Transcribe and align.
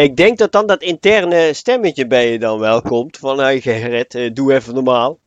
Ik 0.00 0.16
denk 0.16 0.38
dat 0.38 0.52
dan 0.52 0.66
dat 0.66 0.82
interne 0.82 1.50
stemmetje 1.52 2.06
bij 2.06 2.32
je 2.32 2.38
dan 2.38 2.58
wel 2.58 2.82
komt. 2.82 3.16
Van, 3.16 3.38
hey 3.38 3.60
Gerrit, 3.60 4.14
eh, 4.14 4.30
doe 4.32 4.54
even 4.54 4.74
normaal. 4.74 5.18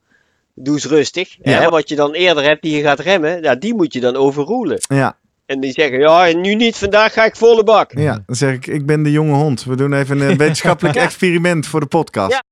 Doe 0.53 0.73
eens 0.73 0.85
rustig. 0.85 1.37
Ja. 1.41 1.69
Wat 1.69 1.89
je 1.89 1.95
dan 1.95 2.13
eerder 2.13 2.43
hebt 2.43 2.61
die 2.61 2.75
je 2.75 2.83
gaat 2.83 2.99
remmen, 2.99 3.41
ja, 3.41 3.55
die 3.55 3.75
moet 3.75 3.93
je 3.93 3.99
dan 3.99 4.15
overroelen. 4.15 4.77
Ja, 4.87 5.17
En 5.45 5.59
die 5.59 5.71
zeggen, 5.71 5.99
ja, 5.99 6.33
nu 6.35 6.55
niet, 6.55 6.77
vandaag 6.77 7.13
ga 7.13 7.25
ik 7.25 7.35
volle 7.35 7.63
bak. 7.63 7.91
ja, 7.97 8.23
dan 8.25 8.35
zeg 8.35 8.53
ik, 8.53 8.67
ik 8.67 8.85
ben 8.85 9.03
de 9.03 9.11
jonge 9.11 9.33
hond. 9.33 9.63
We 9.63 9.75
doen 9.75 9.93
even 9.93 10.19
een 10.19 10.37
wetenschappelijk 10.43 10.95
experiment 10.95 11.67
voor 11.67 11.79
de 11.79 11.85
podcast. 11.85 12.31
Ja. 12.31 12.43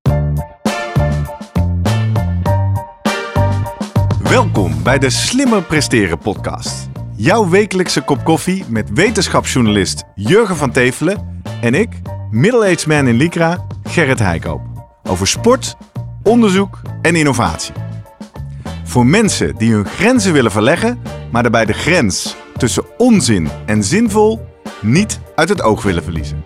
Welkom 4.24 4.84
bij 4.84 4.98
de 4.98 5.10
Slimmer 5.10 5.64
Presteren 5.64 6.18
podcast. 6.18 6.90
Jouw 7.16 7.50
wekelijkse 7.50 8.02
kop 8.02 8.24
koffie 8.24 8.64
met 8.68 8.90
wetenschapsjournalist 8.94 10.04
Jurgen 10.16 10.56
van 10.56 10.72
Tevelen 10.72 11.41
en 11.62 11.74
ik, 11.74 11.90
middle-aged 12.32 12.88
man 12.88 13.08
in 13.08 13.16
Lycra, 13.16 13.66
Gerrit 13.84 14.20
Heikoop. 14.20 14.62
Over 15.04 15.28
sport, 15.28 15.76
onderzoek 16.24 16.82
en 17.02 17.16
innovatie. 17.16 17.74
Voor 18.84 19.06
mensen 19.06 19.56
die 19.58 19.74
hun 19.74 19.86
grenzen 19.86 20.34
willen 20.34 20.52
verleggen, 20.52 21.02
maar 21.32 21.42
daarbij 21.42 21.66
de 21.66 21.74
grens 21.74 22.36
tussen 22.58 22.84
onzin 22.98 23.50
en 23.66 23.84
zinvol 23.84 24.48
niet 24.82 25.20
uit 25.36 25.50
het 25.50 25.62
oog 25.62 25.84
willen 25.84 26.04
verliezen. 26.04 26.42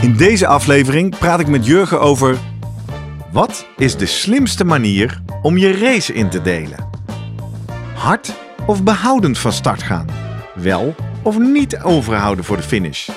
In 0.00 0.16
deze 0.16 0.46
aflevering 0.46 1.18
praat 1.18 1.40
ik 1.40 1.48
met 1.48 1.66
Jurgen 1.66 2.00
over 2.00 2.38
wat 3.32 3.66
is 3.76 3.96
de 3.96 4.06
slimste 4.06 4.64
manier 4.64 5.22
om 5.42 5.58
je 5.58 5.78
race 5.78 6.12
in 6.12 6.28
te 6.28 6.42
delen? 6.42 6.88
Hard 7.94 8.32
of 8.66 8.82
behoudend 8.82 9.38
van 9.38 9.52
start 9.52 9.82
gaan? 9.82 10.27
Wel 10.60 10.94
of 11.22 11.38
niet 11.38 11.78
overhouden 11.82 12.44
voor 12.44 12.56
de 12.56 12.62
finish? 12.62 13.08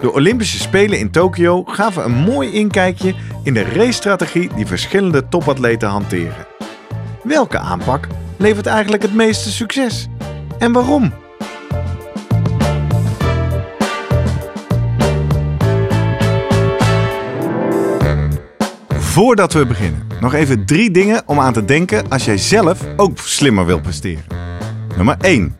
De 0.00 0.12
Olympische 0.12 0.58
Spelen 0.58 0.98
in 0.98 1.10
Tokio 1.10 1.64
gaven 1.64 2.04
een 2.04 2.14
mooi 2.14 2.52
inkijkje 2.52 3.14
in 3.42 3.54
de 3.54 3.62
racestrategie 3.62 4.50
die 4.54 4.66
verschillende 4.66 5.28
topatleten 5.28 5.88
hanteren. 5.88 6.46
Welke 7.22 7.58
aanpak 7.58 8.06
levert 8.36 8.66
eigenlijk 8.66 9.02
het 9.02 9.14
meeste 9.14 9.50
succes? 9.50 10.08
En 10.58 10.72
waarom? 10.72 11.12
Voordat 18.88 19.52
we 19.52 19.66
beginnen, 19.66 20.06
nog 20.20 20.34
even 20.34 20.66
drie 20.66 20.90
dingen 20.90 21.22
om 21.26 21.40
aan 21.40 21.52
te 21.52 21.64
denken 21.64 22.08
als 22.08 22.24
jij 22.24 22.38
zelf 22.38 22.80
ook 22.96 23.18
slimmer 23.18 23.66
wilt 23.66 23.82
presteren. 23.82 24.24
Nummer 24.96 25.16
1. 25.20 25.59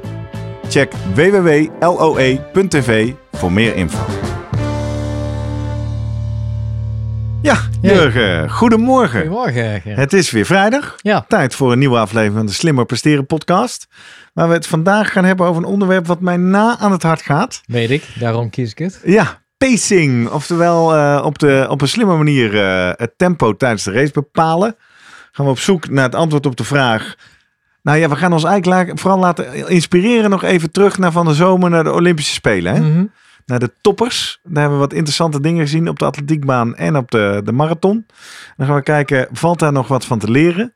Check 0.71 0.91
www.loe.tv 1.13 3.13
voor 3.31 3.51
meer 3.51 3.75
info. 3.75 4.05
Ja, 7.41 7.57
Jurgen, 7.81 8.49
goedemorgen. 8.49 9.19
Goedemorgen, 9.19 9.81
Gerrit. 9.81 9.97
Het 9.97 10.13
is 10.13 10.31
weer 10.31 10.45
vrijdag. 10.45 10.95
Ja, 10.97 11.25
Tijd 11.27 11.55
voor 11.55 11.71
een 11.71 11.79
nieuwe 11.79 11.97
aflevering 11.97 12.35
van 12.37 12.45
de 12.45 12.51
Slimmer 12.51 12.85
Presteren 12.85 13.25
podcast. 13.25 13.87
Waar 14.33 14.47
we 14.47 14.53
het 14.53 14.67
vandaag 14.67 15.11
gaan 15.11 15.25
hebben 15.25 15.45
over 15.45 15.61
een 15.61 15.67
onderwerp 15.67 16.07
wat 16.07 16.19
mij 16.19 16.37
na 16.37 16.77
aan 16.79 16.91
het 16.91 17.03
hart 17.03 17.21
gaat. 17.21 17.61
weet 17.65 17.89
ik. 17.89 18.03
Daarom 18.19 18.49
kies 18.49 18.71
ik 18.71 18.77
het. 18.77 19.01
Ja, 19.05 19.41
pacing. 19.57 20.29
Oftewel 20.29 20.95
eh, 20.95 21.21
op, 21.25 21.39
de, 21.39 21.65
op 21.69 21.81
een 21.81 21.87
slimme 21.87 22.17
manier 22.17 22.61
eh, 22.63 22.91
het 22.95 23.13
tempo 23.17 23.55
tijdens 23.55 23.83
de 23.83 23.91
race 23.91 24.11
bepalen. 24.11 24.75
Gaan 25.31 25.45
we 25.45 25.51
op 25.51 25.59
zoek 25.59 25.89
naar 25.89 26.03
het 26.05 26.15
antwoord 26.15 26.45
op 26.45 26.55
de 26.55 26.63
vraag. 26.63 27.15
Nou 27.81 27.97
ja, 27.97 28.09
we 28.09 28.15
gaan 28.15 28.33
ons 28.33 28.43
eigenlijk 28.43 28.99
vooral 28.99 29.19
laten 29.19 29.67
inspireren 29.67 30.29
nog 30.29 30.43
even 30.43 30.71
terug 30.71 30.97
naar 30.97 31.11
van 31.11 31.25
de 31.25 31.33
zomer 31.33 31.69
naar 31.69 31.83
de 31.83 31.93
Olympische 31.93 32.33
Spelen. 32.33 32.73
Hè? 32.73 32.79
Mhm. 32.79 33.05
Naar 33.45 33.59
de 33.59 33.73
toppers. 33.81 34.39
Daar 34.43 34.61
hebben 34.61 34.79
we 34.79 34.85
wat 34.85 34.93
interessante 34.93 35.41
dingen 35.41 35.61
gezien 35.61 35.87
op 35.87 35.99
de 35.99 36.05
atletiekbaan 36.05 36.75
en 36.75 36.95
op 36.95 37.11
de, 37.11 37.41
de 37.43 37.51
marathon. 37.51 38.05
Dan 38.57 38.67
gaan 38.67 38.75
we 38.75 38.83
kijken, 38.83 39.27
valt 39.31 39.59
daar 39.59 39.71
nog 39.71 39.87
wat 39.87 40.05
van 40.05 40.19
te 40.19 40.31
leren? 40.31 40.73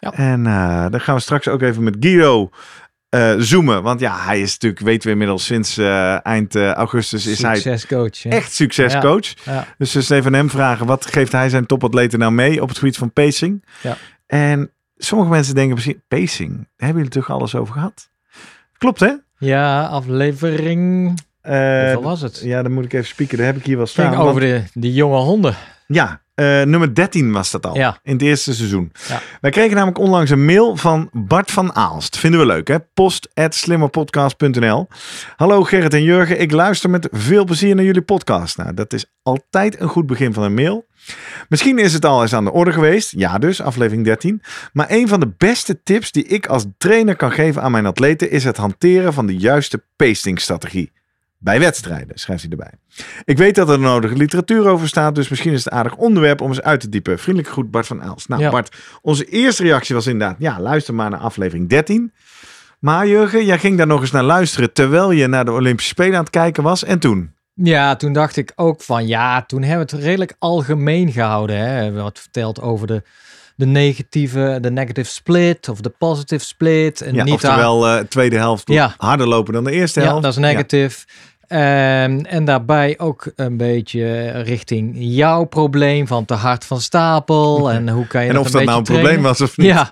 Ja. 0.00 0.12
En 0.12 0.46
eh, 0.46 0.86
dan 0.90 1.00
gaan 1.00 1.14
we 1.14 1.20
straks 1.20 1.48
ook 1.48 1.62
even 1.62 1.82
met 1.82 1.96
Guido 2.00 2.50
eh, 3.08 3.34
zoomen. 3.38 3.82
Want 3.82 4.00
ja, 4.00 4.24
hij 4.24 4.40
is 4.40 4.52
natuurlijk, 4.52 4.82
weten 4.82 5.06
we 5.06 5.12
inmiddels, 5.12 5.44
sinds 5.44 5.78
eh, 5.78 6.26
eind 6.26 6.56
augustus 6.56 7.26
is 7.26 7.42
hij 7.42 7.54
Succescoach. 7.54 8.22
hè? 8.22 8.30
echt 8.30 8.52
succescoach. 8.52 9.44
Ja. 9.44 9.66
Dus 9.78 9.92
dus 9.92 10.10
even 10.10 10.34
hem 10.34 10.50
vragen, 10.50 10.86
wat 10.86 11.06
geeft 11.06 11.32
hij 11.32 11.48
zijn 11.48 11.66
topatleten 11.66 12.18
nou 12.18 12.32
mee 12.32 12.62
op 12.62 12.68
het 12.68 12.78
gebied 12.78 12.96
van 12.96 13.12
pacing? 13.12 13.64
Ja. 13.80 13.96
En 14.26 14.70
sommige 14.96 15.30
mensen 15.30 15.54
denken 15.54 15.74
misschien, 15.74 16.02
pacing, 16.08 16.50
daar 16.56 16.66
hebben 16.76 16.96
jullie 16.96 17.10
toch 17.20 17.30
alles 17.30 17.54
over 17.54 17.74
gehad? 17.74 18.10
Klopt 18.78 19.00
hè? 19.00 19.12
ja, 19.38 19.86
aflevering. 19.86 21.06
Hoeveel 21.42 22.02
was 22.02 22.20
het? 22.20 22.40
ja, 22.40 22.62
dan 22.62 22.72
moet 22.72 22.84
ik 22.84 22.92
even 22.92 23.06
spieken. 23.06 23.36
Daar 23.38 23.46
heb 23.46 23.56
ik 23.56 23.64
hier 23.64 23.76
wel 23.76 23.86
staan. 23.86 24.04
ging 24.04 24.16
Want- 24.16 24.28
over 24.28 24.40
de, 24.40 24.62
die 24.72 24.92
jonge 24.92 25.16
honden. 25.18 25.54
Ja, 25.86 26.20
eh, 26.34 26.62
nummer 26.62 26.94
13 26.94 27.32
was 27.32 27.50
dat 27.50 27.66
al. 27.66 27.76
Ja. 27.76 27.98
In 28.02 28.12
het 28.12 28.22
eerste 28.22 28.54
seizoen. 28.54 28.92
Ja. 29.08 29.20
Wij 29.40 29.50
kregen 29.50 29.74
namelijk 29.74 29.98
onlangs 29.98 30.30
een 30.30 30.44
mail 30.44 30.76
van 30.76 31.08
Bart 31.12 31.50
van 31.50 31.74
Aalst. 31.74 32.18
Vinden 32.18 32.40
we 32.40 32.46
leuk, 32.46 32.68
hè? 32.68 32.80
Post 32.80 33.28
at 33.34 33.54
slimmerpodcast.nl. 33.54 34.88
Hallo 35.36 35.62
Gerrit 35.62 35.94
en 35.94 36.02
Jurgen. 36.02 36.40
Ik 36.40 36.52
luister 36.52 36.90
met 36.90 37.08
veel 37.10 37.44
plezier 37.44 37.74
naar 37.74 37.84
jullie 37.84 38.02
podcast. 38.02 38.56
Nou, 38.56 38.74
dat 38.74 38.92
is 38.92 39.06
altijd 39.22 39.80
een 39.80 39.88
goed 39.88 40.06
begin 40.06 40.32
van 40.32 40.42
een 40.42 40.54
mail. 40.54 40.86
Misschien 41.48 41.78
is 41.78 41.92
het 41.92 42.04
al 42.04 42.22
eens 42.22 42.34
aan 42.34 42.44
de 42.44 42.52
orde 42.52 42.72
geweest. 42.72 43.12
Ja, 43.16 43.38
dus, 43.38 43.60
aflevering 43.60 44.04
13. 44.04 44.42
Maar 44.72 44.86
een 44.90 45.08
van 45.08 45.20
de 45.20 45.32
beste 45.38 45.82
tips 45.82 46.12
die 46.12 46.24
ik 46.24 46.46
als 46.46 46.64
trainer 46.78 47.16
kan 47.16 47.32
geven 47.32 47.62
aan 47.62 47.70
mijn 47.70 47.86
atleten 47.86 48.30
is 48.30 48.44
het 48.44 48.56
hanteren 48.56 49.12
van 49.12 49.26
de 49.26 49.36
juiste 49.36 49.84
pacingstrategie. 49.96 50.92
Bij 51.44 51.58
wedstrijden, 51.60 52.18
schrijft 52.18 52.42
hij 52.42 52.50
erbij. 52.50 52.70
Ik 53.24 53.36
weet 53.38 53.54
dat 53.54 53.68
er 53.68 53.78
nodige 53.78 54.14
literatuur 54.14 54.66
over 54.68 54.88
staat, 54.88 55.14
dus 55.14 55.28
misschien 55.28 55.52
is 55.52 55.64
het 55.64 55.72
aardig 55.72 55.94
onderwerp 55.96 56.40
om 56.40 56.48
eens 56.48 56.60
uit 56.62 56.80
te 56.80 56.88
diepen. 56.88 57.18
Vriendelijk 57.18 57.52
groet 57.52 57.70
Bart 57.70 57.86
van 57.86 58.02
Aalst. 58.02 58.28
Nou 58.28 58.42
Ja. 58.42 58.50
Bart, 58.50 58.76
onze 59.02 59.24
eerste 59.24 59.62
reactie 59.62 59.94
was 59.94 60.06
inderdaad, 60.06 60.36
ja, 60.38 60.60
luister 60.60 60.94
maar 60.94 61.10
naar 61.10 61.20
aflevering 61.20 61.68
13. 61.68 62.12
Maar 62.78 63.06
Jurgen, 63.06 63.44
jij 63.44 63.58
ging 63.58 63.76
daar 63.78 63.86
nog 63.86 64.00
eens 64.00 64.10
naar 64.10 64.22
luisteren 64.22 64.72
terwijl 64.72 65.10
je 65.10 65.26
naar 65.26 65.44
de 65.44 65.52
Olympische 65.52 65.90
Spelen 65.90 66.14
aan 66.14 66.20
het 66.20 66.30
kijken 66.30 66.62
was. 66.62 66.84
En 66.84 66.98
toen? 66.98 67.32
Ja, 67.54 67.96
toen 67.96 68.12
dacht 68.12 68.36
ik 68.36 68.52
ook 68.56 68.82
van 68.82 69.06
ja, 69.06 69.42
toen 69.42 69.62
hebben 69.62 69.86
we 69.86 69.96
het 69.96 70.04
redelijk 70.04 70.34
algemeen 70.38 71.12
gehouden. 71.12 71.56
Hè. 71.58 71.76
We 71.76 71.82
hebben 71.82 72.02
wat 72.02 72.18
verteld 72.18 72.60
over 72.60 72.86
de, 72.86 73.02
de 73.56 73.66
negatieve, 73.66 74.58
de 74.60 74.70
negative 74.70 75.10
split 75.10 75.68
of 75.68 75.80
de 75.80 75.90
positive 75.98 76.44
split. 76.44 77.00
En 77.00 77.14
Ja, 77.14 77.24
niet 77.24 77.34
oftewel 77.34 77.86
eh 77.88 77.98
tweede 78.04 78.36
helft 78.36 78.68
Ja. 78.68 78.94
harder 78.96 79.26
lopen 79.28 79.52
dan 79.52 79.64
de 79.64 79.70
eerste 79.72 80.00
Ja, 80.00 80.06
helft. 80.06 80.22
dat 80.22 80.32
is 80.32 80.38
negative. 80.38 81.04
Ehm, 81.48 82.18
en 82.18 82.44
daarbij 82.44 82.94
ook 82.98 83.32
een 83.36 83.56
beetje 83.56 84.30
richting 84.30 84.94
jouw 84.98 85.44
probleem 85.44 86.06
van 86.06 86.24
te 86.24 86.34
hard 86.34 86.64
van 86.64 86.80
stapel. 86.80 87.70
En 87.70 87.88
hoe 87.88 88.06
kan 88.06 88.22
je 88.22 88.28
En 88.28 88.34
dat 88.34 88.44
of 88.44 88.50
dat 88.50 88.64
nou 88.64 88.78
een 88.78 88.84
probleem 88.84 89.22
was 89.22 89.40
of 89.40 89.56
niet. 89.56 89.66
Ja. 89.74 89.90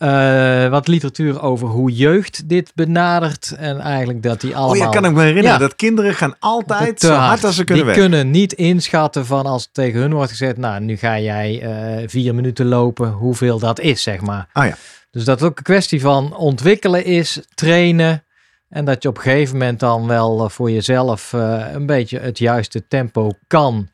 Eh, 0.00 0.70
wat 0.70 0.88
literatuur 0.88 1.42
over 1.42 1.68
hoe 1.68 1.92
jeugd 1.92 2.48
dit 2.48 2.72
benadert. 2.74 3.54
En 3.58 3.80
eigenlijk 3.80 4.22
dat 4.22 4.40
die 4.40 4.56
allemaal... 4.56 4.70
Oh 4.70 4.76
ja, 4.76 5.00
kan 5.00 5.04
ik 5.04 5.12
me 5.12 5.20
herinneren. 5.20 5.50
Ja. 5.50 5.58
Dat 5.58 5.76
kinderen 5.76 6.14
gaan 6.14 6.34
altijd 6.38 7.00
te 7.00 7.06
zo 7.06 7.12
hard 7.12 7.44
als 7.44 7.56
ze 7.56 7.64
kunnen 7.64 7.84
Die 7.84 7.94
weg. 7.94 8.02
kunnen 8.04 8.30
niet 8.30 8.52
inschatten 8.52 9.26
van 9.26 9.46
als 9.46 9.68
tegen 9.72 10.00
hun 10.00 10.12
wordt 10.12 10.30
gezegd... 10.30 10.56
Nou, 10.56 10.80
nu 10.80 10.96
ga 10.96 11.18
jij 11.18 11.60
eh, 11.62 12.08
vier 12.08 12.34
minuten 12.34 12.66
lopen, 12.66 13.10
hoeveel 13.10 13.58
dat 13.58 13.80
is, 13.80 14.02
zeg 14.02 14.20
maar. 14.20 14.48
Ah 14.52 14.66
ja. 14.66 14.76
Dus 15.10 15.24
dat 15.24 15.40
het 15.40 15.50
ook 15.50 15.58
een 15.58 15.64
kwestie 15.64 16.00
van 16.00 16.36
ontwikkelen 16.36 17.04
is, 17.04 17.40
trainen. 17.54 18.24
En 18.70 18.84
dat 18.84 19.02
je 19.02 19.08
op 19.08 19.16
een 19.16 19.22
gegeven 19.22 19.58
moment 19.58 19.80
dan 19.80 20.06
wel 20.06 20.44
eh, 20.44 20.50
voor 20.50 20.70
jezelf 20.70 21.32
eh, 21.32 21.64
een 21.72 21.86
beetje 21.86 22.18
het 22.18 22.38
juiste 22.38 22.88
tempo 22.88 23.30
kan 23.46 23.88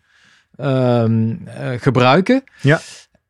ehm, 0.57 1.35
eh, 1.45 1.69
gebruiken. 1.81 2.45
Ja. 2.61 2.81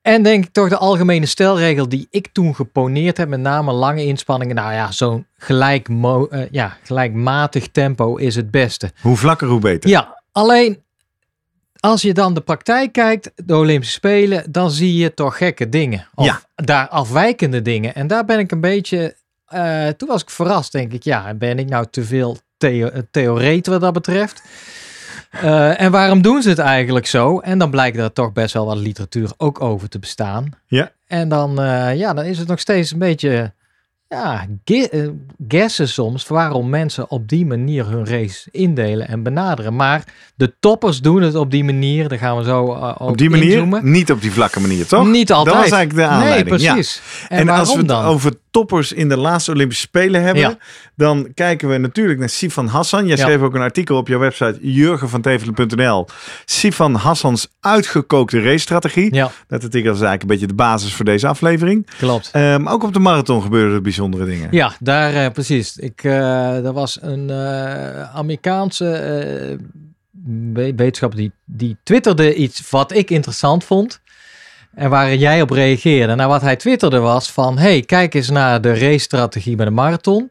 En 0.03 0.23
denk 0.23 0.45
ik 0.45 0.53
toch 0.53 0.69
de 0.69 0.77
algemene 0.77 1.27
stelregel 1.27 1.89
die 1.89 2.07
ik 2.11 2.29
toen 2.33 2.55
geponeerd 2.55 3.17
heb, 3.17 3.29
met 3.29 3.41
name 3.41 3.73
lange 3.73 4.05
inspanningen. 4.05 4.55
Nou 4.55 4.73
ja, 4.73 4.93
zo'n 4.93 5.27
gelijk 5.37 5.89
ja, 6.51 6.77
gelijkmatig 6.83 7.69
tempo 7.69 8.17
is 8.17 8.37
het 8.37 8.51
beste. 8.51 8.91
Hoe 9.01 9.17
vlakker, 9.17 9.49
hoe 9.49 9.61
beter. 9.61 9.91
Ja, 9.91 10.23
alleen 10.33 10.83
als 11.81 12.03
je 12.03 12.15
dan 12.15 12.35
de 12.35 12.41
praktijk 12.41 12.93
kijkt, 12.93 13.33
de 13.35 13.57
Olympische 13.57 13.95
Spelen, 13.95 14.53
dan 14.53 14.71
zie 14.71 14.97
je 14.97 15.15
toch 15.15 15.37
gekke 15.37 15.69
dingen. 15.69 16.09
Of 16.15 16.27
Ja. 16.27 16.41
daar 16.55 16.89
afwijkende 16.89 17.63
dingen. 17.63 17.95
En 17.95 18.07
daar 18.07 18.25
ben 18.25 18.39
ik 18.39 18.53
een 18.53 18.61
beetje, 18.61 19.17
eh, 19.47 19.89
toen 19.89 20.09
was 20.09 20.23
ik 20.23 20.31
verrast, 20.31 20.73
denk 20.73 20.93
ik. 20.93 21.03
Ja, 21.03 21.35
ben 21.35 21.59
ik 21.59 21.69
nou 21.69 21.87
te 21.91 22.05
veel 22.05 22.37
theo 22.57 22.91
theoreet 23.11 23.67
wat 23.67 23.81
dat 23.81 23.93
betreft. 23.93 24.43
Eh, 25.31 25.81
en 25.81 25.91
waarom 25.91 26.23
doen 26.23 26.43
ze 26.43 26.49
het 26.49 26.59
eigenlijk 26.59 27.07
zo? 27.07 27.39
En 27.39 27.59
dan 27.59 27.71
blijkt 27.71 27.97
er 27.97 28.13
toch 28.13 28.33
best 28.33 28.55
wel 28.55 28.67
wat 28.67 28.77
literatuur 28.77 29.31
ook 29.37 29.61
over 29.61 29.89
te 29.89 29.99
bestaan. 29.99 30.49
Ja. 30.67 30.93
En 31.07 31.29
dan, 31.29 31.61
eh, 31.61 31.97
ja, 31.97 32.15
dan 32.15 32.25
is 32.25 32.39
het 32.39 32.49
nog 32.49 32.61
steeds 32.61 32.91
een 32.93 32.99
beetje 32.99 33.53
ja, 34.09 34.47
eh, 34.65 35.09
guessen 35.49 35.89
soms 35.89 36.27
waarom 36.27 36.69
mensen 36.71 37.11
op 37.11 37.29
die 37.29 37.47
manier 37.47 37.87
hun 37.87 38.07
race 38.07 38.49
indelen 38.51 39.09
en 39.09 39.23
benaderen. 39.23 39.77
Maar 39.77 40.05
de 40.35 40.55
toppers 40.61 41.01
doen 41.01 41.23
het 41.23 41.35
op 41.35 41.51
die 41.51 41.65
manier. 41.65 42.09
Daar 42.09 42.19
gaan 42.19 42.37
we 42.37 42.45
zo 42.45 42.75
uh, 42.75 42.95
Op 42.99 43.19
die 43.19 43.31
manier, 43.31 43.53
inzoomen. 43.53 43.91
niet 43.91 44.11
op 44.11 44.21
die 44.21 44.33
vlakke 44.33 44.61
manier, 44.61 44.87
toch? 44.87 45.07
Niet 45.07 45.33
altijd. 45.33 45.55
Dat 45.55 45.65
was 45.65 45.73
eigenlijk 45.79 46.09
de 46.09 46.15
aanleiding. 46.15 46.51
Nee, 46.51 46.61
ja. 46.61 46.73
precies. 46.73 47.03
En, 47.29 47.39
En, 47.39 47.47
waarom 47.47 47.65
als 47.65 47.73
we 47.73 47.79
het 47.79 47.89
dan? 47.89 48.05
over 48.05 48.33
toppers 48.57 48.93
in 48.93 49.09
de 49.09 49.17
laatste 49.17 49.51
Olympische 49.53 49.83
Spelen 49.87 50.23
hebben, 50.23 50.43
Ja. 50.43 50.59
dan 50.95 51.29
kijken 51.35 51.69
we 51.69 51.77
natuurlijk 51.77 52.19
naar 52.19 52.29
Sifan 52.29 52.67
Hassan. 52.67 53.07
Jij 53.07 53.17
Ja. 53.17 53.23
schreef 53.25 53.41
ook 53.41 53.55
een 53.55 53.61
artikel 53.61 53.97
op 53.97 54.09
jouw 54.09 54.19
website 54.19 54.59
jurgenvantevelen.nl. 54.61 56.07
Sifan 56.45 56.95
Hassans 56.95 57.49
uitgekookte 57.61 58.43
racestrategie. 58.43 59.15
Ja, 59.15 59.31
Dat 59.49 59.63
artikel 59.65 59.93
is 59.93 60.01
eigenlijk 60.01 60.23
een 60.23 60.29
beetje 60.29 60.47
de 60.47 60.55
basis 60.55 60.95
voor 60.95 61.05
deze 61.05 61.27
aflevering. 61.29 61.87
klopt. 61.99 62.31
Ehm, 62.33 62.67
ook 62.69 62.83
op 62.85 62.93
de 62.93 62.99
marathon 62.99 63.43
gebeuren 63.43 63.75
er 63.75 63.83
bijzondere 63.83 64.25
dingen. 64.25 64.49
Ja, 64.51 64.73
daar 64.81 65.15
eh, 65.15 65.31
precies. 65.31 65.77
Ik, 65.77 66.01
eh 66.05 66.65
er 66.65 66.73
was 66.73 66.99
een 67.03 67.31
eh, 67.31 68.17
Amerikaanse 68.17 68.91
eh, 68.91 69.57
we- 70.53 70.73
wetenschapper 70.77 71.19
die, 71.19 71.33
die 71.45 71.77
twitterde 71.83 72.35
iets 72.35 72.71
wat 72.71 72.93
ik 72.95 73.11
interessant 73.11 73.65
vond. 73.65 74.01
En 74.77 74.91
waar 74.91 75.15
jij 75.15 75.43
op 75.43 75.51
reageerde. 75.51 76.15
Nou, 76.15 76.29
wat 76.29 76.41
hij 76.43 76.57
twitterde 76.57 76.99
was 76.99 77.31
van... 77.33 77.59
hey, 77.59 77.83
kijk 77.83 78.15
eens 78.15 78.31
naar 78.31 78.61
de 78.61 78.79
racestrategie 78.79 79.57
bij 79.57 79.65
de 79.65 79.71
marathon. 79.71 80.31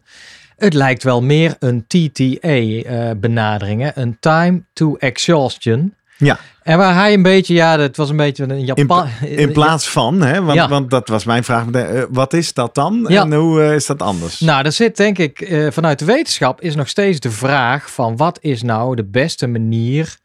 Het 0.57 0.73
lijkt 0.73 1.03
wel 1.03 1.21
meer 1.21 1.55
een 1.59 1.85
TTA-benadering. 1.87 3.91
een 3.95 4.17
time 4.19 4.61
to 4.73 4.95
exhaustion. 4.95 5.93
Ja. 6.17 6.39
En 6.63 6.77
waar 6.77 6.93
hij 6.93 7.13
een 7.13 7.21
beetje... 7.21 7.53
Ja, 7.53 7.77
dat 7.77 7.95
was 7.95 8.09
een 8.09 8.17
beetje 8.17 8.43
een 8.43 8.65
Japan... 8.65 9.07
In 9.21 9.51
plaats 9.59 9.89
van, 9.89 10.21
hè, 10.21 10.41
want, 10.43 10.55
Ja. 10.57 10.67
want 10.69 10.89
dat 10.89 11.07
was 11.07 11.23
mijn 11.25 11.43
vraag. 11.43 11.69
eh, 11.71 12.03
wat 12.09 12.33
is 12.33 12.53
dat 12.53 12.75
dan 12.75 13.05
Ja. 13.09 13.21
en 13.23 13.33
hoe 13.33 13.61
eh, 13.61 13.73
is 13.75 13.85
dat 13.85 14.01
anders? 14.01 14.39
Nou, 14.39 14.65
er 14.65 14.71
zit 14.71 14.97
denk 14.97 15.17
ik 15.17 15.41
eh, 15.41 15.67
vanuit 15.71 15.99
de 15.99 16.05
wetenschap 16.05 16.61
is 16.61 16.75
nog 16.75 16.87
steeds 16.87 17.19
de 17.19 17.31
vraag 17.31 17.91
van 17.91 18.17
wat 18.17 18.37
is 18.41 18.61
nou 18.63 18.95
de 18.95 19.03
beste 19.05 19.47
manier 19.47 20.15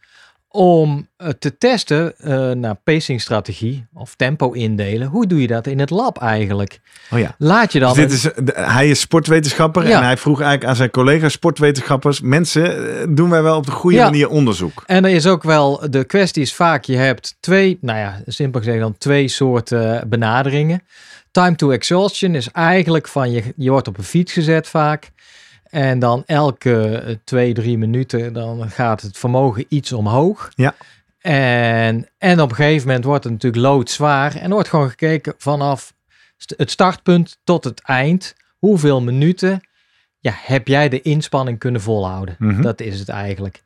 om 0.52 1.08
eh, 1.16 1.28
te 1.28 1.58
testen 1.58 2.18
eh 2.18 2.50
naar 2.50 2.74
pacingstrategie 2.74 3.86
of 3.94 4.14
tempo 4.16 4.52
indelen. 4.52 5.08
Hoe 5.08 5.26
doe 5.26 5.40
je 5.40 5.46
dat 5.46 5.66
in 5.66 5.78
het 5.78 5.90
lab 5.90 6.18
eigenlijk? 6.18 6.80
oh 7.10 7.18
ja. 7.18 7.34
Laat 7.38 7.72
je 7.72 7.78
dan... 7.80 7.94
Dus 7.94 8.02
dit 8.02 8.12
is, 8.12 8.22
de- 8.22 8.52
hij 8.60 8.88
is 8.88 9.00
sportwetenschapper 9.00 9.88
Ja. 9.88 9.98
en 9.98 10.04
hij 10.04 10.16
vroeg 10.16 10.40
eigenlijk 10.40 10.70
aan 10.70 10.76
zijn 10.76 10.90
collega's 10.90 11.32
sportwetenschappers: 11.32 12.20
mensen, 12.20 12.98
eh, 13.00 13.06
doen 13.10 13.30
wij 13.30 13.42
wel 13.42 13.56
op 13.56 13.66
de 13.66 13.72
goede 13.72 13.96
Ja. 13.96 14.04
manier 14.04 14.28
onderzoek? 14.28 14.82
En 14.86 15.04
er 15.04 15.10
is 15.10 15.26
ook 15.26 15.42
wel, 15.42 15.86
de 15.90 16.04
kwestie 16.04 16.42
is 16.42 16.54
vaak, 16.54 16.84
je 16.84 16.96
hebt 16.96 17.36
twee, 17.40 17.78
nou 17.80 17.98
ja, 17.98 18.20
simpel 18.26 18.60
gezegd 18.60 18.80
dan 18.80 18.98
twee 18.98 19.28
soorten 19.28 20.08
benaderingen. 20.08 20.82
Time 21.30 21.54
to 21.56 21.70
exhaustion 21.70 22.34
is 22.34 22.50
eigenlijk 22.50 23.08
van, 23.08 23.30
je, 23.30 23.42
je 23.56 23.70
wordt 23.70 23.88
op 23.88 23.98
een 23.98 24.04
fiets 24.04 24.32
gezet 24.32 24.68
vaak. 24.68 25.10
En 25.70 25.98
dan 25.98 26.22
elke 26.26 26.98
eh, 26.98 27.16
twee, 27.24 27.54
drie 27.54 27.78
minuten, 27.78 28.32
dan 28.32 28.70
gaat 28.70 29.00
het 29.00 29.18
vermogen 29.18 29.64
iets 29.68 29.92
omhoog. 29.92 30.50
Ja. 30.54 30.74
En, 31.20 32.08
en 32.18 32.40
op 32.40 32.50
een 32.50 32.56
gegeven 32.56 32.86
moment 32.86 33.04
wordt 33.04 33.24
het 33.24 33.32
natuurlijk 33.32 33.62
loodzwaar. 33.62 34.36
En 34.36 34.42
er 34.44 34.50
wordt 34.50 34.68
gewoon 34.68 34.88
gekeken 34.88 35.34
vanaf 35.38 35.94
het 36.56 36.70
startpunt 36.70 37.38
tot 37.44 37.64
het 37.64 37.80
eind. 37.80 38.34
Hoeveel 38.58 39.02
minuten 39.02 39.60
ja, 40.18 40.32
heb 40.36 40.68
jij 40.68 40.88
de 40.88 41.02
inspanning 41.02 41.58
kunnen 41.58 41.80
volhouden? 41.80 42.36
Mhm. 42.38 42.62
Dat 42.62 42.80
is 42.80 42.98
het 42.98 43.08
eigenlijk. 43.08 43.62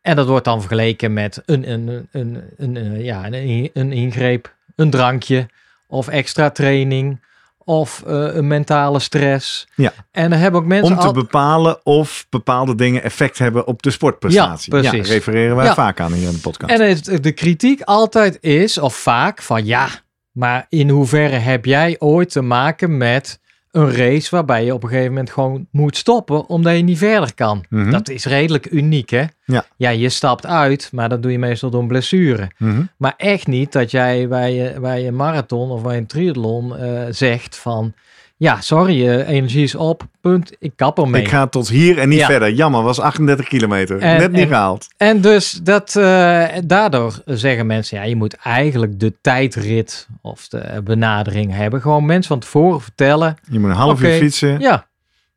En 0.00 0.16
dat 0.16 0.26
wordt 0.26 0.44
dan 0.44 0.60
vergeleken 0.60 1.12
met 1.12 1.42
een, 1.46 1.70
een, 1.70 2.08
een, 2.10 2.42
een, 2.56 2.76
eh, 2.76 3.04
ja, 3.04 3.26
een, 3.26 3.70
een 3.72 3.92
ingreep, 3.92 4.54
een 4.76 4.90
drankje 4.90 5.48
of 5.86 6.08
extra 6.08 6.50
training 6.50 7.20
of 7.68 8.02
eh, 8.06 8.14
een 8.34 8.46
mentale 8.46 8.98
stress. 8.98 9.66
Ja. 9.74 9.92
En 10.10 10.30
dan 10.30 10.38
hebben 10.38 10.60
ook 10.60 10.66
mensen 10.66 10.94
Om 10.94 11.00
te 11.00 11.06
al- 11.06 11.12
bepalen 11.12 11.84
of 11.86 12.26
bepaalde 12.30 12.74
dingen 12.74 13.02
effect 13.02 13.38
hebben 13.38 13.66
op 13.66 13.82
de 13.82 13.90
sportprestatie. 13.90 14.74
Ja, 14.74 14.80
precies. 14.90 15.08
refereren 15.10 15.56
wij 15.56 15.64
Ja. 15.64 15.74
vaak 15.74 16.00
aan 16.00 16.12
hier 16.12 16.28
in 16.28 16.34
de 16.34 16.40
podcast. 16.40 16.72
En 16.80 16.88
het, 16.88 17.22
de 17.22 17.32
kritiek 17.32 17.80
altijd 17.80 18.38
is, 18.40 18.78
of 18.78 18.94
vaak, 18.94 19.42
van 19.42 19.64
ja, 19.66 19.88
maar 20.32 20.66
in 20.68 20.88
hoeverre 20.88 21.36
heb 21.36 21.64
jij 21.64 21.96
ooit 21.98 22.30
te 22.30 22.42
maken 22.42 22.96
met 22.96 23.40
een 23.76 23.92
race 23.92 24.30
waarbij 24.30 24.64
je 24.64 24.74
op 24.74 24.82
een 24.82 24.88
gegeven 24.88 25.10
moment 25.10 25.30
gewoon 25.30 25.66
moet 25.70 25.96
stoppen 25.96 26.48
omdat 26.48 26.76
je 26.76 26.82
niet 26.82 26.98
verder 26.98 27.34
kan? 27.34 27.64
Mhm. 27.68 27.90
Dat 27.90 28.08
is 28.08 28.24
redelijk 28.24 28.70
uniek, 28.70 29.10
hè? 29.10 29.24
Ja. 29.44 29.64
ja, 29.76 29.90
je 29.90 30.08
stapt 30.08 30.46
uit, 30.46 30.88
maar 30.92 31.08
dat 31.08 31.22
doe 31.22 31.32
je 31.32 31.38
meestal 31.38 31.70
door 31.70 31.80
een 31.80 31.88
blessure. 31.88 32.50
Mhm. 32.58 32.82
Maar 32.96 33.14
echt 33.16 33.46
niet 33.46 33.72
dat 33.72 33.90
jij 33.90 34.28
bij 34.28 34.54
je, 34.54 34.80
bij 34.80 35.02
je 35.02 35.12
marathon 35.12 35.70
of 35.70 35.82
bij 35.82 35.96
een 35.96 36.06
triathlon 36.06 36.76
eh, 36.76 37.02
zegt 37.10 37.56
van... 37.56 37.94
Ja, 38.38 38.60
sorry, 38.60 39.02
je 39.02 39.24
energie 39.26 39.62
is 39.62 39.74
op, 39.74 40.02
punt, 40.20 40.52
ik 40.58 40.72
kap 40.76 40.98
ermee. 40.98 41.22
Ik 41.22 41.28
ga 41.28 41.46
tot 41.46 41.68
hier 41.68 41.98
en 41.98 42.08
niet 42.08 42.18
Ja. 42.18 42.26
verder. 42.26 42.52
Jammer, 42.52 42.82
was 42.82 42.98
38 43.00 43.48
kilometer. 43.48 43.98
En- 43.98 44.18
Net 44.18 44.32
niet 44.32 44.40
en- 44.40 44.46
gehaald. 44.48 44.86
En 44.96 45.20
dus 45.20 45.52
dat, 45.62 45.96
eh, 45.96 46.44
daardoor 46.64 47.20
zeggen 47.24 47.66
mensen, 47.66 47.98
ja, 47.98 48.04
je 48.04 48.16
moet 48.16 48.34
eigenlijk 48.34 49.00
de 49.00 49.12
tijdrit 49.20 50.08
of 50.22 50.48
de 50.48 50.80
benadering 50.84 51.52
hebben. 51.54 51.80
Gewoon 51.80 52.06
mensen 52.06 52.28
van 52.28 52.38
tevoren 52.40 52.80
vertellen, 52.80 53.36
Je 53.50 53.58
moet 53.58 53.70
een 53.70 53.76
half 53.76 54.02
uur 54.02 54.12
fietsen. 54.18 54.60
ja, 54.60 54.86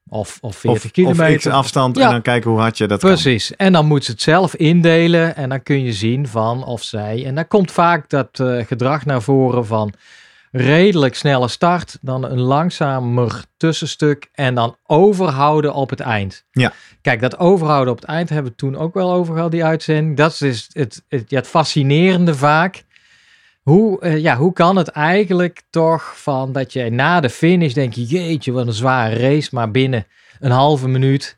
of, 0.10 0.38
of 0.42 0.56
40 0.56 0.80
Of, 0.80 0.86
of 0.86 0.92
kilometer. 0.92 1.38
x 1.38 1.48
afstand 1.48 1.98
Ja. 1.98 2.06
en 2.06 2.12
dan 2.12 2.22
kijken 2.22 2.50
hoe 2.50 2.60
hard 2.60 2.78
je 2.78 2.88
dat 2.88 3.00
kan. 3.00 3.10
Precies. 3.10 3.56
En 3.56 3.74
dan 3.74 3.86
moet 3.86 4.06
ze 4.06 4.12
het 4.12 4.22
zelf 4.22 4.56
indelen 4.56 5.36
en 5.36 5.50
dan 5.50 5.63
kun 5.63 5.84
je 5.84 5.94
zien 5.94 6.28
van 6.28 6.63
of 6.66 6.84
zij. 6.84 7.25
En 7.25 7.36
dan 7.36 7.48
komt 7.48 7.72
vaak 7.72 8.10
dat 8.10 8.40
eh, 8.40 8.66
gedrag 8.66 9.06
naar 9.06 9.22
voren 9.22 9.66
van 9.66 9.94
redelijk 10.51 11.16
snelle 11.16 11.48
start, 11.48 11.98
dan 12.01 12.24
een 12.24 12.40
langzamer 12.40 13.44
tussenstuk 13.57 14.30
en 14.34 14.56
dan 14.56 14.75
overhouden 14.86 15.74
op 15.74 15.90
het 15.90 16.00
eind. 16.00 16.44
Ja. 16.51 16.74
Kijk, 17.01 17.22
dat 17.22 17.38
overhouden 17.38 17.94
op 17.94 18.00
het 18.00 18.10
eind 18.10 18.30
hebben 18.30 18.51
we 18.51 18.57
toen 18.57 18.78
ook 18.78 18.94
wel 18.94 19.12
over 19.12 19.36
gehad, 19.36 19.51
die 19.51 19.63
uitzending. 19.66 20.18
Dat 20.18 20.31
is 20.31 20.38
dus 20.38 20.69
het, 20.74 21.04
het, 21.07 21.24
het 21.31 21.48
fascinerende 21.48 22.36
vaak. 22.36 22.84
Hoe, 23.62 24.01
eh, 24.01 24.18
ja, 24.18 24.36
hoe 24.38 24.54
kan 24.54 24.75
het 24.75 24.88
eigenlijk 24.88 25.62
toch 25.69 26.13
van 26.22 26.52
dat 26.52 26.74
je 26.74 26.90
na 26.90 27.19
de 27.19 27.30
finish 27.30 27.74
denk 27.74 27.94
je, 27.94 28.04
jeetje, 28.04 28.52
wat 28.52 28.68
een 28.68 28.74
zware 28.74 29.16
race, 29.16 29.50
maar 29.52 29.72
binnen 29.72 30.06
een 30.40 30.52
halve 30.52 30.88
minuut 30.88 31.38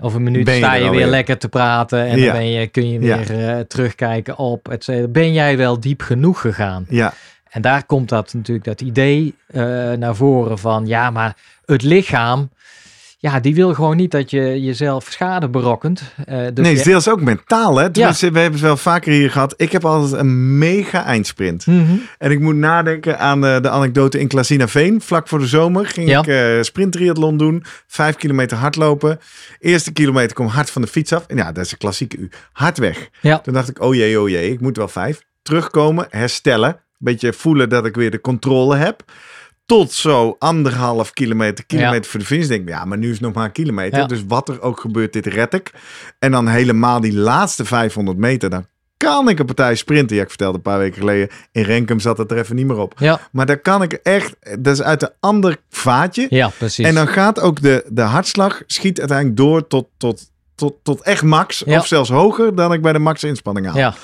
of 0.00 0.14
een 0.14 0.22
minuut 0.22 0.48
je 0.48 0.54
sta 0.54 0.74
je 0.74 0.90
weer 0.90 1.06
lekker 1.06 1.38
te 1.38 1.48
praten 1.48 2.06
en 2.06 2.18
Ja. 2.18 2.24
dan 2.24 2.32
ben 2.40 2.50
je, 2.50 2.66
kun 2.66 2.90
je 2.90 3.00
Ja. 3.00 3.16
weer 3.18 3.48
eh, 3.48 3.60
terugkijken 3.60 4.36
op, 4.38 4.68
et. 4.68 5.12
Ben 5.12 5.32
jij 5.32 5.56
wel 5.56 5.80
diep 5.80 6.02
genoeg 6.02 6.40
gegaan? 6.40 6.86
Ja, 6.88 7.12
En 7.50 7.62
daar 7.62 7.84
komt 7.86 8.08
dat 8.08 8.34
natuurlijk, 8.34 8.66
dat 8.66 8.80
idee 8.80 9.34
eh, 9.46 9.62
naar 9.92 10.16
voren 10.16 10.58
van, 10.58 10.86
ja, 10.86 11.10
maar 11.10 11.36
het 11.64 11.82
lichaam, 11.82 12.50
ja, 13.18 13.40
die 13.40 13.54
wil 13.54 13.74
gewoon 13.74 13.96
niet 13.96 14.10
dat 14.10 14.30
je 14.30 14.62
jezelf 14.62 15.06
schade 15.10 15.48
berokkent. 15.48 16.02
Eh, 16.26 16.36
dus 16.54 16.64
nee, 16.64 16.72
je- 16.72 16.78
is 16.78 16.84
deels 16.84 17.08
ook 17.08 17.20
mentaal. 17.20 17.76
Hè? 17.76 17.90
Tenminste, 17.90 18.30
we 18.30 18.38
hebben 18.38 18.58
het 18.58 18.68
wel 18.68 18.76
vaker 18.76 19.12
hier 19.12 19.30
gehad. 19.30 19.54
Ik 19.56 19.72
heb 19.72 19.84
altijd 19.84 20.20
een 20.20 20.58
mega 20.58 21.04
eindsprint. 21.04 21.66
Mhm. 21.66 21.92
En 22.18 22.30
ik 22.30 22.40
moet 22.40 22.54
nadenken 22.56 23.18
aan 23.18 23.40
de, 23.40 23.58
de 23.62 23.68
anekdote 23.70 24.18
in 24.20 24.28
Klasina 24.28 24.68
Veen. 24.68 25.00
Vlak 25.00 25.28
voor 25.28 25.38
de 25.38 25.46
zomer 25.46 25.86
ging 25.86 26.08
Ja. 26.08 26.18
ik 26.20 26.26
eh 26.26 26.62
sprinttriathlon 26.62 27.36
doen. 27.36 27.64
Vijf 27.86 28.16
kilometer 28.16 28.56
hardlopen. 28.56 29.18
Eerste 29.58 29.92
kilometer 29.92 30.36
kom 30.36 30.46
hard 30.46 30.70
van 30.70 30.82
de 30.82 30.88
fiets 30.88 31.12
af. 31.12 31.24
En 31.26 31.36
ja, 31.36 31.52
dat 31.52 31.64
is 31.64 31.72
een 31.72 31.78
klassieke 31.78 32.16
u. 32.16 32.28
Hard 32.52 32.78
weg. 32.78 33.08
Ja. 33.20 33.38
Toen 33.38 33.54
dacht 33.54 33.68
ik, 33.68 33.80
oh 33.82 33.94
jee, 33.94 34.20
oh 34.20 34.28
jee, 34.28 34.52
ik 34.52 34.60
moet 34.60 34.76
wel 34.76 34.88
vijf. 34.88 35.22
Terugkomen, 35.42 36.06
herstellen. 36.10 36.80
Beetje 37.02 37.32
voelen 37.32 37.68
dat 37.68 37.86
ik 37.86 37.94
weer 37.94 38.10
de 38.10 38.20
controle 38.20 38.76
heb. 38.76 39.04
Tot 39.66 39.92
zo 39.92 40.36
anderhalf 40.38 41.12
kilometer, 41.12 41.66
kilometer 41.66 42.10
voor 42.10 42.20
de 42.20 42.26
finish. 42.26 42.46
Denk 42.46 42.62
ik, 42.62 42.68
ja, 42.68 42.84
maar 42.84 42.98
nu 42.98 43.06
is 43.06 43.12
het 43.12 43.20
nog 43.20 43.32
maar 43.32 43.44
een 43.44 43.52
kilometer. 43.52 43.98
Ja. 43.98 44.06
Dus 44.06 44.24
wat 44.28 44.48
er 44.48 44.60
ook 44.62 44.80
gebeurt, 44.80 45.12
dit 45.12 45.26
red 45.26 45.54
ik. 45.54 45.70
En 46.18 46.30
dan 46.30 46.48
helemaal 46.48 47.00
die 47.00 47.14
laatste 47.14 47.64
500 47.64 48.18
meter. 48.18 48.50
Dan 48.50 48.66
kan 48.96 49.28
ik 49.28 49.38
een 49.38 49.46
partij 49.46 49.74
sprinten. 49.74 50.16
Ja, 50.16 50.22
ik 50.22 50.28
vertelde 50.28 50.56
een 50.56 50.62
paar 50.62 50.78
weken 50.78 50.98
geleden. 50.98 51.28
In 51.52 51.62
Renkum 51.62 52.00
zat 52.00 52.18
het 52.18 52.30
er 52.30 52.38
even 52.38 52.56
niet 52.56 52.66
meer 52.66 52.78
op. 52.78 52.94
Ja, 52.98 53.20
Maar 53.32 53.46
daar 53.46 53.58
kan 53.58 53.82
ik 53.82 53.92
echt, 53.92 54.36
dat 54.58 54.74
is 54.74 54.82
uit 54.82 55.02
een 55.02 55.12
ander 55.20 55.56
vaatje. 55.70 56.26
ja, 56.30 56.48
precies. 56.58 56.86
En 56.86 56.94
dan 56.94 57.08
gaat 57.08 57.40
ook 57.40 57.62
de, 57.62 57.84
de 57.88 58.02
hartslag, 58.02 58.62
schiet 58.66 58.98
uiteindelijk 58.98 59.36
door 59.38 59.66
tot, 59.66 59.88
tot, 59.96 60.30
tot, 60.54 60.74
tot 60.82 61.00
echt 61.02 61.22
max. 61.22 61.62
Ja. 61.66 61.78
Of 61.78 61.86
zelfs 61.86 62.10
hoger 62.10 62.54
dan 62.54 62.72
ik 62.72 62.82
bij 62.82 62.92
de 62.92 62.98
max 62.98 63.24
inspanning 63.24 63.66
haal. 63.66 63.76
ja, 63.76 63.94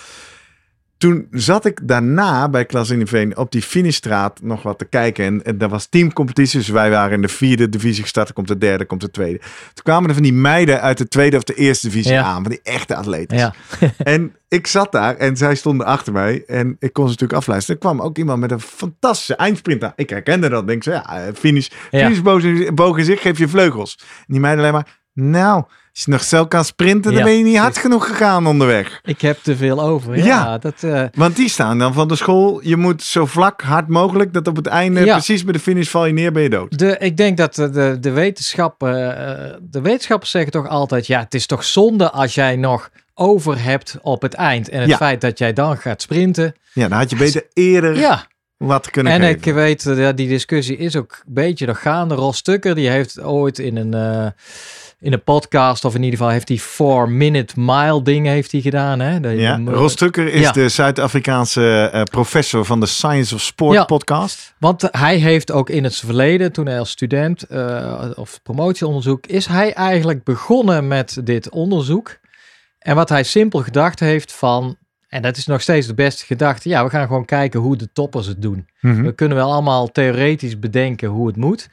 Toen 0.98 1.26
zat 1.30 1.64
ik 1.64 1.80
daarna 1.82 2.48
bij 2.48 2.64
Klas 2.64 2.90
in 2.90 2.98
de 2.98 3.06
Veen 3.06 3.36
op 3.36 3.52
die 3.52 3.62
finishstraat 3.62 4.40
nog 4.42 4.62
wat 4.62 4.78
te 4.78 4.84
kijken. 4.84 5.24
En, 5.24 5.44
en 5.44 5.58
dat 5.58 5.70
was 5.70 5.86
teamcompetitie. 5.86 6.58
Dus 6.58 6.68
wij 6.68 6.90
waren 6.90 7.12
in 7.12 7.22
de 7.22 7.28
vierde 7.28 7.68
divisie 7.68 8.02
gestart. 8.02 8.26
Dan 8.26 8.34
komt 8.34 8.48
de 8.48 8.58
derde, 8.58 8.84
komt 8.84 9.00
de 9.00 9.10
tweede. 9.10 9.38
Toen 9.38 9.84
kwamen 9.84 10.08
er 10.08 10.14
van 10.14 10.22
die 10.22 10.32
meiden 10.32 10.80
uit 10.80 10.98
de 10.98 11.08
tweede 11.08 11.36
of 11.36 11.42
de 11.42 11.54
eerste 11.54 11.86
divisie 11.88 12.12
Ja. 12.12 12.22
aan. 12.22 12.42
Van 12.42 12.50
die 12.50 12.60
echte 12.62 12.94
atleten. 12.96 13.36
ja, 13.38 13.54
En 13.98 14.34
ik 14.48 14.66
zat 14.66 14.92
daar 14.92 15.16
en 15.16 15.36
zij 15.36 15.54
stonden 15.54 15.86
achter 15.86 16.12
mij. 16.12 16.44
En 16.46 16.76
ik 16.78 16.92
kon 16.92 17.04
ze 17.04 17.10
natuurlijk 17.10 17.38
afluisteren. 17.38 17.80
Er 17.80 17.86
kwam 17.88 18.00
ook 18.00 18.18
iemand 18.18 18.40
met 18.40 18.50
een 18.50 18.60
fantastische 18.60 19.36
eindsprint 19.36 19.84
aan. 19.84 19.92
Ik 19.96 20.10
herkende 20.10 20.48
dat. 20.48 20.66
Denk 20.66 20.82
zo, 20.82 20.90
ja, 20.90 21.30
finish. 21.34 21.68
Ja. 21.90 22.04
Finish 22.10 22.20
boog 22.74 22.98
in 22.98 23.04
zich, 23.04 23.20
geef 23.20 23.38
je 23.38 23.48
vleugels. 23.48 23.96
En 24.00 24.24
die 24.26 24.40
meiden 24.40 24.60
alleen 24.64 24.74
maar, 24.74 24.98
Nou, 25.12 25.64
als 25.96 26.04
je 26.04 26.10
nog 26.10 26.22
zelf 26.24 26.48
kan 26.48 26.64
sprinten, 26.64 27.14
dan 27.14 27.22
ben 27.24 27.32
je 27.38 27.44
niet 27.44 27.56
hard 27.56 27.78
genoeg 27.78 28.06
gegaan 28.06 28.46
onderweg. 28.46 29.00
Ik 29.04 29.20
heb 29.20 29.38
te 29.42 29.56
veel 29.56 29.82
over. 29.82 30.16
Ja, 30.16 30.24
Ja. 30.24 30.58
dat... 30.58 30.82
eh, 30.82 31.02
Want 31.14 31.36
die 31.36 31.48
staan 31.48 31.78
dan 31.78 31.92
van 31.94 32.08
de 32.08 32.16
school. 32.16 32.60
Je 32.62 32.76
moet 32.76 33.02
zo 33.02 33.26
vlak, 33.26 33.62
hard 33.62 33.88
mogelijk, 33.88 34.32
dat 34.32 34.46
op 34.48 34.56
het 34.56 34.66
einde, 34.66 35.04
Ja. 35.04 35.12
precies 35.12 35.44
bij 35.44 35.52
de 35.52 35.58
finish 35.58 35.88
val 35.88 36.06
je 36.06 36.12
neer, 36.12 36.32
ben 36.32 36.42
je 36.42 36.48
dood. 36.50 36.78
De, 36.78 36.96
ik 36.98 37.16
denk 37.16 37.36
dat 37.36 37.54
de, 37.54 37.96
de, 38.00 38.10
wetenschap, 38.10 38.82
eh, 38.82 38.88
de 39.60 39.80
wetenschappers 39.80 40.30
zeggen 40.30 40.52
toch 40.52 40.68
altijd: 40.68 41.06
ja, 41.06 41.20
het 41.20 41.34
is 41.34 41.46
toch 41.46 41.64
zonde 41.64 42.10
als 42.10 42.34
jij 42.34 42.56
nog 42.56 42.90
over 43.14 43.62
hebt 43.62 43.98
op 44.02 44.22
het 44.22 44.34
eind. 44.34 44.68
En 44.68 44.80
het 44.80 44.88
Ja. 44.90 44.96
feit 44.96 45.20
dat 45.20 45.38
jij 45.38 45.52
dan 45.52 45.76
gaat 45.76 46.02
sprinten. 46.02 46.54
Ja, 46.72 46.88
dan 46.88 46.98
had 46.98 47.10
je 47.10 47.16
beter 47.16 47.42
eerder 47.52 47.96
Ja, 47.98 48.26
wat 48.56 48.90
kunnen 48.90 49.12
en 49.12 49.20
geven. 49.20 49.36
ik 49.36 49.54
weet, 49.54 49.86
eh, 49.86 49.98
ja, 49.98 50.12
die 50.12 50.28
discussie 50.28 50.76
is 50.76 50.96
ook 50.96 51.22
een 51.26 51.34
beetje 51.34 51.66
nog 51.66 51.80
gaande. 51.82 52.14
Ros 52.14 52.42
Tucker, 52.42 52.74
die 52.74 52.88
heeft 52.88 53.20
ooit 53.22 53.58
in 53.58 53.76
een, 53.76 53.94
eh, 53.94 54.26
in 54.98 55.12
een 55.12 55.22
podcast, 55.22 55.84
of 55.84 55.94
in 55.94 56.02
ieder 56.02 56.18
geval 56.18 56.32
heeft 56.32 56.48
hij 56.48 56.60
4-minute 56.60 57.54
mile 57.56 58.02
ding 58.02 58.26
heeft 58.26 58.52
hij 58.52 58.60
gedaan. 58.60 59.00
Hè? 59.00 59.16
Ja, 59.16 59.52
hem, 59.52 59.68
eh, 59.68 59.74
Ros 59.74 59.94
Tucker 59.94 60.32
is 60.32 60.40
ja. 60.40 60.52
de 60.52 60.68
Zuid-Afrikaanse 60.68 61.90
eh, 61.92 62.02
professor 62.02 62.64
van 62.64 62.80
de 62.80 62.86
Science 62.86 63.34
of 63.34 63.40
Sport 63.40 63.74
Ja. 63.74 63.84
podcast. 63.84 64.54
Want 64.58 64.88
hij 64.90 65.16
heeft 65.16 65.52
ook 65.52 65.70
in 65.70 65.84
het 65.84 65.96
verleden, 65.96 66.52
toen 66.52 66.66
hij 66.66 66.78
als 66.78 66.90
student 66.90 67.42
eh, 67.42 68.10
of 68.14 68.40
promotieonderzoek, 68.42 69.26
is 69.26 69.46
hij 69.46 69.72
eigenlijk 69.72 70.24
begonnen 70.24 70.88
met 70.88 71.20
dit 71.24 71.50
onderzoek. 71.50 72.16
En 72.78 72.94
wat 72.94 73.08
hij 73.08 73.22
simpel 73.22 73.62
gedacht 73.62 74.00
heeft 74.00 74.32
van, 74.32 74.76
en 75.08 75.22
dat 75.22 75.36
is 75.36 75.46
nog 75.46 75.60
steeds 75.60 75.86
de 75.86 75.94
beste 75.94 76.24
gedachte, 76.24 76.68
ja, 76.68 76.84
we 76.84 76.90
gaan 76.90 77.06
gewoon 77.06 77.24
kijken 77.24 77.60
hoe 77.60 77.76
de 77.76 77.92
toppers 77.92 78.26
het 78.26 78.42
doen. 78.42 78.66
Mhm. 78.80 79.02
We 79.02 79.12
kunnen 79.12 79.36
wel 79.36 79.52
allemaal 79.52 79.92
theoretisch 79.92 80.58
bedenken 80.58 81.08
hoe 81.08 81.26
het 81.26 81.36
moet. 81.36 81.68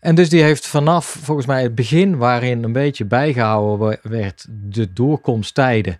En 0.00 0.14
dus 0.14 0.28
die 0.28 0.42
heeft 0.42 0.66
vanaf 0.66 1.06
volgens 1.22 1.46
mij 1.46 1.62
het 1.62 1.74
begin 1.74 2.16
waarin 2.16 2.64
een 2.64 2.72
beetje 2.72 3.04
bijgehouden 3.04 3.88
we- 3.88 3.98
werd 4.08 4.46
de 4.48 4.92
doorkomsttijden 4.92 5.96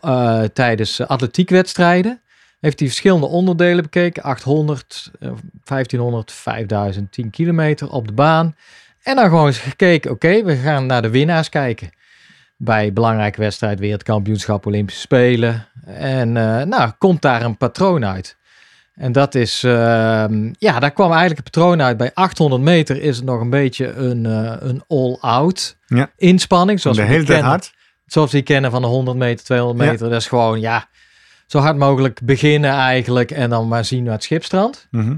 eh, 0.00 0.42
tijdens 0.42 1.00
atletiekwedstrijden. 1.06 2.20
Heeft 2.60 2.78
hij 2.78 2.88
verschillende 2.88 3.26
onderdelen 3.26 3.82
bekeken. 3.82 4.22
800, 4.22 5.10
eh, 5.20 5.30
1500, 5.64 6.32
5000, 6.32 7.12
10 7.12 7.30
kilometer 7.30 7.90
op 7.90 8.06
de 8.06 8.12
baan. 8.12 8.56
En 9.02 9.16
dan 9.16 9.24
gewoon 9.24 9.46
eens 9.46 9.58
gekeken, 9.58 10.10
oké, 10.10 10.42
we 10.42 10.56
gaan 10.56 10.86
naar 10.86 11.02
de 11.02 11.10
winnaars 11.10 11.48
kijken. 11.48 11.90
Bij 12.56 12.92
belangrijke 12.92 13.40
wedstrijd, 13.40 13.78
wereldkampioenschap, 13.78 14.66
Olympische 14.66 15.00
Spelen. 15.00 15.66
En 15.86 16.36
eh, 16.36 16.62
nou, 16.66 16.90
komt 16.98 17.22
daar 17.22 17.42
een 17.42 17.56
patroon 17.56 18.04
uit. 18.04 18.36
En 18.98 19.12
dat 19.12 19.34
is, 19.34 19.62
ehm, 19.64 20.52
ja, 20.58 20.78
daar 20.78 20.90
kwam 20.90 21.08
eigenlijk 21.10 21.38
een 21.38 21.52
patroon 21.52 21.82
uit. 21.82 21.96
Bij 21.96 22.10
800 22.14 22.62
meter 22.62 23.02
is 23.02 23.16
het 23.16 23.24
nog 23.24 23.40
een 23.40 23.50
beetje 23.50 23.92
een, 23.92 24.26
eh, 24.26 24.52
een 24.58 24.82
all-out 24.88 25.76
Ja. 25.86 26.10
inspanning. 26.16 26.80
Zoals 26.80 26.96
de 26.96 27.02
we 27.02 27.08
hele 27.08 27.24
tijd 27.24 27.32
kennen. 27.38 27.50
hard. 27.50 27.72
Zoals 28.06 28.30
die 28.30 28.42
kennen 28.42 28.70
van 28.70 28.82
de 28.82 28.88
100 28.88 29.16
meter, 29.16 29.44
200 29.44 29.84
Ja. 29.86 29.90
meter. 29.92 30.10
Dat 30.10 30.20
is 30.20 30.26
gewoon, 30.26 30.60
ja, 30.60 30.88
zo 31.46 31.58
hard 31.58 31.76
mogelijk 31.76 32.20
beginnen 32.22 32.70
eigenlijk. 32.70 33.30
En 33.30 33.50
dan 33.50 33.68
maar 33.68 33.84
zien 33.84 34.02
naar 34.04 34.12
het 34.12 34.22
schipstrand. 34.22 34.86
Mhm. 34.90 35.16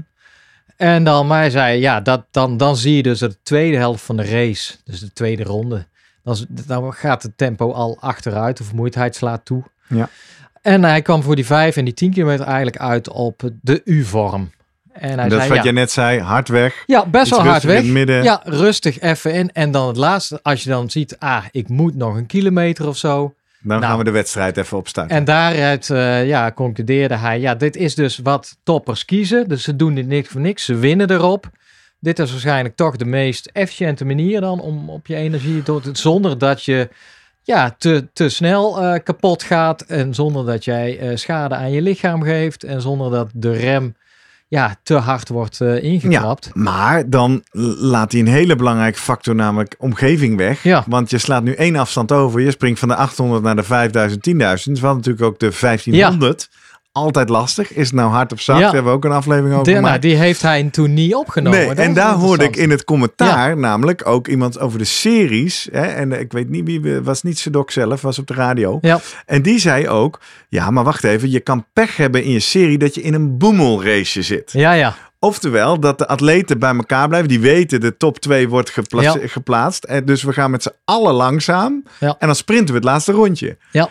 En 0.77 1.03
dan, 1.03 1.27
maar 1.27 1.39
hij 1.39 1.49
zei, 1.49 1.79
ja, 1.79 2.01
dat, 2.01 2.25
dan, 2.31 2.57
dan 2.57 2.77
zie 2.77 2.95
je 2.95 3.03
dus 3.03 3.19
de 3.19 3.41
tweede 3.43 3.77
helft 3.77 4.03
van 4.03 4.17
de 4.17 4.23
race, 4.25 4.73
dus 4.85 4.99
de 4.99 5.13
tweede 5.13 5.43
ronde, 5.43 5.85
dan, 6.23 6.37
dan 6.49 6.93
gaat 6.93 7.23
het 7.23 7.37
tempo 7.37 7.71
al 7.71 7.97
achteruit, 7.99 8.57
de 8.57 8.63
vermoeidheid 8.63 9.15
slaat 9.15 9.45
toe. 9.45 9.63
Ja. 9.87 10.09
En 10.61 10.83
hij 10.83 11.01
kwam 11.01 11.23
voor 11.23 11.35
die 11.35 11.45
vijf 11.45 11.77
en 11.77 11.85
die 11.85 11.93
10 11.93 12.11
kilometer 12.11 12.45
eigenlijk 12.45 12.77
uit 12.77 13.09
op 13.09 13.41
de 13.61 13.81
U-vorm. 13.85 14.51
En 14.93 15.19
hij 15.19 15.29
dat 15.29 15.39
is 15.39 15.45
zei, 15.45 15.47
wat 15.47 15.57
ja, 15.57 15.63
jij 15.63 15.71
net 15.71 15.91
zei, 15.91 16.19
hard 16.19 16.47
weg. 16.47 16.83
ja, 16.87 17.05
best 17.05 17.29
wel 17.29 17.39
hard 17.43 17.63
weg. 17.63 17.77
het 17.77 17.85
midden. 17.85 18.23
Ja, 18.23 18.41
rustig 18.43 18.99
even 18.99 19.33
in. 19.33 19.51
En 19.53 19.71
dan 19.71 19.87
het 19.87 19.97
laatste, 19.97 20.39
als 20.43 20.63
je 20.63 20.69
dan 20.69 20.89
ziet, 20.89 21.15
ah, 21.19 21.43
ik 21.51 21.69
moet 21.69 21.95
nog 21.95 22.15
een 22.15 22.25
kilometer 22.25 22.87
of 22.87 22.97
zo. 22.97 23.33
Dan 23.63 23.79
Nou. 23.79 23.81
gaan 23.89 23.97
we 23.97 24.03
de 24.03 24.11
wedstrijd 24.11 24.57
even 24.57 24.77
opstarten. 24.77 25.15
En 25.15 25.23
daaruit 25.25 25.89
eh, 25.89 26.27
ja, 26.27 26.51
concludeerde 26.51 27.15
hij, 27.15 27.39
ja, 27.39 27.55
dit 27.55 27.75
is 27.75 27.95
dus 27.95 28.17
wat 28.17 28.57
toppers 28.63 29.05
kiezen. 29.05 29.47
Dus 29.47 29.63
ze 29.63 29.75
doen 29.75 29.93
dit 29.95 30.07
niks 30.07 30.29
voor 30.29 30.41
niks, 30.41 30.65
ze 30.65 30.75
winnen 30.75 31.11
erop. 31.11 31.49
Dit 31.99 32.19
is 32.19 32.31
waarschijnlijk 32.31 32.75
toch 32.75 32.95
de 32.95 33.05
meest 33.05 33.49
efficiënte 33.53 34.05
manier 34.05 34.41
dan 34.41 34.59
om 34.59 34.89
op 34.89 35.07
je 35.07 35.15
energie 35.15 35.63
door 35.63 35.81
te, 35.81 35.89
zonder 35.93 36.37
dat 36.37 36.63
je 36.63 36.89
ja, 37.43 37.75
te, 37.77 38.07
te 38.13 38.29
snel 38.29 38.81
eh, 38.81 39.03
kapot 39.03 39.43
gaat 39.43 39.81
en 39.81 40.13
zonder 40.13 40.45
dat 40.45 40.65
jij 40.65 40.99
eh, 40.99 41.15
schade 41.15 41.55
aan 41.55 41.71
je 41.71 41.81
lichaam 41.81 42.23
geeft 42.23 42.63
en 42.63 42.81
zonder 42.81 43.11
dat 43.11 43.29
de 43.33 43.51
rem 43.51 43.95
ja, 44.47 44.75
te 44.83 44.95
hard 44.95 45.29
wordt 45.29 45.61
eh, 45.61 45.83
ingetrapt. 45.83 46.49
Maar 46.53 47.09
dan 47.09 47.43
laat 47.77 48.11
hij 48.11 48.21
een 48.21 48.27
hele 48.27 48.55
belangrijke 48.55 48.99
factor, 48.99 49.35
namelijk 49.35 49.75
omgeving 49.77 50.37
weg. 50.37 50.63
Ja. 50.63 50.83
Want 50.87 51.09
je 51.09 51.17
slaat 51.17 51.43
nu 51.43 51.53
één 51.53 51.75
afstand 51.75 52.11
over. 52.11 52.41
Je 52.41 52.51
springt 52.51 52.79
van 52.79 52.87
de 52.87 52.95
800 52.95 53.43
naar 53.43 53.55
de 53.55 53.63
5000, 53.63 54.27
10.000. 54.27 54.33
Dus 54.33 54.63
we 54.63 54.87
natuurlijk 54.87 55.21
ook 55.21 55.39
de 55.39 55.51
1500. 55.59 56.49
Altijd 56.93 57.29
lastig. 57.29 57.73
Is 57.73 57.85
het 57.85 57.95
nou 57.95 58.09
hard 58.11 58.31
of 58.33 58.41
zacht? 58.41 58.59
Ja. 58.59 58.65
Daar 58.65 58.73
hebben 58.73 58.91
we 58.91 58.97
ook 58.97 59.05
een 59.05 59.11
aflevering 59.11 59.53
over 59.59 59.73
De- 59.73 59.79
nou, 59.79 59.99
die 59.99 60.15
heeft 60.15 60.41
hij 60.41 60.69
toen 60.71 60.93
niet 60.93 61.15
opgenomen. 61.15 61.59
Nee, 61.59 61.73
en 61.75 61.93
daar 61.93 62.13
hoorde 62.13 62.43
ik 62.43 62.55
in 62.55 62.69
het 62.69 62.83
commentaar 62.83 63.57
namelijk 63.57 64.07
ook 64.07 64.27
iemand 64.27 64.59
over 64.59 64.77
de 64.77 64.83
series. 64.85 65.67
Hè, 65.71 65.85
en 65.85 66.11
ik 66.19 66.31
weet 66.31 66.49
niet 66.49 66.65
wie, 66.65 67.01
was 67.01 67.23
niet 67.23 67.39
Sedok 67.39 67.71
zelf, 67.71 68.01
was 68.01 68.19
op 68.19 68.27
de 68.27 68.33
radio. 68.33 68.77
Ja, 68.81 68.99
En 69.25 69.41
die 69.41 69.59
zei 69.59 69.87
ook, 69.89 70.19
ja, 70.49 70.69
maar 70.71 70.83
wacht 70.83 71.03
even, 71.03 71.31
je 71.31 71.39
kan 71.39 71.65
pech 71.73 71.97
hebben 71.97 72.23
in 72.23 72.31
je 72.31 72.39
serie 72.39 72.77
dat 72.77 72.95
je 72.95 73.01
in 73.01 73.13
een 73.13 73.37
boemelrace 73.37 74.21
zit. 74.21 74.51
ja, 74.51 74.71
ja. 74.71 74.95
Oftewel, 75.23 75.79
dat 75.79 75.97
de 75.97 76.07
atleten 76.07 76.59
bij 76.59 76.75
elkaar 76.75 77.07
blijven. 77.07 77.29
Die 77.29 77.39
weten, 77.39 77.81
de 77.81 77.97
top 77.97 78.19
2 78.19 78.49
wordt 78.49 78.69
gepla- 78.69 79.01
Ja. 79.01 79.15
geplaatst. 79.21 79.83
En 79.83 80.05
dus 80.05 80.23
we 80.23 80.33
gaan 80.33 80.51
met 80.51 80.63
z'n 80.63 80.71
allen 80.85 81.13
langzaam. 81.13 81.83
Ja. 81.99 82.15
En 82.19 82.27
dan 82.27 82.35
sprinten 82.35 82.67
we 82.67 82.73
het 82.73 82.83
laatste 82.83 83.11
rondje. 83.11 83.57
Ja. 83.71 83.89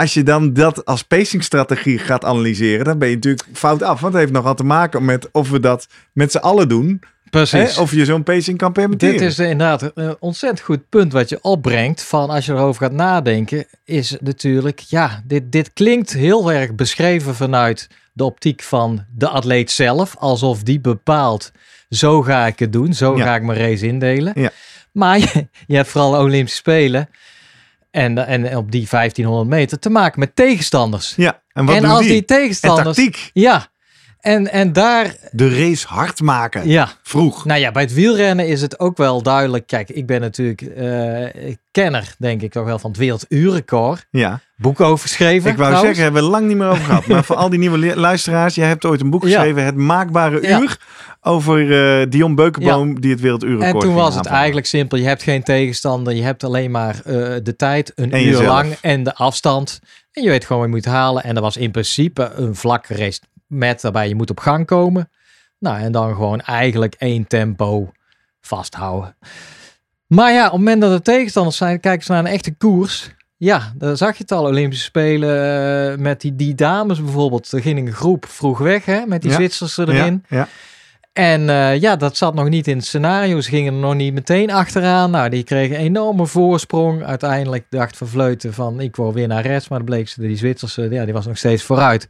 Als 0.00 0.14
je 0.14 0.22
dan 0.22 0.52
dat 0.52 0.84
als 0.84 1.02
pacingstrategie 1.02 1.98
gaat 1.98 2.24
analyseren, 2.24 2.84
dan 2.84 2.98
ben 2.98 3.08
je 3.08 3.14
natuurlijk 3.14 3.46
fout 3.52 3.82
af. 3.82 4.00
Want 4.00 4.12
het 4.12 4.22
heeft 4.22 4.34
nogal 4.34 4.54
te 4.54 4.64
maken 4.64 5.04
met 5.04 5.28
of 5.32 5.50
we 5.50 5.60
dat 5.60 5.86
met 6.12 6.32
z'n 6.32 6.38
allen 6.38 6.68
doen. 6.68 7.00
Precies. 7.30 7.74
Hè? 7.74 7.82
Of 7.82 7.92
je 7.92 8.04
zo'n 8.04 8.22
pacing 8.22 8.58
kan 8.58 8.72
permitteren. 8.72 9.18
Dit 9.18 9.28
is 9.28 9.38
inderdaad 9.38 9.90
een 9.94 10.16
ontzettend 10.20 10.60
goed 10.60 10.88
punt 10.88 11.12
wat 11.12 11.28
je 11.28 11.38
opbrengt. 11.42 12.02
Van 12.02 12.30
als 12.30 12.46
je 12.46 12.52
erover 12.52 12.82
gaat 12.82 12.92
nadenken, 12.92 13.64
is 13.84 14.16
natuurlijk, 14.20 14.78
ja, 14.78 15.22
dit, 15.26 15.52
dit 15.52 15.72
klinkt 15.72 16.12
heel 16.12 16.52
erg 16.52 16.74
beschreven 16.74 17.34
vanuit 17.34 17.88
de 18.12 18.24
optiek 18.24 18.62
van 18.62 19.04
de 19.14 19.28
atleet 19.28 19.70
zelf. 19.70 20.16
Alsof 20.18 20.62
die 20.62 20.80
bepaalt, 20.80 21.52
zo 21.88 22.22
ga 22.22 22.46
ik 22.46 22.58
het 22.58 22.72
doen, 22.72 22.94
zo 22.94 23.16
Ja. 23.16 23.24
ga 23.24 23.34
ik 23.34 23.42
mijn 23.42 23.58
race 23.58 23.86
indelen. 23.86 24.32
Ja. 24.36 24.50
Maar 24.92 25.18
je, 25.32 25.46
je 25.66 25.76
hebt 25.76 25.88
vooral 25.88 26.20
Olympische 26.20 26.56
Spelen 26.58 27.08
en, 27.90 28.26
en 28.26 28.56
op 28.56 28.70
die 28.70 28.86
1500 28.90 29.48
meter 29.48 29.78
te 29.78 29.90
maken 29.90 30.20
met 30.20 30.36
tegenstanders. 30.36 31.14
Ja, 31.16 31.42
en 31.52 31.64
wat 31.64 31.76
en 31.76 31.84
als 31.84 32.00
die? 32.00 32.08
die 32.08 32.20
En 32.20 32.26
tegenstanders... 32.26 32.96
tactiek. 32.96 33.30
Ja, 33.32 33.66
en, 34.20 34.50
en 34.52 34.72
daar, 34.72 35.14
De 35.30 35.48
race 35.48 35.86
hard 35.88 36.20
maken. 36.20 36.68
ja, 36.68 36.88
Vroeg. 37.02 37.44
nou 37.44 37.60
ja, 37.60 37.70
bij 37.70 37.82
het 37.82 37.94
wielrennen 37.94 38.46
is 38.46 38.60
het 38.62 38.78
ook 38.80 38.96
wel 38.96 39.22
duidelijk. 39.22 39.66
Kijk, 39.66 39.88
ik 39.90 40.06
ben 40.06 40.20
natuurlijk 40.20 40.62
eh, 40.62 41.54
kenner, 41.70 42.14
denk 42.18 42.42
ik 42.42 42.52
toch 42.52 42.64
wel, 42.64 42.78
van 42.78 42.90
het 42.90 42.98
werelduurrecord. 42.98 44.06
Ja. 44.10 44.40
Boek 44.56 44.80
over 44.80 45.08
geschreven. 45.08 45.50
Ik 45.50 45.56
wou 45.56 45.68
trouwens. 45.68 45.82
zeggen, 45.86 46.02
hebben 46.04 46.22
we 46.22 46.28
lang 46.28 46.46
niet 46.48 46.56
meer 46.56 46.68
over 46.68 46.84
gehad. 46.84 47.06
Maar 47.06 47.24
voor 47.24 47.36
al 47.36 47.48
die 47.50 47.58
nieuwe 47.58 47.96
luisteraars, 47.96 48.54
jij 48.54 48.68
hebt 48.68 48.84
ooit 48.84 49.00
een 49.00 49.10
boek 49.10 49.22
Ja. 49.24 49.28
geschreven, 49.28 49.64
Het 49.64 49.76
Maakbare 49.76 50.42
Ja. 50.42 50.60
Uur, 50.60 50.78
over 51.20 52.00
eh, 52.00 52.06
Dion 52.10 52.34
Beukenboom, 52.34 53.00
die 53.00 53.10
het 53.10 53.20
werelduurrecord 53.20 53.72
En 53.74 53.80
toen 53.80 53.94
was 53.94 54.14
het 54.14 54.26
eigenlijk 54.26 54.66
simpel. 54.66 54.98
Je 54.98 55.04
hebt 55.06 55.22
geen 55.22 55.42
tegenstander. 55.42 56.14
Je 56.14 56.22
hebt 56.22 56.44
alleen 56.44 56.70
maar 56.70 56.94
eh, 57.04 57.12
de 57.42 57.54
tijd, 57.56 57.92
een 57.94 58.12
En 58.12 58.20
uur 58.20 58.26
jezelf. 58.26 58.46
lang 58.46 58.76
en 58.80 59.02
de 59.02 59.14
afstand. 59.14 59.80
En 60.12 60.22
je 60.22 60.28
weet 60.28 60.44
gewoon 60.44 60.60
wat 60.62 60.70
je 60.70 60.74
moet 60.76 60.84
halen. 60.94 61.22
En 61.24 61.34
dat 61.34 61.42
was 61.42 61.56
in 61.56 61.70
principe 61.70 62.30
een 62.34 62.54
vlakke 62.54 62.94
race 62.96 63.20
met 63.50 63.80
daarbij 63.80 64.08
je 64.08 64.14
moet 64.14 64.30
op 64.30 64.38
gang 64.38 64.66
komen. 64.66 65.10
Nou, 65.58 65.80
en 65.80 65.92
dan 65.92 66.14
gewoon 66.14 66.40
eigenlijk 66.40 66.94
één 66.94 67.26
tempo 67.26 67.92
vasthouden. 68.40 69.16
Maar 70.06 70.32
ja, 70.32 70.44
op 70.46 70.50
het 70.50 70.58
moment 70.58 70.80
dat 70.80 70.92
er 70.92 71.02
tegenstanders 71.02 71.56
zijn, 71.56 71.80
kijken 71.80 72.04
ze 72.04 72.12
naar 72.12 72.20
een 72.20 72.30
echte 72.30 72.54
koers. 72.54 73.10
Ja, 73.36 73.72
daar 73.76 73.96
zag 73.96 74.16
je 74.16 74.22
het 74.22 74.32
al. 74.32 74.44
Olympische 74.44 74.84
Spelen 74.84 75.92
eh, 75.92 75.98
met 75.98 76.20
die, 76.20 76.36
die 76.36 76.54
dames 76.54 77.02
bijvoorbeeld. 77.02 77.52
Er 77.52 77.62
ging 77.62 77.78
een 77.78 77.92
groep 77.92 78.26
vroeg 78.26 78.58
weg 78.58 78.84
hè, 78.84 79.06
met 79.06 79.22
die 79.22 79.30
Ja. 79.30 79.36
Zwitsers 79.36 79.76
erin. 79.76 80.24
Ja, 80.28 80.36
ja. 80.36 80.48
En 81.20 81.50
eh, 81.50 81.80
ja, 81.80 81.96
dat 81.96 82.16
zat 82.16 82.34
nog 82.34 82.48
niet 82.48 82.68
in 82.68 82.76
het 82.76 82.86
scenario. 82.86 83.40
Ze 83.40 83.50
gingen 83.50 83.74
er 83.74 83.78
nog 83.80 83.94
niet 83.94 84.14
meteen 84.14 84.50
achteraan. 84.50 85.10
Nou, 85.10 85.28
die 85.28 85.42
kregen 85.42 85.76
een 85.76 85.82
enorme 85.82 86.26
voorsprong. 86.26 87.04
Uiteindelijk 87.04 87.64
dacht 87.70 87.96
Van 87.96 88.06
Vleuten 88.06 88.54
van 88.54 88.80
ik 88.80 88.96
word 88.96 89.14
weer 89.14 89.28
naar 89.28 89.46
rechts. 89.46 89.68
Maar 89.68 89.78
dan 89.78 89.86
bleek 89.86 90.08
ze, 90.08 90.20
die 90.20 90.36
Zwitserse, 90.36 90.88
ja, 90.90 91.04
die 91.04 91.12
was 91.12 91.26
nog 91.26 91.38
steeds 91.38 91.62
vooruit. 91.62 92.06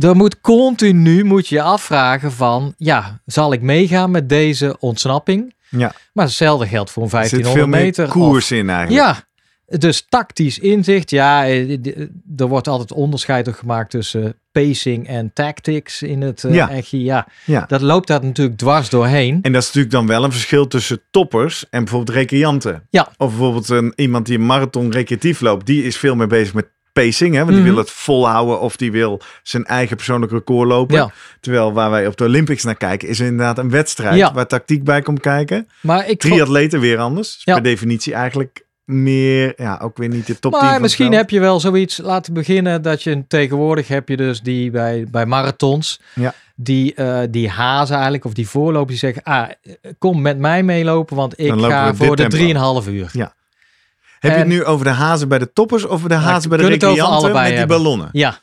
Er 0.00 0.16
moet 0.16 0.40
continu, 0.40 1.24
moet 1.24 1.48
je 1.48 1.62
afvragen 1.62 2.32
van, 2.32 2.74
ja, 2.76 3.20
zal 3.24 3.52
ik 3.52 3.62
meegaan 3.62 4.10
met 4.10 4.28
deze 4.28 4.76
ontsnapping? 4.78 5.54
Ja. 5.68 5.92
Maar 6.12 6.24
hetzelfde 6.24 6.66
geldt 6.66 6.90
voor 6.90 7.02
een 7.02 7.10
Er 7.10 7.28
zit 7.28 7.42
1500 7.42 7.54
veel 7.58 7.80
meer 7.80 7.84
meter. 7.84 8.08
koers 8.08 8.50
in 8.50 8.70
eigenlijk. 8.70 9.06
ja, 9.06 9.22
Dus 9.78 10.06
tactisch 10.08 10.58
inzicht, 10.58 11.10
ja, 11.10 11.46
eh, 11.46 11.78
d- 11.82 12.08
er 12.40 12.46
wordt 12.46 12.68
altijd 12.68 12.92
onderscheid 12.92 13.48
gemaakt 13.48 13.90
tussen 13.90 14.34
pacing 14.52 15.06
en 15.08 15.30
tactics 15.34 16.02
in 16.02 16.20
het 16.22 16.44
eh, 16.44 16.54
Ja. 16.54 16.70
Ja, 16.90 17.26
Ja. 17.44 17.64
dat 17.68 17.80
loopt 17.80 18.06
daar 18.08 18.24
natuurlijk 18.24 18.58
dwars 18.58 18.88
doorheen. 18.88 19.38
En 19.42 19.52
dat 19.52 19.60
is 19.62 19.66
natuurlijk 19.66 19.94
dan 19.94 20.06
wel 20.06 20.24
een 20.24 20.32
verschil 20.32 20.66
tussen 20.66 21.00
toppers 21.10 21.64
en 21.70 21.84
bijvoorbeeld 21.84 22.16
recreanten. 22.16 22.86
Ja. 22.90 23.08
Of 23.16 23.28
bijvoorbeeld 23.28 23.68
een, 23.68 23.92
iemand 23.96 24.26
die 24.26 24.38
een 24.38 24.46
marathon 24.46 24.90
recreatief 24.90 25.40
loopt, 25.40 25.66
die 25.66 25.82
is 25.84 25.96
veel 25.96 26.14
meer 26.16 26.26
bezig 26.28 26.54
met 26.54 26.68
pacing. 26.92 27.32
Hè? 27.34 27.38
Want 27.40 27.50
die 27.52 27.58
Mhm. 27.60 27.68
wil 27.68 27.78
het 27.78 27.90
volhouden 27.90 28.60
of 28.60 28.76
die 28.76 28.92
wil 28.92 29.20
zijn 29.42 29.64
eigen 29.64 29.96
persoonlijk 29.96 30.32
record 30.32 30.68
lopen. 30.68 30.96
Ja. 30.96 31.10
Terwijl 31.40 31.72
waar 31.72 31.90
wij 31.90 32.06
op 32.06 32.16
de 32.16 32.24
Olympics 32.24 32.64
naar 32.64 32.76
kijken, 32.76 33.08
is 33.08 33.20
er 33.20 33.26
inderdaad 33.26 33.58
een 33.58 33.70
wedstrijd 33.70 34.16
Ja. 34.16 34.32
waar 34.32 34.46
tactiek 34.46 34.84
bij 34.84 35.02
komt 35.02 35.20
kijken. 35.20 35.68
Maar 35.80 36.08
ik 36.08 36.18
Drie 36.20 36.42
atleten 36.42 36.80
weer 36.80 36.98
anders. 36.98 37.40
Ja. 37.44 37.54
Per 37.54 37.62
definitie 37.62 38.14
eigenlijk 38.14 38.66
meer, 38.88 39.52
ja, 39.56 39.78
ook 39.82 39.96
weer 39.96 40.08
niet 40.08 40.26
de 40.26 40.38
top 40.38 40.52
10 40.52 40.62
Maar 40.62 40.80
misschien 40.80 41.12
heb 41.12 41.30
je 41.30 41.40
wel 41.40 41.60
zoiets 41.60 41.96
laten 41.96 42.32
beginnen 42.32 42.82
dat 42.82 43.02
je 43.02 43.26
tegenwoordig 43.26 43.88
heb 43.88 44.08
je 44.08 44.16
dus 44.16 44.40
die 44.40 44.70
bij, 44.70 45.06
bij 45.10 45.26
marathons, 45.26 46.00
Ja. 46.14 46.34
die, 46.54 46.94
eh, 46.94 47.20
die 47.30 47.48
hazen 47.48 47.94
eigenlijk, 47.94 48.24
of 48.24 48.32
die 48.32 48.48
voorlopers 48.48 49.00
die 49.00 49.12
zeggen, 49.12 49.22
ah, 49.22 49.48
kom 49.98 50.22
met 50.22 50.38
mij 50.38 50.62
meelopen, 50.62 51.16
want 51.16 51.40
ik 51.40 51.52
ga 51.60 51.94
voor 51.94 52.16
de 52.16 52.26
tempo. 52.26 52.80
3,5 52.82 52.88
uur. 52.88 53.10
Heb 54.18 54.32
je 54.32 54.38
het 54.38 54.46
nu 54.46 54.64
over 54.64 54.84
de 54.84 54.90
hazen 54.90 55.28
bij 55.28 55.38
de 55.38 55.52
toppers 55.52 55.84
of 55.86 56.02
de 56.02 56.14
Ja, 56.14 56.20
hazen 56.20 56.48
bij 56.48 56.58
de 56.58 56.66
recreanten 56.66 57.32
met 57.32 57.56
die 57.56 57.66
ballonnen? 57.66 58.08
Ja, 58.12 58.40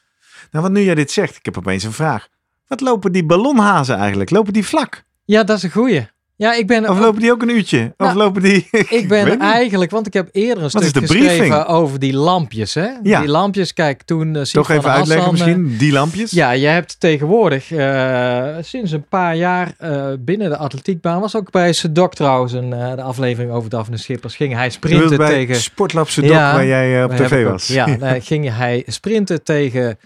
Nou, 0.51 0.63
wat 0.63 0.71
nu 0.73 0.81
jij 0.81 0.95
dit 0.95 1.11
zegt, 1.11 1.35
ik 1.35 1.45
heb 1.45 1.57
opeens 1.57 1.83
een 1.83 1.91
vraag. 1.91 2.27
Wat 2.67 2.81
lopen 2.81 3.11
die 3.11 3.25
ballonhazen 3.25 3.95
eigenlijk? 3.97 4.29
Lopen 4.29 4.53
die 4.53 4.65
vlak? 4.65 5.03
ja, 5.25 5.43
dat 5.43 5.57
is 5.57 5.63
een 5.63 5.71
goeie. 5.71 6.07
Ja, 6.37 6.53
ik 6.53 6.67
ben, 6.67 6.89
Of 6.89 6.99
lopen 6.99 7.21
die 7.21 7.31
ook 7.31 7.41
een 7.41 7.49
uurtje? 7.49 7.93
Of 7.97 8.07
Nou, 8.07 8.17
lopen 8.17 8.41
die... 8.41 8.67
ik 8.89 9.07
ben 9.07 9.39
eigenlijk, 9.39 9.91
want 9.91 10.07
ik 10.07 10.13
heb 10.13 10.29
eerder 10.31 10.63
een 10.63 10.69
stuk 10.69 10.83
geschreven 10.83 11.37
briefing? 11.37 11.65
over 11.65 11.99
die 11.99 12.13
lampjes. 12.13 12.73
Hè? 12.73 12.87
Ja. 13.03 13.19
Die 13.19 13.29
lampjes, 13.29 13.73
kijk, 13.73 14.01
toen 14.01 14.35
uh, 14.35 14.41
Toch 14.41 14.69
even 14.69 14.91
uitleggen 14.91 15.31
misschien, 15.31 15.77
die 15.77 15.91
lampjes? 15.91 16.31
Ja, 16.31 16.51
je 16.51 16.67
hebt 16.67 16.99
tegenwoordig 16.99 17.71
uh, 17.71 18.47
sinds 18.61 18.91
een 18.91 19.05
paar 19.09 19.35
jaar 19.35 19.73
uh, 19.83 20.05
binnen 20.19 20.49
de 20.49 20.57
atletiekbaan, 20.57 21.19
was 21.21 21.35
ook 21.35 21.51
bij 21.51 21.73
Sedok 21.73 22.13
trouwens, 22.15 22.53
een, 22.53 22.69
de 22.69 23.01
aflevering 23.01 23.51
over 23.51 23.69
Daphne 23.69 23.97
Schippers, 23.97 24.35
ging 24.35 24.53
hij 24.53 24.69
sprinten 24.69 25.17
tegen... 25.17 25.55
Sportlab 25.55 26.09
Sedok, 26.09 26.31
Ja, 26.31 26.53
waar 26.53 26.65
jij 26.65 27.03
op 27.03 27.11
tv 27.11 27.31
ik 27.31 27.45
ook- 27.45 27.51
was. 27.51 27.67
Ja, 27.67 27.97
ging 28.19 28.55
hij 28.55 28.83
sprinten 28.87 29.43
tegen 29.43 29.97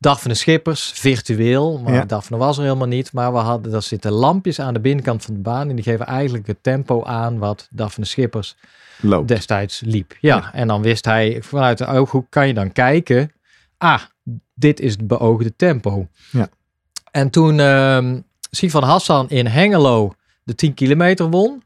Daphne 0.00 0.34
Schippers, 0.34 0.90
virtueel. 0.94 1.78
Maar 1.78 1.92
Ja. 1.92 2.04
Daphne 2.04 2.36
was 2.36 2.56
er 2.56 2.62
helemaal 2.62 2.86
niet. 2.86 3.12
Maar 3.12 3.32
we 3.32 3.38
hadden, 3.38 3.72
er 3.74 3.82
zitten 3.82 4.12
lampjes 4.12 4.60
aan 4.60 4.74
de 4.74 4.80
binnenkant 4.80 5.22
van 5.24 5.34
de 5.34 5.40
baan. 5.40 5.68
En 5.68 5.74
die 5.76 5.84
geven 5.84 6.06
eigenlijk 6.06 6.46
het 6.46 6.62
tempo 6.62 7.04
aan 7.04 7.38
wat 7.38 7.68
Daphne 7.70 8.04
Schippers 8.04 8.56
Loopt. 9.00 9.28
destijds 9.28 9.80
liep. 9.84 10.16
Ja, 10.20 10.36
Ja. 10.36 10.52
en 10.52 10.68
dan 10.68 10.82
wist 10.82 11.04
hij 11.04 11.38
vanuit 11.42 11.78
de 11.78 11.86
ooghoek 11.86 12.26
kan 12.30 12.46
je 12.46 12.54
dan 12.54 12.72
kijken. 12.72 13.32
Ah, 13.78 14.00
dit 14.54 14.80
is 14.80 14.92
het 14.92 15.06
beoogde 15.06 15.56
tempo. 15.56 16.08
Ja. 16.30 16.48
En 17.10 17.30
toen 17.30 17.60
ehm 17.60 18.20
Sivan 18.50 18.82
Hassan 18.82 19.28
in 19.28 19.46
Hengelo 19.46 20.12
de 20.44 20.54
10 20.54 20.74
kilometer 20.74 21.30
won. 21.30 21.62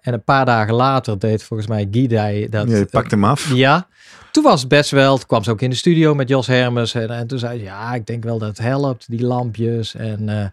En 0.00 0.12
een 0.12 0.24
paar 0.24 0.44
dagen 0.44 0.74
later 0.74 1.18
deed 1.18 1.42
volgens 1.42 1.68
mij 1.68 1.88
Guidai 1.90 2.48
dat. 2.48 2.68
Ja, 2.68 2.76
je 2.76 2.86
pakt 2.86 3.10
hem 3.10 3.24
af. 3.24 3.52
Ja, 3.54 3.86
toen 4.30 4.42
was 4.42 4.60
het 4.60 4.68
best 4.68 4.90
wel. 4.90 5.16
Toen 5.16 5.26
kwam 5.26 5.44
ze 5.44 5.50
ook 5.50 5.60
in 5.60 5.70
de 5.70 5.76
studio 5.76 6.14
met 6.14 6.28
Jos 6.28 6.46
Hermes. 6.46 6.94
En, 6.94 7.10
en 7.10 7.26
toen 7.26 7.38
zei 7.38 7.58
ze, 7.58 7.64
ja, 7.64 7.94
ik 7.94 8.06
denk 8.06 8.24
wel 8.24 8.38
dat 8.38 8.48
het 8.48 8.58
helpt, 8.58 9.10
die 9.10 9.22
lampjes. 9.22 9.94
En 9.94 10.28
eh, 10.28 10.46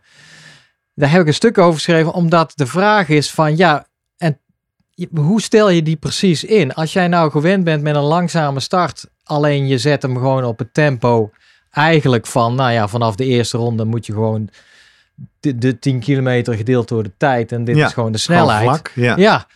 daar 0.94 1.12
heb 1.12 1.22
ik 1.22 1.28
een 1.28 1.34
stuk 1.34 1.58
over 1.58 1.74
geschreven, 1.74 2.14
omdat 2.14 2.52
de 2.56 2.68
vraag 2.68 3.10
is 3.10 3.32
van, 3.32 3.58
ja, 3.58 3.86
en 4.18 4.40
hoe 5.16 5.42
stel 5.42 5.70
je 5.70 5.84
die 5.84 5.96
precies 5.96 6.44
in? 6.44 6.74
Als 6.74 6.94
jij 6.94 7.08
nou 7.08 7.32
gewend 7.32 7.64
bent 7.64 7.84
met 7.84 7.96
een 7.96 8.02
langzame 8.02 8.60
start, 8.60 9.06
alleen 9.24 9.68
je 9.68 9.78
zet 9.78 10.02
hem 10.02 10.16
gewoon 10.16 10.44
op 10.44 10.60
het 10.60 10.74
tempo 10.74 11.32
eigenlijk 11.72 12.28
van, 12.28 12.56
nou 12.56 12.72
ja, 12.72 12.88
vanaf 12.88 13.16
de 13.16 13.26
eerste 13.26 13.58
ronde 13.58 13.86
moet 13.86 14.06
je 14.06 14.14
gewoon 14.14 14.50
de, 15.40 15.58
de 15.58 15.80
10 15.80 16.00
kilometer 16.00 16.54
gedeeld 16.56 16.88
door 16.88 17.04
de 17.04 17.12
tijd. 17.18 17.52
En 17.52 17.64
dit 17.64 17.76
Ja, 17.76 17.86
is 17.86 17.94
gewoon 17.94 18.12
de 18.12 18.18
Gewoon 18.20 18.38
snelheid. 18.48 18.64
vlak, 18.64 18.92
ja. 18.96 19.16
Ja. 19.18 19.48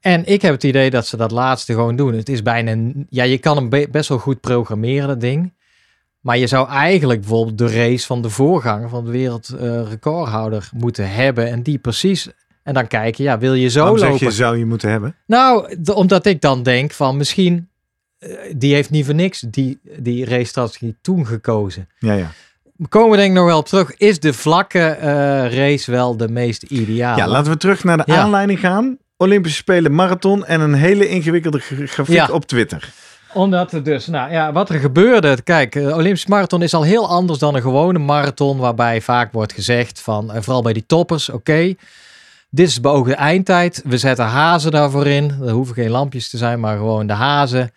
En 0.00 0.24
ik 0.26 0.42
heb 0.42 0.52
het 0.52 0.64
idee 0.64 0.90
dat 0.90 1.06
ze 1.06 1.16
dat 1.16 1.30
laatste 1.30 1.72
gewoon 1.72 1.96
doen. 1.96 2.14
Het 2.14 2.28
is 2.28 2.42
bijna, 2.42 2.70
een- 2.70 3.06
ja, 3.10 3.24
je 3.24 3.38
kan 3.38 3.56
hem 3.56 3.68
be- 3.68 3.88
best 3.90 4.08
wel 4.08 4.18
goed 4.18 4.40
programmeren, 4.40 5.08
dat 5.08 5.20
ding. 5.20 5.52
Maar 6.20 6.38
je 6.38 6.46
zou 6.46 6.68
eigenlijk 6.68 7.20
bijvoorbeeld 7.20 7.58
de 7.58 7.68
race 7.70 8.06
van 8.06 8.22
de 8.22 8.30
voorganger 8.30 8.88
van 8.88 9.04
de 9.04 9.10
wereldrecordhouder 9.10 10.68
moeten 10.74 11.10
hebben. 11.10 11.50
En 11.50 11.62
die 11.62 11.78
precies. 11.78 12.28
En 12.62 12.74
dan 12.74 12.86
kijken, 12.86 13.24
ja, 13.24 13.38
wil 13.38 13.54
je 13.54 13.68
zo 13.68 13.80
Waarom 13.80 13.98
zeg 13.98 14.08
lopen? 14.10 14.26
je 14.26 14.32
zou 14.32 14.58
je 14.58 14.66
moeten 14.66 14.90
hebben? 14.90 15.16
Nou, 15.26 15.76
omdat 15.94 16.26
ik 16.26 16.40
dan 16.40 16.62
denk 16.62 16.92
van 16.92 17.16
misschien, 17.16 17.68
eh, 18.18 18.28
die 18.56 18.74
heeft 18.74 18.90
niet 18.90 19.04
voor 19.04 19.14
niks 19.14 19.40
die, 19.40 19.80
die 19.98 20.24
race-strategie 20.24 20.96
toen 21.02 21.26
gekozen. 21.26 21.88
Ja, 21.98 22.12
ja. 22.12 22.30
We 22.84 22.90
komen 22.90 23.16
denk 23.18 23.30
ik 23.30 23.36
nog 23.36 23.46
wel 23.46 23.58
op 23.58 23.66
terug. 23.66 23.94
Is 23.96 24.20
de 24.20 24.32
vlakke 24.32 24.78
eh, 24.86 25.08
race 25.56 25.90
wel 25.90 26.16
de 26.16 26.28
meest 26.28 26.62
ideale? 26.62 27.16
Ja, 27.16 27.28
laten 27.28 27.52
we 27.52 27.58
terug 27.58 27.84
naar 27.84 27.96
de 27.96 28.02
Ja. 28.06 28.16
aanleiding 28.16 28.58
gaan. 28.60 28.96
Olympische 29.16 29.56
Spelen 29.58 29.94
marathon 29.94 30.44
en 30.46 30.60
een 30.60 30.74
hele 30.74 31.08
ingewikkelde 31.08 31.58
gra- 31.58 31.86
grafiek 31.86 32.14
Ja. 32.14 32.28
op 32.30 32.44
Twitter. 32.46 32.92
Omdat 33.32 33.72
er 33.72 33.82
dus, 33.82 34.06
nou 34.06 34.32
ja, 34.32 34.52
wat 34.52 34.68
er 34.68 34.78
gebeurde. 34.78 35.42
Kijk, 35.42 35.72
de 35.72 35.94
Olympische 35.94 36.28
marathon 36.28 36.62
is 36.62 36.74
al 36.74 36.82
heel 36.82 37.08
anders 37.08 37.38
dan 37.38 37.54
een 37.54 37.62
gewone 37.62 37.98
marathon. 37.98 38.58
Waarbij 38.58 39.00
vaak 39.00 39.32
wordt 39.32 39.52
gezegd 39.52 40.00
van, 40.00 40.32
eh, 40.32 40.42
vooral 40.42 40.62
bij 40.62 40.72
die 40.72 40.86
toppers, 40.86 41.28
oké. 41.30 41.74
dit 42.50 42.68
is 42.68 42.74
de 42.74 42.80
beoogde 42.80 43.14
eindtijd. 43.14 43.82
We 43.84 43.98
zetten 43.98 44.24
hazen 44.24 44.70
daarvoor 44.70 45.06
in. 45.06 45.34
Er 45.46 45.50
hoeven 45.50 45.74
geen 45.74 45.90
lampjes 45.90 46.30
te 46.30 46.36
zijn, 46.36 46.60
maar 46.60 46.76
gewoon 46.76 47.06
de 47.06 47.12
hazen. 47.12 47.72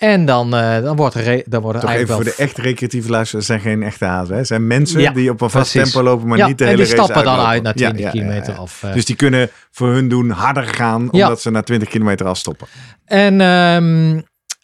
En 0.00 0.24
dan, 0.24 0.54
eh, 0.54 0.82
dan 0.82 0.96
wordt 0.96 1.14
er, 1.14 1.42
dan 1.46 1.60
wordt 1.62 1.76
er 1.78 1.84
Toch 1.84 1.90
even 1.90 2.06
eigenlijk 2.06 2.08
voor 2.08 2.24
wel 2.24 2.34
de 2.36 2.42
echt 2.42 2.58
recreatieve 2.58 3.10
luisteraars, 3.10 3.46
zijn 3.46 3.60
geen 3.60 3.82
echte 3.82 4.04
hazen. 4.04 4.32
Hè? 4.32 4.38
Het 4.38 4.46
zijn 4.46 4.66
mensen 4.66 5.00
Ja, 5.00 5.12
die 5.12 5.30
op 5.30 5.40
een 5.40 5.50
vast 5.50 5.70
precies. 5.72 5.92
tempo 5.92 6.08
lopen, 6.10 6.28
maar 6.28 6.38
ja, 6.38 6.46
niet 6.46 6.58
de 6.58 6.64
en 6.64 6.70
hele 6.70 6.82
die 6.84 6.92
race 6.96 7.04
stappen 7.12 7.24
dan 7.36 7.46
uit 7.46 7.62
naar 7.62 7.72
Ja, 7.78 7.90
20 7.90 8.00
ja, 8.00 8.06
ja, 8.06 8.10
kilometer. 8.12 8.54
ja. 8.54 8.60
Of, 8.62 8.82
eh, 8.82 8.92
Dus 8.92 9.04
die 9.04 9.16
kunnen 9.16 9.50
voor 9.70 9.88
hun 9.88 10.08
doen 10.08 10.30
harder 10.30 10.64
gaan, 10.64 11.12
omdat 11.12 11.40
ze 11.40 11.50
na 11.50 11.62
20 11.62 11.88
kilometer 11.88 12.26
al 12.26 12.34
stoppen. 12.34 12.66
En 13.04 13.40
ehm, 13.40 14.20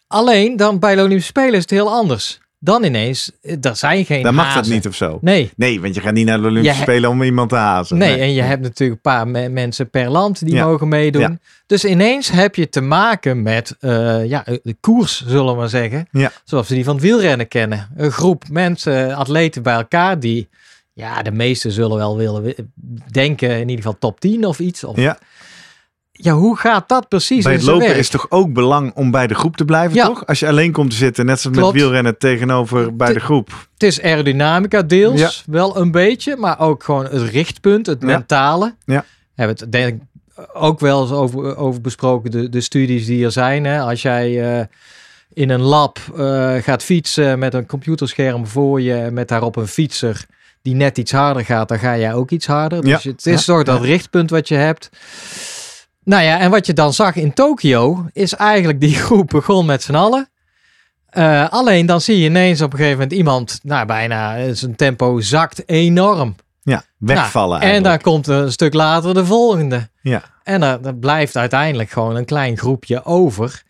alleen 0.07 0.57
dan 0.57 0.79
bij 0.79 0.95
de 0.95 1.01
Olympische 1.01 1.29
Spelen 1.29 1.53
is 1.53 1.61
het 1.61 1.69
heel 1.69 1.91
anders. 1.91 2.39
Dan 2.59 2.83
ineens, 2.83 3.31
eh, 3.41 3.55
er 3.61 3.75
zijn 3.75 4.05
geen 4.05 4.23
Dan 4.23 4.35
mag 4.35 4.53
dat 4.53 4.67
niet 4.67 4.87
of 4.87 4.95
zo. 4.95 5.17
Nee, 5.21 5.51
Nee, 5.55 5.81
want 5.81 5.95
je 5.95 6.01
gaat 6.01 6.13
niet 6.13 6.25
naar 6.25 6.41
de 6.41 6.47
Olympische 6.47 6.81
Spelen 6.81 7.09
om 7.09 7.23
iemand 7.23 7.49
te 7.49 7.55
hazen. 7.55 7.97
Nee, 7.97 8.19
en 8.19 8.33
je 8.33 8.41
hebt 8.41 8.61
natuurlijk 8.61 8.91
een 8.91 9.11
paar 9.11 9.27
me- 9.27 9.49
mensen 9.49 9.89
per 9.89 10.09
land 10.09 10.45
die 10.45 10.53
Ja. 10.53 10.65
mogen 10.65 10.87
meedoen. 10.87 11.21
Ja. 11.21 11.37
Dus 11.65 11.85
ineens 11.85 12.29
heb 12.31 12.55
je 12.55 12.69
te 12.69 12.81
maken 12.81 13.41
met 13.41 13.75
eh, 13.79 14.25
ja, 14.25 14.43
de 14.63 14.75
koers, 14.79 15.25
zullen 15.27 15.51
we 15.51 15.57
maar 15.59 15.69
zeggen. 15.69 16.07
Ja. 16.11 16.31
Zoals 16.43 16.67
we 16.67 16.75
die 16.75 16.83
van 16.83 16.93
het 16.93 17.03
wielrennen 17.03 17.47
kennen. 17.47 17.89
Een 17.95 18.11
groep 18.11 18.43
mensen, 18.51 19.15
atleten 19.15 19.63
bij 19.63 19.73
elkaar 19.75 20.19
die, 20.19 20.47
ja, 20.93 21.21
de 21.21 21.31
meesten 21.31 21.71
zullen 21.71 21.97
wel 21.97 22.17
willen 22.17 22.41
wi- 22.43 22.55
denken, 23.11 23.49
in 23.51 23.59
ieder 23.69 23.75
geval 23.75 23.97
top 23.99 24.19
10 24.19 24.45
of 24.45 24.59
iets. 24.59 24.83
Of, 24.83 24.95
ja. 24.95 25.17
Ja. 26.17 26.33
hoe 26.33 26.57
gaat 26.57 26.89
dat 26.89 27.07
precies 27.07 27.43
Bij 27.43 27.53
het 27.53 27.61
lopen 27.63 27.85
werk? 27.87 27.97
is 27.99 28.09
toch 28.09 28.25
ook 28.29 28.53
belang 28.53 28.91
om 28.95 29.11
bij 29.11 29.27
de 29.27 29.35
groep 29.35 29.57
te 29.57 29.65
blijven, 29.65 29.95
Ja. 29.95 30.05
toch? 30.05 30.25
Als 30.25 30.39
je 30.39 30.47
alleen 30.47 30.71
komt 30.71 30.89
te 30.89 30.95
zitten, 30.95 31.25
net 31.25 31.39
zoals 31.39 31.57
Klopt. 31.57 31.73
met 31.73 31.81
wielrennen 31.81 32.17
tegenover 32.17 32.95
bij 32.95 33.13
de 33.13 33.19
groep. 33.19 33.67
Het 33.73 33.83
is 33.83 34.01
aerodynamica 34.01 34.81
deels, 34.81 35.19
Ja. 35.19 35.31
wel 35.45 35.77
een 35.77 35.91
beetje, 35.91 36.35
maar 36.35 36.59
ook 36.59 36.83
gewoon 36.83 37.05
het 37.05 37.21
richtpunt, 37.29 37.85
het 37.85 38.01
mentale. 38.01 38.75
Ja. 38.85 39.05
Hebben 39.35 39.55
het 39.59 39.71
denk 39.71 39.87
ik 39.87 40.01
ook 40.53 40.79
wel 40.79 41.01
eens 41.01 41.11
over, 41.11 41.57
over 41.57 41.81
besproken, 41.81 42.31
de, 42.31 42.49
de 42.49 42.61
studies 42.61 43.05
die 43.05 43.25
er 43.25 43.31
zijn. 43.31 43.65
Hè? 43.65 43.81
Als 43.81 44.01
jij 44.01 44.57
eh, 44.59 44.65
in 45.33 45.49
een 45.49 45.61
lab 45.61 45.99
eh, 46.15 46.55
gaat 46.55 46.83
fietsen 46.83 47.39
met 47.39 47.53
een 47.53 47.65
computerscherm 47.65 48.47
voor 48.47 48.81
je, 48.81 49.09
met 49.11 49.27
daarop 49.27 49.55
een 49.55 49.67
fietser 49.67 50.25
die 50.61 50.75
net 50.75 50.97
iets 50.97 51.11
harder 51.11 51.45
gaat, 51.45 51.67
dan 51.69 51.79
ga 51.79 51.97
jij 51.97 52.13
ook 52.13 52.31
iets 52.31 52.45
harder. 52.45 52.81
Dus 52.81 53.03
Ja. 53.03 53.09
het 53.11 53.25
is 53.25 53.45
toch 53.45 53.63
dat 53.63 53.81
richtpunt 53.81 54.29
wat 54.29 54.47
je 54.47 54.55
hebt. 54.55 54.89
Nou 56.07 56.23
ja, 56.23 56.39
en 56.39 56.49
wat 56.49 56.65
je 56.65 56.73
dan 56.73 56.93
zag 56.93 57.15
in 57.15 57.33
Tokio, 57.33 58.05
is 58.13 58.33
eigenlijk 58.33 58.79
die 58.79 58.95
groep 59.05 59.29
begon 59.29 59.65
met 59.65 59.83
z'n 59.83 59.95
allen. 59.95 60.29
Eh, 61.09 61.49
alleen 61.49 61.85
dan 61.85 62.01
zie 62.01 62.19
je 62.19 62.25
ineens 62.25 62.61
op 62.61 62.71
een 62.71 62.77
gegeven 62.77 62.99
moment 62.99 63.17
iemand, 63.17 63.59
nou 63.63 63.85
bijna, 63.85 64.37
eh, 64.37 64.49
zijn 64.51 64.75
tempo 64.75 65.19
zakt 65.19 65.69
enorm. 65.69 66.35
Ja, 66.61 66.83
wegvallen 66.97 67.59
Nou, 67.59 67.61
en 67.61 67.83
dan 67.83 67.91
eigenlijk. 67.91 68.03
komt 68.03 68.27
er 68.27 68.43
een 68.43 68.51
stuk 68.51 68.73
later 68.73 69.13
de 69.13 69.25
volgende. 69.25 69.89
Ja. 70.01 70.23
En 70.43 70.59
dan 70.59 70.99
blijft 70.99 71.37
uiteindelijk 71.37 71.89
gewoon 71.89 72.15
een 72.15 72.25
klein 72.25 72.57
groepje 72.57 73.05
over. 73.05 73.63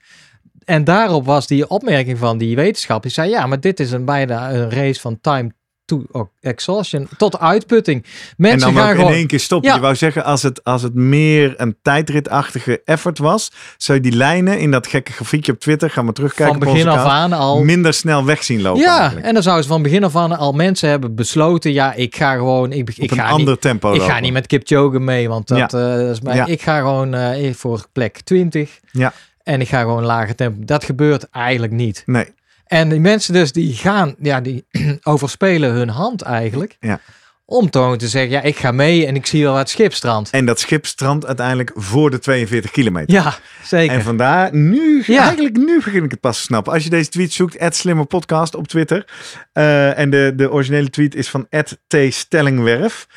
En 0.66 0.84
daarop 0.84 1.26
was 1.26 1.48
die 1.48 1.70
opmerking 1.70 2.18
van 2.18 2.38
die 2.38 2.56
wetenschap. 2.56 3.02
Die 3.02 3.12
zei, 3.12 3.30
ja, 3.30 3.48
maar 3.48 3.60
dit 3.60 3.80
is 3.80 3.92
een 3.92 4.06
bijna 4.06 4.52
een 4.52 4.70
race 4.70 5.02
van 5.02 5.22
time 5.22 5.54
to 5.88 6.06
exhaustion, 6.42 7.08
tot 7.18 7.40
uitputting. 7.40 8.04
En 8.04 8.10
Mensen 8.38 8.74
dan 8.74 8.84
gaan 8.84 8.96
gewoon... 8.96 9.12
in 9.12 9.18
één 9.18 9.28
keer 9.28 9.40
stoppen. 9.40 9.70
Ja. 9.70 9.76
Je 9.76 9.82
wou 9.82 9.96
zeggen, 9.96 10.24
als 10.24 10.44
het, 10.44 10.64
als 10.64 10.82
het 10.82 10.94
meer 10.94 11.54
een 11.58 11.78
tijdritachtige 11.82 12.82
effort 12.86 13.18
was, 13.18 13.52
zou 13.78 13.98
je 13.98 14.10
die 14.10 14.18
lijnen 14.18 14.60
in 14.60 14.72
dat 14.72 14.88
gekke 14.88 15.12
grafiekje 15.12 15.52
op 15.52 15.60
Twitter, 15.60 15.90
gaan 15.90 16.06
we 16.06 16.14
terugkijken 16.14 16.64
van 16.64 16.74
begin 16.74 16.88
af 16.88 17.06
aan 17.06 17.34
al 17.34 17.64
minder 17.64 17.94
snel 17.94 18.26
weg 18.26 18.44
zien 18.44 18.62
lopen 18.62 18.82
Ja, 18.82 18.98
eigenlijk. 19.00 19.26
en 19.28 19.34
dan 19.34 19.44
zouden 19.44 19.64
ze 19.66 19.70
van 19.72 19.82
begin 19.82 20.04
af 20.04 20.16
aan 20.16 20.38
al 20.38 20.52
mensen 20.54 20.90
hebben 20.90 21.16
besloten. 21.16 21.72
Ja, 21.74 21.94
ik 21.94 22.16
ga 22.16 22.36
gewoon. 22.36 22.72
Ik, 22.72 22.90
ik, 22.90 23.04
op 23.04 23.12
een 23.12 23.18
ga 23.18 23.28
ander 23.30 23.48
niet, 23.52 23.62
tempo 23.62 23.94
ik 23.94 24.02
ga 24.02 24.20
niet 24.20 24.34
met 24.34 24.48
Kipchoge 24.48 25.00
mee, 25.00 25.30
want 25.30 25.48
dat, 25.48 25.72
Ja. 25.72 25.96
eh, 25.98 26.10
is 26.10 26.22
mij. 26.22 26.36
Ja. 26.36 26.46
Ik 26.46 26.62
ga 26.62 26.78
gewoon 26.78 27.14
eh, 27.14 27.54
voor 27.54 27.86
plek 27.92 28.20
20. 28.22 28.80
Ja. 28.92 29.14
en 29.44 29.62
ik 29.62 29.68
ga 29.68 29.80
gewoon 29.80 30.04
lager 30.04 30.36
tempo. 30.36 30.66
Dat 30.66 30.84
gebeurt 30.84 31.30
eigenlijk 31.30 31.74
niet. 31.74 32.04
Nee. 32.06 32.26
En 32.68 32.90
die 32.90 33.00
mensen 33.00 33.34
dus 33.34 33.52
die 33.52 33.74
gaan, 33.74 34.16
ja, 34.22 34.42
die 34.42 34.66
overspelen 35.04 35.72
hun 35.72 35.90
hand 35.90 36.22
eigenlijk. 36.22 36.78
Ja. 36.80 37.00
Om 37.46 37.70
toch 37.70 37.98
te 37.98 38.08
zeggen, 38.08 38.32
ja, 38.32 38.42
ik 38.42 38.58
ga 38.58 38.72
mee 38.72 39.06
en 39.06 39.16
ik 39.16 39.26
zie 39.26 39.44
wel 39.44 39.54
wat 39.54 39.70
schipstrand. 39.70 40.30
En 40.30 40.46
dat 40.46 40.60
schip 40.60 40.86
strandt 40.86 41.26
uiteindelijk 41.26 41.72
voor 41.76 42.10
de 42.12 42.20
42 42.20 42.72
kilometer. 42.72 43.14
Ja, 43.14 43.36
zeker. 43.64 43.96
En 43.96 44.02
vandaar, 44.04 44.56
nu, 44.56 45.04
Ja. 45.06 45.24
eigenlijk 45.24 45.58
nu 45.58 45.76
begin 45.84 46.04
ik 46.04 46.12
het 46.12 46.20
pas 46.20 46.38
te 46.38 46.44
snappen. 46.44 46.74
Als 46.74 46.84
je 46.84 46.90
deze 46.90 47.10
tweet 47.10 47.34
zoekt, 47.34 47.76
@slimmerpodcast 47.76 48.56
op 48.56 48.68
Twitter. 48.68 49.06
eh, 49.54 49.98
en 50.00 50.10
de, 50.10 50.34
de 50.36 50.52
originele 50.52 50.90
tweet 50.90 51.16
is 51.16 51.30
van 51.30 51.48
T 51.88 51.96
Stellingwerf. 52.10 53.08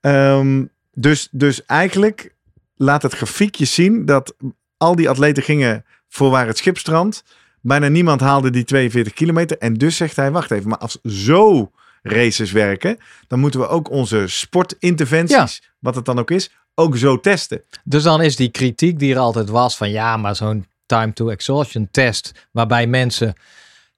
Ehm, 0.00 0.64
dus, 0.92 1.28
dus 1.30 1.64
eigenlijk 1.66 2.34
laat 2.76 3.02
het 3.02 3.14
grafiekje 3.14 3.64
zien 3.64 4.04
dat 4.04 4.34
al 4.76 4.96
die 4.96 5.08
atleten 5.08 5.42
gingen 5.42 5.84
voor 6.08 6.30
waar 6.30 6.46
het 6.46 6.58
schip 6.58 6.78
strandt. 6.78 7.24
Bijna 7.66 7.88
niemand 7.88 8.20
haalde 8.20 8.50
die 8.50 8.64
42 8.64 9.12
kilometer. 9.12 9.58
En 9.58 9.74
dus 9.74 9.96
zegt 9.96 10.16
hij, 10.16 10.30
wacht 10.30 10.50
even, 10.50 10.68
maar 10.68 10.78
als 10.78 10.98
zo 11.04 11.70
races 12.02 12.52
werken, 12.52 12.98
dan 13.28 13.38
moeten 13.38 13.60
we 13.60 13.68
ook 13.68 13.90
onze 13.90 14.24
sportinterventies, 14.26 15.62
wat 15.78 15.94
het 15.94 16.04
dan 16.04 16.18
ook 16.18 16.30
is, 16.30 16.50
ook 16.74 16.96
zo 16.96 17.20
testen. 17.20 17.62
Dus 17.84 18.02
dan 18.02 18.22
is 18.22 18.36
die 18.36 18.48
kritiek 18.48 18.98
die 18.98 19.12
er 19.14 19.18
altijd 19.20 19.48
was 19.48 19.76
van 19.76 19.90
ja, 19.90 20.16
maar 20.16 20.36
zo'n 20.36 20.66
time 20.86 21.12
to 21.12 21.28
exhaustion 21.28 21.88
test, 21.90 22.48
waarbij 22.50 22.86
mensen 22.86 23.34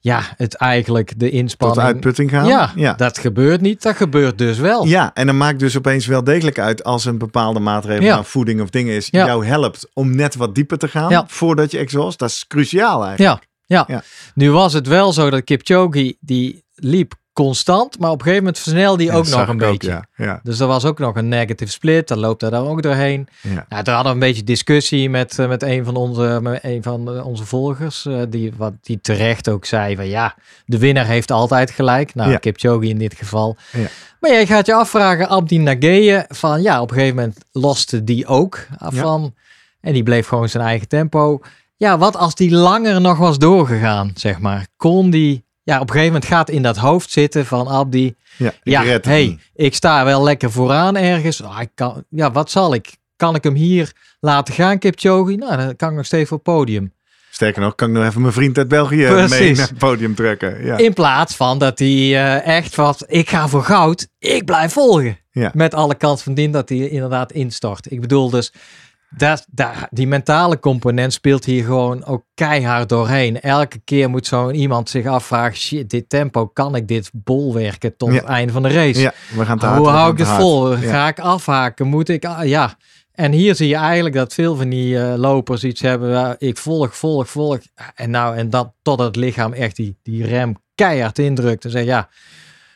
ja, 0.01 0.23
het 0.37 0.55
eigenlijk 0.55 1.09
de 1.19 1.25
Tot 1.25 1.35
inspanning... 1.35 1.81
uitputting 1.87 2.31
gaan. 2.31 2.47
ja, 2.47 2.73
ja. 2.75 2.93
dat 2.93 3.19
gebeurt 3.19 3.61
niet. 3.61 3.83
Dat 3.83 3.97
gebeurt 3.97 4.39
dus 4.39 4.59
wel. 4.59 4.85
Ja, 4.87 5.11
en 5.15 5.27
dan 5.27 5.37
maakt 5.37 5.59
dus 5.59 5.77
opeens 5.77 6.07
wel 6.07 6.25
degelijk 6.25 6.59
uit 6.59 6.85
als 6.85 7.05
een 7.05 7.19
bepaalde 7.19 7.61
maatregel, 7.61 8.05
Ja. 8.05 8.13
nou, 8.15 8.25
voeding 8.25 8.61
of 8.61 8.71
dingen 8.71 8.95
is, 8.95 9.09
Ja. 9.11 9.27
jou 9.27 9.47
helpt 9.47 9.89
om 9.93 10.17
net 10.17 10.35
wat 10.37 10.55
dieper 10.55 10.79
te 10.79 10.89
gaan 10.89 11.25
voordat 11.29 11.71
je 11.71 11.79
exhaust. 11.79 12.19
Dat 12.19 12.29
is 12.29 12.45
cruciaal 12.49 13.05
eigenlijk. 13.07 13.41
Ja, 13.43 13.48
ja. 13.69 13.85
Ja. 13.89 14.03
Nu 14.35 14.51
was 14.51 14.73
het 14.73 14.87
wel 14.87 15.13
zo 15.13 15.31
dat 15.31 15.45
Kipchoge, 15.45 16.17
die 16.21 16.65
liep 16.75 17.15
constant, 17.33 17.99
maar 17.99 18.11
op 18.11 18.17
een 18.19 18.23
gegeven 18.23 18.45
moment 18.45 18.63
versnelde 18.63 19.05
hij 19.05 19.15
ook 19.15 19.27
nog 19.29 19.41
een 19.49 19.63
ook, 19.63 19.71
beetje. 19.71 20.05
ja. 20.17 20.41
Dus 20.43 20.61
er 20.61 20.67
was 20.67 20.85
ook 20.85 20.99
nog 20.99 21.17
een 21.17 21.29
negative 21.29 21.71
split, 21.71 22.09
dan 22.09 22.19
loopt 22.19 22.41
hij 22.41 22.51
daar 22.51 22.65
ook 22.65 22.83
doorheen. 22.83 23.29
ja. 23.43 23.67
Nou, 23.69 23.85
toen 23.85 23.95
hadden 23.95 24.13
we 24.13 24.19
een 24.19 24.27
beetje 24.29 24.45
discussie 24.45 25.11
met, 25.11 25.39
eh, 25.39 25.49
met 25.49 25.63
een 25.63 25.85
van 25.85 25.97
onze, 25.97 26.39
met 26.43 26.59
een 26.65 26.83
van 26.83 27.23
onze 27.23 27.45
volgers, 27.45 28.07
eh, 28.07 28.23
die, 28.29 28.53
wat, 28.57 28.73
die 28.83 29.01
terecht 29.01 29.49
ook 29.49 29.65
zei 29.65 29.97
van 29.97 30.09
ja, 30.09 30.35
de 30.67 30.79
winnaar 30.79 31.07
heeft 31.07 31.31
altijd 31.31 31.71
gelijk. 31.71 32.15
Nou, 32.15 32.31
Ja. 32.31 32.37
Kipchoge 32.39 32.87
in 32.87 32.99
dit 32.99 33.15
geval. 33.15 33.57
Ja. 33.73 33.87
Maar 34.21 34.31
jij 34.31 34.47
gaat 34.47 34.67
je 34.67 34.75
afvragen, 34.75 35.29
Abdi 35.29 35.59
Nageye, 35.59 36.25
van 36.29 36.63
ja, 36.63 36.81
op 36.83 36.91
een 36.91 36.97
gegeven 36.97 37.17
moment 37.17 37.39
loste 37.53 38.05
die 38.05 38.27
ook 38.27 38.67
van. 38.79 39.35
En 39.81 39.93
die 39.93 40.03
bleef 40.03 40.27
gewoon 40.27 40.49
zijn 40.49 40.65
eigen 40.65 40.89
tempo. 40.89 41.41
Ja, 41.79 41.99
wat 41.99 42.17
als 42.17 42.35
die 42.35 42.51
langer 42.51 43.01
nog 43.01 43.19
was 43.19 43.39
doorgegaan, 43.39 44.11
zeg 44.15 44.39
maar? 44.39 44.67
Kon 44.77 45.11
die, 45.11 45.45
ja, 45.63 45.75
op 45.75 45.81
een 45.81 45.89
gegeven 45.89 46.13
moment 46.13 46.25
gaat 46.31 46.51
in 46.51 46.63
dat 46.63 46.77
hoofd 46.77 47.11
zitten 47.11 47.47
van 47.47 47.69
Abdi. 47.69 48.15
ja 48.37 48.49
ik 48.49 48.55
Ja, 48.63 48.99
hey, 49.03 49.39
ik 49.55 49.75
sta 49.75 50.05
wel 50.05 50.23
lekker 50.23 50.51
vooraan 50.51 50.97
ergens. 50.97 51.43
Ah, 51.43 51.61
ik 51.61 51.71
kan, 51.75 52.05
ja, 52.09 52.31
wat 52.33 52.51
zal 52.51 52.75
ik? 52.75 52.97
Kan 53.17 53.35
ik 53.35 53.45
hem 53.45 53.55
hier 53.55 53.93
laten 54.21 54.55
gaan, 54.55 54.79
Kipchoge? 54.79 55.35
Nou, 55.35 55.57
dan 55.57 55.77
kan 55.77 55.91
ik 55.91 55.97
nog 55.97 56.07
steeds 56.07 56.33
op 56.33 56.45
het 56.45 56.55
podium. 56.55 56.93
Sterker 57.31 57.63
nog, 57.63 57.75
kan 57.75 57.89
ik 57.89 57.95
nog 57.95 58.05
even 58.05 58.21
mijn 58.21 58.33
vriend 58.33 58.59
uit 58.59 58.69
België 58.69 59.27
mee 59.29 59.55
naar 59.55 59.69
het 59.69 59.79
podium 59.79 60.15
trekken. 60.15 60.65
Ja. 60.65 60.77
In 60.77 60.93
plaats 60.93 61.37
van 61.37 61.59
dat 61.59 61.79
hij 61.79 61.89
eh, 61.89 62.57
echt 62.57 62.75
wat, 62.75 63.05
ik 63.07 63.31
ga 63.31 63.49
voor 63.49 63.63
goud, 63.63 64.09
ik 64.19 64.45
blijf 64.45 64.73
volgen. 64.73 65.19
Ja. 65.31 65.51
Met 65.55 65.75
alle 65.75 65.95
kans 65.95 66.23
van 66.23 66.35
dien 66.35 66.53
dat 66.53 66.69
hij 66.69 66.79
inderdaad 66.79 67.33
instort. 67.33 67.91
Ik 67.91 68.01
bedoel 68.01 68.31
dus, 68.31 68.53
dat, 69.17 69.47
dat, 69.51 69.71
die 69.91 70.07
mentale 70.07 70.59
component 70.59 71.13
speelt 71.13 71.45
hier 71.45 71.65
gewoon 71.65 72.05
ook 72.05 72.25
keihard 72.35 72.89
doorheen. 72.89 73.41
Elke 73.41 73.79
keer 73.85 74.11
moet 74.11 74.27
zo'n 74.27 74.55
iemand 74.55 74.91
zich 74.91 75.07
afvragen, 75.07 75.57
shit, 75.57 75.91
dit 75.91 76.09
tempo, 76.09 76.47
kan 76.47 76.75
ik 76.75 76.89
dit 76.89 77.11
bolwerken 77.13 77.97
tot 77.97 78.09
Ja. 78.09 78.15
het 78.15 78.25
einde 78.25 78.53
van 78.53 78.63
de 78.63 78.69
race? 78.69 79.01
ja, 79.01 79.13
we 79.35 79.45
gaan 79.45 79.59
hard. 79.59 79.77
Hoe 79.77 79.87
we 79.87 79.93
hou 79.93 80.13
ik 80.13 80.19
het 80.19 80.29
vol? 80.29 80.77
Ja. 80.77 80.91
Ga 80.91 81.09
ik 81.09 81.19
afhaken? 81.21 81.87
Moet 81.87 82.09
ik? 82.09 82.25
ah, 82.25 82.47
ja. 82.47 82.77
En 83.13 83.33
hier 83.33 83.55
zie 83.55 83.69
je 83.69 83.75
eigenlijk 83.77 84.15
dat 84.15 84.35
veel 84.35 84.57
van 84.57 84.69
die 84.69 84.99
eh, 85.03 85.15
lopers 85.17 85.65
iets 85.65 85.81
hebben. 85.81 86.37
ik 86.39 86.57
volg, 86.57 86.97
volg, 86.97 87.29
volg. 87.29 87.59
En 87.95 88.11
nou, 88.11 88.37
en 88.37 88.51
dat 88.51 88.73
tot 88.83 88.99
het 88.99 89.17
lichaam 89.17 89.53
echt 89.53 89.77
die, 89.77 89.97
die 90.03 90.27
rem 90.27 90.57
keihard 90.75 91.19
indrukt. 91.19 91.65
En 91.65 91.71
zegt 91.71 91.87
ja, 91.87 92.09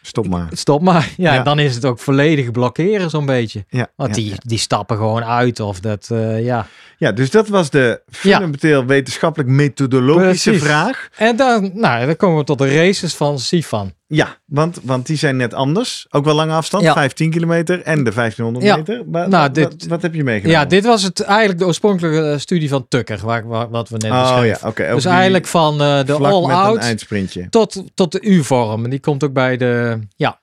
Stop 0.02 0.28
maar. 0.28 0.48
stop 0.64 0.82
maar. 0.82 1.08
Ja, 1.16 1.32
Ja. 1.32 1.38
en 1.38 1.44
dan 1.44 1.58
is 1.58 1.74
het 1.74 1.84
ook 1.84 1.98
volledig 1.98 2.50
blokkeren 2.50 3.10
zo'n 3.10 3.26
beetje. 3.26 3.64
Ja, 3.68 3.86
Want 3.96 4.14
die, 4.14 4.28
ja. 4.28 4.36
die 4.38 4.58
stappen 4.58 4.96
gewoon 4.96 5.24
uit 5.24 5.60
of 5.60 5.80
dat, 5.80 6.08
eh, 6.10 6.44
ja. 6.44 6.66
ja, 6.98 7.12
dus 7.12 7.30
dat 7.30 7.48
was 7.48 7.70
de 7.70 8.02
fundamenteel 8.10 8.84
wetenschappelijk 8.86 9.50
methodologische 9.50 10.50
Precies. 10.50 10.66
vraag. 10.68 11.08
En 11.16 11.36
dan, 11.36 11.70
nou, 11.74 12.06
dan 12.06 12.16
komen 12.16 12.38
we 12.38 12.44
tot 12.44 12.58
de 12.58 12.74
races 12.74 13.14
van 13.14 13.38
Sifan. 13.38 13.92
Ja, 14.14 14.36
want, 14.44 14.78
want 14.82 15.06
die 15.06 15.16
zijn 15.16 15.36
net 15.36 15.54
anders. 15.54 16.06
Ook 16.10 16.24
wel 16.24 16.34
lange 16.34 16.52
afstand, 16.52 16.82
Ja. 16.82 16.92
15 16.92 17.30
kilometer 17.30 17.82
en 17.82 18.04
de 18.04 18.12
1500 18.12 18.64
Ja. 18.64 18.76
meter. 18.76 19.02
Maar, 19.06 19.28
Nou, 19.28 19.42
wat, 19.42 19.54
dit- 19.54 19.64
wat, 19.64 19.84
wat 19.84 20.02
heb 20.02 20.14
je 20.14 20.24
meegenomen? 20.24 20.60
Ja, 20.60 20.66
dit 20.66 20.84
was 20.84 21.02
het 21.02 21.20
eigenlijk 21.20 21.58
de 21.58 21.66
oorspronkelijke 21.66 22.30
eh, 22.30 22.38
studie 22.38 22.68
van 22.68 22.88
Tucker, 22.88 23.18
waar, 23.24 23.46
waar, 23.46 23.70
wat 23.70 23.88
we 23.88 23.96
net 23.96 24.10
Oh 24.12 24.40
ja, 24.44 24.58
ook 24.64 24.76
Dus 24.76 25.04
eigenlijk 25.04 25.46
van 25.46 25.72
eh, 25.72 26.04
de 26.04 26.12
all-out 26.12 27.06
tot, 27.50 27.82
tot 27.94 28.12
de 28.12 28.20
U-vorm. 28.20 28.84
En 28.84 28.90
die 28.90 29.00
komt 29.00 29.24
ook 29.24 29.32
bij 29.32 29.56
de. 29.56 29.98
Ja. 30.16 30.38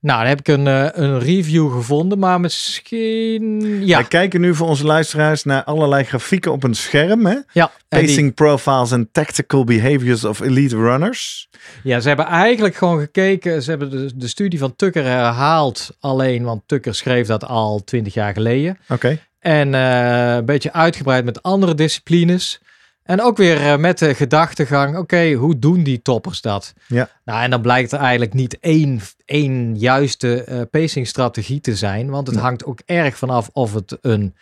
Nou, 0.00 0.18
dan 0.18 0.28
heb 0.28 0.38
ik 0.38 0.48
een, 0.48 0.66
eh, 0.66 0.86
een 0.92 1.18
review 1.18 1.72
gevonden, 1.72 2.18
maar 2.18 2.40
misschien. 2.40 3.86
Ja. 3.86 3.98
We 3.98 4.08
kijken 4.08 4.40
nu 4.40 4.54
voor 4.54 4.68
onze 4.68 4.84
luisteraars 4.84 5.44
naar 5.44 5.64
allerlei 5.64 6.04
grafieken 6.04 6.52
op 6.52 6.64
een 6.64 6.74
scherm. 6.74 7.26
Hè? 7.26 7.36
ja. 7.52 7.70
en 7.88 7.98
die- 7.98 8.06
Pacing 8.08 8.34
profiles 8.34 8.92
and 8.92 9.06
tactical 9.12 9.64
behaviors 9.64 10.24
of 10.24 10.40
elite 10.40 10.76
runners. 10.76 11.48
ja, 11.82 12.00
ze 12.00 12.08
hebben 12.08 12.26
eigenlijk 12.26 12.74
gewoon 12.74 12.98
gekeken. 12.98 13.62
Ze 13.62 13.70
hebben 13.70 13.90
de, 13.90 14.10
de 14.16 14.28
studie 14.28 14.58
van 14.58 14.76
Tucker 14.76 15.04
herhaald. 15.04 15.96
Alleen, 16.00 16.44
want 16.44 16.62
Tucker 16.66 16.94
schreef 16.94 17.26
dat 17.26 17.44
al 17.46 17.84
twintig 17.84 18.14
jaar 18.14 18.32
geleden. 18.32 18.78
Oké. 18.88 19.18
En 19.40 19.74
eh, 19.74 20.34
een 20.34 20.44
beetje 20.44 20.72
uitgebreid 20.72 21.24
met 21.24 21.42
andere 21.42 21.74
disciplines. 21.74 22.60
En 23.08 23.22
ook 23.22 23.36
weer 23.36 23.56
eh, 23.56 23.76
met 23.76 23.98
de 23.98 24.14
gedachtegang, 24.14 24.96
oké, 24.96 25.32
hoe 25.32 25.58
doen 25.58 25.82
die 25.82 26.02
toppers 26.02 26.40
dat? 26.40 26.74
Ja. 26.86 27.08
Nou, 27.24 27.42
en 27.42 27.50
dan 27.50 27.60
blijkt 27.60 27.92
er 27.92 27.98
eigenlijk 27.98 28.32
niet 28.32 28.58
één, 28.60 29.00
één 29.24 29.78
juiste 29.78 30.44
eh 30.44 30.60
pacingstrategie 30.70 31.60
te 31.60 31.76
zijn. 31.76 32.10
Want 32.10 32.26
het 32.26 32.36
hangt 32.36 32.64
ook 32.64 32.80
erg 32.86 33.16
vanaf 33.16 33.50
of 33.52 33.74
het 33.74 33.98
een, 34.00 34.34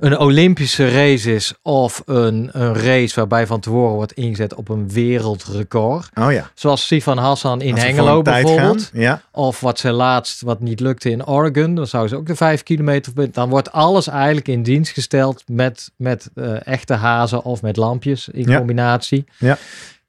een 0.00 0.18
Olympische 0.18 0.90
race 0.90 1.34
is 1.34 1.54
of 1.62 2.02
een, 2.06 2.48
een 2.52 2.74
race 2.74 3.14
waarbij 3.14 3.46
van 3.46 3.60
tevoren 3.60 3.94
wordt 3.94 4.12
ingezet 4.12 4.54
op 4.54 4.68
een 4.68 4.88
wereldrecord. 4.90 6.08
Oh 6.14 6.32
ja. 6.32 6.50
Zoals 6.54 6.86
Sifan 6.86 7.18
Hassan 7.18 7.60
in 7.60 7.76
Hengelo 7.76 8.22
bijvoorbeeld. 8.22 8.90
Ja. 8.92 9.22
Of 9.32 9.60
wat 9.60 9.78
ze 9.78 9.90
laatst, 9.92 10.40
wat 10.40 10.60
niet 10.60 10.80
lukte 10.80 11.10
in 11.10 11.26
Oregon, 11.26 11.74
dan 11.74 11.86
zou 11.86 12.08
ze 12.08 12.16
ook 12.16 12.26
de 12.26 12.36
vijf 12.36 12.62
kilometer. 12.62 13.12
Dan 13.32 13.48
wordt 13.48 13.72
alles 13.72 14.06
eigenlijk 14.06 14.48
in 14.48 14.62
dienst 14.62 14.92
gesteld 14.92 15.42
met, 15.46 15.90
met 15.96 16.30
eh, 16.34 16.66
echte 16.66 16.94
hazen 16.94 17.42
of 17.44 17.62
met 17.62 17.76
lampjes 17.76 18.28
in 18.28 18.48
Ja. 18.48 18.56
combinatie. 18.58 19.24
Ja. 19.38 19.58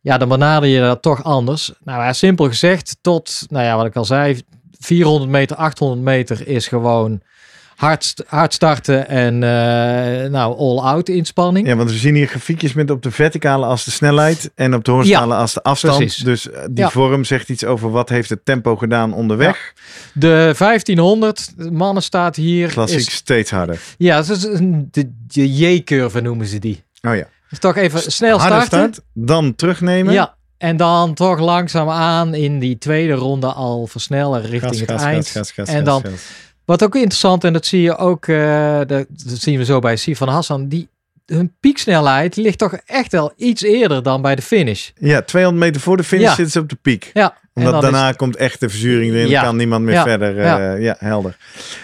Ja, 0.02 0.18
dan 0.18 0.30
benader 0.30 0.70
je 0.70 0.80
dat 0.80 1.02
toch 1.02 1.24
anders. 1.24 1.72
Nou 1.84 2.02
ja, 2.02 2.14
simpel 2.14 2.48
gezegd, 2.48 2.98
tot, 3.02 3.46
nou 3.50 3.66
ja, 3.66 3.76
wat 3.76 3.86
ik 3.86 3.96
al 3.96 4.06
zei, 4.06 4.42
400 4.80 5.32
meter, 5.32 5.56
800 5.58 6.02
meter 6.02 6.48
is 6.48 6.68
gewoon 6.68 7.22
hard, 7.82 8.04
st- 8.04 8.24
hard 8.28 8.54
starten 8.54 9.08
en 9.08 9.34
eh, 9.44 10.30
nou, 10.30 10.58
all-out 10.58 11.10
inspanning. 11.10 11.68
ja, 11.68 11.76
want 11.76 11.90
we 11.92 11.98
zien 11.98 12.16
hier 12.16 12.28
grafiekjes 12.28 12.74
met 12.74 12.90
op 12.92 13.02
de 13.02 13.12
verticale 13.12 13.66
as 13.66 13.84
de 13.84 13.92
snelheid 13.92 14.52
en 14.56 14.74
op 14.74 14.84
de 14.84 14.92
horizontale 14.92 15.36
as 15.36 15.54
de 15.54 15.64
afstand. 15.64 15.98
precies. 15.98 16.24
Dus 16.24 16.50
eh, 16.52 16.62
die 16.70 16.84
Ja. 16.84 16.90
vorm 16.90 17.24
zegt 17.24 17.50
iets 17.50 17.66
over 17.66 17.92
wat 17.92 18.10
heeft 18.10 18.30
het 18.30 18.46
tempo 18.46 18.76
gedaan 18.76 19.14
onderweg. 19.14 19.74
De 20.14 20.54
1500 20.58 21.54
mannen 21.72 22.04
staat 22.04 22.36
hier. 22.36 22.68
Klassiek 22.70 22.98
Is, 23.00 23.12
steeds 23.14 23.52
harder. 23.52 23.80
ja, 23.98 24.24
een- 24.28 24.88
de, 24.92 25.12
de 25.28 25.54
J-curve 25.56 26.22
noemen 26.22 26.46
ze 26.48 26.60
die. 26.60 26.84
Oh 27.02 27.16
ja. 27.16 27.28
Dus 27.50 27.60
toch 27.60 27.76
even 27.76 28.12
snel 28.12 28.40
starten. 28.40 28.66
start, 28.68 29.00
dan 29.14 29.56
terugnemen. 29.56 30.14
Ja, 30.14 30.36
en 30.58 30.78
dan 30.78 31.14
toch 31.14 31.40
langzaam 31.40 31.90
aan 31.90 32.34
in 32.34 32.60
die 32.60 32.78
tweede 32.78 33.14
ronde 33.14 33.48
al 33.48 33.88
versnellen 33.88 34.42
richting 34.42 34.62
Gas, 34.76 34.80
het 34.80 34.90
gas, 34.92 35.04
eind. 35.04 35.28
gas, 35.54 35.68
en 35.68 35.84
dan. 35.84 36.04
Wat 36.72 36.84
ook 36.84 36.96
interessant, 36.96 37.44
en 37.44 37.54
dat 37.54 37.66
zie 37.66 37.82
je 37.82 37.98
ook, 37.98 38.28
eh, 38.28 38.80
dat, 38.88 39.06
zien 39.26 39.58
we 39.58 39.66
zo 39.66 39.80
bij 39.80 39.96
Sifan 39.96 40.28
Hassan, 40.28 40.68
die, 40.68 40.90
hun 41.26 41.54
pieksnelheid 41.60 42.36
ligt 42.36 42.58
toch 42.58 42.74
echt 42.86 43.12
wel 43.12 43.34
iets 43.38 43.62
eerder 43.64 44.04
dan 44.04 44.22
bij 44.22 44.36
de 44.36 44.42
finish. 44.42 44.90
Ja, 45.00 45.22
200 45.22 45.64
meter 45.66 45.82
voor 45.82 45.98
de 45.98 46.04
finish 46.04 46.26
Ja. 46.26 46.34
zitten 46.36 46.52
ze 46.54 46.60
op 46.60 46.70
de 46.70 46.78
piek. 46.82 47.10
Ja, 47.14 47.38
Omdat 47.54 47.82
daarna 47.82 48.10
is- 48.10 48.16
komt 48.16 48.36
echt 48.36 48.60
de 48.60 48.70
verzuring 48.70 49.14
erin. 49.14 49.28
Ja. 49.30 49.42
kan 49.44 49.56
niemand 49.56 49.84
meer 49.84 49.94
Ja. 49.94 50.04
verder. 50.04 50.38
eh, 50.40 50.82
Ja. 50.84 50.96
helder. 51.00 51.38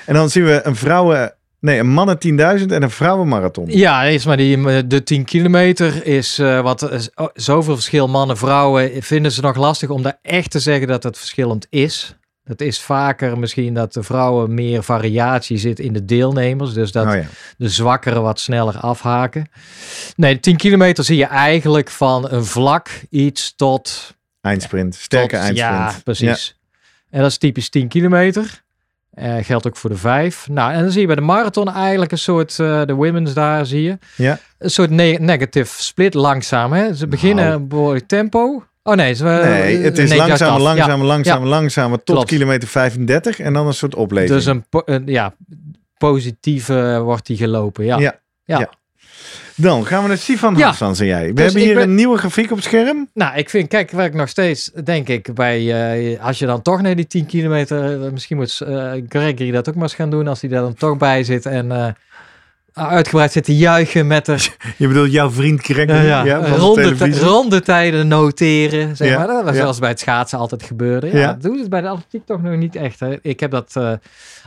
En 0.05 0.13
dan 0.13 0.29
zien 0.29 0.45
we 0.45 0.59
een 0.63 0.75
vrouwen... 0.75 1.31
Nee, 1.59 1.79
een 1.79 1.87
mannen 1.89 2.17
10.000 2.19 2.71
en 2.71 2.83
een 2.83 2.89
vrouwenmarathon. 2.89 3.65
Ja, 3.69 4.03
is 4.03 4.25
maar 4.25 4.37
die, 4.37 4.87
de 4.87 5.03
10 5.03 5.23
kilometer 5.25 6.05
is 6.05 6.39
eh, 6.39 6.61
wat 6.61 6.91
is, 6.91 7.09
oh, 7.15 7.27
zoveel 7.33 7.73
verschil 7.75 8.07
mannen, 8.07 8.37
vrouwen. 8.37 8.91
Vinden 9.03 9.31
ze 9.31 9.41
nog 9.41 9.55
lastig 9.55 9.89
om 9.89 10.01
daar 10.01 10.19
echt 10.21 10.51
te 10.51 10.59
zeggen 10.59 10.87
dat 10.87 11.03
het 11.03 11.17
verschillend 11.17 11.67
is. 11.69 12.15
Dat 12.47 12.61
is 12.61 12.79
vaker 12.81 13.39
misschien 13.39 13.73
dat 13.73 13.93
de 13.93 14.03
vrouwen 14.03 14.53
meer 14.53 14.83
variatie 14.83 15.57
zit 15.57 15.79
in 15.79 15.93
de 15.93 16.05
deelnemers. 16.05 16.73
Dus 16.73 16.91
dat 16.91 17.07
Oh 17.07 17.13
ja. 17.13 17.23
de 17.57 17.69
zwakkeren 17.69 18.21
wat 18.21 18.39
sneller 18.39 18.77
afhaken. 18.79 19.49
Nee, 20.15 20.33
de 20.33 20.39
10 20.39 20.57
kilometer 20.57 21.03
zie 21.03 21.17
je 21.17 21.25
eigenlijk 21.25 21.89
van 21.89 22.31
een 22.31 22.45
vlak 22.45 22.89
iets 23.09 23.55
tot... 23.55 24.15
Eindsprint. 24.41 24.95
Sterke 24.95 25.27
tot- 25.35 25.39
eindsprint. 25.45 25.75
Ja, 25.75 25.95
precies. 26.03 26.59
En 27.09 27.21
dat 27.21 27.29
is 27.31 27.37
typisch 27.37 27.69
10 27.69 27.87
kilometer. 27.87 28.63
Eh, 29.13 29.35
geldt 29.41 29.67
ook 29.67 29.77
voor 29.77 29.89
de 29.89 29.95
5. 29.97 30.47
Nou, 30.49 30.73
en 30.73 30.81
dan 30.81 30.91
zie 30.91 31.01
je 31.01 31.07
bij 31.07 31.15
de 31.15 31.21
marathon 31.21 31.69
eigenlijk 31.73 32.11
een 32.11 32.17
soort, 32.17 32.59
eh, 32.59 32.81
de 32.85 32.93
women's 32.93 33.33
daar 33.33 33.65
zie 33.65 33.81
je. 33.81 33.97
Ja. 34.15 34.39
Een 34.57 34.69
soort 34.69 34.89
ne- 34.89 35.17
negative 35.19 35.83
split 35.83 36.13
langzaam. 36.13 36.73
Hè? 36.73 36.93
Ze 36.95 37.07
beginnen 37.07 37.45
Nou. 37.45 37.55
een 37.57 37.67
behoorlijk 37.67 38.07
tempo. 38.07 38.63
Oh 38.87 38.95
nee, 38.95 39.07
het 39.07 39.97
is 39.97 40.09
nee, 40.09 40.17
juist 40.17 40.17
langzamer, 40.17 40.53
af. 40.53 40.59
Ja. 40.59 40.63
langzamer, 40.63 41.05
langzamer, 41.05 41.47
langzamer 41.47 41.97
tot 42.03 42.15
Klopt. 42.15 42.29
kilometer 42.29 42.67
35 42.67 43.39
en 43.39 43.53
dan 43.53 43.67
een 43.67 43.73
soort 43.73 43.95
opleving. 43.95 44.31
Dus 44.33 44.45
een, 44.45 44.65
po- 44.69 44.81
een 44.85 45.03
ja, 45.05 45.33
positieve 45.97 46.99
wordt 47.03 47.25
die 47.25 47.37
gelopen. 47.37 47.85
Ja. 47.85 47.99
Ja. 47.99 48.19
Ja. 48.45 48.69
Dan 49.55 49.85
gaan 49.85 50.01
we 50.01 50.07
naar 50.07 50.17
Sifan 50.17 50.55
Ja. 50.55 50.65
Hassan, 50.67 50.93
jij. 50.93 51.27
We 51.27 51.33
Dus 51.33 51.43
hebben 51.43 51.61
hier 51.61 51.73
ben- 51.73 51.83
een 51.83 51.95
nieuwe 51.95 52.17
grafiek 52.17 52.51
op 52.51 52.55
het 52.57 52.65
scherm. 52.65 53.09
Nou, 53.13 53.37
ik 53.37 53.49
vind, 53.49 53.67
kijk, 53.67 53.91
waar 53.91 54.05
ik 54.05 54.13
nog 54.13 54.29
steeds 54.29 54.71
denk 54.83 55.07
ik 55.07 55.33
bij, 55.33 55.91
eh, 56.15 56.23
als 56.25 56.39
je 56.39 56.45
dan 56.45 56.61
toch 56.61 56.81
naar 56.81 56.95
die 56.95 57.07
10 57.07 57.25
kilometer, 57.25 58.03
eh, 58.05 58.11
misschien 58.11 58.37
moet 58.37 58.61
eh, 58.61 58.91
Gregory 59.09 59.51
dat 59.51 59.69
ook 59.69 59.75
maar 59.75 59.83
eens 59.83 59.93
gaan 59.95 60.09
doen 60.09 60.27
als 60.27 60.41
hij 60.41 60.49
daar 60.49 60.61
dan 60.61 60.73
toch 60.73 60.97
bij 60.97 61.23
zit 61.23 61.45
en 61.45 61.71
eh, 61.71 61.87
uitgebreid 62.77 63.31
zit 63.31 63.43
te 63.43 63.55
juichen 63.55 64.07
met 64.07 64.25
de 64.25 64.47
Je 64.77 64.87
bedoelt 64.87 65.11
jouw 65.11 65.31
vriend 65.31 65.61
Gregory 65.61 66.05
ja, 66.05 66.23
ja, 66.23 66.55
ronde, 66.55 66.81
televisie. 66.81 67.23
rondetijden 67.25 68.07
noteren, 68.07 68.95
zeg 68.95 69.09
Ja, 69.09 69.17
maar. 69.17 69.27
Dat 69.27 69.43
was 69.43 69.55
ja. 69.55 69.61
zoals 69.61 69.79
bij 69.79 69.89
het 69.89 69.99
schaatsen 69.99 70.39
altijd 70.39 70.63
gebeurde. 70.63 71.17
Ja. 71.17 71.27
Dat 71.27 71.41
doen 71.41 71.57
ze 71.63 71.69
bij 71.69 71.81
de 71.81 71.87
atletiek 71.87 72.25
toch 72.25 72.41
nog 72.41 72.55
niet 72.55 72.75
echt. 72.75 72.99
Hè. 72.99 73.15
Ik 73.21 73.39
heb 73.39 73.51
dat 73.51 73.75
eh, 73.75 73.91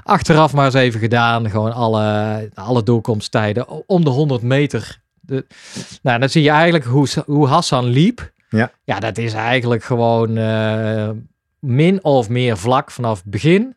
achteraf 0.02 0.52
maar 0.52 0.64
eens 0.64 0.74
even 0.74 1.00
gedaan. 1.00 1.50
Gewoon 1.50 1.72
alle, 1.72 2.48
alle 2.54 2.82
doorkomsttijden 2.82 3.88
om 3.88 4.04
de 4.04 4.10
100 4.10 4.42
meter. 4.42 5.00
De, 5.20 5.46
nou, 6.02 6.18
dan 6.18 6.28
zie 6.28 6.42
je 6.42 6.50
eigenlijk 6.50 6.84
hoe, 6.84 7.08
hoe 7.26 7.46
Hassan 7.46 7.84
liep. 7.84 8.32
Ja. 8.48 8.70
ja, 8.84 9.00
dat 9.00 9.18
is 9.18 9.32
eigenlijk 9.32 9.84
gewoon 9.84 10.36
eh, 10.36 11.08
min 11.58 12.04
of 12.04 12.28
meer 12.28 12.58
vlak 12.58 12.90
vanaf 12.90 13.18
het 13.18 13.30
begin. 13.30 13.74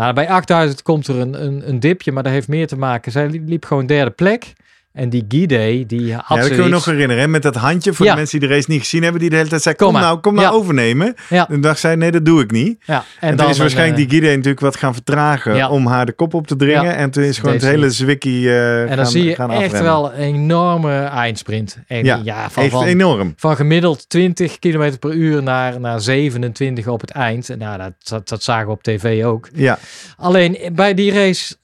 Nou, 0.00 0.12
bij 0.12 0.28
8000 0.28 0.82
komt 0.82 1.06
er 1.06 1.18
een, 1.18 1.44
een, 1.44 1.68
een 1.68 1.80
dipje, 1.80 2.12
maar 2.12 2.22
dat 2.22 2.32
heeft 2.32 2.48
meer 2.48 2.66
te 2.66 2.76
maken. 2.76 3.12
Zij 3.12 3.28
liep, 3.28 3.64
gewoon 3.64 3.86
derde 3.86 4.10
plek. 4.10 4.52
En 4.92 5.08
die 5.08 5.24
Gide, 5.28 5.86
die 5.86 6.14
had 6.14 6.24
Ja, 6.28 6.34
dat 6.36 6.46
kunnen 6.46 6.64
we 6.64 6.70
nog 6.70 6.84
herinneren. 6.84 7.22
Hè? 7.22 7.28
Met 7.28 7.42
dat 7.42 7.54
handje 7.54 7.92
voor 7.92 8.06
Ja. 8.06 8.12
de 8.12 8.18
mensen 8.18 8.38
die 8.40 8.48
de 8.48 8.54
race 8.54 8.70
niet 8.70 8.80
gezien 8.80 9.02
hebben. 9.02 9.20
Die 9.20 9.30
de 9.30 9.36
hele 9.36 9.48
tijd 9.48 9.62
zei, 9.62 9.74
kom, 9.74 9.92
nou, 9.92 10.18
kom 10.18 10.34
nou 10.34 10.46
Ja. 10.46 10.52
overnemen. 10.52 11.14
Ja. 11.28 11.48
En 11.48 11.60
dacht 11.60 11.80
zij, 11.80 11.94
nee, 11.96 12.10
dat 12.10 12.24
doe 12.24 12.42
ik 12.42 12.50
niet. 12.50 12.78
Ja, 12.84 13.04
En, 13.20 13.30
en, 13.30 13.36
toen 13.36 13.48
is 13.48 13.58
waarschijnlijk 13.58 13.98
eh, 14.00 14.08
die 14.08 14.18
Guide 14.18 14.34
natuurlijk 14.36 14.60
wat 14.60 14.76
gaan 14.76 14.94
vertragen 14.94 15.68
om 15.70 15.86
haar 15.86 16.06
de 16.06 16.12
kop 16.12 16.34
op 16.34 16.46
te 16.46 16.56
dringen. 16.56 16.96
En 16.96 17.10
toen 17.10 17.22
is 17.22 17.38
gewoon 17.38 17.54
het 17.54 17.62
hele 17.64 17.90
zwikkie 17.90 18.48
eh 18.50 18.80
En 18.82 18.88
gaan, 18.88 18.96
dan 18.96 19.06
zie 19.06 19.24
je 19.24 19.36
echt 19.36 19.80
wel 19.80 20.12
een 20.12 20.18
enorme 20.20 20.98
eindsprint. 21.02 21.78
En 21.86 22.04
Ja, 22.04 22.50
van, 22.50 22.62
Echt 22.62 22.72
van, 22.72 22.84
enorm. 22.84 23.32
van 23.36 23.56
gemiddeld 23.56 24.08
20 24.08 24.58
km 24.58 24.92
per 24.98 25.12
uur 25.12 25.42
naar, 25.42 25.80
naar 25.80 26.00
27 26.00 26.86
op 26.88 27.00
het 27.00 27.10
eind. 27.10 27.50
En 27.50 27.58
nou, 27.58 27.78
dat, 27.78 27.92
dat, 27.98 28.28
dat 28.28 28.42
zagen 28.42 28.66
we 28.66 28.72
op 28.72 28.82
tv 28.82 29.24
ook. 29.24 29.48
Ja, 29.54 29.78
Alleen 30.16 30.58
bij 30.72 30.94
die 30.94 31.12
race, 31.12 31.54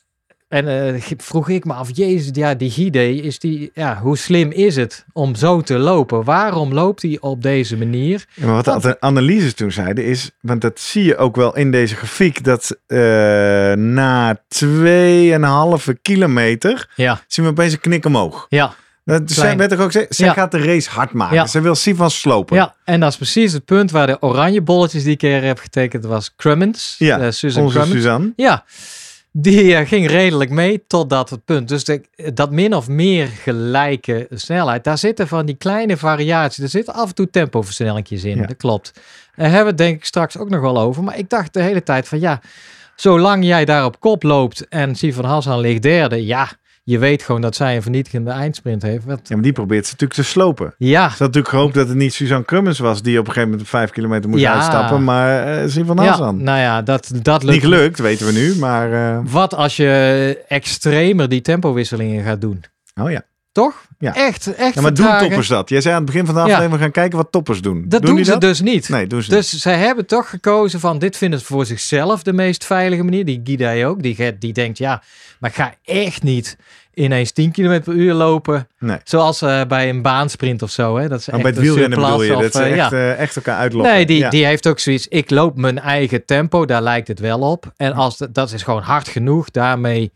en 0.64 0.94
eh, 0.94 1.02
vroeg 1.16 1.48
ik 1.48 1.64
me 1.64 1.72
af, 1.72 1.88
jezus, 1.92 2.28
ja, 2.32 2.54
die 2.54 2.70
Gide, 2.70 3.14
is 3.14 3.38
die, 3.38 3.70
ja, 3.74 3.98
hoe 4.02 4.16
slim 4.18 4.50
is 4.50 4.76
het 4.76 5.04
om 5.12 5.34
zo 5.34 5.60
te 5.60 5.78
lopen? 5.78 6.24
Waarom 6.24 6.72
loopt 6.72 7.02
hij 7.02 7.16
op 7.20 7.42
deze 7.42 7.76
manier? 7.76 8.24
Ja, 8.34 8.62
wat 8.62 8.82
de 8.82 8.96
analyses 9.00 9.54
toen 9.54 9.72
zeiden 9.72 10.04
is, 10.04 10.30
want 10.40 10.60
dat 10.60 10.80
zie 10.80 11.04
je 11.04 11.16
ook 11.16 11.36
wel 11.36 11.56
in 11.56 11.70
deze 11.70 11.96
grafiek, 11.96 12.44
dat 12.44 12.78
eh, 12.86 12.98
na 13.72 14.40
2,5 14.48 15.92
kilometer 16.02 16.88
Ja, 16.96 17.20
zien 17.26 17.44
we 17.44 17.50
opeens 17.50 17.72
een 17.72 17.80
knik 17.80 18.04
omhoog. 18.04 18.46
ja, 18.48 18.74
Dat 19.04 19.22
zij 19.26 19.42
Klein. 19.42 19.58
werd 19.58 19.70
toch 19.70 19.80
ook 19.80 19.92
zij 19.92 20.06
Ja. 20.08 20.32
gaat 20.32 20.50
de 20.50 20.58
race 20.58 20.90
hard 20.90 21.12
maken. 21.12 21.34
Ja. 21.36 21.46
Ze 21.46 21.60
wil 21.60 21.74
Sivan 21.74 22.10
slopen. 22.10 22.56
ja. 22.56 22.74
En 22.84 23.00
dat 23.00 23.10
is 23.10 23.16
precies 23.16 23.52
het 23.52 23.64
punt 23.64 23.90
waar 23.90 24.06
de 24.06 24.22
oranje 24.22 24.60
bolletjes 24.62 25.02
die 25.02 25.12
ik 25.12 25.22
er 25.22 25.42
heb 25.42 25.58
getekend 25.58 26.04
was 26.04 26.34
Crummins. 26.36 26.94
Ja, 26.98 27.18
eh, 27.18 27.30
Susan 27.30 27.62
Onze 27.62 27.76
Crummins. 27.78 28.02
Suzanne. 28.02 28.32
Ja, 28.36 28.64
die 29.38 29.74
eh, 29.76 29.86
ging 29.88 30.06
redelijk 30.08 30.50
mee 30.50 30.84
tot 30.86 31.10
dat 31.10 31.30
het 31.30 31.44
punt. 31.44 31.68
Dus 31.68 31.84
de, 31.84 32.02
dat 32.34 32.50
min 32.50 32.74
of 32.74 32.88
meer 32.88 33.26
gelijke 33.26 34.26
snelheid, 34.30 34.84
daar 34.84 34.98
zitten 34.98 35.28
van 35.28 35.46
die 35.46 35.54
kleine 35.54 35.96
variaties. 35.96 36.62
Er 36.62 36.68
zitten 36.68 36.94
af 36.94 37.08
en 37.08 37.14
toe 37.14 37.30
tempoversnellingjes 37.30 38.24
in, 38.24 38.36
Ja. 38.36 38.46
dat 38.46 38.56
klopt. 38.56 38.92
Daar 39.36 39.46
hebben 39.46 39.62
we 39.64 39.68
het 39.68 39.78
denk 39.78 39.96
ik 39.96 40.04
straks 40.04 40.38
ook 40.38 40.48
nog 40.48 40.60
wel 40.60 40.78
over. 40.78 41.02
Maar 41.04 41.18
ik 41.18 41.30
dacht 41.30 41.52
de 41.52 41.62
hele 41.62 41.82
tijd 41.82 42.08
van 42.08 42.20
ja, 42.20 42.40
zolang 42.94 43.44
jij 43.44 43.64
daar 43.64 43.84
op 43.84 44.00
kop 44.00 44.22
loopt 44.22 44.68
en 44.68 44.94
Sivan 44.94 45.24
Hassan 45.24 45.60
ligt 45.60 45.82
derde, 45.82 46.26
ja, 46.26 46.48
je 46.88 46.98
weet 46.98 47.22
gewoon 47.22 47.40
dat 47.40 47.56
zij 47.56 47.76
een 47.76 47.82
vernietigende 47.82 48.30
eindsprint 48.30 48.82
heeft. 48.82 49.04
Wat, 49.04 49.20
Ja, 49.22 49.34
maar 49.34 49.44
die 49.44 49.52
probeert 49.52 49.84
ze 49.86 49.92
natuurlijk 49.92 50.20
te 50.20 50.24
slopen. 50.26 50.74
ja, 50.78 51.02
Ze 51.02 51.08
had 51.08 51.18
natuurlijk 51.18 51.48
gehoopt 51.48 51.74
dat 51.74 51.88
het 51.88 51.96
niet 51.96 52.12
Suzanne 52.14 52.44
Crummins 52.44 52.78
was 52.78 53.02
die 53.02 53.18
op 53.18 53.26
een 53.26 53.32
gegeven 53.32 53.50
moment 53.50 53.68
5 53.68 53.90
kilometer 53.90 54.30
moest 54.30 54.42
Ja. 54.42 54.54
uitstappen, 54.54 55.04
maar 55.04 55.62
uh, 55.62 55.70
Sivan 55.70 55.96
ja, 55.96 56.04
Hassan. 56.04 56.42
nou 56.42 56.58
ja, 56.58 56.82
dat, 56.82 57.10
dat 57.22 57.42
niet 57.42 57.50
lukt 57.50 57.62
gelukt, 57.62 57.98
weten 57.98 58.26
we 58.26 58.32
nu, 58.32 58.54
maar... 58.56 58.92
eh, 58.92 59.20
Wat 59.24 59.54
als 59.54 59.76
je 59.76 60.44
extremer 60.48 61.28
die 61.28 61.40
tempowisselingen 61.40 62.24
gaat 62.24 62.40
doen? 62.40 62.64
oh 63.00 63.10
ja. 63.10 63.22
Toch? 63.56 63.86
Ja. 63.98 64.14
Echt, 64.14 64.54
echt 64.54 64.74
ja, 64.74 64.80
maar 64.80 64.94
doen 64.94 65.18
toppers 65.18 65.48
dat? 65.48 65.68
Jij 65.68 65.80
zei 65.80 65.94
aan 65.94 66.02
het 66.02 66.10
begin 66.10 66.26
van 66.26 66.34
de 66.34 66.40
aflevering, 66.40 66.72
we 66.72 66.78
gaan 66.78 66.90
kijken 66.90 67.18
wat 67.18 67.32
toppers 67.32 67.60
doen. 67.60 67.84
Dat 67.88 68.02
doen, 68.02 68.24
ze 68.24 68.38
dus 68.38 68.60
niet. 68.60 68.88
Nee, 68.88 69.06
doen 69.06 69.22
ze 69.22 69.30
Dus 69.30 69.50
zij 69.50 69.76
hebben 69.78 70.06
toch 70.06 70.30
gekozen 70.30 70.80
van 70.80 70.98
dit 70.98 71.16
vinden 71.16 71.38
ze 71.38 71.44
voor 71.44 71.66
zichzelf 71.66 72.22
de 72.22 72.32
meest 72.32 72.64
veilige 72.64 73.02
manier. 73.02 73.24
Die 73.24 73.40
Gidai 73.44 73.86
ook. 73.86 74.02
Die, 74.02 74.38
die 74.38 74.52
denkt 74.52 74.78
ja, 74.78 75.02
maar 75.40 75.50
ik 75.50 75.56
ga 75.56 75.74
echt 75.84 76.22
niet 76.22 76.56
ineens 76.94 77.32
10 77.32 77.50
km 77.52 77.80
per 77.84 77.94
uur 77.94 78.12
lopen. 78.14 78.68
Nee. 78.78 78.98
Zoals 79.04 79.42
eh, 79.42 79.64
bij 79.64 79.88
een 79.88 80.02
baansprint 80.02 80.62
of 80.62 80.70
zo. 80.70 80.96
Hè? 80.96 81.08
Dat. 81.08 81.26
Maar 81.26 81.34
echt 81.34 81.42
bij 81.42 81.50
het 81.50 81.56
een 81.56 81.62
wielrennen 81.62 81.98
bedoel 82.00 82.22
je, 82.22 82.28
dat 82.32 82.44
of, 82.44 82.52
ze 82.52 82.62
eh, 82.62 82.68
echt, 82.80 82.90
ja. 82.90 82.98
eh, 82.98 83.18
echt 83.18 83.36
elkaar 83.36 83.56
uitlokken. 83.58 83.92
Nee, 83.92 84.06
die, 84.06 84.18
Ja. 84.18 84.30
die 84.30 84.44
heeft 84.46 84.66
ook 84.66 84.78
zoiets. 84.78 85.08
Ik 85.08 85.30
loop 85.30 85.56
mijn 85.56 85.78
eigen 85.78 86.24
tempo, 86.24 86.64
daar 86.64 86.82
lijkt 86.82 87.08
het 87.08 87.20
wel 87.20 87.40
op. 87.40 87.72
En 87.76 87.92
als 87.92 88.16
de- 88.16 88.32
dat 88.32 88.52
is 88.52 88.62
gewoon 88.62 88.82
hard 88.82 89.08
genoeg. 89.08 89.50
Daarmee 89.50 90.12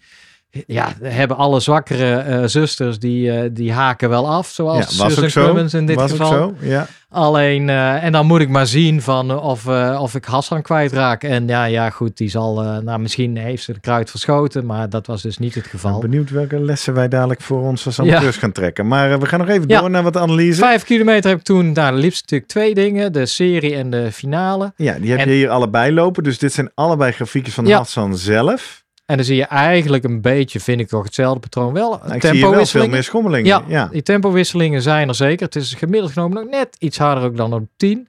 ja, 0.67 0.93
hebben 1.03 1.37
alle 1.37 1.61
zwakkere 1.61 2.15
eh, 2.17 2.43
zusters 2.45 2.99
die, 2.99 3.31
eh, 3.33 3.51
die 3.53 3.73
haken 3.73 4.09
wel 4.09 4.29
af. 4.29 4.49
Zoals 4.49 4.97
ja, 4.97 5.03
was 5.05 5.15
Susan. 5.15 5.43
Crummins 5.45 5.75
in 5.75 5.87
dit 5.87 5.97
was 5.97 6.11
geval. 6.11 6.33
ook 6.33 6.55
zo, 6.61 6.67
ja. 6.67 6.87
Alleen, 7.13 7.69
eh, 7.69 8.05
en 8.05 8.13
dan 8.13 8.27
moet 8.27 8.41
ik 8.41 8.49
maar 8.49 8.67
zien 8.67 9.03
van 9.03 9.41
of, 9.41 9.67
of 9.99 10.15
ik 10.15 10.25
Hassan 10.25 10.63
kwijtraak. 10.63 11.23
En 11.25 11.47
ja, 11.49 11.65
ja, 11.65 11.91
goed, 11.91 12.17
die 12.17 12.29
zal, 12.29 12.61
nou 12.83 12.99
misschien 12.99 13.37
heeft 13.37 13.63
ze 13.63 13.73
de 13.73 13.81
kruid 13.81 14.11
verschoten, 14.11 14.67
maar 14.67 14.89
dat 14.89 15.07
was 15.07 15.23
dus 15.23 15.39
niet 15.39 15.55
het 15.55 15.65
Ik 15.65 15.71
geval. 15.71 15.99
ben 16.01 16.11
benieuwd 16.11 16.31
welke 16.31 16.61
lessen 16.61 16.95
wij 16.95 17.09
dadelijk 17.09 17.41
voor 17.41 17.61
ons 17.63 17.87
als 17.87 18.01
amateurs 18.01 18.37
gaan 18.37 18.53
trekken. 18.53 18.87
Maar 18.89 19.19
we 19.21 19.27
gaan 19.27 19.39
nog 19.39 19.49
even 19.49 19.69
door 19.69 19.91
naar 19.91 20.03
wat 20.03 20.17
analyse. 20.17 20.61
Vijf 20.61 20.85
kilometer 20.85 21.31
heb 21.31 21.39
ik 21.39 21.45
toen, 21.45 21.73
nou, 21.73 21.97
liefst 21.97 22.21
natuurlijk 22.21 22.51
twee 22.51 22.75
dingen, 22.75 23.13
de 23.13 23.27
serie 23.27 23.75
en 23.75 23.91
de 23.91 24.13
finale. 24.13 24.73
Ja, 24.77 24.99
die 24.99 25.11
heb 25.11 25.19
En- 25.21 25.29
je 25.29 25.35
hier 25.35 25.49
allebei 25.51 25.93
lopen. 25.93 26.23
Dus 26.23 26.39
dit 26.39 26.53
zijn 26.53 26.71
allebei 26.75 27.13
grafiekjes 27.13 27.55
van. 27.55 27.71
Hassan 27.71 28.17
zelf. 28.17 28.80
En 29.11 29.17
dan 29.17 29.25
zie 29.25 29.37
je 29.37 29.45
eigenlijk 29.45 30.05
een 30.05 30.21
beetje, 30.21 30.61
vind 30.61 30.81
ik 30.81 30.89
toch 30.89 31.05
hetzelfde 31.05 31.41
patroon 31.41 31.73
wel. 31.73 31.91
Nou, 31.91 32.15
ik 32.15 32.23
hier 32.23 32.51
wel 32.51 32.67
veel 32.67 32.89
meer 32.89 33.03
schommelingen. 33.05 33.47
Ja, 33.47 33.63
ja. 33.69 33.87
die 33.87 34.03
tempowisselingen 34.03 34.83
zijn 34.83 35.09
er 35.09 35.15
zeker. 35.15 35.47
Het 35.47 35.57
is 35.57 35.75
gemiddeld 35.75 36.13
genomen 36.13 36.37
nog 36.43 36.51
net 36.51 36.77
iets 36.79 36.99
harder 36.99 37.25
ook 37.25 37.37
dan 37.37 37.53
op 37.53 37.69
10. 37.77 38.09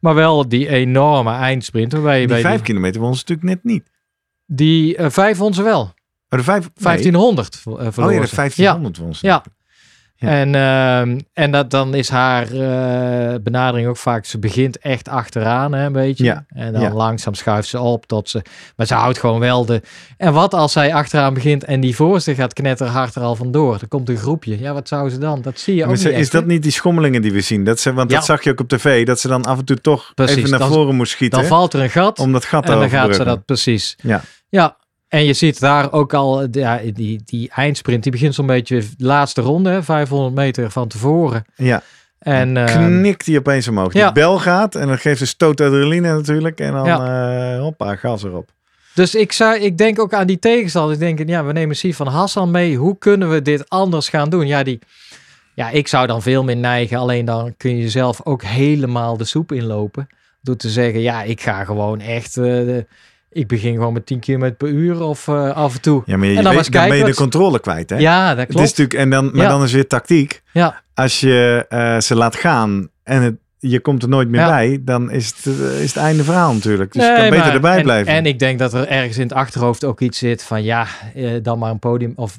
Maar 0.00 0.14
wel 0.14 0.48
die 0.48 0.68
enorme 0.68 1.32
eindsprint. 1.32 1.92
Waarbij 1.92 2.14
je 2.20 2.26
Die 2.26 2.34
bij 2.34 2.40
vijf 2.40 2.54
die, 2.56 2.64
kilometer 2.64 3.00
won 3.00 3.14
ze 3.14 3.20
natuurlijk 3.26 3.48
net 3.48 3.64
niet. 3.74 3.90
die 4.46 4.96
eh, 4.96 5.10
vijf 5.10 5.38
won 5.38 5.54
ze 5.54 5.62
wel. 5.62 5.80
Oh, 5.80 6.38
de 6.38 6.42
vijf, 6.42 6.62
nee. 6.62 6.70
1500 6.82 7.56
ver- 7.56 7.72
eh, 7.72 7.78
Oh 7.78 8.12
ja, 8.12 8.20
de 8.20 8.26
ze. 8.26 8.34
1500 8.34 8.96
won 8.96 9.14
ze. 9.14 9.26
Ja. 9.26 9.42
Ja. 10.18 10.28
En, 10.28 10.54
ehm, 10.54 11.20
en 11.32 11.50
dat, 11.50 11.70
dan 11.70 11.94
is 11.94 12.08
haar 12.08 12.42
eh, 12.52 13.34
benadering 13.42 13.88
ook 13.88 13.96
vaak, 13.96 14.24
ze 14.24 14.38
begint 14.38 14.78
echt 14.78 15.08
achteraan 15.08 15.72
hè, 15.72 15.84
een 15.86 15.92
beetje. 15.92 16.24
Ja, 16.24 16.44
En 16.48 16.72
dan 16.72 16.82
ja. 16.82 16.92
langzaam 16.92 17.34
schuift 17.34 17.68
ze 17.68 17.80
op 17.80 18.06
tot 18.06 18.28
ze... 18.28 18.42
Maar 18.76 18.86
ze 18.86 18.94
houdt 18.94 19.18
gewoon 19.18 19.40
wel 19.40 19.64
de... 19.64 19.82
En 20.16 20.32
wat 20.32 20.54
als 20.54 20.72
zij 20.72 20.94
achteraan 20.94 21.34
begint 21.34 21.64
en 21.64 21.80
die 21.80 21.96
voorste 21.96 22.34
gaat 22.34 22.52
knetterhard 22.52 23.14
er 23.14 23.22
al 23.22 23.34
vandoor? 23.36 23.78
Er 23.80 23.88
komt 23.88 24.08
een 24.08 24.16
groepje. 24.16 24.58
Ja, 24.60 24.72
wat 24.72 24.88
zou 24.88 25.10
ze 25.10 25.18
dan? 25.18 25.42
Dat 25.42 25.58
zie 25.58 25.74
je 25.74 25.80
ook 25.80 25.86
Maar 25.88 25.96
niet 25.96 26.06
is 26.06 26.12
echt, 26.12 26.32
dat 26.32 26.46
niet 26.46 26.62
die 26.62 26.72
schommelingen 26.72 27.22
die 27.22 27.32
we 27.32 27.40
zien? 27.40 27.64
Dat 27.64 27.80
ze, 27.80 27.92
want 27.92 28.10
dat 28.10 28.24
zag 28.24 28.44
je 28.44 28.50
ook 28.50 28.60
op 28.60 28.68
tv, 28.68 29.06
dat 29.06 29.20
ze 29.20 29.28
dan 29.28 29.44
af 29.44 29.58
en 29.58 29.64
toe 29.64 29.80
toch 29.80 30.12
Precies, 30.14 30.36
even 30.36 30.50
naar 30.50 30.58
dan- 30.58 30.72
voren 30.72 30.94
moest 30.94 31.12
schieten. 31.12 31.38
Dan 31.38 31.48
valt 31.48 31.72
er 31.74 31.80
een 31.80 31.90
gat 31.90 32.18
om 32.18 32.32
dat 32.32 32.44
gat 32.44 32.64
en 32.64 32.70
dan 32.70 32.82
te 32.82 32.88
gaat 32.88 33.14
ze 33.14 33.24
dat 33.24 33.44
precies. 33.44 33.96
Ja. 34.02 34.22
Ja, 34.48 34.76
en 35.08 35.24
je 35.24 35.32
ziet 35.32 35.60
daar 35.60 35.92
ook 35.92 36.14
al, 36.14 36.46
ja, 36.50 36.80
die, 36.92 37.20
die 37.24 37.50
eindsprint, 37.54 38.02
die 38.02 38.12
begint 38.12 38.34
zo'n 38.34 38.46
beetje 38.46 38.78
de 38.78 39.04
laatste 39.06 39.40
ronde, 39.40 39.70
hè, 39.70 39.82
500 39.82 40.34
meter 40.34 40.70
van 40.70 40.88
tevoren. 40.88 41.44
Ja, 41.56 41.82
En, 42.18 42.56
ehm, 42.56 43.00
knikt 43.00 43.24
die 43.24 43.38
opeens 43.38 43.68
omhoog. 43.68 43.92
Ja. 43.92 44.12
bel 44.12 44.38
gaat 44.38 44.74
en 44.74 44.86
dan 44.86 44.98
geeft 44.98 45.18
ze 45.18 45.26
stoot 45.26 45.60
adrenaline 45.60 46.14
natuurlijk. 46.14 46.60
En 46.60 46.72
dan 46.72 46.86
eh 46.86 47.60
hoppa, 47.60 47.96
gas 47.96 48.22
erop. 48.24 48.50
Dus 48.94 49.14
ik, 49.14 49.32
zou, 49.32 49.58
ik 49.58 49.78
denk 49.78 49.98
ook 50.00 50.12
aan 50.14 50.26
die 50.26 50.38
tegenstander. 50.38 50.92
Ik 50.92 50.98
denk, 51.16 51.28
ja, 51.28 51.44
we 51.44 51.52
nemen 51.52 51.76
Sifan 51.76 52.06
Hassan 52.06 52.50
mee. 52.50 52.76
Hoe 52.76 52.98
kunnen 52.98 53.30
we 53.30 53.42
dit 53.42 53.68
anders 53.68 54.08
gaan 54.08 54.30
doen? 54.30 54.46
Ja, 54.46 54.62
die, 54.62 54.78
ja, 55.54 55.70
ik 55.70 55.88
zou 55.88 56.06
dan 56.06 56.22
veel 56.22 56.44
meer 56.44 56.56
neigen. 56.56 56.98
Alleen 56.98 57.24
dan 57.24 57.54
kun 57.56 57.76
je 57.76 57.90
zelf 57.90 58.20
ook 58.24 58.42
helemaal 58.42 59.16
de 59.16 59.24
soep 59.24 59.52
inlopen. 59.52 60.06
Door 60.42 60.56
te 60.56 60.68
zeggen, 60.68 61.00
ja, 61.00 61.22
ik 61.22 61.40
ga 61.40 61.64
gewoon 61.64 62.00
echt... 62.00 62.36
eh, 62.36 62.44
de- 62.44 62.86
ik 63.36 63.46
begin 63.46 63.74
gewoon 63.74 63.92
met 63.92 64.06
10 64.06 64.20
km 64.20 64.52
per 64.58 64.68
uur 64.68 65.00
of 65.02 65.28
eh, 65.28 65.50
af 65.50 65.74
en 65.74 65.80
toe. 65.80 66.02
Ja, 66.06 66.16
maar 66.16 66.26
je 66.28 66.36
En 66.36 66.42
dan 66.42 66.52
weet- 66.52 66.60
was 66.60 66.70
dan 66.70 66.88
ben 66.88 66.98
je 66.98 67.04
de 67.04 67.14
controle 67.14 67.60
kwijt, 67.60 67.90
hè? 67.90 67.96
Ja, 67.96 68.28
dat 68.28 68.38
Het 68.38 68.48
klopt. 68.48 68.64
is 68.64 68.70
natuurlijk, 68.70 68.98
en 69.00 69.10
dan, 69.10 69.24
maar 69.32 69.44
Ja. 69.44 69.48
dan 69.50 69.62
is 69.62 69.72
weer 69.72 69.86
tactiek. 69.86 70.42
Ja, 70.52 70.82
Als 70.94 71.20
je 71.20 71.66
eh, 71.68 71.98
ze 72.00 72.14
laat 72.16 72.36
gaan 72.36 72.88
en 73.02 73.22
het, 73.22 73.34
je 73.58 73.80
komt 73.80 74.02
er 74.02 74.08
nooit 74.08 74.28
meer 74.28 74.40
Ja. 74.40 74.46
bij, 74.48 74.78
dan 74.84 75.10
is 75.10 75.26
het, 75.36 75.46
eh, 75.60 75.82
is 75.82 75.94
het 75.94 76.02
einde 76.02 76.24
verhaal 76.24 76.52
natuurlijk. 76.52 76.92
Dus 76.92 77.02
je 77.02 77.08
Nee, 77.08 77.18
kan 77.20 77.28
beter 77.30 77.44
maar- 77.44 77.54
erbij 77.54 77.76
en, 77.76 77.82
blijven. 77.82 78.12
En 78.12 78.26
ik 78.26 78.38
denk 78.38 78.58
dat 78.58 78.74
er 78.74 78.86
ergens 78.88 79.16
in 79.16 79.22
het 79.22 79.32
achterhoofd 79.32 79.84
ook 79.84 80.00
iets 80.00 80.18
zit 80.18 80.42
van 80.42 80.62
ja, 80.62 80.86
dan 81.42 81.58
maar 81.58 81.70
een 81.70 81.78
podium 81.78 82.12
of 82.16 82.38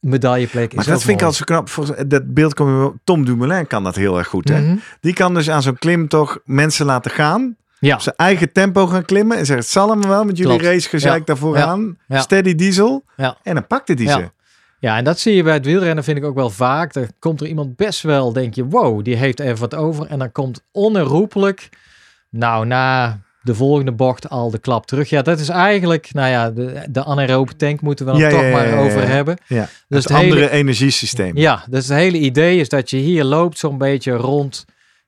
medailleplek. 0.00 0.74
maar 0.74 0.84
is 0.84 0.90
dat 0.90 1.02
vind 1.02 1.20
ik 1.20 1.26
altijd 1.26 1.48
zo 1.48 1.84
knap. 1.84 2.08
Dat 2.10 2.34
beeld 2.34 2.54
komt 2.54 2.92
Tom 3.04 3.24
Dumoulin 3.24 3.66
kan 3.66 3.84
dat 3.84 3.96
heel 3.96 4.18
erg 4.18 4.28
goed. 4.28 4.48
Hè? 4.48 4.60
Mhm. 4.60 4.76
Die 5.00 5.12
kan 5.12 5.34
dus 5.34 5.50
aan 5.50 5.62
zo'n 5.62 5.78
klim 5.78 6.08
toch 6.08 6.38
mensen 6.44 6.86
laten 6.86 7.10
gaan. 7.10 7.56
Ja, 7.86 7.94
Op 7.94 8.00
zijn 8.00 8.16
eigen 8.16 8.52
tempo 8.52 8.86
gaan 8.86 9.04
klimmen. 9.04 9.36
En 9.36 9.46
zegt, 9.46 9.58
het 9.58 9.68
zal 9.68 9.90
hem 9.90 10.02
wel 10.02 10.24
met 10.24 10.36
jullie 10.36 10.58
Klopt. 10.58 10.72
racegezeik 10.74 11.18
Ja. 11.18 11.24
daarvoor 11.24 11.60
aan. 11.62 11.98
Steady 12.08 12.54
diesel. 12.54 13.04
En 13.42 13.54
dan 13.54 13.66
pakte 13.66 13.94
die 13.94 14.06
Ja. 14.06 14.18
ze. 14.18 14.30
ja, 14.78 14.96
en 14.96 15.04
dat 15.04 15.18
zie 15.18 15.34
je 15.34 15.42
bij 15.42 15.52
het 15.54 15.64
wielrennen 15.64 16.04
vind 16.04 16.18
ik 16.18 16.24
ook 16.24 16.34
wel 16.34 16.50
vaak. 16.50 16.94
Er 16.94 17.08
komt 17.18 17.40
er 17.40 17.46
iemand 17.46 17.76
best 17.76 18.02
wel, 18.02 18.32
denk 18.32 18.54
je, 18.54 18.64
wow, 18.64 19.04
die 19.04 19.16
heeft 19.16 19.40
even 19.40 19.58
wat 19.58 19.74
over. 19.74 20.06
En 20.06 20.18
dan 20.18 20.32
komt 20.32 20.62
onherroepelijk, 20.72 21.68
nou 22.30 22.66
na 22.66 23.18
de 23.42 23.54
volgende 23.54 23.92
bocht 23.92 24.28
al 24.28 24.50
de 24.50 24.58
klap 24.58 24.86
terug. 24.86 25.08
Ja, 25.08 25.22
dat 25.22 25.38
is 25.40 25.48
eigenlijk, 25.48 26.12
nou 26.12 26.28
ja, 26.30 26.50
de, 26.50 26.82
de 26.90 27.04
anaerobe 27.04 27.56
tank 27.56 27.80
moeten 27.80 28.06
we 28.06 28.12
dan 28.12 28.20
Ja, 28.20 28.30
toch 28.30 28.40
ja, 28.40 28.46
ja, 28.46 28.52
maar 28.52 28.66
ja, 28.68 28.74
ja. 28.74 28.80
over 28.80 29.08
hebben. 29.08 29.36
Ja. 29.46 29.60
Dus 29.88 30.04
het 30.04 30.12
het 30.12 30.12
hele- 30.22 30.22
andere 30.34 30.50
energiesysteem. 30.50 31.36
Ja, 31.36 31.64
dus 31.70 31.88
het 31.88 31.96
hele 31.96 32.18
idee 32.18 32.58
is 32.60 32.68
dat 32.68 32.90
je 32.90 32.96
hier 32.96 33.24
loopt 33.24 33.58
zo'n 33.58 33.78
beetje 33.78 34.12
rond 34.12 34.64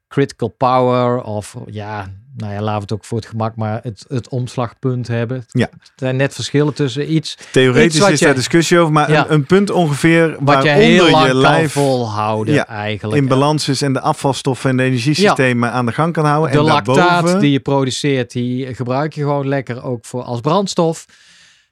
critical 0.08 0.48
power 0.48 1.22
of 1.22 1.56
ja, 1.66 2.06
nou 2.38 2.52
ja, 2.52 2.60
laten 2.60 2.74
we 2.74 2.80
het 2.80 2.92
ook 2.92 3.04
voor 3.04 3.18
het 3.18 3.26
gemak 3.26 3.56
maar 3.56 3.80
het, 3.82 4.04
het 4.08 4.28
omslagpunt 4.28 5.08
hebben. 5.08 5.44
Ja. 5.48 5.66
Er 5.72 5.78
zijn 5.96 6.16
net 6.16 6.34
verschillen 6.34 6.74
tussen 6.74 7.12
iets 7.14 7.36
Theoretisch 7.52 7.96
Iets 8.00 8.08
is 8.08 8.18
je- 8.18 8.24
daar 8.24 8.34
discussie 8.34 8.78
over. 8.78 8.92
Maar 8.92 9.10
Ja. 9.10 9.24
een, 9.28 9.32
een 9.32 9.44
punt 9.46 9.70
ongeveer 9.70 10.36
wat 10.40 10.62
je 10.62 10.68
heel 10.68 11.10
lang 11.10 11.22
je 11.26 11.30
kan 11.32 11.40
lijf 11.40 11.72
volhouden 11.72 12.54
Ja, 12.54 12.66
eigenlijk. 12.66 13.22
in 13.22 13.28
balans 13.28 13.68
is 13.68 13.82
en 13.82 13.92
de 13.92 14.00
afvalstoffen 14.00 14.70
en 14.70 14.76
de 14.76 14.82
energiesystemen 14.82 15.72
aan 15.72 15.86
de 15.86 15.92
gang 15.92 16.12
kan 16.12 16.24
houden. 16.24 16.52
De 16.52 16.58
en 16.58 16.64
lactaat 16.64 16.94
daarboven, 16.96 17.40
die 17.40 17.50
je 17.52 17.60
produceert, 17.60 18.32
die 18.32 18.74
gebruik 18.74 19.12
je 19.14 19.20
gewoon 19.20 19.48
lekker 19.48 19.82
ook 19.84 20.04
voor 20.04 20.22
als 20.22 20.40
brandstof. 20.40 21.04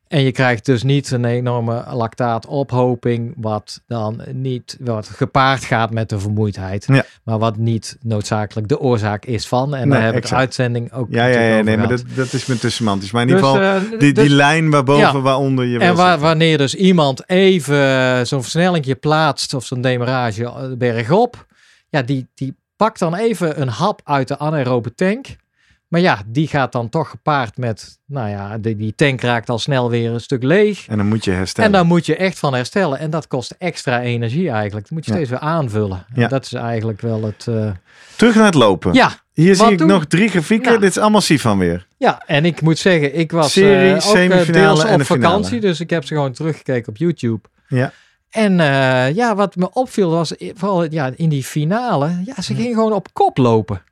En 0.08 0.22
je 0.22 0.32
krijgt 0.32 0.64
dus 0.64 0.82
niet 0.82 1.10
een 1.10 1.24
enorme 1.24 1.84
lactaatophoping, 1.92 3.34
wat 3.36 3.80
dan 3.86 4.22
niet 4.32 4.76
wat 4.80 5.08
gepaard 5.08 5.64
gaat 5.64 5.90
met 5.90 6.08
de 6.08 6.18
vermoeidheid. 6.20 6.84
Ja. 6.88 7.04
Maar 7.24 7.38
wat 7.38 7.56
niet 7.56 7.96
noodzakelijk 8.02 8.68
de 8.68 8.78
oorzaak 8.80 9.24
is 9.24 9.48
van. 9.48 9.74
En 9.74 9.88
Nee, 9.88 9.98
daar 9.98 10.12
heb 10.12 10.24
ik 10.24 10.32
uitzending 10.32 10.92
ook 10.92 11.06
Ja, 11.10 11.26
ja, 11.26 11.40
ja 11.40 11.62
nee, 11.62 11.76
maar 11.76 11.88
dat, 11.88 12.04
dat 12.14 12.32
is 12.32 12.46
met 12.46 12.64
semantisch. 12.72 13.10
Maar 13.10 13.22
in 13.22 13.28
ieder 13.28 13.42
Dus, 13.42 13.52
geval, 13.52 13.70
eh, 13.74 13.90
die, 13.90 13.98
die 13.98 14.12
dus- 14.12 14.28
lijn 14.28 14.70
waarboven, 14.70 15.02
Ja. 15.02 15.20
waaronder 15.20 15.64
je 15.64 15.78
en 15.78 15.94
wa- 15.94 16.18
wanneer 16.18 16.58
dus 16.58 16.74
iemand 16.74 17.28
even 17.28 17.80
eh, 17.82 18.20
zo'n 18.24 18.42
versnellingje 18.42 18.94
plaatst 18.94 19.54
of 19.54 19.64
zo'n 19.64 19.80
demarage 19.80 20.44
eh, 20.44 20.52
bergop, 20.78 21.46
ja, 21.88 22.02
die, 22.02 22.26
die 22.34 22.54
pakt 22.76 22.98
dan 22.98 23.14
even 23.14 23.60
een 23.60 23.68
hap 23.68 24.00
uit 24.04 24.28
de 24.28 24.38
anaerobe 24.38 24.94
tank. 24.94 25.26
Maar 25.88 26.00
ja, 26.00 26.22
die 26.26 26.48
gaat 26.48 26.72
dan 26.72 26.88
toch 26.88 27.10
gepaard 27.10 27.56
met, 27.56 27.98
nou 28.06 28.28
ja, 28.28 28.58
die, 28.58 28.76
die 28.76 28.94
tank 28.94 29.20
raakt 29.20 29.48
al 29.48 29.58
snel 29.58 29.90
weer 29.90 30.10
een 30.10 30.20
stuk 30.20 30.42
leeg. 30.42 30.86
En 30.88 30.96
dan 30.96 31.06
moet 31.06 31.24
je 31.24 31.30
herstellen. 31.30 31.70
En 31.70 31.76
daar 31.76 31.86
moet 31.86 32.06
je 32.06 32.16
echt 32.16 32.38
van 32.38 32.54
herstellen. 32.54 32.98
En 32.98 33.10
dat 33.10 33.26
kost 33.26 33.54
extra 33.58 34.00
energie 34.02 34.50
eigenlijk. 34.50 34.82
Dat 34.84 34.90
moet 34.90 35.04
je 35.04 35.10
Ja. 35.10 35.16
steeds 35.16 35.30
weer 35.30 35.40
aanvullen. 35.40 36.06
En 36.14 36.20
Ja. 36.20 36.28
dat 36.28 36.44
is 36.44 36.52
eigenlijk 36.52 37.00
wel 37.00 37.22
het... 37.22 37.46
eh, 37.48 37.70
Terug 38.16 38.34
naar 38.34 38.44
het 38.44 38.54
lopen. 38.54 38.92
Ja, 38.94 39.10
Hier 39.32 39.56
wat 39.56 39.66
zie 39.68 39.76
ik 39.76 39.84
nog 39.86 40.04
drie 40.06 40.28
grafieken. 40.28 40.68
Nou. 40.68 40.80
Dit 40.80 40.90
is 40.90 40.98
allemaal 40.98 41.20
Sifan 41.20 41.58
weer. 41.58 41.86
ja, 41.96 42.22
en 42.26 42.44
ik 42.44 42.60
moet 42.60 42.78
zeggen, 42.78 43.18
ik 43.18 43.32
was 43.32 43.52
Serie, 43.52 43.88
eh, 43.88 43.94
ook 43.94 44.00
eh, 44.00 44.06
semifinale 44.08 44.52
deels 44.52 44.84
en 44.84 45.00
op 45.00 45.06
finale. 45.06 45.22
vakantie. 45.22 45.60
Dus 45.60 45.80
ik 45.80 45.90
heb 45.90 46.04
ze 46.04 46.14
gewoon 46.14 46.32
teruggekeken 46.32 46.88
op 46.88 46.96
YouTube. 46.96 47.40
Ja. 47.68 47.92
En 48.30 48.60
eh, 48.60 49.14
ja, 49.14 49.34
wat 49.34 49.56
me 49.56 49.70
opviel 49.72 50.10
was 50.10 50.34
vooral 50.54 50.92
ja, 50.92 51.10
in 51.16 51.28
die 51.28 51.44
finale. 51.44 52.22
Ja, 52.24 52.42
ze 52.42 52.54
gingen 52.54 52.74
gewoon 52.74 52.92
op 52.92 53.08
kop 53.12 53.36
lopen. 53.36 53.82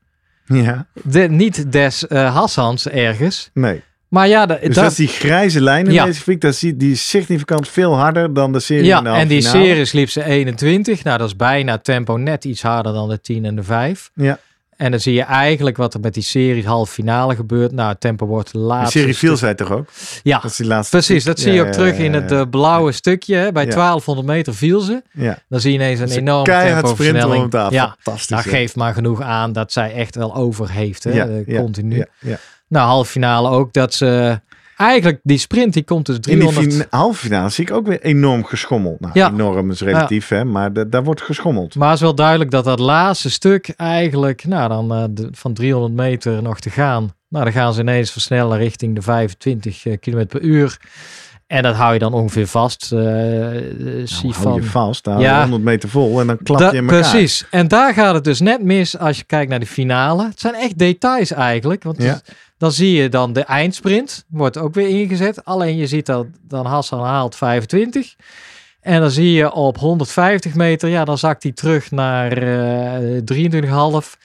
Ja, 0.46 0.86
De, 1.02 1.20
niet 1.28 1.72
des 1.72 2.06
eh, 2.06 2.34
Hassans 2.34 2.88
ergens. 2.88 3.50
nee. 3.54 3.82
Maar 4.08 4.28
ja, 4.28 4.46
de, 4.46 4.58
Dus 4.62 4.74
dat, 4.74 4.90
is 4.90 4.96
die 4.96 5.08
grijze 5.08 5.60
lijn 5.60 5.86
in 5.86 5.92
Ja. 5.92 6.04
deze 6.04 6.20
grafiek. 6.20 6.40
Dat 6.40 6.58
die, 6.58 6.76
die 6.76 6.92
is 6.92 7.08
significant 7.08 7.68
veel 7.68 7.96
harder 7.96 8.34
dan 8.34 8.52
de 8.52 8.60
serie 8.60 8.84
ja 8.84 8.98
in 8.98 9.04
de 9.04 9.10
en 9.10 9.28
die 9.28 9.42
finale. 9.42 9.64
series 9.64 9.92
liep 9.92 10.10
ze 10.10 10.24
21. 10.24 11.04
Nou, 11.04 11.18
dat 11.18 11.26
is 11.26 11.36
bijna 11.36 11.78
tempo 11.78 12.16
net 12.16 12.44
iets 12.44 12.62
harder 12.62 12.92
dan 12.92 13.08
de 13.08 13.20
10 13.20 13.44
en 13.44 13.56
de 13.56 13.62
5. 13.62 14.10
Ja. 14.14 14.38
En 14.84 14.90
dan 14.90 15.00
zie 15.00 15.14
je 15.14 15.22
eigenlijk 15.22 15.76
wat 15.76 15.94
er 15.94 16.00
met 16.00 16.14
die 16.14 16.22
series 16.22 16.64
halve 16.64 16.92
finale 16.92 17.34
gebeurt. 17.34 17.72
Nou, 17.72 17.88
het 17.88 18.00
tempo 18.00 18.26
wordt 18.26 18.52
De 18.52 18.58
laatste. 18.58 18.98
serie 18.98 19.16
viel 19.16 19.36
zij 19.36 19.54
toch 19.54 19.70
ook? 19.70 19.88
Ja, 20.22 20.38
Dat 20.40 20.50
is 20.50 20.56
die 20.56 20.66
laatste. 20.66 20.96
precies. 20.96 21.24
Dat 21.24 21.38
zie 21.40 21.52
je 21.52 21.60
Ja, 21.60 21.66
ook 21.66 21.72
terug 21.72 21.96
in 21.96 22.12
het 22.12 22.32
eh, 22.32 22.42
blauwe 22.50 22.92
stukje. 22.92 23.36
hè. 23.36 23.52
Bij 23.52 23.64
Ja. 23.64 23.70
1200 23.70 24.26
meter 24.28 24.54
viel 24.54 24.80
ze. 24.80 25.02
Ja. 25.12 25.38
Dan 25.48 25.60
zie 25.60 25.70
je 25.72 25.76
ineens 25.78 26.00
een 26.00 26.08
is 26.08 26.16
enorme 26.16 26.44
tempoversnelling. 26.64 27.52
Ja, 27.52 27.96
Fantastisch. 27.98 28.26
dat 28.26 28.44
hè? 28.44 28.50
geeft 28.50 28.76
maar 28.76 28.94
genoeg 28.94 29.20
aan 29.20 29.52
dat 29.52 29.72
zij 29.72 29.94
echt 29.94 30.14
wel 30.14 30.34
over 30.34 30.70
heeft. 30.70 31.04
Hè? 31.04 31.10
Eh, 31.42 31.58
continu. 31.58 31.96
Ja, 31.96 32.06
ja. 32.20 32.36
Nou, 32.68 32.86
halve 32.86 33.10
finale 33.10 33.48
ook. 33.48 33.72
Dat 33.72 33.94
ze 33.94 34.40
eigenlijk 34.84 35.20
die 35.22 35.38
sprint 35.38 35.72
die 35.72 35.84
komt 35.84 36.06
dus 36.06 36.14
In 36.16 36.22
die 36.38 36.48
300. 36.48 36.86
halve 36.90 37.18
finale 37.18 37.48
zie 37.48 37.64
ik 37.66 37.72
ook 37.72 37.86
weer 37.86 38.00
enorm 38.02 38.44
geschommeld. 38.44 39.00
Nou, 39.00 39.12
Ja. 39.14 39.30
enorm 39.30 39.70
is 39.70 39.80
relatief, 39.80 40.28
hè, 40.28 40.44
maar 40.44 40.72
da- 40.72 40.84
daar 40.84 41.04
wordt 41.04 41.22
geschommeld. 41.22 41.74
Maar 41.74 41.86
het 41.88 41.96
is 41.96 42.02
wel 42.02 42.14
duidelijk 42.14 42.50
dat 42.50 42.64
dat 42.64 42.78
laatste 42.78 43.30
stuk 43.30 43.68
eigenlijk, 43.76 44.44
nou 44.46 44.68
dan 44.68 44.92
eh, 44.94 45.04
de, 45.10 45.28
van 45.32 45.54
300 45.54 45.92
meter 45.94 46.42
nog 46.42 46.60
te 46.60 46.70
gaan. 46.70 47.12
Nou, 47.28 47.44
dan 47.44 47.52
gaan 47.54 47.74
ze 47.74 47.80
ineens 47.80 48.10
versnellen 48.10 48.58
richting 48.58 48.94
de 48.94 49.02
25 49.02 49.82
km 50.00 50.26
per 50.26 50.40
uur. 50.40 50.76
En 51.46 51.62
dat 51.62 51.74
hou 51.74 51.92
je 51.92 51.98
dan 51.98 52.12
ongeveer 52.12 52.46
vast. 52.46 52.92
eh 52.92 52.98
Nou, 52.98 54.04
hou 54.18 54.32
van... 54.32 54.54
je 54.54 54.62
vast, 54.62 55.04
dan 55.04 55.18
Ja. 55.20 55.24
hou 55.26 55.34
je 55.36 55.40
100 55.42 55.62
meter 55.62 55.88
vol 55.88 56.20
en 56.20 56.26
dan 56.26 56.38
klap 56.42 56.60
je 56.72 56.76
in 56.78 56.88
elkaar. 56.88 57.10
Precies. 57.10 57.46
En 57.50 57.68
daar 57.68 57.94
gaat 57.94 58.14
het 58.14 58.24
dus 58.24 58.40
net 58.40 58.62
mis 58.62 58.98
als 58.98 59.16
je 59.16 59.24
kijkt 59.24 59.50
naar 59.50 59.60
de 59.60 59.66
finale. 59.66 60.24
Het 60.28 60.40
zijn 60.40 60.54
echt 60.54 60.78
details 60.78 61.30
eigenlijk. 61.32 61.82
Want 61.82 62.02
Ja. 62.02 62.04
het- 62.12 62.32
dan 62.64 62.72
zie 62.72 62.92
je 62.92 63.08
dan 63.08 63.32
de 63.32 63.44
eindsprint. 63.44 64.24
Wordt 64.28 64.58
ook 64.58 64.74
weer 64.74 64.88
ingezet. 64.88 65.44
Alleen 65.44 65.76
je 65.76 65.86
ziet 65.86 66.06
dat 66.06 66.26
dan 66.42 66.66
Hassan 66.66 67.04
haalt 67.04 67.36
25. 67.36 68.14
En 68.80 69.00
dan 69.00 69.10
zie 69.10 69.32
je 69.32 69.52
op 69.52 69.78
150 69.78 70.54
meter. 70.54 70.88
Ja, 70.88 71.04
dan 71.04 71.18
zakt 71.18 71.42
hij 71.42 71.52
terug 71.52 71.90
naar 71.90 72.32
eh 72.32 74.02
23,5. 74.04 74.20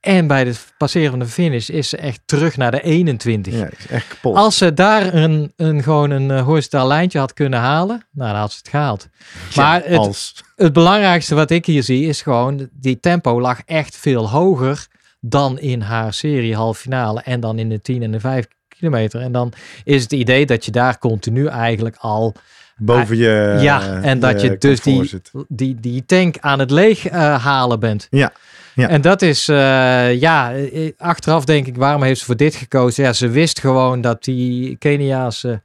En 0.00 0.26
bij 0.26 0.44
het 0.44 0.72
passeren 0.78 1.10
van 1.10 1.18
de 1.18 1.26
finish 1.26 1.68
is 1.68 1.88
ze 1.88 1.96
echt 1.96 2.20
terug 2.24 2.56
naar 2.56 2.70
de 2.70 2.82
21. 2.82 3.54
Ja, 3.54 3.68
is 3.78 3.86
echt 3.86 4.08
kapot. 4.08 4.36
Als 4.36 4.58
ze 4.58 4.74
daar 4.74 5.14
een, 5.14 5.52
een, 5.56 5.82
gewoon 5.82 6.10
een 6.10 6.30
uh, 6.30 6.42
horizontaal 6.42 6.86
lijntje 6.86 7.18
had 7.18 7.32
kunnen 7.32 7.58
halen, 7.58 8.06
nou 8.12 8.30
dan 8.30 8.40
had 8.40 8.52
ze 8.52 8.58
het 8.58 8.68
gehaald. 8.68 9.08
Ja, 9.50 9.62
maar 9.62 9.82
het, 9.84 9.98
als. 9.98 10.44
het 10.56 10.72
belangrijkste 10.72 11.34
wat 11.34 11.50
ik 11.50 11.66
hier 11.66 11.82
zie 11.82 12.06
is 12.06 12.22
gewoon, 12.22 12.68
die 12.72 13.00
tempo 13.00 13.40
lag 13.40 13.60
echt 13.64 13.96
veel 13.96 14.30
hoger 14.30 14.86
dan 15.20 15.58
in 15.58 15.80
haar 15.80 16.14
serie 16.14 16.56
halve 16.56 16.80
finale 16.80 17.20
en 17.20 17.40
dan 17.40 17.58
in 17.58 17.68
de 17.68 17.80
10 17.80 18.02
en 18.02 18.10
de 18.10 18.20
5 18.20 18.46
kilometer. 18.68 19.20
En 19.20 19.32
dan 19.32 19.52
is 19.84 20.02
het 20.02 20.12
idee 20.12 20.46
dat 20.46 20.64
je 20.64 20.70
daar 20.70 20.98
continu 20.98 21.46
eigenlijk 21.46 21.96
al, 21.98 22.34
Boven 22.82 23.16
je 23.16 23.58
ja, 23.60 24.02
en 24.02 24.20
dat 24.20 24.40
je 24.40 24.58
dus 24.58 24.80
die, 24.80 25.04
zit. 25.04 25.30
die, 25.48 25.80
die 25.80 26.04
tank 26.06 26.36
aan 26.40 26.58
het 26.58 26.70
leeg 26.70 27.10
uh, 27.10 27.44
halen 27.44 27.80
bent. 27.80 28.06
Ja. 28.10 28.32
Ja. 28.74 28.88
En 28.88 29.00
dat 29.00 29.22
is, 29.22 29.48
uh, 29.48 30.20
ja, 30.20 30.52
achteraf 30.98 31.44
denk 31.44 31.66
ik, 31.66 31.76
waarom 31.76 32.02
heeft 32.02 32.18
ze 32.20 32.24
voor 32.24 32.36
dit 32.36 32.54
gekozen? 32.54 33.04
Ja, 33.04 33.12
ze 33.12 33.28
wist 33.28 33.60
gewoon 33.60 34.00
dat 34.00 34.24
die 34.24 34.76
Keniaanse, 34.76 35.62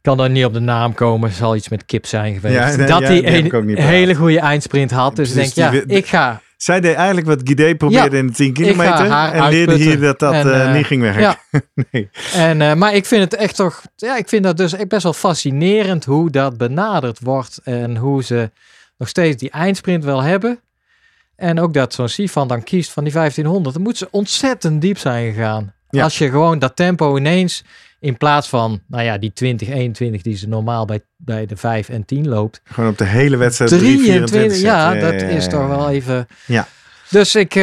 kan 0.00 0.16
dan 0.16 0.32
niet 0.32 0.44
op 0.44 0.52
de 0.52 0.60
naam 0.60 0.94
komen, 0.94 1.32
zal 1.32 1.56
iets 1.56 1.68
met 1.68 1.84
kip 1.84 2.06
zijn 2.06 2.34
geweest. 2.34 2.54
Ja, 2.54 2.76
nee, 2.76 2.86
dat 2.86 3.00
ja, 3.00 3.10
een 3.10 3.76
hele 3.76 4.14
goede 4.14 4.40
eindsprint 4.40 4.90
had. 4.90 5.16
Dus 5.16 5.32
denk, 5.32 5.52
ja, 5.52 5.70
die, 5.70 5.86
ik 5.86 6.06
ga. 6.06 6.40
Zij 6.56 6.80
deed 6.80 6.94
eigenlijk 6.94 7.26
wat 7.26 7.40
Guidé 7.44 7.74
probeerde 7.74 8.16
Ja, 8.16 8.22
in 8.22 8.26
de 8.26 8.32
10 8.32 8.52
kilometer. 8.52 9.10
En 9.10 9.48
leerde 9.48 9.74
hier 9.74 10.00
dat 10.00 10.18
dat 10.18 10.32
en, 10.32 10.46
uh, 10.46 10.74
niet 10.74 10.86
ging 10.86 11.02
werken. 11.02 11.20
Ja. 11.20 11.38
nee. 11.90 12.10
en, 12.32 12.60
uh, 12.60 12.74
maar 12.74 12.94
ik 12.94 13.06
vind 13.06 13.22
het 13.22 13.34
echt 13.34 13.56
toch, 13.56 13.82
ja, 13.96 14.16
ik 14.16 14.28
vind 14.28 14.44
dat 14.44 14.56
dus 14.56 14.74
best 14.88 15.02
wel 15.02 15.12
fascinerend 15.12 16.04
hoe 16.04 16.30
dat 16.30 16.56
benaderd 16.56 17.20
wordt. 17.20 17.60
En 17.64 17.96
hoe 17.96 18.22
ze 18.22 18.50
nog 18.98 19.08
steeds 19.08 19.36
die 19.36 19.50
eindsprint 19.50 20.04
wel 20.04 20.22
hebben. 20.22 20.60
En 21.36 21.60
ook 21.60 21.74
dat 21.74 21.94
zo'n 21.94 22.08
Sifan 22.08 22.48
dan 22.48 22.62
kiest 22.62 22.90
van 22.90 23.04
die 23.04 23.12
1500. 23.12 23.74
Dan 23.74 23.84
moet 23.84 23.96
ze 23.96 24.08
ontzettend 24.10 24.80
diep 24.80 24.98
zijn 24.98 25.32
gegaan. 25.32 25.74
Ja. 25.90 26.02
Als 26.02 26.18
je 26.18 26.30
gewoon 26.30 26.58
dat 26.58 26.76
tempo 26.76 27.16
ineens 27.16 27.64
in 28.00 28.16
plaats 28.16 28.48
van, 28.48 28.80
nou 28.88 29.04
ja, 29.04 29.18
die 29.18 29.32
20, 29.32 29.68
21 29.68 30.22
die 30.22 30.36
ze 30.36 30.48
normaal 30.48 30.84
bij, 30.84 31.00
bij 31.16 31.46
de 31.46 31.56
5 31.56 31.88
en 31.88 32.04
10 32.04 32.28
loopt. 32.28 32.60
Gewoon 32.64 32.90
op 32.90 32.98
de 32.98 33.04
hele 33.04 33.36
wedstrijd 33.36 33.70
23, 33.70 34.30
3, 34.30 34.60
ja, 34.60 34.92
ja, 34.92 35.00
dat 35.00 35.22
is 35.22 35.48
toch 35.48 35.66
wel 35.66 35.90
even... 35.90 36.26
Ja. 36.46 36.68
Dus 37.10 37.34
ik, 37.34 37.54
uh, 37.54 37.62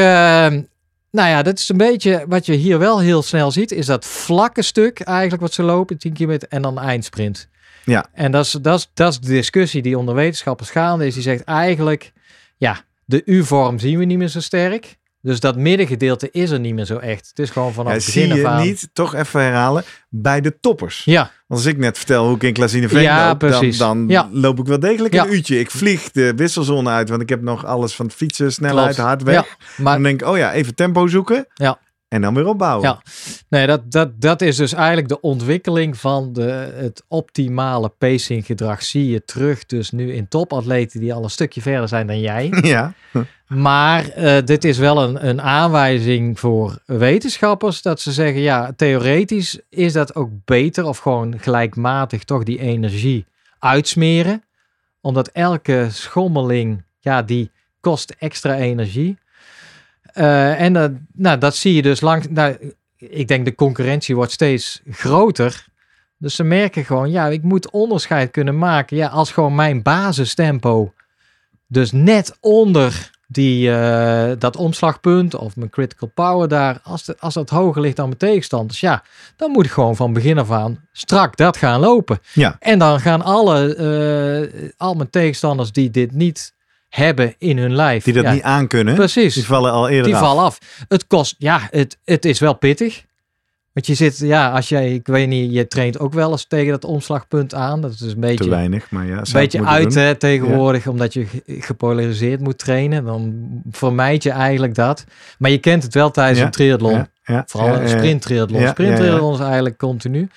nou 1.12 1.30
ja, 1.30 1.42
dat 1.42 1.60
is 1.60 1.70
een 1.70 1.78
beetje 1.78 2.26
wat 2.28 2.46
je 2.46 2.54
hier 2.54 2.80
wel 2.80 3.00
heel 3.00 3.22
snel 3.22 3.52
ziet, 3.52 3.72
is 3.72 3.86
dat 3.86 4.06
vlakke 4.06 4.62
stuk 4.62 5.00
eigenlijk 5.00 5.42
wat 5.42 5.54
ze 5.54 5.64
lopen, 5.64 5.98
10 5.98 6.14
kilometer, 6.14 6.48
en 6.50 6.62
dan 6.62 6.80
eindsprint. 6.80 7.50
Ja. 7.86 8.06
En 8.14 8.32
dat 8.32 8.46
is, 8.46 8.52
dat, 8.52 8.80
is, 8.80 8.90
dat 8.94 9.12
is 9.12 9.20
de 9.20 9.28
discussie 9.28 9.82
die 9.82 9.98
onder 9.98 10.16
wetenschappers 10.16 10.70
gaande 10.70 11.06
is. 11.06 11.14
Die 11.14 11.24
zegt 11.24 11.44
eigenlijk, 11.44 12.12
ja, 12.58 12.82
de 13.06 13.22
U-vorm 13.26 13.80
zien 13.80 13.98
we 13.98 14.06
niet 14.06 14.18
meer 14.18 14.28
zo 14.28 14.40
sterk. 14.40 14.98
Dus 15.26 15.40
dat 15.40 15.56
middengedeelte 15.56 16.30
is 16.32 16.50
er 16.52 16.60
niet 16.60 16.74
meer 16.74 16.86
zo 16.86 16.98
echt. 16.98 17.28
Het 17.28 17.40
is 17.40 17.50
gewoon 17.50 17.74
vanaf 17.74 17.90
Ja, 17.90 17.94
het 17.98 18.04
zie 18.04 18.22
begin 18.28 18.42
je 18.42 18.48
af 18.48 18.54
aan. 18.54 18.62
niet, 18.66 18.90
toch 18.94 19.16
even 19.16 19.42
herhalen, 19.42 19.84
bij 20.10 20.42
de 20.42 20.60
toppers. 20.60 21.02
Ja, 21.06 21.22
Want 21.48 21.62
als 21.62 21.66
ik 21.66 21.78
net 21.78 21.98
vertel 21.98 22.26
hoe 22.26 22.36
ik 22.36 22.44
in 22.44 22.54
Klazineveen 22.54 23.02
Ja, 23.02 23.28
loop, 23.30 23.40
dan, 23.40 23.50
precies. 23.50 23.78
dan 23.78 24.06
Ja. 24.08 24.30
loop 24.32 24.60
ik 24.60 24.66
wel 24.66 24.80
degelijk 24.80 25.14
een 25.14 25.34
uurtje. 25.34 25.60
Ik 25.60 25.72
vlieg 25.72 26.12
de 26.12 26.34
wisselzone 26.36 26.90
uit, 26.90 27.10
want 27.10 27.22
ik 27.22 27.30
heb 27.30 27.42
nog 27.42 27.66
alles 27.66 27.94
van 27.96 28.12
fietsen, 28.12 28.52
snelheid, 28.54 28.96
Klopt. 28.96 29.08
hard 29.10 29.24
weg. 29.24 29.36
Ja, 29.36 29.46
maar 29.84 29.94
Dan 29.94 30.04
denk 30.04 30.22
ik, 30.22 30.28
oh 30.28 30.38
ja, 30.38 30.54
even 30.54 30.76
tempo 30.76 31.08
zoeken. 31.08 31.48
Ja. 31.54 31.80
En 32.08 32.22
dan 32.22 32.34
weer 32.34 32.46
opbouwen. 32.48 32.88
Ja. 32.88 33.02
Nee, 33.50 33.68
dat, 33.68 33.92
dat, 33.92 34.22
dat 34.22 34.42
is 34.42 34.56
dus 34.56 34.74
eigenlijk 34.74 35.08
de 35.08 35.22
ontwikkeling 35.22 35.98
van 35.98 36.34
de, 36.34 36.72
het 36.76 37.04
optimale 37.08 37.90
pacinggedrag. 37.90 38.84
Zie 38.84 39.10
je 39.10 39.24
terug 39.26 39.66
dus 39.66 39.92
nu 39.92 40.14
in 40.14 40.28
topatleten 40.28 41.00
die 41.00 41.14
al 41.14 41.24
een 41.24 41.30
stukje 41.30 41.62
verder 41.62 41.88
zijn 41.88 42.08
dan 42.08 42.20
jij. 42.20 42.54
Ja. 42.62 42.94
Maar 43.56 44.10
eh, 44.10 44.46
dit 44.46 44.64
is 44.64 44.78
wel 44.78 45.04
een, 45.04 45.28
een 45.28 45.42
aanwijzing 45.42 46.40
voor 46.40 46.78
wetenschappers 46.86 47.82
dat 47.82 48.02
ze 48.02 48.12
zeggen, 48.12 48.42
ja, 48.42 48.74
theoretisch 48.76 49.60
is 49.70 49.94
dat 49.94 50.16
ook 50.16 50.30
beter 50.46 50.86
of 50.86 50.98
gewoon 50.98 51.40
gelijkmatig 51.40 52.24
toch 52.24 52.44
die 52.44 52.60
energie 52.60 53.26
uitsmeren. 53.60 54.44
Omdat 55.02 55.28
elke 55.28 55.88
schommeling, 55.92 56.84
ja, 57.00 57.22
die 57.22 57.52
kost 57.80 58.16
extra 58.20 58.56
energie. 58.56 59.18
Eh, 60.02 60.62
en 60.62 60.74
dat, 60.74 60.92
nou, 61.14 61.38
dat 61.38 61.56
zie 61.56 61.74
je 61.74 61.82
dus 61.82 62.02
lang. 62.02 62.30
Nou, 62.30 62.74
ik 62.98 63.28
denk 63.28 63.46
de 63.46 63.56
concurrentie 63.56 64.16
wordt 64.16 64.32
steeds 64.32 64.82
groter. 64.90 65.66
Dus 66.18 66.36
ze 66.36 66.44
merken 66.44 66.86
gewoon, 66.86 67.12
ja, 67.12 67.28
ik 67.28 67.44
moet 67.44 67.72
onderscheid 67.72 68.32
kunnen 68.32 68.58
maken. 68.58 68.98
Ja, 68.98 69.08
als 69.08 69.32
gewoon 69.32 69.56
mijn 69.56 69.82
basistempo 69.82 70.94
dus 71.68 71.92
net 71.92 72.38
onder 72.40 73.12
die, 73.34 73.72
eh, 73.76 74.32
dat 74.40 74.56
omslagpunt 74.56 75.36
of 75.36 75.56
mijn 75.56 75.70
critical 75.70 76.12
power 76.14 76.48
daar, 76.48 76.80
als, 76.84 77.04
de, 77.06 77.16
als 77.20 77.34
dat 77.34 77.50
hoger 77.50 77.82
ligt 77.82 77.96
dan 77.96 78.06
mijn 78.06 78.18
tegenstanders, 78.18 78.80
ja, 78.80 79.04
dan 79.36 79.52
moet 79.52 79.66
ik 79.66 79.72
gewoon 79.72 79.96
van 79.96 80.14
begin 80.14 80.38
af 80.38 80.52
aan 80.52 80.86
strak 80.92 81.38
dat 81.38 81.58
gaan 81.58 81.80
lopen. 81.80 82.20
Ja. 82.34 82.56
En 82.60 82.80
dan 82.80 83.00
gaan 83.00 83.22
alle, 83.22 83.76
eh, 83.76 84.70
al 84.78 84.94
mijn 84.94 85.10
tegenstanders 85.10 85.72
die 85.72 85.92
dit 85.92 86.12
niet 86.12 86.54
hebben 86.90 87.36
in 87.38 87.58
hun 87.58 87.76
lijf. 87.76 88.04
Die 88.04 88.14
dat 88.14 88.24
ja, 88.24 88.32
niet 88.32 88.42
aankunnen, 88.42 88.96
Precies. 88.96 89.34
die 89.34 89.46
vallen 89.46 89.72
al 89.72 89.90
eerder 89.90 90.06
Die 90.06 90.16
af. 90.16 90.22
vallen 90.22 90.44
af. 90.44 90.58
Het 90.88 91.08
kost, 91.08 91.36
ja, 91.38 91.68
het, 91.72 91.98
het 92.04 92.26
is 92.26 92.40
wel 92.40 92.54
pittig. 92.54 93.04
Want 93.74 93.88
je 93.88 93.94
zit, 93.94 94.18
ja, 94.18 94.52
als 94.52 94.70
jij, 94.70 94.94
ik 94.94 95.08
weet 95.08 95.28
niet, 95.28 95.54
je 95.54 95.68
traint 95.68 96.00
ook 96.00 96.14
wel 96.14 96.32
eens 96.32 96.46
tegen 96.48 96.72
dat 96.72 96.84
omslagpunt 96.86 97.54
aan. 97.54 97.82
Dat 97.82 97.92
is 97.92 97.98
dus 97.98 98.08
een 98.08 98.14
Te 98.14 98.20
beetje, 98.28 98.50
weinig, 98.50 98.92
maar 98.92 99.06
ja. 99.06 99.18
een 99.18 99.26
beetje 99.34 99.66
uit 99.66 99.94
hè, 99.96 100.16
tegenwoordig, 100.16 100.88
omdat 100.88 101.14
je 101.14 101.26
ge- 101.26 101.44
gepolariseerd 101.46 102.40
moet 102.40 102.58
trainen. 102.58 103.06
Dan 103.06 103.34
vermijd 103.72 104.24
je 104.24 104.30
eigenlijk 104.32 104.76
dat. 104.76 105.04
Maar 105.38 105.52
je 105.52 105.58
kent 105.58 105.84
het 105.84 105.94
wel 105.94 106.12
tijdens 106.12 106.40
Ja, 106.40 106.46
een 106.46 106.52
triathlon. 106.52 107.08
Ja, 107.26 107.44
Vooral 107.48 107.76
een 107.82 107.90
sprint 107.90 108.22
triathlon. 108.22 108.68
sprint 108.68 108.96
triathlon 108.96 109.34
is 109.34 109.40
eigenlijk 109.40 109.78
continu. 109.78 110.28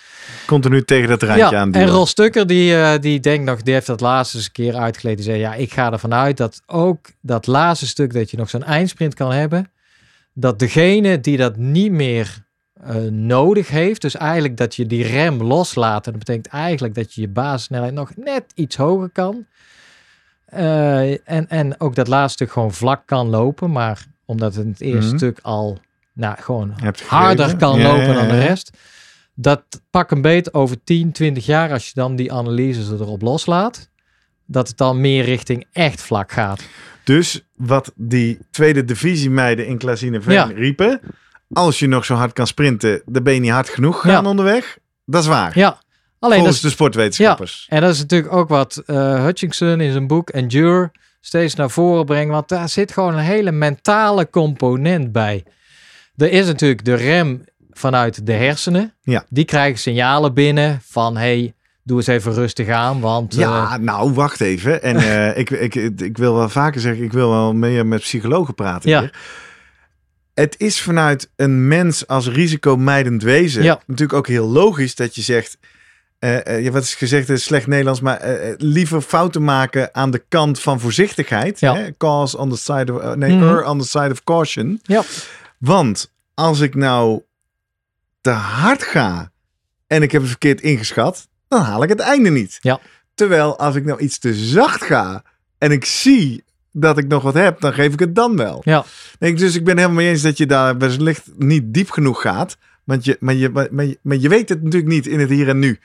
Continu 0.46 0.82
tegen 0.84 1.08
dat 1.08 1.22
randje 1.22 1.44
Ja, 1.44 1.54
aan 1.54 1.72
en 1.72 1.88
Ros 1.88 2.10
Stukker 2.10 2.46
die, 2.46 2.76
eh, 2.76 3.00
die 3.00 3.20
denkt 3.20 3.44
nog, 3.44 3.62
die 3.62 3.74
heeft 3.74 3.86
dat 3.86 4.00
laatste 4.00 4.36
eens 4.36 4.46
een 4.46 4.52
keer 4.52 4.74
uitgeleid. 4.76 5.16
Die 5.16 5.26
zei, 5.26 5.38
ja, 5.38 5.54
ik 5.54 5.72
ga 5.72 5.92
ervan 5.92 6.14
uit 6.14 6.36
dat 6.36 6.62
ook 6.66 6.98
dat 7.20 7.46
laatste 7.46 7.86
stuk 7.86 8.12
dat 8.12 8.30
je 8.30 8.36
nog 8.36 8.50
zo'n 8.50 8.64
eindsprint 8.64 9.14
kan 9.14 9.32
hebben, 9.32 9.70
dat 10.32 10.58
degene 10.58 11.20
die 11.20 11.36
dat 11.36 11.56
niet 11.56 11.92
meer 11.92 12.44
eh, 12.82 12.94
nodig 13.10 13.68
heeft, 13.68 14.00
dus 14.00 14.16
eigenlijk 14.16 14.56
dat 14.56 14.74
je 14.74 14.86
die 14.86 15.04
rem 15.06 15.42
loslaat, 15.42 16.06
en 16.06 16.12
dat 16.12 16.24
betekent 16.24 16.46
eigenlijk 16.46 16.94
dat 16.94 17.14
je 17.14 17.20
je 17.20 17.28
basissnelheid 17.28 17.92
nog 17.94 18.10
net 18.16 18.44
iets 18.54 18.76
hoger 18.76 19.08
kan. 19.08 19.46
Eh, 20.46 21.10
en, 21.30 21.48
en 21.48 21.80
ook 21.80 21.94
dat 21.94 22.08
laatste 22.08 22.32
stuk 22.44 22.52
gewoon 22.52 22.72
vlak 22.72 23.02
kan 23.06 23.28
lopen, 23.28 23.70
maar 23.72 24.04
omdat 24.24 24.54
het 24.54 24.64
in 24.64 24.70
het 24.70 24.80
eerste 24.80 25.08
Mhm. 25.08 25.16
stuk 25.16 25.38
al 25.42 25.78
nou, 26.12 26.36
gewoon 26.40 26.74
harder 27.06 27.56
kan 27.56 27.78
Ja, 27.78 27.88
lopen 27.88 28.06
ja, 28.06 28.12
dan 28.14 28.28
de 28.28 28.38
rest. 28.40 28.70
Dat 29.34 29.62
pak 29.90 30.10
een 30.10 30.20
beet 30.22 30.54
over 30.54 30.76
10, 30.84 31.12
20 31.12 31.46
jaar, 31.46 31.72
als 31.72 31.86
je 31.86 31.92
dan 31.94 32.16
die 32.16 32.32
analyses 32.32 32.90
erop 32.90 33.22
loslaat, 33.22 33.88
dat 34.46 34.68
het 34.68 34.76
dan 34.76 35.00
meer 35.00 35.24
richting 35.24 35.66
echt 35.72 36.00
vlak 36.02 36.32
gaat. 36.32 36.62
Dus 37.04 37.44
wat 37.56 37.92
die 37.96 38.38
tweede 38.50 38.84
divisiemeiden 38.84 39.66
in 39.66 39.78
Klazineveen 39.78 40.34
Ja. 40.34 40.44
riepen. 40.44 41.00
Als 41.52 41.78
je 41.78 41.86
nog 41.86 42.04
zo 42.04 42.14
hard 42.14 42.32
kan 42.32 42.46
sprinten, 42.46 43.02
dan 43.06 43.22
ben 43.22 43.34
je 43.34 43.40
niet 43.40 43.50
hard 43.50 43.68
genoeg 43.68 44.00
gaan 44.00 44.10
Ja. 44.10 44.22
onderweg. 44.30 44.78
Dat 45.04 45.22
is 45.22 45.28
waar. 45.28 45.58
Ja, 45.58 45.68
alleen 45.68 45.78
dat 46.18 46.32
volgens 46.32 46.56
is, 46.56 46.60
de 46.62 46.70
sportwetenschappers. 46.70 47.66
en 47.68 47.80
dat 47.80 47.90
is 47.92 47.98
natuurlijk 47.98 48.32
ook 48.32 48.48
wat 48.48 48.82
eh, 48.86 48.96
Hutchinson 49.24 49.80
in 49.80 49.92
zijn 49.92 50.06
boek 50.06 50.30
Endure 50.30 50.90
steeds 51.20 51.54
naar 51.54 51.70
voren 51.70 52.04
brengt, 52.04 52.30
want 52.32 52.48
daar 52.48 52.68
zit 52.68 52.92
gewoon 52.92 53.12
een 53.14 53.24
hele 53.24 53.52
mentale 53.52 54.30
component 54.30 55.12
bij. 55.12 55.44
Er 56.16 56.30
is 56.30 56.46
natuurlijk 56.46 56.84
de 56.84 56.94
rem 56.94 57.44
vanuit 57.70 58.26
de 58.26 58.32
hersenen. 58.32 58.94
Ja. 59.02 59.24
Die 59.28 59.44
krijgen 59.44 59.78
signalen 59.78 60.34
binnen 60.34 60.80
van 60.84 61.16
hey, 61.16 61.54
doe 61.82 61.96
eens 61.96 62.06
even 62.06 62.32
rustig 62.32 62.68
aan, 62.68 63.00
want 63.00 63.32
eh, 63.34 63.38
Ja, 63.40 63.76
nou, 63.76 64.12
wacht 64.12 64.40
even. 64.40 64.82
En 64.82 64.96
eh, 65.10 65.38
ik, 65.38 65.50
ik, 65.50 65.74
ik 66.00 66.18
wil 66.18 66.34
wel 66.34 66.48
vaker 66.48 66.80
zeggen, 66.80 67.04
ik 67.04 67.12
wil 67.12 67.30
wel 67.30 67.54
meer 67.54 67.86
met 67.86 68.00
psychologen 68.00 68.54
praten 68.54 68.90
Ja. 68.90 69.00
hier. 69.00 69.12
Het 70.36 70.54
is 70.58 70.80
vanuit 70.80 71.30
een 71.36 71.68
mens 71.68 72.06
als 72.06 72.28
risicomijdend 72.28 73.22
wezen 73.22 73.62
Ja. 73.62 73.80
natuurlijk 73.86 74.18
ook 74.18 74.26
heel 74.26 74.48
logisch 74.48 74.94
dat 74.94 75.14
je 75.14 75.22
zegt... 75.22 75.58
eh, 76.18 76.46
eh, 76.46 76.64
ja, 76.64 76.70
wat 76.70 76.82
is 76.82 76.94
gezegd, 76.94 77.28
is 77.28 77.44
slecht 77.44 77.66
Nederlands, 77.66 78.00
maar 78.00 78.16
eh, 78.16 78.50
eh, 78.50 78.54
liever 78.58 79.00
fouten 79.00 79.44
maken 79.44 79.94
aan 79.94 80.10
de 80.10 80.24
kant 80.28 80.60
van 80.60 80.80
voorzichtigheid. 80.80 81.60
Ja. 81.60 81.74
Hè? 81.74 81.96
Cause 81.96 82.38
on 82.38 82.50
the 82.50 82.56
side 82.56 82.92
of, 82.94 83.00
eh, 83.00 83.12
nee, 83.12 83.32
Mhm. 83.36 83.64
on 83.68 83.78
the 83.80 83.86
side 83.86 84.10
of 84.10 84.24
caution. 84.24 84.80
Ja. 84.82 85.02
Want 85.58 86.12
als 86.34 86.60
ik 86.60 86.74
nou 86.74 87.22
te 88.20 88.30
hard 88.30 88.82
ga 88.82 89.30
en 89.86 90.02
ik 90.02 90.12
heb 90.12 90.20
het 90.20 90.30
verkeerd 90.30 90.60
ingeschat, 90.60 91.28
dan 91.48 91.60
haal 91.62 91.82
ik 91.82 91.88
het 91.88 92.00
einde 92.00 92.30
niet. 92.30 92.58
Ja. 92.60 92.80
Terwijl 93.14 93.58
als 93.58 93.74
ik 93.74 93.84
nou 93.84 94.00
iets 94.00 94.18
te 94.18 94.34
zacht 94.34 94.82
ga 94.84 95.22
en 95.58 95.70
ik 95.70 95.84
zie 95.84 96.44
dat 96.78 96.98
ik 96.98 97.08
nog 97.08 97.22
wat 97.22 97.34
heb, 97.34 97.60
dan 97.60 97.72
geef 97.72 97.92
ik 97.92 97.98
het 97.98 98.14
dan 98.14 98.36
wel. 98.36 98.60
Ja. 98.64 98.84
Dus 99.18 99.54
ik 99.54 99.64
ben 99.64 99.76
helemaal 99.76 99.96
mee 99.96 100.08
eens 100.08 100.22
dat 100.22 100.38
je 100.38 100.46
daar 100.46 100.78
wellicht 100.78 101.30
niet 101.36 101.74
diep 101.74 101.90
genoeg 101.90 102.20
gaat. 102.20 102.56
Want 102.84 103.04
je, 103.04 103.16
maar, 103.20 103.34
je, 103.34 103.50
maar, 103.70 103.84
je, 103.84 103.98
maar 104.02 104.16
je 104.16 104.28
weet 104.28 104.48
het 104.48 104.62
natuurlijk 104.62 104.92
niet 104.92 105.06
in 105.06 105.20
het 105.20 105.30
hier 105.30 105.48
en 105.48 105.58
nu. 105.58 105.78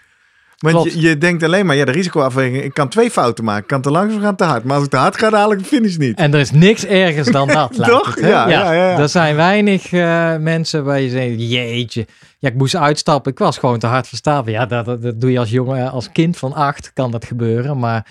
Want 0.62 0.76
Klopt. 0.76 0.94
je, 0.94 1.00
je 1.02 1.18
denkt 1.18 1.44
alleen 1.44 1.66
maar, 1.66 1.76
ja, 1.76 1.86
de 1.86 1.92
risicoafweging, 1.92 2.64
ik 2.64 2.74
kan 2.74 2.90
twee 2.90 3.12
fouten 3.12 3.44
maken. 3.44 3.62
Ik 3.62 3.68
kan 3.68 3.82
te 3.82 3.92
langzaam 3.92 4.22
gaan, 4.22 4.36
te 4.36 4.44
hard. 4.44 4.64
Maar 4.64 4.76
als 4.76 4.84
ik 4.86 4.90
te 4.92 4.98
hard 4.98 5.18
ga, 5.18 5.32
haal 5.32 5.52
ik 5.52 5.58
de 5.60 5.66
finish 5.66 5.96
niet. 5.98 6.18
En 6.18 6.34
er 6.34 6.40
is 6.40 6.52
niks 6.52 6.86
ergers 6.86 7.28
dan 7.28 7.48
dat. 7.58 7.74
Toch? 7.84 8.16
het? 8.16 8.24
Ja, 8.24 8.50
ja, 8.50 8.72
ja. 8.74 8.98
Er 9.00 9.10
zijn 9.10 9.36
weinig 9.36 9.92
eh, 9.92 10.36
mensen 10.38 10.84
waar 10.84 11.00
je 11.02 11.10
zegt, 11.10 11.34
jeetje. 11.38 12.08
Ja, 12.40 12.50
ik 12.50 12.56
moest 12.56 12.76
uitstappen. 12.76 13.32
Ik 13.32 13.40
was 13.40 13.58
gewoon 13.58 13.80
te 13.80 13.88
hard 13.88 14.08
verstappen. 14.08 14.52
Ja, 14.52 14.66
dat, 14.66 14.86
dat, 14.86 15.02
dat 15.02 15.22
doe 15.22 15.32
je 15.32 15.40
als 15.40 15.50
jongen, 15.50 15.92
als 15.92 16.12
kind 16.12 16.38
van 16.38 16.54
acht 16.54 16.92
kan 16.94 17.12
dat 17.12 17.26
gebeuren. 17.26 17.80
Maar 17.80 18.06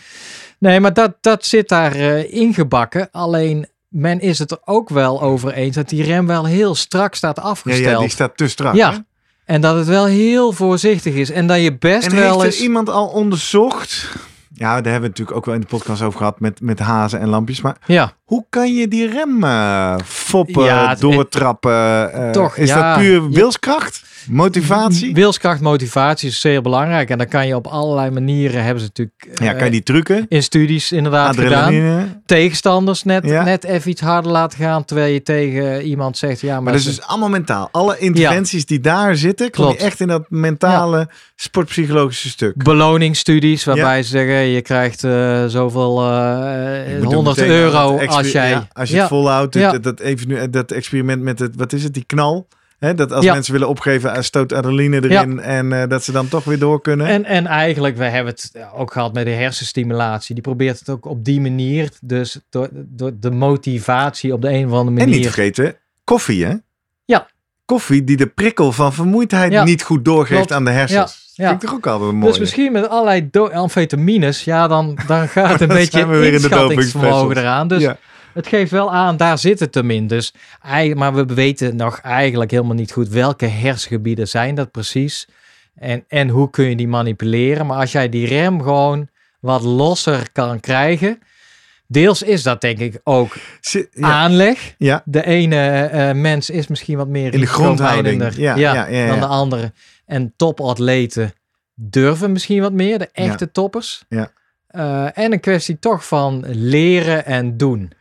nee, 0.59 0.80
maar 0.80 0.92
dat, 0.92 1.12
dat 1.20 1.44
zit 1.44 1.68
daar 1.68 1.94
eh, 1.94 2.32
ingebakken. 2.32 3.09
Alleen 3.11 3.66
men 3.88 4.20
is 4.20 4.38
het 4.38 4.51
er 4.51 4.59
ook 4.64 4.88
wel 4.88 5.22
over 5.22 5.53
eens 5.53 5.74
dat 5.74 5.88
die 5.88 6.03
rem 6.05 6.26
wel 6.26 6.44
heel 6.46 6.74
strak 6.74 7.14
staat 7.14 7.36
Ja, 7.36 7.42
afgesteld. 7.42 7.84
ja, 7.90 7.98
die 7.98 8.09
staat 8.09 8.36
te 8.36 8.48
strak. 8.48 8.74
Ja, 8.74 8.92
hè? 8.92 8.98
En 9.51 9.61
dat 9.61 9.76
het 9.76 9.86
wel 9.86 10.05
heel 10.07 10.53
voorzichtig 10.53 11.14
is. 11.14 11.30
En 11.30 11.46
dat 11.46 11.61
je 11.62 11.76
best 11.78 12.07
En 12.09 12.14
wel 12.14 12.44
eens... 12.44 12.57
er 12.57 12.62
iemand 12.62 12.88
al 12.90 13.07
onderzocht? 13.07 14.09
Ja, 14.53 14.66
daar 14.80 14.92
hebben 14.92 15.01
we 15.01 15.09
natuurlijk 15.09 15.36
ook 15.36 15.44
wel 15.44 15.55
in 15.55 15.61
de 15.61 15.66
podcast 15.66 16.03
over 16.03 16.18
gehad 16.18 16.40
met, 16.40 16.61
met 16.61 16.78
hazen 16.78 17.20
en 17.20 17.28
lampjes. 17.28 17.61
Maar 17.61 17.76
Ja, 17.86 18.12
hoe 18.24 18.44
kan 18.48 18.74
je 18.74 18.88
die 18.88 19.07
rem 19.11 19.44
eh, 19.44 19.94
foppen, 20.05 20.64
Ja, 20.64 20.94
doortrappen? 20.94 22.12
eh, 22.12 22.30
Toch, 22.30 22.57
is 22.57 22.68
ja. 22.68 22.90
dat 22.92 23.03
puur 23.03 23.22
Ja. 23.22 23.28
wilskracht? 23.28 24.03
Motivatie? 24.28 25.14
wilskracht, 25.14 25.60
motivatie 25.60 26.28
is 26.28 26.40
zeer 26.40 26.62
belangrijk. 26.62 27.10
En 27.10 27.18
dan 27.18 27.28
kan 27.28 27.46
je 27.46 27.54
op 27.56 27.66
allerlei 27.66 28.10
manieren, 28.10 28.62
hebben 28.64 28.82
ze 28.82 28.86
natuurlijk 28.88 29.38
Ja, 29.42 29.50
eh, 29.52 29.56
kan 29.56 29.64
je 29.64 29.70
die 29.70 29.82
trucken? 29.82 30.26
in 30.28 30.42
studies 30.42 30.92
inderdaad 30.92 31.36
gedaan. 31.36 31.64
Adrenaline? 31.64 32.20
Tegenstanders 32.26 33.02
net, 33.02 33.24
Ja. 33.26 33.44
net 33.44 33.64
even 33.64 33.90
iets 33.90 34.00
harder 34.00 34.32
laten 34.32 34.58
gaan, 34.58 34.84
terwijl 34.84 35.12
je 35.12 35.22
tegen 35.22 35.82
iemand 35.82 36.18
zegt, 36.18 36.40
ja, 36.40 36.54
maar, 36.54 36.62
Maar 36.62 36.72
dat 36.72 36.80
is 36.80 36.86
dus 36.86 37.02
allemaal 37.02 37.28
mentaal. 37.28 37.68
Alle 37.72 37.98
interventies 37.98 38.66
die 38.66 38.80
daar 38.80 39.16
zitten, 39.16 39.46
je 39.46 39.52
Klopt. 39.52 39.80
echt 39.82 40.00
in 40.00 40.08
dat 40.08 40.24
mentale 40.28 41.08
sportpsychologische 41.36 42.28
stuk. 42.28 42.62
beloningsstudies 42.64 43.64
waarbij 43.64 44.02
ze 44.02 44.08
zeggen, 44.08 44.34
je 44.34 44.60
krijgt 44.62 45.04
eh, 45.04 45.44
zoveel 45.46 46.00
eh, 46.00 46.88
Je 46.92 46.96
moet 46.98 47.06
ook 47.06 47.12
100 47.12 47.36
meteen 47.36 47.52
aan 47.52 47.58
euro 47.58 47.98
als 48.06 48.32
jij... 48.32 48.68
als 48.72 48.90
je 48.90 48.98
het 48.98 49.08
volhoudt, 49.08 49.82
dat, 49.82 50.00
even 50.00 50.28
nu, 50.28 50.50
dat 50.50 50.70
experiment 50.70 51.22
met 51.22 51.38
het, 51.38 51.56
wat 51.56 51.72
is 51.72 51.82
het, 51.82 51.94
die 51.94 52.04
knal. 52.06 52.46
Hè, 52.80 52.94
dat 52.94 53.12
als 53.12 53.24
Ja. 53.24 53.32
mensen 53.32 53.52
willen 53.52 53.68
opgeven, 53.68 54.14
eh, 54.14 54.22
stoot 54.22 54.52
adrenaline 54.52 55.02
erin 55.08 55.40
en 55.40 55.72
eh, 55.72 55.88
dat 55.88 56.04
ze 56.04 56.12
dan 56.12 56.28
toch 56.28 56.44
weer 56.44 56.58
door 56.58 56.80
kunnen. 56.80 57.06
En, 57.06 57.24
en 57.24 57.46
eigenlijk, 57.46 57.96
we 57.96 58.04
hebben 58.04 58.32
het 58.32 58.52
ook 58.76 58.92
gehad 58.92 59.12
met 59.12 59.24
de 59.24 59.30
hersenstimulatie. 59.30 60.34
Die 60.34 60.42
probeert 60.44 60.78
het 60.78 60.88
ook 60.88 61.06
op 61.06 61.24
die 61.24 61.40
manier, 61.40 61.90
dus 62.00 62.38
door, 62.50 62.68
door 62.72 63.12
de 63.20 63.30
motivatie 63.30 64.32
op 64.32 64.42
de 64.42 64.48
een 64.48 64.66
of 64.66 64.72
andere 64.72 64.88
En 64.88 64.94
manier. 64.94 65.14
niet 65.14 65.24
vergeten, 65.24 65.76
koffie 66.04 66.44
hè? 66.44 66.54
Ja. 67.04 67.26
Koffie 67.64 68.04
die 68.04 68.16
de 68.16 68.26
prikkel 68.26 68.72
van 68.72 68.92
vermoeidheid 68.92 69.52
Ja. 69.52 69.64
niet 69.64 69.82
goed 69.82 70.04
doorgeeft 70.04 70.34
Klopt. 70.36 70.52
aan 70.52 70.64
de 70.64 70.70
hersens. 70.70 71.30
Ja. 71.34 71.48
Vind 71.48 71.62
ik 71.62 71.68
toch 71.68 71.76
ook 71.78 71.86
altijd 71.86 72.12
mooi. 72.12 72.26
Dus 72.30 72.38
misschien 72.38 72.72
met 72.72 72.88
allerlei 72.88 73.28
amfetamines, 73.52 74.44
ja, 74.44 74.68
dan, 74.68 74.98
dan 75.06 75.28
gaat 75.38 75.60
een 75.60 75.68
Dan 75.68 75.76
beetje 75.76 76.06
weer 76.06 76.32
in 76.32 76.40
de 76.42 76.48
dopingspecials. 76.48 77.34
eraan. 77.36 77.68
Dus 77.68 77.82
Ja. 77.82 77.96
Het 78.34 78.46
geeft 78.46 78.70
wel 78.70 78.92
aan, 78.92 79.16
daar 79.16 79.38
zit 79.38 79.60
het 79.60 79.74
hem 79.74 79.90
in. 79.90 80.06
Dus, 80.06 80.34
maar 80.94 81.14
we 81.14 81.24
weten 81.24 81.76
nog 81.76 82.00
eigenlijk 82.00 82.50
helemaal 82.50 82.74
niet 82.74 82.92
goed 82.92 83.08
welke 83.08 83.46
hersengebieden 83.46 84.28
zijn 84.28 84.54
dat 84.54 84.70
precies. 84.70 85.28
En, 85.74 86.04
en 86.08 86.28
hoe 86.28 86.50
kun 86.50 86.64
je 86.68 86.76
die 86.76 86.88
manipuleren. 86.88 87.66
Maar 87.66 87.78
als 87.78 87.92
jij 87.92 88.08
die 88.08 88.26
rem 88.26 88.62
gewoon 88.62 89.08
wat 89.40 89.62
losser 89.62 90.32
kan 90.32 90.60
krijgen. 90.60 91.18
Deels 91.86 92.22
is 92.22 92.42
dat 92.42 92.60
denk 92.60 92.78
ik 92.78 93.00
ook 93.04 93.36
Ja, 93.60 94.08
aanleg. 94.08 94.74
ja, 94.78 95.02
De 95.04 95.26
ene 95.26 95.56
eh, 95.84 96.12
mens 96.12 96.50
is 96.50 96.66
misschien 96.66 96.96
wat 96.96 97.08
meer 97.08 97.34
In 97.34 97.40
de 97.40 97.46
grondhouding. 97.46 98.34
ja, 98.36 98.56
ja, 98.56 98.86
ja. 98.86 99.06
dan 99.06 99.20
de 99.20 99.26
andere. 99.26 99.72
En 100.06 100.32
topatleten 100.36 101.32
durven 101.74 102.32
misschien 102.32 102.60
wat 102.60 102.72
meer, 102.72 102.98
de 102.98 103.08
echte 103.12 103.50
toppers. 103.50 104.04
Ja. 104.08 104.30
Eh, 104.66 105.18
en 105.18 105.32
een 105.32 105.40
kwestie 105.40 105.78
toch 105.78 106.06
van 106.06 106.44
leren 106.48 107.26
en 107.26 107.56
doen. 107.56 107.92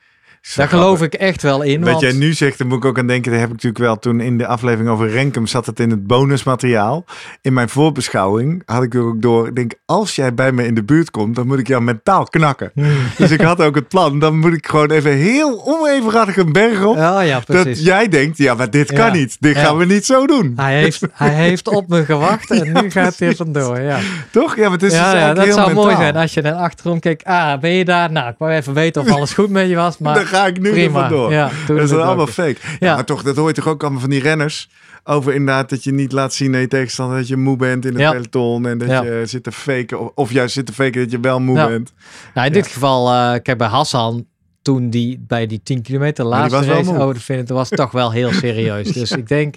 Daar 0.55 0.67
geloof 0.67 1.01
ik 1.01 1.13
echt 1.13 1.41
wel 1.41 1.61
in. 1.61 1.79
Wat 1.79 1.89
want- 1.89 2.01
jij 2.01 2.11
nu 2.11 2.33
zegt, 2.33 2.57
daar 2.57 2.67
moet 2.67 2.77
ik 2.77 2.85
ook 2.85 2.97
aan 2.99 3.07
denken. 3.07 3.31
Daar 3.31 3.39
heb 3.39 3.49
ik 3.49 3.55
natuurlijk 3.55 3.83
wel 3.83 3.99
toen 3.99 4.19
in 4.21 4.37
de 4.37 4.47
aflevering 4.47 4.89
over 4.89 5.09
Renkum 5.09 5.47
zat 5.47 5.65
het 5.65 5.79
in 5.79 5.89
het 5.89 6.07
bonusmateriaal. 6.07 7.05
In 7.41 7.53
mijn 7.53 7.69
voorbeschouwing 7.69 8.61
had 8.65 8.83
ik 8.83 8.93
er 8.93 9.01
ook 9.03 9.21
door. 9.21 9.47
Ik 9.47 9.55
denk, 9.55 9.71
als 9.85 10.15
jij 10.15 10.33
bij 10.33 10.51
me 10.51 10.65
in 10.65 10.73
de 10.75 10.83
buurt 10.83 11.11
komt, 11.11 11.35
dan 11.35 11.47
moet 11.47 11.59
ik 11.59 11.67
jou 11.67 11.81
mentaal 11.81 12.23
knakken. 12.23 12.71
dus 13.17 13.31
ik 13.31 13.41
had 13.41 13.61
ook 13.61 13.75
het 13.75 13.87
plan. 13.87 14.19
Dan 14.19 14.37
moet 14.39 14.53
ik 14.53 14.67
gewoon 14.67 14.91
even 14.91 15.11
heel 15.11 15.61
onevenredig 15.65 16.37
een 16.37 16.51
berg 16.51 16.83
op. 16.83 16.95
Ja, 16.95 17.19
ja, 17.21 17.39
precies. 17.39 17.63
dat 17.77 17.85
jij 17.85 18.07
denkt, 18.07 18.37
ja, 18.37 18.53
maar 18.53 18.69
dit 18.69 18.87
kan 18.93 19.05
Ja. 19.05 19.13
niet. 19.13 19.37
Dit 19.39 19.57
gaan 19.57 19.77
we 19.77 19.85
niet 19.85 20.05
zo 20.05 20.27
doen. 20.27 20.53
Hij, 20.55 20.79
heeft, 20.79 21.01
hij 21.13 21.33
heeft 21.33 21.67
op 21.67 21.87
me 21.87 22.05
gewacht 22.05 22.51
en 22.51 22.73
nu 22.83 22.91
gaat 22.91 23.17
hij 23.19 23.27
er 23.27 23.35
vandoor. 23.35 23.79
Ja, 23.79 23.99
Toch? 24.31 24.55
Ja, 24.55 24.61
maar 24.61 24.71
het 24.71 24.83
is 24.83 24.91
dus 24.91 24.99
dat 24.99 25.43
heel 25.43 25.53
zou 25.53 25.73
mooi 25.73 25.95
zijn 25.95 26.15
als 26.15 26.33
je 26.33 26.41
dan 26.41 26.57
achterom 26.57 26.99
kijkt. 26.99 27.23
Ah, 27.23 27.59
ben 27.59 27.71
je 27.71 27.85
daar? 27.85 28.11
Nou, 28.11 28.29
ik 28.29 28.35
wou 28.37 28.51
even 28.51 28.73
weten 28.73 29.01
of 29.01 29.11
alles 29.15 29.33
goed 29.33 29.49
met 29.49 29.69
je 29.69 29.75
was. 29.75 29.97
Maar 29.97 30.28
ga 30.29 30.47
ik 30.47 30.59
nu 30.59 30.67
er 30.67 30.73
prima. 30.73 30.99
vandoor. 30.99 31.31
Ja, 31.31 31.49
dat 31.67 31.79
is 31.79 31.91
allemaal 31.91 32.27
fake. 32.27 32.57
Ja. 32.79 32.95
Maar 32.95 33.05
toch, 33.05 33.23
dat 33.23 33.35
hoor 33.35 33.47
je 33.47 33.53
toch 33.53 33.67
ook 33.67 33.81
allemaal 33.81 34.01
van 34.01 34.09
die 34.09 34.21
renners. 34.21 34.69
Over 35.03 35.33
inderdaad 35.33 35.69
dat 35.69 35.83
je 35.83 35.91
niet 35.91 36.11
laat 36.11 36.33
zien 36.33 36.53
aan 36.53 36.61
je 36.61 36.67
tegenstander 36.67 37.17
dat 37.17 37.27
je 37.27 37.37
moe 37.37 37.57
bent 37.57 37.85
in 37.85 37.99
het 37.99 38.11
peloton. 38.11 38.67
En 38.67 38.77
dat 38.77 38.89
je 38.89 39.21
zit 39.25 39.43
te 39.43 39.51
faken. 39.51 39.99
Of, 39.99 40.11
of 40.15 40.31
juist 40.31 40.53
zit 40.53 40.65
te 40.65 40.73
faken 40.73 41.01
dat 41.01 41.11
je 41.11 41.19
wel 41.19 41.39
moe 41.39 41.67
bent. 41.67 41.93
Nou, 42.33 42.47
in 42.47 42.53
dit 42.53 42.67
geval, 42.67 43.11
eh 43.11 43.41
kijk 43.41 43.57
bij 43.57 43.67
Hassan, 43.67 44.25
toen 44.61 44.89
die 44.89 45.23
bij 45.27 45.47
die 45.47 45.61
10 45.63 45.81
kilometer 45.81 46.25
laatste 46.25 46.65
race, 46.65 46.91
moe. 46.91 46.99
oh, 47.01 47.07
dat 47.07 47.21
vind 47.21 47.41
ik, 47.41 47.47
dat 47.47 47.57
was 47.57 47.69
toch 47.69 47.91
wel 47.91 48.11
heel 48.11 48.31
serieus. 48.31 48.87
Dus 48.99 49.11
ik 49.11 49.27
denk, 49.27 49.55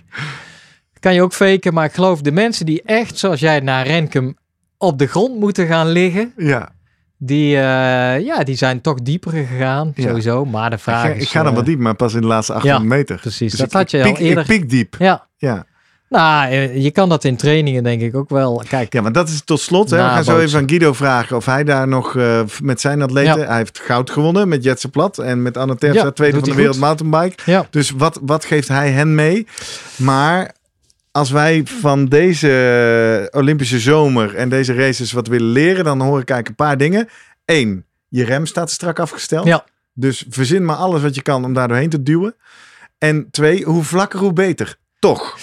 kan 1.00 1.14
je 1.14 1.22
ook 1.22 1.32
faken, 1.32 1.74
maar 1.74 1.84
ik 1.84 1.92
geloof 1.92 2.20
de 2.20 2.32
mensen 2.32 2.66
die 2.66 2.82
echt, 2.82 3.18
zoals 3.18 3.40
jij 3.40 3.60
naar 3.60 3.86
Renkum, 3.86 4.36
op 4.78 4.98
de 4.98 5.06
grond 5.06 5.38
moeten 5.40 5.66
gaan 5.66 5.88
liggen, 5.88 6.32
Ja, 6.36 6.72
die, 7.24 7.56
eh, 7.56 8.20
ja, 8.24 8.42
die 8.44 8.56
zijn 8.56 8.80
toch 8.80 8.98
dieper 9.02 9.32
gegaan, 9.32 9.92
Ja. 9.94 10.08
sowieso. 10.08 10.44
Maar 10.44 10.70
de 10.70 10.76
ik 10.76 10.82
vraag 10.82 11.02
ga, 11.02 11.08
is... 11.08 11.22
ik 11.22 11.28
ga 11.28 11.42
dan 11.42 11.50
eh, 11.50 11.56
wat 11.56 11.66
diep, 11.66 11.78
maar 11.78 11.94
pas 11.94 12.14
in 12.14 12.20
de 12.20 12.26
laatste 12.26 12.52
800 12.52 12.84
meter. 12.90 13.16
precies. 13.20 13.50
Dus 13.50 13.58
Dat 13.60 13.68
ik, 13.68 13.72
had 13.72 13.90
je 13.90 13.98
ik 13.98 14.04
al 14.04 14.16
eerder. 14.16 14.50
Ik 14.50 14.58
piek 14.60 14.70
diep. 14.70 14.94
Ja, 14.98 15.26
Ja. 15.36 15.64
nou, 16.08 16.50
eh, 16.50 16.82
je 16.82 16.90
kan 16.90 17.08
dat 17.08 17.24
in 17.24 17.36
trainingen 17.36 17.82
denk 17.82 18.00
ik 18.02 18.16
ook 18.16 18.28
wel. 18.30 18.62
Kijk, 18.68 18.92
ja, 18.92 19.02
maar 19.02 19.12
dat 19.12 19.28
is 19.28 19.42
tot 19.44 19.60
slot. 19.60 19.90
Hè. 19.90 19.96
We 19.96 20.02
gaan 20.02 20.24
zo 20.24 20.38
even 20.38 20.58
aan 20.58 20.68
Guido 20.68 20.92
vragen 20.92 21.36
of 21.36 21.46
hij 21.46 21.64
daar 21.64 21.88
nog 21.88 22.16
met 22.62 22.80
zijn 22.80 23.02
atleten... 23.02 23.40
Ja. 23.40 23.46
Hij 23.46 23.56
heeft 23.56 23.78
goud 23.78 24.10
gewonnen 24.10 24.48
met 24.48 24.64
Jetse 24.64 24.88
Plat. 24.88 25.18
En 25.18 25.42
met 25.42 25.56
Anne 25.56 25.76
Terpstra, 25.76 26.04
Ja, 26.06 26.12
tweede 26.12 26.38
van 26.38 26.48
de 26.48 26.54
wereld 26.54 26.78
mountainbike. 26.78 27.50
ja. 27.50 27.66
Dus 27.70 27.90
wat, 27.90 28.18
wat 28.22 28.44
geeft 28.44 28.68
hij 28.68 28.90
hen 28.90 29.14
mee? 29.14 29.46
Maar 29.96 30.52
als 31.12 31.30
wij 31.30 31.62
van 31.64 32.06
deze 32.06 33.28
Olympische 33.30 33.78
zomer 33.78 34.34
en 34.34 34.48
deze 34.48 34.74
races 34.74 35.12
wat 35.12 35.26
willen 35.26 35.52
leren, 35.52 35.84
dan 35.84 36.00
hoor 36.00 36.20
ik 36.20 36.30
eigenlijk 36.30 36.48
een 36.48 36.66
paar 36.66 36.76
dingen. 36.76 37.08
Eén, 37.44 37.84
je 38.08 38.24
rem 38.24 38.46
staat 38.46 38.70
strak 38.70 38.98
afgesteld. 38.98 39.46
Ja. 39.46 39.64
Dus 39.94 40.24
verzin 40.28 40.64
maar 40.64 40.76
alles 40.76 41.02
wat 41.02 41.14
je 41.14 41.22
kan 41.22 41.44
om 41.44 41.54
daar 41.54 41.68
doorheen 41.68 41.90
te 41.90 42.02
duwen. 42.02 42.34
En 42.98 43.28
twee, 43.30 43.64
hoe 43.64 43.82
vlakker, 43.82 44.18
hoe 44.18 44.32
beter. 44.32 44.76
Toch? 44.98 45.38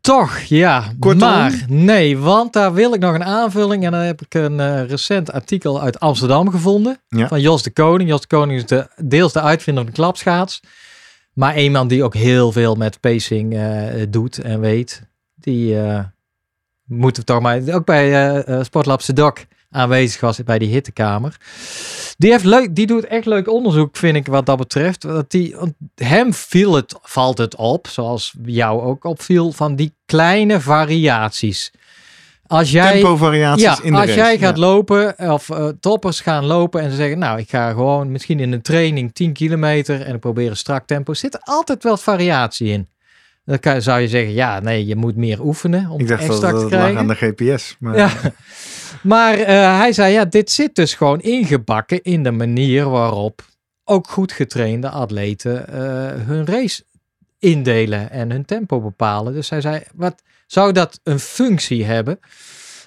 Toch, 0.00 0.38
ja. 0.38 0.92
Kortom? 0.98 1.28
Maar 1.28 1.64
nee, 1.66 2.18
want 2.18 2.52
daar 2.52 2.72
wil 2.72 2.94
ik 2.94 3.00
nog 3.00 3.14
een 3.14 3.24
aanvulling. 3.24 3.84
En 3.84 3.92
dan 3.92 4.00
heb 4.00 4.22
ik 4.22 4.34
een 4.34 4.60
eh, 4.60 4.84
recent 4.88 5.32
artikel 5.32 5.80
uit 5.80 6.00
Amsterdam 6.00 6.50
gevonden. 6.50 7.00
Ja. 7.08 7.28
Van 7.28 7.40
Jos 7.40 7.62
de 7.62 7.70
Koning. 7.70 8.08
Jos 8.08 8.20
de 8.20 8.26
Koning 8.26 8.58
is 8.58 8.66
de, 8.66 8.88
deels 8.96 9.32
de 9.32 9.40
uitvinder 9.40 9.84
van 9.84 9.92
de 9.92 9.98
klapschaats. 9.98 10.60
Maar 11.38 11.60
iemand 11.60 11.90
die 11.90 12.04
ook 12.04 12.14
heel 12.14 12.52
veel 12.52 12.74
met 12.74 13.00
pacing 13.00 13.54
eh, 13.54 14.06
doet 14.08 14.38
en 14.38 14.60
weet. 14.60 15.02
Die 15.34 15.80
eh 15.80 16.04
moeten 16.84 17.22
we 17.22 17.28
toch 17.28 17.40
maar... 17.40 17.60
Ook 17.70 17.84
bij 17.84 18.34
eh, 18.44 18.62
Sportlab 18.64 19.02
aanwezig 19.70 20.20
was 20.20 20.42
bij 20.44 20.58
die 20.58 20.68
hittekamer. 20.68 21.36
Die, 22.16 22.30
heeft 22.30 22.44
leuk, 22.44 22.74
die 22.74 22.86
doet 22.86 23.04
echt 23.04 23.26
leuk 23.26 23.48
onderzoek, 23.48 23.96
vind 23.96 24.16
ik, 24.16 24.26
wat 24.26 24.46
dat 24.46 24.56
betreft. 24.56 25.02
Dat 25.02 25.30
die, 25.30 25.56
hem 25.94 26.34
viel 26.34 26.74
het, 26.74 26.94
valt 27.02 27.38
het 27.38 27.56
op, 27.56 27.86
zoals 27.86 28.34
jou 28.44 28.82
ook 28.82 29.04
opviel, 29.04 29.52
van 29.52 29.76
die 29.76 29.94
kleine 30.06 30.60
variaties. 30.60 31.72
Als 32.48 32.70
jij, 32.70 32.92
Tempovariaties 32.92 33.62
ja, 33.62 33.78
in 33.82 33.92
de 33.92 33.96
als 33.98 34.06
race. 34.06 34.18
jij 34.18 34.38
gaat 34.38 34.56
Ja. 34.56 34.62
lopen, 34.62 35.14
of 35.18 35.50
eh, 35.50 35.68
toppers 35.80 36.20
gaan 36.20 36.44
lopen 36.44 36.80
en 36.80 36.90
ze 36.90 36.96
zeggen, 36.96 37.18
nou, 37.18 37.38
ik 37.38 37.50
ga 37.50 37.70
gewoon 37.70 38.12
misschien 38.12 38.40
in 38.40 38.52
een 38.52 38.62
training 38.62 39.14
10 39.14 39.32
kilometer 39.32 40.00
en 40.00 40.14
ik 40.14 40.20
probeer 40.20 40.50
een 40.50 40.56
strak 40.56 40.86
tempo, 40.86 41.14
zit 41.14 41.34
er 41.34 41.40
altijd 41.44 41.82
wel 41.82 41.96
variatie 41.96 42.68
in. 42.68 42.88
Dan 43.44 43.58
kan, 43.58 43.82
zou 43.82 44.00
je 44.00 44.08
zeggen, 44.08 44.32
ja, 44.32 44.60
nee, 44.60 44.86
je 44.86 44.96
moet 44.96 45.16
meer 45.16 45.40
oefenen 45.44 45.88
om 45.90 46.00
Ik 46.00 46.08
dacht 46.08 46.22
echt 46.22 46.40
dat 46.40 46.60
te 46.60 46.66
krijgen. 46.66 46.98
aan 46.98 47.06
de 47.06 47.14
GPS. 47.14 47.76
Maar 47.78 47.96
Ja. 47.96 48.10
Maar 49.02 49.34
eh, 49.34 49.78
hij 49.78 49.92
zei, 49.92 50.12
ja, 50.12 50.24
dit 50.24 50.50
zit 50.50 50.74
dus 50.74 50.94
gewoon 50.94 51.20
ingebakken 51.20 52.02
in 52.02 52.22
de 52.22 52.30
manier 52.30 52.88
waarop 52.90 53.42
ook 53.84 54.08
goed 54.08 54.32
getrainde 54.32 54.88
atleten 54.88 55.68
eh, 55.68 56.26
hun 56.26 56.46
race 56.46 56.82
indelen 57.38 58.10
en 58.10 58.30
hun 58.30 58.44
tempo 58.44 58.80
bepalen. 58.80 59.32
Dus 59.32 59.50
hij 59.50 59.60
zei, 59.60 59.82
wat 59.94 60.22
zou 60.48 60.72
dat 60.72 61.00
een 61.02 61.20
functie 61.20 61.84
hebben? 61.84 62.20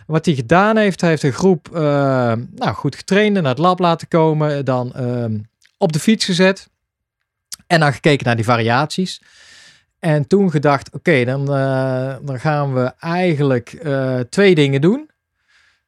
Wat 0.07 0.25
hij 0.25 0.35
gedaan 0.35 0.77
heeft, 0.77 1.01
hij 1.01 1.09
heeft 1.09 1.23
een 1.23 1.33
groep 1.33 1.69
eh, 1.73 1.81
nou, 2.55 2.73
goed 2.73 2.95
getrainde 2.95 3.41
naar 3.41 3.49
het 3.49 3.59
lab 3.59 3.79
laten 3.79 4.07
komen, 4.07 4.65
dan 4.65 4.93
ehm, 4.93 5.39
op 5.77 5.93
de 5.93 5.99
fiets 5.99 6.25
gezet 6.25 6.69
en 7.67 7.79
dan 7.79 7.93
gekeken 7.93 8.25
naar 8.25 8.35
die 8.35 8.45
variaties. 8.45 9.21
En 9.99 10.27
toen 10.27 10.51
gedacht, 10.51 10.93
oké, 10.93 11.25
dan, 11.25 11.55
eh, 11.55 12.15
dan 12.21 12.39
gaan 12.39 12.73
we 12.73 12.93
eigenlijk 12.99 13.73
eh, 13.73 14.19
twee 14.19 14.55
dingen 14.55 14.81
doen. 14.81 15.09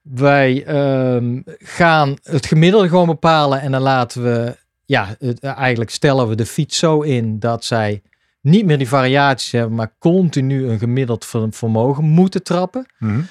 Wij 0.01 0.65
ehm, 0.65 1.41
gaan 1.57 2.17
het 2.24 2.45
gemiddelde 2.45 2.88
gewoon 2.88 3.07
bepalen 3.07 3.61
en 3.61 3.71
dan 3.71 3.82
laten 3.82 4.24
we, 4.24 4.57
ja, 4.86 5.15
eigenlijk 5.39 5.89
stellen 5.89 6.28
we 6.28 6.36
de 6.36 6.45
fiets 6.45 6.78
zo 6.78 7.01
in 7.01 7.39
dat 7.39 7.65
zij 7.65 8.01
niet 8.43 8.65
meer 8.65 8.77
die 8.77 8.87
variaties 8.87 9.51
hebben, 9.51 9.75
maar 9.75 9.93
continu 9.99 10.67
een 10.67 10.79
gemiddeld 10.79 11.25
ver- 11.25 11.47
vermogen 11.51 12.03
moeten 12.03 12.43
trappen. 12.43 12.85
Mhm. 12.97 13.21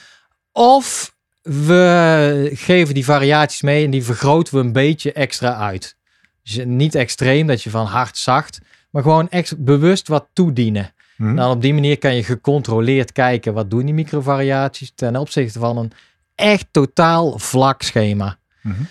Of 0.53 1.15
we 1.43 2.51
geven 2.55 2.95
die 2.95 3.05
variaties 3.05 3.63
mee 3.63 3.85
en 3.85 3.91
die 3.91 4.05
vergroten 4.05 4.55
we 4.55 4.61
een 4.61 4.73
beetje 4.73 5.13
extra 5.13 5.57
uit. 5.57 5.97
Dus 6.43 6.61
niet 6.65 6.95
extreem 6.95 7.47
dat 7.47 7.63
je 7.63 7.71
van 7.71 7.87
hard 7.87 8.19
zacht, 8.19 8.61
maar 8.91 9.03
gewoon 9.03 9.29
ex 9.29 9.55
bewust 9.59 10.09
wat 10.09 10.29
toedienen. 10.33 10.93
Mhm. 11.17 11.35
Nou, 11.35 11.55
op 11.55 11.63
die 11.63 11.75
manier 11.75 11.99
kan 11.99 12.15
je 12.15 12.25
gecontroleerd 12.25 13.13
kijken 13.13 13.55
wat 13.55 13.71
doen 13.71 13.85
die 13.85 13.95
microvariaties 13.95 14.93
ten 14.95 15.17
opzichte 15.17 15.59
van 15.59 15.77
een 15.77 15.93
echt 16.35 16.67
totaal 16.71 17.39
vlak 17.39 17.83
schema. 17.83 18.39
Mhm. 18.63 18.83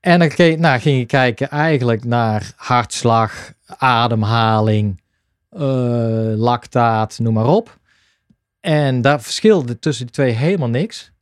En 0.00 0.18
dan 0.18 0.60
nou, 0.60 0.80
ging 0.80 0.98
je 0.98 1.06
kijken 1.06 1.50
eigenlijk 1.50 2.04
naar 2.04 2.52
hartslag, 2.56 3.52
ademhaling, 3.66 5.00
lactaat, 6.36 7.18
noem 7.18 7.34
maar 7.34 7.46
op. 7.46 7.78
En 8.60 9.00
daar 9.00 9.22
verschilde 9.22 9.78
tussen 9.78 10.04
die 10.04 10.14
twee 10.14 10.32
helemaal 10.32 10.68
niks. 10.68 11.12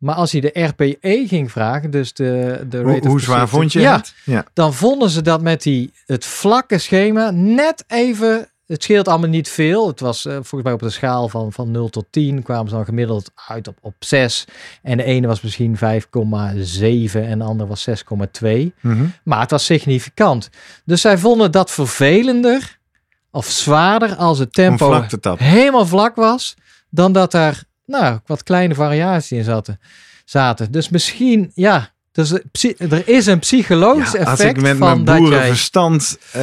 Maar 0.00 0.14
als 0.14 0.30
je 0.30 0.40
de 0.40 0.60
RPE 0.60 1.24
ging 1.26 1.50
vragen, 1.50 1.90
dus 1.90 2.12
de, 2.12 2.60
de 2.68 2.78
Hoe, 2.78 2.92
rate 2.92 3.00
of 3.00 3.06
hoe 3.06 3.20
zwaar 3.20 3.48
vond 3.48 3.72
je 3.72 3.80
ja, 3.80 3.96
het? 3.96 4.14
Ja. 4.24 4.44
dan 4.52 4.74
vonden 4.74 5.10
ze 5.10 5.22
dat 5.22 5.40
met 5.40 5.62
die, 5.62 5.92
het 6.06 6.24
vlakke 6.24 6.78
schema 6.78 7.30
net 7.30 7.84
even. 7.86 8.48
Het 8.66 8.82
scheelt 8.82 9.08
allemaal 9.08 9.28
niet 9.28 9.48
veel. 9.48 9.86
Het 9.86 10.00
was 10.00 10.26
eh, 10.26 10.32
volgens 10.32 10.62
mij 10.62 10.72
op 10.72 10.80
de 10.80 10.90
schaal 10.90 11.28
van, 11.28 11.52
van 11.52 11.70
0 11.70 11.88
tot 11.88 12.06
10 12.10 12.42
kwamen 12.42 12.68
ze 12.68 12.74
dan 12.74 12.84
gemiddeld 12.84 13.30
uit 13.48 13.68
op, 13.68 13.78
op 13.80 13.94
6. 13.98 14.44
En 14.82 14.96
de 14.96 15.04
ene 15.04 15.26
was 15.26 15.40
misschien 15.40 15.76
5,7 15.76 15.80
en 17.12 17.38
de 17.38 17.44
andere 17.44 17.68
was 17.68 17.88
6,2. 17.88 17.94
Mhm. 18.80 19.06
Maar 19.22 19.40
het 19.40 19.50
was 19.50 19.64
significant. 19.64 20.50
Dus 20.84 21.00
zij 21.00 21.18
vonden 21.18 21.52
dat 21.52 21.70
vervelender 21.70 22.79
of 23.30 23.46
zwaarder 23.46 24.16
als 24.16 24.38
het 24.38 24.52
tempo 24.52 25.04
helemaal 25.36 25.86
vlak 25.86 26.16
was, 26.16 26.54
dan 26.90 27.12
dat 27.12 27.34
er 27.34 27.64
nou, 27.86 28.18
wat 28.26 28.42
kleine 28.42 28.74
variaties 28.74 29.32
in 29.38 29.44
zaten. 29.44 29.80
zaten. 30.24 30.72
Dus 30.72 30.88
misschien, 30.88 31.50
ja, 31.54 31.90
Dus 32.12 32.32
er 32.78 33.08
is 33.08 33.26
een 33.26 33.38
psychologisch 33.38 34.12
Ja, 34.12 34.18
effect 34.18 34.30
als 34.40 34.40
ik 34.40 34.60
met 34.60 34.76
van 34.76 34.88
mijn 34.88 35.04
jij... 35.04 35.18
boerenverstand 35.18 36.18
eh, 36.32 36.40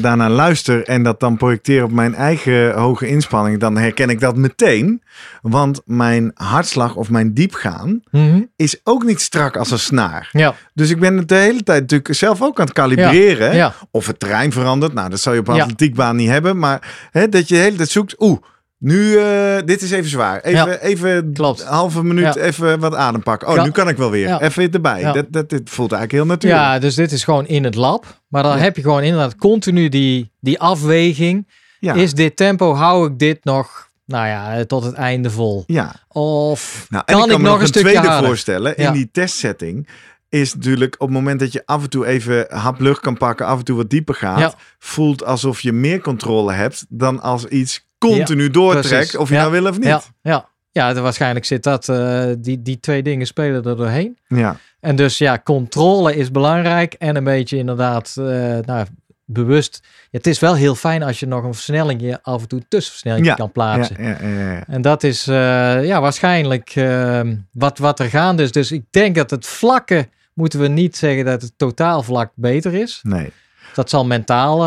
daarnaar 0.00 0.30
luister 0.30 0.84
en 0.86 1.02
dat 1.02 1.20
dan 1.20 1.36
projecteer 1.36 1.84
op 1.84 1.92
mijn 1.92 2.14
eigen 2.14 2.74
hoge 2.74 3.06
inspanning, 3.08 3.60
dan 3.60 3.76
herken 3.76 4.10
ik 4.10 4.20
dat 4.20 4.36
meteen. 4.36 5.02
Want 5.42 5.80
mijn 5.84 6.30
hartslag 6.34 6.94
of 6.94 7.10
mijn 7.10 7.34
diepgaan 7.34 8.00
Mhm. 8.10 8.40
is 8.56 8.80
ook 8.84 9.04
niet 9.04 9.20
strak 9.20 9.56
als 9.56 9.70
een 9.70 9.78
snaar. 9.78 10.28
Ja, 10.32 10.54
Dus 10.74 10.90
ik 10.90 11.00
ben 11.00 11.16
het 11.16 11.28
de 11.28 11.34
hele 11.34 11.62
tijd 11.62 11.80
natuurlijk 11.80 12.14
zelf 12.14 12.42
ook 12.42 12.58
aan 12.58 12.64
het 12.64 12.74
kalibreren. 12.74 13.54
ja. 13.56 13.74
Of 13.90 14.06
het 14.06 14.20
terrein 14.20 14.52
verandert. 14.52 14.92
Nou, 14.94 15.10
dat 15.10 15.20
zou 15.20 15.34
je 15.34 15.40
op 15.40 15.48
een 15.48 15.60
atletiekbaan 15.60 16.16
niet 16.16 16.28
hebben. 16.28 16.58
Maar 16.58 17.08
hè, 17.10 17.28
dat 17.28 17.48
je 17.48 17.54
de 17.54 17.60
hele 17.60 17.76
tijd 17.76 17.88
zoekt. 17.90 18.14
Oeh, 18.20 18.38
nu, 18.82 19.16
eh, 19.16 19.56
dit 19.64 19.82
is 19.82 19.90
even 19.90 20.10
zwaar. 20.10 20.40
Even, 20.40 20.70
Ja, 20.70 20.78
even 20.78 21.32
klopt. 21.32 21.60
een 21.60 21.66
halve 21.66 22.04
minuut 22.04 22.34
Ja. 22.34 22.40
even 22.40 22.80
wat 22.80 22.94
adem 22.94 23.22
pakken. 23.22 23.48
Oh, 23.48 23.54
Ja. 23.54 23.64
nu 23.64 23.70
kan 23.70 23.88
ik 23.88 23.96
wel 23.96 24.10
weer. 24.10 24.40
Even 24.40 24.70
erbij. 24.70 25.12
Dat, 25.12 25.26
dat, 25.28 25.50
dit 25.50 25.70
voelt 25.70 25.92
eigenlijk 25.92 26.22
heel 26.24 26.32
natuurlijk. 26.34 26.62
ja, 26.62 26.78
dus 26.78 26.94
dit 26.94 27.12
is 27.12 27.24
gewoon 27.24 27.46
in 27.46 27.64
het 27.64 27.74
lab. 27.74 28.20
Maar 28.28 28.42
dan 28.42 28.58
heb 28.58 28.76
je 28.76 28.82
gewoon 28.82 29.02
inderdaad 29.02 29.36
continu 29.36 29.88
die, 29.88 30.30
die 30.40 30.60
afweging. 30.60 31.48
Is 31.80 32.12
dit 32.14 32.36
tempo, 32.36 32.74
hou 32.74 33.06
ik 33.10 33.18
dit 33.18 33.44
nog, 33.44 33.88
nou 34.06 34.26
ja, 34.26 34.64
tot 34.64 34.84
het 34.84 34.94
einde 34.94 35.30
vol? 35.30 35.64
ja. 35.66 35.94
Of 36.08 36.86
Nou, 36.88 37.04
kan 37.04 37.16
ik 37.18 37.24
ik 37.24 37.30
kan 37.30 37.40
me 37.40 37.44
nog 37.44 37.52
nog 37.52 37.60
een 37.60 37.66
stukje 37.66 37.88
tweede 37.90 38.08
harder? 38.08 38.26
voorstellen. 38.26 38.76
In 38.76 38.92
die 38.92 39.08
testsetting 39.12 39.88
is 40.28 40.54
natuurlijk 40.54 40.94
op 40.98 41.08
het 41.08 41.16
moment 41.16 41.40
dat 41.40 41.52
je 41.52 41.62
af 41.66 41.82
en 41.82 41.90
toe 41.90 42.06
even 42.06 42.46
hap 42.48 42.80
lucht 42.80 43.00
kan 43.00 43.16
pakken, 43.16 43.46
af 43.46 43.58
en 43.58 43.64
toe 43.64 43.76
wat 43.76 43.90
dieper 43.90 44.14
gaat, 44.14 44.56
voelt 44.78 45.24
alsof 45.24 45.60
je 45.60 45.72
meer 45.72 46.00
controle 46.00 46.52
hebt 46.52 46.84
dan 46.88 47.20
als 47.20 47.44
iets 47.46 47.90
continu 48.10 48.50
doortrekt, 48.50 48.88
precies. 48.88 49.16
of 49.16 49.28
je 49.28 49.34
Ja. 49.34 49.40
nou 49.40 49.52
wil 49.52 49.66
of 49.66 49.78
niet. 49.78 50.10
Ja, 50.22 50.48
ja. 50.72 50.94
waarschijnlijk 51.00 51.44
zit 51.44 51.62
dat, 51.62 51.88
eh, 51.88 52.24
die, 52.38 52.62
die 52.62 52.80
twee 52.80 53.02
dingen 53.02 53.26
spelen 53.26 53.64
er 53.64 53.76
doorheen. 53.76 54.18
ja. 54.28 54.56
En 54.80 54.96
dus 54.96 55.18
ja, 55.18 55.38
controle 55.44 56.16
is 56.16 56.30
belangrijk 56.30 56.92
en 56.94 57.16
een 57.16 57.24
beetje 57.24 57.56
inderdaad 57.56 58.14
eh, 58.18 58.24
nou, 58.64 58.86
bewust. 59.24 59.80
Ja, 59.82 59.88
het 60.10 60.26
is 60.26 60.38
wel 60.38 60.54
heel 60.54 60.74
fijn 60.74 61.02
als 61.02 61.20
je 61.20 61.26
nog 61.26 61.44
een 61.44 61.54
versnelling 61.54 62.16
af 62.22 62.42
en 62.42 62.48
toe 62.48 62.58
een 62.58 62.64
tussenversnelling 62.68 63.26
Ja, 63.26 63.34
kan 63.34 63.52
plaatsen. 63.52 64.02
ja, 64.02 64.16
ja, 64.22 64.52
ja. 64.52 64.64
En 64.66 64.82
dat 64.82 65.02
is 65.02 65.26
eh, 65.26 65.84
ja, 65.84 66.00
waarschijnlijk 66.00 66.70
eh, 66.70 67.20
wat, 67.52 67.78
wat 67.78 68.00
er 68.00 68.08
gaande 68.08 68.42
is. 68.42 68.52
Dus 68.52 68.72
ik 68.72 68.84
denk 68.90 69.14
dat 69.14 69.30
het 69.30 69.46
vlakke, 69.46 70.08
moeten 70.34 70.60
we 70.60 70.68
niet 70.68 70.96
zeggen 70.96 71.24
dat 71.24 71.42
het 71.42 71.52
totaalvlak 71.56 72.32
beter 72.34 72.74
is. 72.74 73.00
Nee. 73.02 73.32
Dat 73.74 73.90
zal 73.90 74.04
mentaal, 74.04 74.58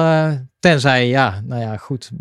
tenzij, 0.59 1.07
ja, 1.07 1.41
nou 1.43 1.61
ja, 1.61 1.77
goed. 1.77 2.11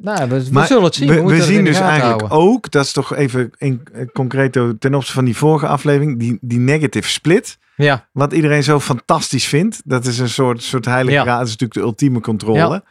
Nou, 0.00 0.28
we, 0.28 0.44
we 0.44 0.52
Maar 0.52 0.66
zullen 0.66 0.82
het 0.84 0.94
zien. 0.94 1.26
We, 1.26 1.42
zien 1.42 1.64
dus 1.64 1.80
eigenlijk 1.80 2.20
houden. 2.20 2.30
ook, 2.52 2.70
dat 2.70 2.84
is 2.84 2.92
toch 2.92 3.14
even 3.14 3.50
in, 3.58 3.82
eh, 3.92 4.06
concreto 4.12 4.78
ten 4.78 4.90
opzichte 4.94 5.14
van 5.14 5.24
die 5.24 5.36
vorige 5.36 5.66
aflevering, 5.66 6.18
die, 6.18 6.38
die 6.40 6.58
negative 6.58 7.08
split. 7.08 7.58
Ja, 7.76 8.06
Wat 8.12 8.32
iedereen 8.32 8.62
zo 8.62 8.80
fantastisch 8.80 9.46
vindt. 9.46 9.82
Dat 9.84 10.06
is 10.06 10.18
een 10.18 10.28
soort, 10.28 10.62
soort 10.62 10.84
heilige 10.84 11.16
Ja. 11.16 11.24
raad. 11.24 11.38
Dat 11.38 11.46
is 11.46 11.52
natuurlijk 11.52 11.80
de 11.80 11.86
ultieme 11.86 12.20
controle. 12.20 12.58
Ja. 12.58 12.82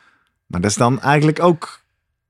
Maar 0.47 0.62
dat 0.62 0.70
is 0.70 0.78
dan 0.78 1.01
eigenlijk 1.01 1.41
ook... 1.43 1.80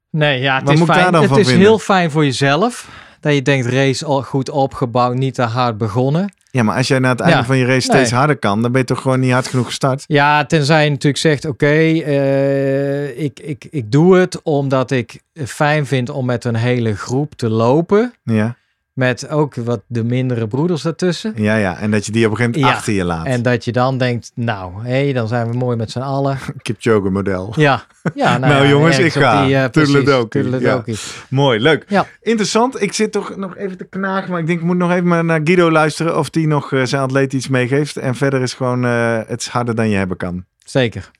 nee, 0.09 0.41
ja, 0.41 0.55
het 0.55 0.63
Wat 0.63 0.73
is 0.73 0.81
fijn. 0.83 1.13
Het 1.13 1.23
is 1.23 1.35
vinden? 1.35 1.57
heel 1.57 1.79
fijn 1.79 2.11
voor 2.11 2.23
jezelf. 2.25 2.89
Dat 3.19 3.33
je 3.33 3.41
denkt, 3.41 3.65
race 3.67 4.05
al 4.05 4.23
goed 4.23 4.49
opgebouwd, 4.49 5.15
niet 5.15 5.33
te 5.33 5.41
hard 5.41 5.77
begonnen. 5.77 6.33
Ja, 6.55 6.63
maar 6.63 6.77
als 6.77 6.87
jij 6.87 6.99
na 6.99 7.09
het 7.09 7.19
einde 7.19 7.37
Ja. 7.37 7.45
van 7.45 7.57
je 7.57 7.65
race 7.65 7.79
steeds 7.81 8.09
Nee. 8.09 8.19
harder 8.19 8.37
kan, 8.37 8.61
dan 8.61 8.71
ben 8.71 8.81
je 8.81 8.87
toch 8.87 9.01
gewoon 9.01 9.19
niet 9.19 9.31
hard 9.31 9.47
genoeg 9.47 9.65
gestart. 9.65 10.03
Ja, 10.07 10.45
tenzij 10.45 10.83
je 10.83 10.89
natuurlijk 10.89 11.21
zegt, 11.21 11.45
oké, 11.45 11.65
eh, 11.65 13.19
ik, 13.23 13.39
ik, 13.39 13.67
ik 13.69 13.91
doe 13.91 14.17
het 14.17 14.41
omdat 14.41 14.91
ik 14.91 15.21
fijn 15.45 15.85
vind 15.85 16.09
om 16.09 16.25
met 16.25 16.45
een 16.45 16.55
hele 16.55 16.95
groep 16.95 17.33
te 17.35 17.49
lopen. 17.49 18.13
Ja, 18.23 18.55
Met 18.93 19.29
ook 19.29 19.55
wat 19.55 19.81
de 19.87 20.03
mindere 20.03 20.47
broeders 20.47 20.85
ertussen. 20.85 21.33
ja, 21.35 21.55
ja. 21.55 21.77
En 21.77 21.91
dat 21.91 22.05
je 22.05 22.11
die 22.11 22.25
op 22.25 22.31
een 22.31 22.37
gegeven 22.37 22.59
moment 22.59 22.71
Ja. 22.73 22.77
achter 22.79 22.93
je 22.93 23.03
laat. 23.03 23.25
En 23.25 23.41
dat 23.41 23.65
je 23.65 23.71
dan 23.71 23.97
denkt, 23.97 24.31
nou, 24.35 24.85
hé, 24.87 25.13
dan 25.13 25.27
zijn 25.27 25.49
we 25.51 25.57
mooi 25.57 25.77
met 25.77 25.91
z'n 25.91 25.99
allen. 25.99 26.37
Kipchoge 26.61 27.09
model. 27.09 27.53
Ja, 27.55 27.83
ja 28.15 28.37
Nou, 28.37 28.53
ja, 28.53 28.69
jongens, 28.69 28.95
ergens 28.95 29.15
ik 29.15 29.21
ga. 29.21 29.45
Die, 29.45 29.69
precies, 29.69 29.93
Toedeledokie, 29.93 30.41
toedeledokie. 30.41 30.97
Mooi, 31.29 31.59
leuk. 31.59 31.85
Ja. 31.87 32.05
Interessant. 32.21 32.81
Ik 32.81 32.93
zit 32.93 33.11
toch 33.11 33.35
nog 33.35 33.55
even 33.57 33.77
te 33.77 33.85
knagen, 33.85 34.31
maar 34.31 34.39
ik 34.39 34.47
denk 34.47 34.59
ik 34.59 34.65
moet 34.65 34.77
nog 34.77 34.91
even 34.91 35.07
maar 35.07 35.25
naar 35.25 35.41
Guido 35.43 35.71
luisteren 35.71 36.17
of 36.17 36.29
die 36.29 36.47
nog 36.47 36.71
eh, 36.73 36.83
zijn 36.83 37.01
atleet 37.01 37.33
iets 37.33 37.47
meegeeft. 37.47 37.97
En 37.97 38.15
verder 38.15 38.41
is 38.41 38.53
gewoon 38.53 38.85
eh, 38.85 39.19
het 39.27 39.41
is 39.41 39.47
harder 39.47 39.75
dan 39.75 39.89
je 39.89 39.97
hebben 39.97 40.17
kan. 40.17 40.45
Zeker. 40.65 41.11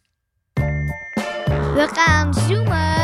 We 1.74 1.88
gaan 1.94 2.34
zoomen 2.34 3.03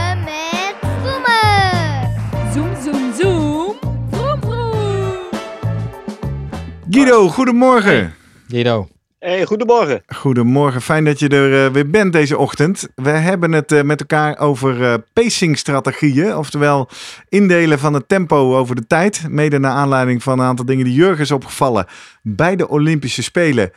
Guido, 6.91 7.29
goedemorgen. 7.29 8.15
Guido. 8.47 8.89
Hey, 9.19 9.45
goedemorgen. 9.45 10.03
Goedemorgen, 10.07 10.81
fijn 10.81 11.05
dat 11.05 11.19
je 11.19 11.27
er 11.27 11.65
eh, 11.65 11.71
weer 11.71 11.89
bent 11.89 12.13
deze 12.13 12.37
ochtend. 12.37 12.87
We 12.95 13.09
hebben 13.09 13.51
het 13.51 13.71
eh, 13.71 13.81
met 13.81 13.99
elkaar 13.99 14.37
over 14.37 14.83
eh 14.83 14.93
pacingstrategieën, 15.13 16.35
oftewel 16.35 16.89
indelen 17.29 17.79
van 17.79 17.93
het 17.93 18.07
tempo 18.07 18.57
over 18.57 18.75
de 18.75 18.87
tijd. 18.87 19.25
Mede 19.29 19.59
naar 19.59 19.71
aanleiding 19.71 20.23
van 20.23 20.39
een 20.39 20.45
aantal 20.45 20.65
dingen 20.65 20.85
die 20.85 20.93
Jurgen 20.93 21.23
is 21.23 21.31
opgevallen 21.31 21.85
bij 22.21 22.55
de 22.55 22.69
Olympische 22.69 23.23
Spelen 23.23 23.71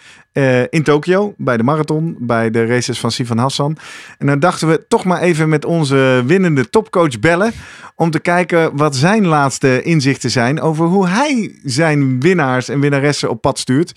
in 0.71 0.83
Tokio, 0.83 1.35
bij 1.37 1.57
de 1.57 1.63
marathon, 1.63 2.17
bij 2.19 2.51
de 2.51 2.67
races 2.67 3.01
van 3.01 3.11
Sivan 3.11 3.39
Hassan. 3.39 3.77
En 4.19 4.27
dan 4.27 4.39
dachten 4.41 4.69
we 4.69 4.85
toch 4.89 5.05
maar 5.05 5.21
even 5.21 5.49
met 5.49 5.65
onze 5.65 6.23
winnende 6.27 6.71
topcoach 6.71 7.19
bellen 7.21 7.53
om 7.97 8.11
te 8.11 8.21
kijken 8.21 8.77
wat 8.77 8.97
zijn 8.97 9.27
laatste 9.27 9.83
inzichten 9.83 10.31
zijn 10.31 10.61
over 10.61 10.87
hoe 10.87 11.09
hij 11.09 11.59
zijn 11.65 12.21
winnaars 12.21 12.69
en 12.69 12.81
winnaressen 12.81 13.31
op 13.31 13.41
pad 13.41 13.59
stuurt. 13.59 13.93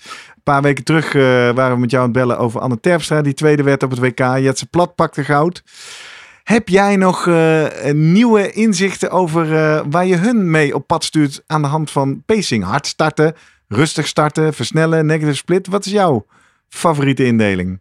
Paar 0.46 0.62
weken 0.62 0.84
terug 0.84 1.14
eh, 1.14 1.22
waren 1.50 1.74
we 1.74 1.80
met 1.80 1.90
jou 1.90 2.02
aan 2.02 2.08
het 2.08 2.18
bellen 2.18 2.38
over 2.38 2.60
Anne 2.60 2.80
Terpstra, 2.80 3.22
die 3.22 3.34
tweede 3.34 3.62
werd 3.62 3.82
op 3.82 3.90
het 3.90 3.98
WK. 3.98 4.18
Jetse 4.18 4.66
Plat 4.66 4.94
pakte 4.94 5.24
goud. 5.24 5.62
Heb 6.44 6.68
jij 6.68 6.96
nog 6.96 7.26
eh, 7.26 7.92
nieuwe 7.92 8.52
inzichten 8.52 9.10
over 9.10 9.54
eh, 9.54 9.84
waar 9.90 10.06
je 10.06 10.16
hun 10.16 10.50
mee 10.50 10.74
op 10.74 10.86
pad 10.86 11.04
stuurt 11.04 11.42
aan 11.46 11.62
de 11.62 11.68
hand 11.68 11.90
van 11.90 12.22
pacing? 12.26 12.64
Hard 12.64 12.86
starten, 12.86 13.34
rustig 13.68 14.06
starten, 14.06 14.54
versnellen, 14.54 15.06
negative 15.06 15.36
split. 15.36 15.66
Wat 15.66 15.86
is 15.86 15.92
jouw 15.92 16.26
favoriete 16.68 17.24
indeling? 17.24 17.80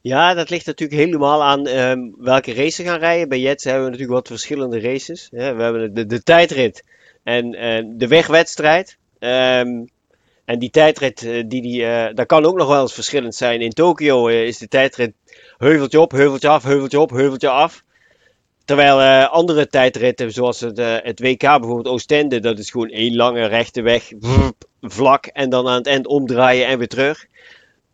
Ja, 0.00 0.34
dat 0.34 0.50
ligt 0.50 0.66
natuurlijk 0.66 1.00
helemaal 1.00 1.44
aan 1.44 1.66
ehm, 1.66 2.00
welke 2.18 2.54
race 2.54 2.70
ze 2.70 2.84
gaan 2.84 2.98
rijden. 2.98 3.28
Bij 3.28 3.40
Jets 3.40 3.64
hebben 3.64 3.84
we 3.84 3.90
natuurlijk 3.90 4.18
wat 4.18 4.28
verschillende 4.28 4.80
races. 4.80 5.28
We 5.30 5.42
hebben 5.42 6.08
de, 6.08 6.22
tijdrit 6.22 6.84
en 7.22 7.50
de 7.96 8.08
wegwedstrijd. 8.08 8.98
Ehm, 9.18 9.68
en 10.48 10.58
die 10.58 10.70
tijdrit, 10.70 11.22
eh, 11.22 11.44
die, 11.46 11.62
die, 11.62 12.12
dat 12.14 12.26
kan 12.26 12.44
ook 12.44 12.56
nog 12.56 12.68
wel 12.68 12.80
eens 12.80 12.94
verschillend 12.94 13.34
zijn. 13.34 13.60
In 13.60 13.70
Tokio 13.70 14.28
eh, 14.28 14.46
is 14.46 14.58
de 14.58 14.68
tijdrit 14.68 15.12
heuveltje 15.56 16.00
op, 16.00 16.10
heuveltje 16.10 16.48
af, 16.48 16.62
heuveltje 16.62 17.00
op, 17.00 17.10
heuveltje 17.10 17.48
af. 17.48 17.82
Terwijl 18.64 19.24
andere 19.24 19.66
tijdritten, 19.66 20.32
zoals 20.32 20.60
het, 20.60 20.78
het 20.78 21.20
WK 21.20 21.40
bijvoorbeeld 21.40 21.88
Oostende, 21.88 22.40
dat 22.40 22.58
is 22.58 22.70
gewoon 22.70 22.88
één 22.88 23.16
lange 23.16 23.46
rechte 23.46 23.82
weg, 23.82 24.10
vlak 24.80 25.26
en 25.26 25.50
dan 25.50 25.68
aan 25.68 25.76
het 25.76 25.86
eind 25.86 26.06
omdraaien 26.06 26.66
en 26.66 26.78
weer 26.78 26.88
terug. 26.88 27.26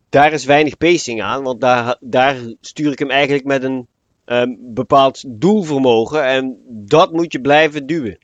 Daar 0.08 0.32
is 0.32 0.44
weinig 0.44 0.76
pacing 0.76 1.22
aan, 1.22 1.42
want 1.42 1.60
daar, 1.60 1.96
daar 2.00 2.36
stuur 2.60 2.92
ik 2.92 2.98
hem 2.98 3.10
eigenlijk 3.10 3.44
met 3.44 3.62
een 3.62 3.86
ehm, 4.24 4.54
bepaald 4.58 5.24
doelvermogen 5.26 6.24
en 6.24 6.58
dat 6.68 7.12
moet 7.12 7.32
je 7.32 7.40
blijven 7.40 7.86
duwen. 7.86 8.18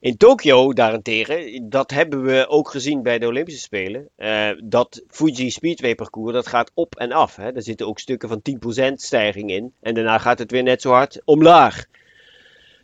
In 0.00 0.16
Tokio 0.16 0.72
daarentegen, 0.72 1.68
dat 1.68 1.90
hebben 1.90 2.22
we 2.22 2.48
ook 2.48 2.70
gezien 2.70 3.02
bij 3.02 3.18
de 3.18 3.26
Olympische 3.26 3.60
Spelen, 3.60 4.08
eh, 4.16 4.50
dat 4.64 5.02
Fuji 5.08 5.50
Speedway 5.50 5.94
parcours, 5.94 6.32
dat 6.32 6.46
gaat 6.46 6.70
op 6.74 6.96
en 6.96 7.12
af. 7.12 7.36
Hè. 7.36 7.52
Er 7.52 7.62
zitten 7.62 7.86
ook 7.86 7.98
stukken 7.98 8.28
van 8.28 8.42
10% 8.42 9.00
stijging 9.00 9.50
in 9.50 9.72
en 9.80 9.94
daarna 9.94 10.18
gaat 10.18 10.38
het 10.38 10.50
weer 10.50 10.62
net 10.62 10.82
zo 10.82 10.90
hard 10.90 11.20
omlaag. 11.24 11.86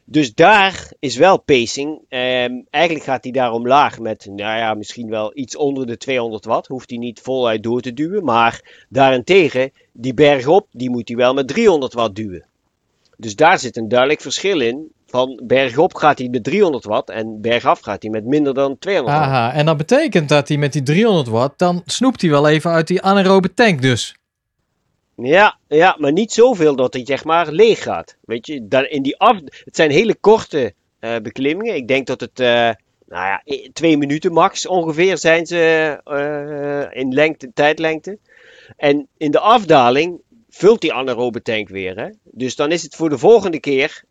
Dus 0.04 0.34
daar 0.34 0.92
is 0.98 1.16
wel 1.16 1.40
pacing. 1.42 2.00
Ehm, 2.08 2.60
eigenlijk 2.70 3.04
gaat 3.04 3.24
hij 3.24 3.32
daar 3.32 3.52
omlaag 3.52 3.98
met, 3.98 4.26
nou 4.26 4.58
ja, 4.58 4.74
misschien 4.74 5.08
wel 5.08 5.30
iets 5.34 5.56
onder 5.56 5.86
de 5.86 5.96
200 5.96 6.44
watt. 6.44 6.66
Hoeft 6.66 6.90
hij 6.90 6.98
niet 6.98 7.20
voluit 7.20 7.62
door 7.62 7.80
te 7.80 7.92
duwen. 7.92 8.24
Maar 8.24 8.84
daarentegen, 8.88 9.72
die 9.92 10.14
berg 10.14 10.46
op, 10.46 10.68
die 10.70 10.90
moet 10.90 11.08
hij 11.08 11.16
wel 11.16 11.34
met 11.34 11.48
300 11.48 11.92
watt 11.92 12.14
duwen. 12.14 12.46
Dus 13.16 13.36
daar 13.36 13.58
zit 13.58 13.76
een 13.76 13.88
duidelijk 13.88 14.20
verschil 14.20 14.60
in. 14.60 14.94
Van 15.06 15.40
bergop 15.44 15.94
gaat 15.94 16.18
hij 16.18 16.28
met 16.28 16.44
300 16.44 16.84
watt 16.84 17.10
en 17.10 17.40
bergaf 17.40 17.80
gaat 17.80 18.02
hij 18.02 18.10
met 18.10 18.24
minder 18.24 18.54
dan 18.54 18.78
200 18.78 19.18
watt. 19.18 19.30
Aha, 19.30 19.52
en 19.52 19.66
dat 19.66 19.76
betekent 19.76 20.28
dat 20.28 20.48
hij 20.48 20.56
met 20.56 20.72
die 20.72 20.82
300 20.82 21.28
watt, 21.28 21.58
dan 21.58 21.82
snoept 21.84 22.20
hij 22.20 22.30
wel 22.30 22.48
even 22.48 22.70
uit 22.70 22.86
die 22.86 23.02
anaerobe 23.02 23.54
tank 23.54 23.82
dus. 23.82 24.14
Ja, 25.16 25.58
ja, 25.68 25.96
maar 25.98 26.12
niet 26.12 26.32
zoveel 26.32 26.76
dat 26.76 26.94
het 26.94 27.06
zeg 27.06 27.24
maar 27.24 27.52
leeg 27.52 27.82
gaat. 27.82 28.16
Weet 28.20 28.46
je, 28.46 28.68
dan 28.68 28.84
in 28.84 29.02
die 29.02 29.18
af, 29.18 29.36
het 29.64 29.76
zijn 29.76 29.90
hele 29.90 30.14
korte 30.14 30.74
eh, 30.98 31.16
beklimmingen. 31.22 31.74
Ik 31.74 31.88
denk 31.88 32.06
dat 32.06 32.20
het, 32.20 32.40
eh, 32.40 32.70
nou 33.06 33.26
ja, 33.26 33.42
twee 33.72 33.96
minuten 33.96 34.32
max 34.32 34.66
ongeveer 34.66 35.18
zijn 35.18 35.46
ze 35.46 35.58
eh, 36.04 37.00
in 37.00 37.12
lengte, 37.12 37.50
tijdlengte. 37.54 38.18
En 38.76 39.08
in 39.16 39.30
de 39.30 39.40
afdaling 39.40 40.20
vult 40.48 40.80
die 40.80 40.92
anaerobe 40.92 41.42
tank 41.42 41.68
weer. 41.68 41.96
Hè? 41.96 42.08
Dus 42.24 42.56
dan 42.56 42.72
is 42.72 42.82
het 42.82 42.96
voor 42.96 43.08
de 43.08 43.18
volgende 43.18 43.60
keer, 43.60 44.04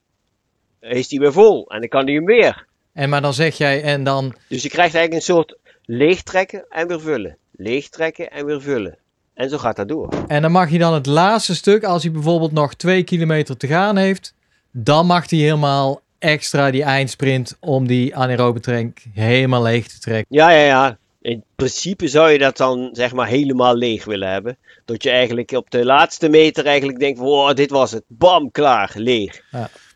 is 0.90 1.08
die 1.08 1.20
weer 1.20 1.34
vol. 1.34 1.66
En 1.68 1.80
dan 1.80 1.90
kan 1.90 2.06
hij 2.06 2.14
hem 2.14 2.26
weer. 2.26 2.66
En 2.94 3.10
maar 3.10 3.22
dan 3.22 3.34
zeg 3.34 3.58
jij, 3.58 3.84
en 3.84 4.04
dan, 4.04 4.36
Dus 4.48 4.64
je 4.64 4.70
krijgt 4.70 4.96
eigenlijk 4.96 5.28
een 5.28 5.34
soort 5.36 5.58
leegtrekken 5.86 6.66
en 6.70 6.88
weer 6.88 7.02
vullen. 7.02 7.38
leegtrekken 7.52 8.32
en 8.32 8.46
weer 8.46 8.62
vullen. 8.62 8.98
En 9.34 9.50
zo 9.50 9.58
gaat 9.58 9.76
dat 9.76 9.88
door. 9.88 10.10
En 10.28 10.42
dan 10.42 10.52
mag 10.52 10.70
hij 10.70 10.78
dan 10.78 10.94
het 10.94 11.06
laatste 11.06 11.56
stuk, 11.56 11.84
als 11.84 12.04
hij 12.04 12.12
bijvoorbeeld 12.12 12.52
nog 12.52 12.74
twee 12.74 13.04
kilometer 13.04 13.58
te 13.58 13.68
gaan 13.68 13.98
heeft, 13.98 14.34
dan 14.72 15.06
mag 15.06 15.30
hij 15.30 15.40
helemaal 15.40 16.02
extra 16.20 16.72
die 16.72 16.84
eindsprint 16.84 17.58
om 17.60 17.88
die 17.88 18.16
anaerobe 18.16 18.60
tank 18.60 18.98
helemaal 19.14 19.62
leeg 19.62 19.88
te 19.88 20.00
trekken. 20.00 20.36
Ja, 20.36 20.50
ja, 20.50 20.66
ja. 20.66 20.98
In 21.22 21.44
principe 21.56 22.08
zou 22.08 22.32
je 22.32 22.38
dat 22.38 22.58
dan 22.58 22.90
zeg 22.92 23.14
maar 23.14 23.28
helemaal 23.28 23.76
leeg 23.76 24.06
willen 24.06 24.32
hebben. 24.32 24.58
Dat 24.86 25.04
je 25.04 25.10
eigenlijk 25.10 25.52
op 25.52 25.70
de 25.72 25.86
laatste 25.86 26.30
meter 26.30 26.66
eigenlijk 26.66 27.00
denkt, 27.00 27.20
wow, 27.20 27.56
dit 27.56 27.70
was 27.70 27.92
het. 27.92 28.04
Bam, 28.08 28.52
klaar, 28.52 28.92
leeg. 28.96 29.42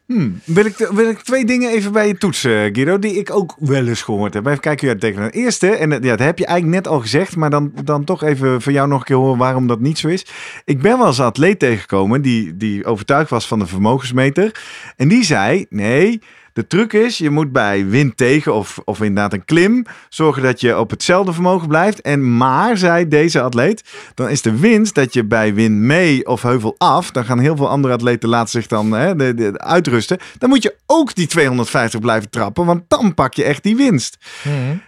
Hmm, 0.09 0.41
wil, 0.43 0.65
ik, 0.65 0.77
wil 0.77 1.09
ik 1.09 1.19
twee 1.19 1.45
dingen 1.45 1.71
even 1.71 1.91
bij 1.91 2.07
je 2.07 2.17
toetsen, 2.17 2.75
Guido, 2.75 2.99
die 2.99 3.13
ik 3.13 3.31
ook 3.31 3.55
wel 3.59 3.87
eens 3.87 4.01
gehoord 4.01 4.33
heb. 4.33 4.45
Even 4.45 4.59
kijken 4.59 4.87
hoe 4.87 4.97
jij 4.99 5.23
het 5.23 5.33
eerste, 5.33 5.69
en 5.69 5.89
ja, 5.89 5.99
dat 5.99 6.19
heb 6.19 6.39
je 6.39 6.45
eigenlijk 6.45 6.83
net 6.83 6.93
al 6.93 6.99
gezegd, 6.99 7.35
maar 7.35 7.49
dan, 7.49 7.71
dan 7.83 8.03
toch 8.03 8.23
even 8.23 8.61
voor 8.61 8.71
jou 8.71 8.87
nog 8.87 8.99
een 8.99 9.05
keer 9.05 9.15
horen 9.15 9.37
waarom 9.37 9.67
dat 9.67 9.79
niet 9.79 9.97
zo 9.97 10.07
is. 10.07 10.25
Ik 10.65 10.81
ben 10.81 10.97
wel 10.97 11.07
eens 11.07 11.17
een 11.17 11.25
atleet 11.25 11.59
tegengekomen 11.59 12.21
die, 12.21 12.57
die 12.57 12.85
overtuigd 12.85 13.29
was 13.29 13.47
van 13.47 13.59
de 13.59 13.65
vermogensmeter. 13.65 14.61
En 14.95 15.07
die 15.07 15.23
zei, 15.23 15.65
nee, 15.69 16.21
de 16.59 16.67
truc 16.67 16.93
is, 16.93 17.17
je 17.17 17.29
moet 17.29 17.51
bij 17.51 17.85
wind 17.87 18.17
tegen 18.17 18.53
of, 18.53 18.79
of 18.85 18.99
inderdaad 19.01 19.33
een 19.33 19.45
klim 19.45 19.85
zorgen 20.09 20.43
dat 20.43 20.61
je 20.61 20.79
op 20.79 20.89
hetzelfde 20.89 21.33
vermogen 21.33 21.67
blijft. 21.67 22.01
En 22.01 22.37
maar, 22.37 22.77
zei 22.77 23.07
deze 23.07 23.41
atleet, 23.41 23.83
dan 24.13 24.29
is 24.29 24.41
de 24.41 24.59
winst 24.59 24.95
dat 24.95 25.13
je 25.13 25.25
bij 25.25 25.53
wind 25.53 25.75
mee 25.75 26.25
of 26.27 26.41
heuvel 26.41 26.75
af, 26.77 27.11
dan 27.11 27.25
gaan 27.25 27.39
heel 27.39 27.55
veel 27.55 27.69
andere 27.69 27.93
atleten 27.93 28.29
laten 28.29 28.49
zich 28.49 28.67
dan 28.67 28.91
hè, 28.91 29.15
de, 29.15 29.33
de- 29.33 29.59
uitrusten. 29.59 30.17
Dan 30.37 30.49
moet 30.49 30.63
je 30.63 30.75
ook 30.85 31.15
die 31.15 31.27
250 31.27 31.99
blijven 31.99 32.29
trappen, 32.29 32.65
want 32.65 32.83
dan 32.87 33.13
pak 33.13 33.33
je 33.33 33.43
echt 33.43 33.63
die 33.63 33.75
winst. 33.75 34.17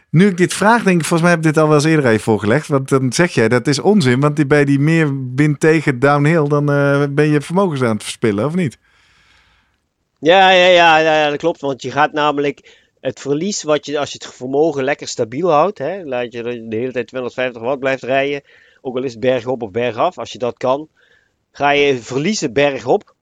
Nu 0.10 0.28
ik 0.28 0.38
dit 0.38 0.54
vraag, 0.54 0.84
denk 0.84 1.00
ik, 1.00 1.06
volgens 1.06 1.22
mij 1.22 1.30
heb 1.30 1.40
ik 1.40 1.46
dit 1.54 1.58
al 1.58 1.68
wel 1.68 1.76
eens 1.78 1.86
eerder 1.86 2.06
even 2.06 2.24
voorgelegd. 2.24 2.68
Want 2.68 2.90
dan 2.90 3.14
zeg 3.14 3.32
jij, 3.34 3.48
dat 3.50 3.68
is 3.68 3.80
onzin, 3.80 4.20
want 4.20 4.36
die- 4.36 4.48
bij 4.48 4.66
die 4.66 4.80
meer 4.80 5.12
wind 5.36 5.60
tegen 5.60 6.00
downhill, 6.00 6.48
dan 6.48 6.72
eh, 6.72 7.04
ben 7.10 7.28
je 7.28 7.42
vermogens 7.42 7.82
aan 7.82 7.94
het 7.94 8.04
verspillen, 8.04 8.46
of 8.46 8.56
niet? 8.56 8.78
Ja, 10.22 10.52
ja, 10.52 10.68
ja, 10.68 10.98
ja, 10.98 11.30
dat 11.30 11.40
klopt. 11.40 11.62
Want 11.62 11.82
je 11.82 11.92
gaat 11.92 12.12
namelijk 12.14 12.80
het 13.00 13.20
verlies 13.20 13.64
wat 13.64 13.86
je, 13.86 14.00
als 14.00 14.12
je 14.12 14.20
het 14.24 14.34
vermogen 14.34 14.84
lekker 14.84 15.08
stabiel 15.08 15.52
houdt, 15.52 15.78
hè, 15.78 16.04
laat 16.04 16.34
je 16.34 16.44
de 16.44 16.76
hele 16.76 16.92
tijd 16.92 17.08
250 17.08 17.62
watt 17.62 17.80
blijft 17.80 18.04
rijden, 18.04 18.42
ook 18.82 18.96
al 18.96 19.04
is 19.04 19.12
het 19.12 19.20
bergop 19.20 19.62
of 19.62 19.72
bergaf, 19.72 20.18
als 20.18 20.32
je 20.32 20.38
dat 20.38 20.58
kan, 20.58 20.88
ga 21.52 21.70
je 21.72 21.98
verliezen 21.98 22.54
bergop. 22.54 23.16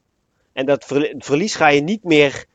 En 0.53 0.65
dat 0.65 0.85
ver- 0.85 1.13
verlies 1.17 1.55
ga 1.55 1.67
je 1.67 1.81
niet 1.81 2.03
meer 2.03 2.45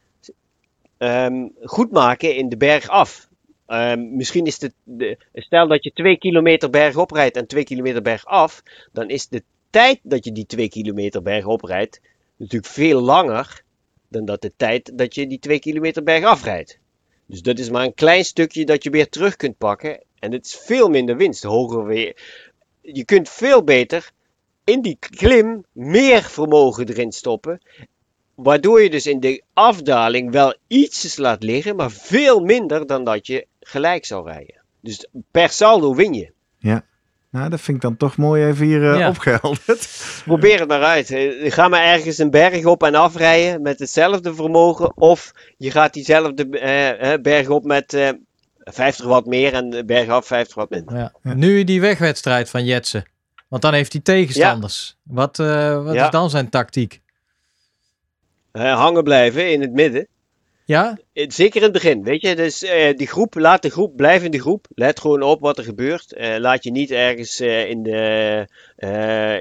ehm, 0.98 1.48
goed 1.62 1.90
maken 1.90 2.36
in 2.36 2.48
de 2.48 2.56
berg 2.56 2.88
af. 2.88 3.28
Ehm, 3.66 4.16
misschien 4.16 4.46
is 4.46 4.60
het, 4.60 4.74
stel 5.34 5.68
dat 5.68 5.84
je 5.84 5.92
2 5.92 6.18
kilometer 6.18 6.70
bergop 6.70 7.10
rijdt 7.10 7.36
en 7.36 7.46
2 7.46 7.64
kilometer 7.64 8.02
bergaf, 8.02 8.62
dan 8.92 9.08
is 9.08 9.28
de 9.28 9.42
tijd 9.70 10.00
dat 10.02 10.24
je 10.24 10.32
die 10.32 10.46
2 10.46 10.68
kilometer 10.68 11.22
bergop 11.22 11.62
rijdt 11.62 12.00
natuurlijk 12.36 12.72
veel 12.72 13.00
langer 13.00 13.63
dan 14.14 14.24
dat 14.24 14.42
de 14.42 14.52
tijd 14.56 14.98
dat 14.98 15.14
je 15.14 15.26
die 15.26 15.38
2 15.38 15.58
kilometer 15.58 16.02
bergaf 16.02 16.44
rijdt. 16.44 16.78
Dus 17.26 17.42
dat 17.42 17.58
is 17.58 17.70
maar 17.70 17.84
een 17.84 17.94
klein 17.94 18.24
stukje 18.24 18.64
dat 18.64 18.82
je 18.82 18.90
weer 18.90 19.08
terug 19.08 19.36
kunt 19.36 19.58
pakken. 19.58 20.02
En 20.18 20.32
het 20.32 20.46
is 20.46 20.54
veel 20.56 20.88
minder 20.88 21.16
winst, 21.16 21.42
hoger 21.42 21.84
weer. 21.84 22.16
Je 22.80 23.04
kunt 23.04 23.28
veel 23.28 23.64
beter 23.64 24.10
in 24.64 24.82
die 24.82 24.96
klim 24.98 25.64
meer 25.72 26.22
vermogen 26.22 26.88
erin 26.88 27.12
stoppen. 27.12 27.60
Waardoor 28.34 28.82
je 28.82 28.90
dus 28.90 29.06
in 29.06 29.20
de 29.20 29.42
afdaling 29.52 30.30
wel 30.30 30.54
ietsjes 30.66 31.16
laat 31.16 31.42
liggen, 31.42 31.76
maar 31.76 31.90
veel 31.90 32.40
minder 32.40 32.86
dan 32.86 33.04
dat 33.04 33.26
je 33.26 33.46
gelijk 33.60 34.04
zou 34.04 34.28
rijden. 34.28 34.62
Dus 34.80 35.06
per 35.30 35.48
saldo 35.48 35.94
win 35.94 36.12
je. 36.12 36.32
Nou, 37.34 37.48
dat 37.48 37.60
vind 37.60 37.76
ik 37.76 37.82
dan 37.82 37.96
toch 37.96 38.16
mooi 38.16 38.46
even 38.46 38.66
hier 38.66 38.92
eh, 38.92 38.98
Ja. 38.98 39.08
opgehelderd. 39.08 39.88
Probeer 40.24 40.58
het 40.58 40.68
maar 40.68 40.82
uit. 40.82 41.10
Eh, 41.10 41.52
Ga 41.52 41.68
maar 41.68 41.82
ergens 41.84 42.18
een 42.18 42.30
berg 42.30 42.64
op 42.64 42.82
en 42.82 42.94
afrijden 42.94 43.62
met 43.62 43.78
hetzelfde 43.78 44.34
vermogen. 44.34 44.96
Of 44.96 45.32
je 45.56 45.70
gaat 45.70 45.92
diezelfde 45.92 46.48
eh, 46.58 47.20
berg 47.22 47.48
op 47.48 47.64
met 47.64 47.92
eh, 47.94 48.08
50 48.58 49.06
watt 49.06 49.26
meer 49.26 49.52
en 49.52 49.70
de 49.70 49.84
berg 49.84 50.08
af 50.08 50.26
50 50.26 50.54
watt 50.54 50.70
minder. 50.70 50.96
Ja. 50.96 51.12
Ja. 51.22 51.34
Nu 51.34 51.64
die 51.64 51.80
wegwedstrijd 51.80 52.50
van 52.50 52.64
Jetsen. 52.64 53.04
Want 53.48 53.62
dan 53.62 53.74
heeft 53.74 53.92
hij 53.92 54.02
tegenstanders. 54.02 54.96
Wat, 55.02 55.38
eh, 55.38 55.84
wat 55.84 55.94
Ja. 55.94 56.04
is 56.04 56.10
dan 56.10 56.30
zijn 56.30 56.48
tactiek? 56.48 57.00
Eh, 58.52 58.76
hangen 58.76 59.04
blijven 59.04 59.52
in 59.52 59.60
het 59.60 59.72
midden. 59.72 60.06
Ja? 60.66 60.98
Zeker 61.12 61.56
in 61.56 61.62
het 61.62 61.72
begin, 61.72 62.02
weet 62.02 62.20
je. 62.20 62.36
Dus 62.36 62.62
eh, 62.62 62.96
die 62.96 63.06
groep, 63.06 63.34
laat 63.34 63.62
de 63.62 63.70
groep, 63.70 63.96
blijf 63.96 64.22
in 64.22 64.30
de 64.30 64.40
groep. 64.40 64.66
Let 64.74 65.00
gewoon 65.00 65.22
op 65.22 65.40
wat 65.40 65.58
er 65.58 65.64
gebeurt. 65.64 66.12
Eh, 66.12 66.36
laat 66.38 66.64
je 66.64 66.70
niet 66.70 66.90
ergens 66.90 67.40
eh, 67.40 67.68
in, 67.68 67.82
de, 67.82 68.46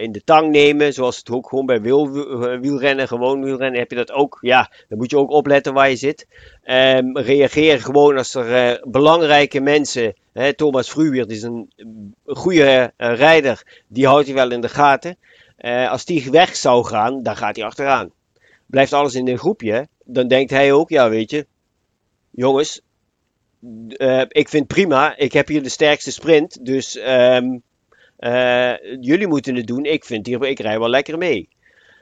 in 0.01 0.11
de 0.11 0.21
tang 0.23 0.51
nemen, 0.51 0.93
zoals 0.93 1.17
het 1.17 1.29
ook 1.29 1.49
gewoon 1.49 1.65
bij 1.65 1.81
wiel, 1.81 2.11
wielrennen, 2.59 3.07
gewoon 3.07 3.43
wielrennen, 3.43 3.79
heb 3.79 3.89
je 3.89 3.95
dat 3.95 4.11
ook. 4.11 4.37
Ja, 4.41 4.71
dan 4.87 4.97
moet 4.97 5.11
je 5.11 5.17
ook 5.17 5.31
opletten 5.31 5.73
waar 5.73 5.89
je 5.89 5.95
zit. 5.95 6.27
Ehm, 6.63 7.17
reageer 7.17 7.81
gewoon 7.81 8.17
als 8.17 8.35
er 8.35 8.81
belangrijke 8.87 9.59
mensen, 9.59 10.15
hè, 10.33 10.53
Thomas 10.53 10.89
Fruwier, 10.89 11.27
die 11.27 11.37
is 11.37 11.43
een, 11.43 11.73
goede 12.25 12.91
rijder, 12.97 13.83
die 13.87 14.07
houdt 14.07 14.25
hij 14.25 14.35
wel 14.35 14.51
in 14.51 14.61
de 14.61 14.69
gaten. 14.69 15.17
Als 15.89 16.05
die 16.05 16.31
weg 16.31 16.55
zou 16.55 16.85
gaan, 16.85 17.23
dan 17.23 17.35
gaat 17.35 17.55
hij 17.55 17.65
achteraan. 17.65 18.11
Blijft 18.65 18.93
alles 18.93 19.15
in 19.15 19.27
een 19.27 19.37
groepje, 19.37 19.87
dan 20.03 20.27
denkt 20.27 20.51
hij 20.51 20.71
ook, 20.71 20.89
ja 20.89 21.09
weet 21.09 21.31
je, 21.31 21.45
jongens, 22.29 22.81
eh, 23.87 24.23
ik 24.27 24.49
vind 24.49 24.67
prima, 24.67 25.17
ik 25.17 25.33
heb 25.33 25.47
hier 25.47 25.63
de 25.63 25.69
sterkste 25.69 26.11
sprint, 26.11 26.65
dus 26.65 26.97
ehm, 26.97 27.57
eh, 28.17 28.73
jullie 28.99 29.27
moeten 29.27 29.55
het 29.55 29.67
doen, 29.67 29.85
ik 29.85 30.05
vind 30.05 30.25
hier, 30.25 30.45
ik 30.45 30.59
rij 30.59 30.79
wel 30.79 30.89
lekker 30.89 31.17
mee. 31.17 31.49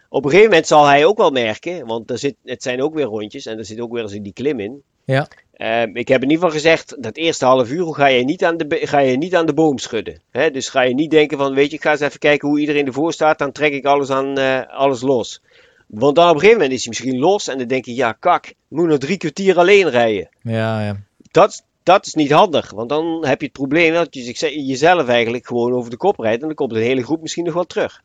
Op 0.10 0.24
een 0.24 0.30
gegeven 0.30 0.50
moment 0.50 0.68
zal 0.68 0.86
hij 0.86 1.06
ook 1.06 1.18
wel 1.18 1.32
merken, 1.32 1.86
want 1.86 2.10
er 2.10 2.18
zit, 2.18 2.36
het 2.44 2.64
zijn 2.64 2.82
ook 2.82 2.94
weer 2.94 3.06
rondjes 3.06 3.46
en 3.46 3.58
er 3.58 3.66
zit 3.66 3.80
ook 3.80 3.94
weer 3.94 4.02
eens 4.02 4.12
die 4.12 4.34
klim 4.34 4.60
in. 4.60 4.84
Ja. 5.06 5.28
Ehm, 5.54 5.96
ik 5.96 6.08
heb 6.08 6.22
in 6.22 6.30
ieder 6.30 6.44
geval 6.44 6.62
gezegd, 6.62 7.04
dat 7.04 7.18
eerste 7.18 7.46
half 7.46 7.72
uur 7.72 7.94
ga 7.94 8.06
je 8.06 8.24
niet 8.24 8.44
aan 8.44 8.58
de, 8.58 8.80
ga 8.82 9.00
je 9.00 9.18
niet 9.18 9.36
aan 9.36 9.46
de 9.46 9.54
boom 9.54 9.78
schudden. 9.78 10.22
Hè? 10.32 10.52
Dus 10.52 10.70
ga 10.70 10.82
je 10.82 10.94
niet 10.94 11.12
denken 11.12 11.38
van, 11.38 11.54
weet 11.54 11.70
je, 11.70 11.76
ik 11.76 11.82
ga 11.82 11.92
eens 11.92 12.00
even 12.00 12.20
kijken 12.20 12.50
hoe 12.50 12.60
iedereen 12.60 12.86
ervoor 12.86 13.14
staat, 13.14 13.40
dan 13.40 13.52
trek 13.52 13.74
ik 13.74 13.86
alles, 13.86 14.10
aan, 14.10 14.38
eh, 14.38 14.62
alles 14.68 15.02
los. 15.02 15.42
Want 15.92 16.16
dan 16.16 16.30
op 16.30 16.34
een 16.34 16.40
gegeven 16.40 16.62
moment 16.62 16.78
is 16.78 16.86
hij 16.86 16.90
misschien 16.90 17.20
los 17.20 17.48
en 17.48 17.58
dan 17.58 17.68
denk 17.68 17.86
je, 17.86 17.96
ja 17.96 18.12
kak, 18.12 18.54
moet 18.68 18.88
nog 18.88 18.98
drie 18.98 19.18
kwartier 19.18 19.58
alleen 19.58 19.90
rijden. 19.90 20.30
Ja, 20.42 20.86
ja. 20.86 20.98
Dat, 21.32 21.64
dat 21.84 22.06
is 22.06 22.14
niet 22.14 22.32
handig, 22.32 22.72
want 22.72 22.90
dan 22.90 23.26
heb 23.26 23.40
je 23.40 23.46
het 23.46 23.56
probleem 23.56 23.94
dat 23.94 24.14
je 24.14 24.66
jezelf 24.66 25.08
eigenlijk 25.08 25.48
gewoon 25.48 25.74
over 25.74 25.90
de 25.90 25.98
kop 25.98 26.20
rijdt 26.20 26.42
en 26.42 26.48
dan 26.48 26.56
komt 26.56 26.74
de 26.74 26.80
hele 26.80 27.04
groep 27.04 27.22
misschien 27.22 27.44
nog 27.44 27.54
wel 27.54 27.66
terug. 27.66 28.02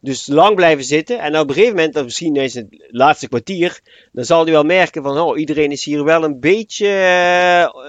Dus 0.00 0.26
lang 0.26 0.54
blijven 0.54 0.84
zitten 0.84 1.18
en 1.18 1.38
op 1.38 1.48
een 1.48 1.54
gegeven 1.54 1.76
moment, 1.76 1.94
dan 1.94 2.04
misschien 2.04 2.36
is 2.36 2.54
het 2.54 2.66
laatste 2.88 3.28
kwartier, 3.28 3.80
dan 4.12 4.24
zal 4.24 4.42
hij 4.42 4.52
wel 4.52 4.64
merken 4.64 5.02
van, 5.02 5.18
oh, 5.18 5.38
iedereen 5.38 5.70
is 5.70 5.84
hier 5.84 6.04
wel 6.04 6.24
een 6.24 6.40
beetje 6.40 6.88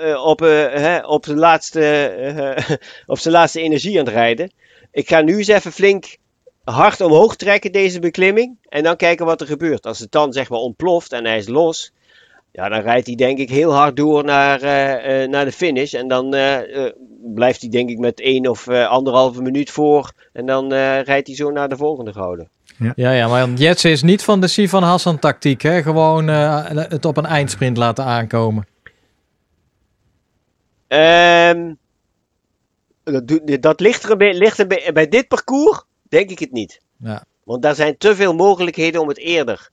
eh, 0.02 0.26
op, 0.26 0.42
eh, 0.42 0.74
hè, 0.74 1.00
op, 1.00 1.26
zijn 1.26 1.38
laatste, 1.38 2.06
eh, 2.06 2.76
op 3.14 3.20
zijn 3.20 3.34
laatste 3.34 3.62
energie 3.62 4.00
aan 4.00 4.06
het 4.06 4.14
rijden. 4.14 4.52
Ik 4.92 5.08
ga 5.08 5.22
nu 5.22 5.38
eens 5.38 5.48
even 5.48 5.72
flink 5.72 6.18
hard 6.64 7.02
omhoog 7.02 7.36
trekken, 7.36 7.72
deze 7.72 8.00
beklimming, 8.00 8.58
en 8.70 8.84
dan 8.84 8.96
kijken 8.96 9.26
wat 9.26 9.42
er 9.42 9.48
gebeurt. 9.48 9.86
Als 9.86 10.00
het 10.00 10.12
dan 10.12 10.34
zeg 10.34 10.50
maar 10.50 10.60
ontploft 10.60 11.12
en 11.12 11.26
hij 11.26 11.38
is 11.38 11.48
los, 11.48 11.92
ja, 12.52 12.70
dan 12.70 12.80
rijdt 12.82 13.08
hij 13.08 13.16
denk 13.16 13.38
ik 13.38 13.50
heel 13.50 13.74
hard 13.74 13.96
door 13.96 14.24
naar, 14.24 14.62
eh, 14.62 15.24
eh, 15.24 15.30
naar 15.30 15.46
de 15.46 15.52
finish. 15.52 15.94
En 15.94 16.08
dan 16.08 16.34
eh, 16.34 16.92
blijft 17.34 17.62
hij 17.62 17.70
denk 17.70 17.90
ik 17.90 17.98
met 17.98 18.20
één 18.22 18.48
of 18.48 18.68
eh, 18.68 18.88
anderhalve 18.88 19.42
minuut 19.42 19.70
voor. 19.70 20.12
En 20.34 20.46
dan 20.46 20.74
eh, 20.74 21.02
rijdt 21.02 21.28
hij 21.28 21.36
zo 21.36 21.52
naar 21.52 21.70
de 21.70 21.78
volgende 21.78 22.14
gouden. 22.14 22.50
Ja, 22.96 23.12
ja, 23.12 23.28
maar 23.28 23.50
Jetsen 23.50 23.92
is 23.92 24.02
niet 24.02 24.24
van 24.24 24.42
de 24.42 24.48
Sivan 24.48 24.84
Hassan 24.84 25.20
tactiek. 25.20 25.62
Hè? 25.62 25.82
Gewoon 25.82 26.30
eh, 26.30 26.66
het 26.70 27.06
op 27.06 27.18
een 27.18 27.26
eindsprint 27.26 27.78
laten 27.78 28.06
aankomen. 28.06 28.68
Ehm, 30.88 31.74
dat, 33.04 33.28
doet- 33.28 33.62
dat 33.62 33.80
ligt 33.80 34.04
er 34.04 34.12
een 34.12 34.18
be- 34.18 34.34
ligt 34.34 34.60
een 34.60 34.68
be- 34.68 34.90
bij 34.94 35.08
dit 35.08 35.28
parcours 35.28 35.84
denk 36.12 36.30
ik 36.30 36.40
het 36.40 36.52
niet. 36.52 36.82
Ja. 36.98 37.24
Want 37.44 37.62
daar 37.62 37.76
zijn 37.76 37.98
te 37.98 38.16
veel 38.16 38.34
mogelijkheden 38.36 39.02
om 39.02 39.08
het 39.08 39.18
eerder 39.18 39.70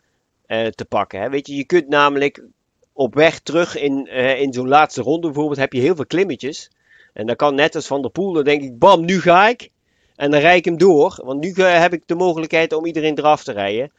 eh, 0.46 0.66
te 0.66 0.84
pakken. 0.84 1.20
Hè. 1.20 1.30
Weet 1.30 1.46
je, 1.46 1.54
je 1.56 1.64
kunt 1.64 1.88
namelijk 1.88 2.42
op 2.92 3.14
weg 3.14 3.38
terug 3.40 3.76
in, 3.78 4.06
eh, 4.06 4.40
in 4.40 4.52
zo'n 4.52 4.68
laatste 4.68 5.02
ronde 5.02 5.26
bijvoorbeeld 5.26 5.58
heb 5.58 5.72
je 5.72 5.80
heel 5.80 5.94
veel 5.96 6.06
klimmetjes. 6.06 6.70
En 7.12 7.26
dan 7.26 7.36
kan 7.36 7.54
net 7.54 7.74
als 7.74 7.86
Van 7.86 8.02
der 8.02 8.10
Poel, 8.10 8.32
dan 8.32 8.44
denk 8.44 8.62
ik, 8.62 8.78
bam, 8.78 9.04
nu 9.04 9.20
ga 9.20 9.48
ik. 9.48 9.68
En 10.16 10.30
dan 10.30 10.40
rijd 10.40 10.58
ik 10.58 10.64
hem 10.64 10.78
door. 10.78 11.20
Want 11.24 11.40
nu 11.40 11.52
eh, 11.52 11.78
heb 11.80 11.92
ik 11.92 12.02
de 12.06 12.14
mogelijkheid 12.14 12.72
om 12.72 12.86
iedereen 12.86 13.18
eraf 13.18 13.44
te 13.44 13.52
rijden. 13.52 13.92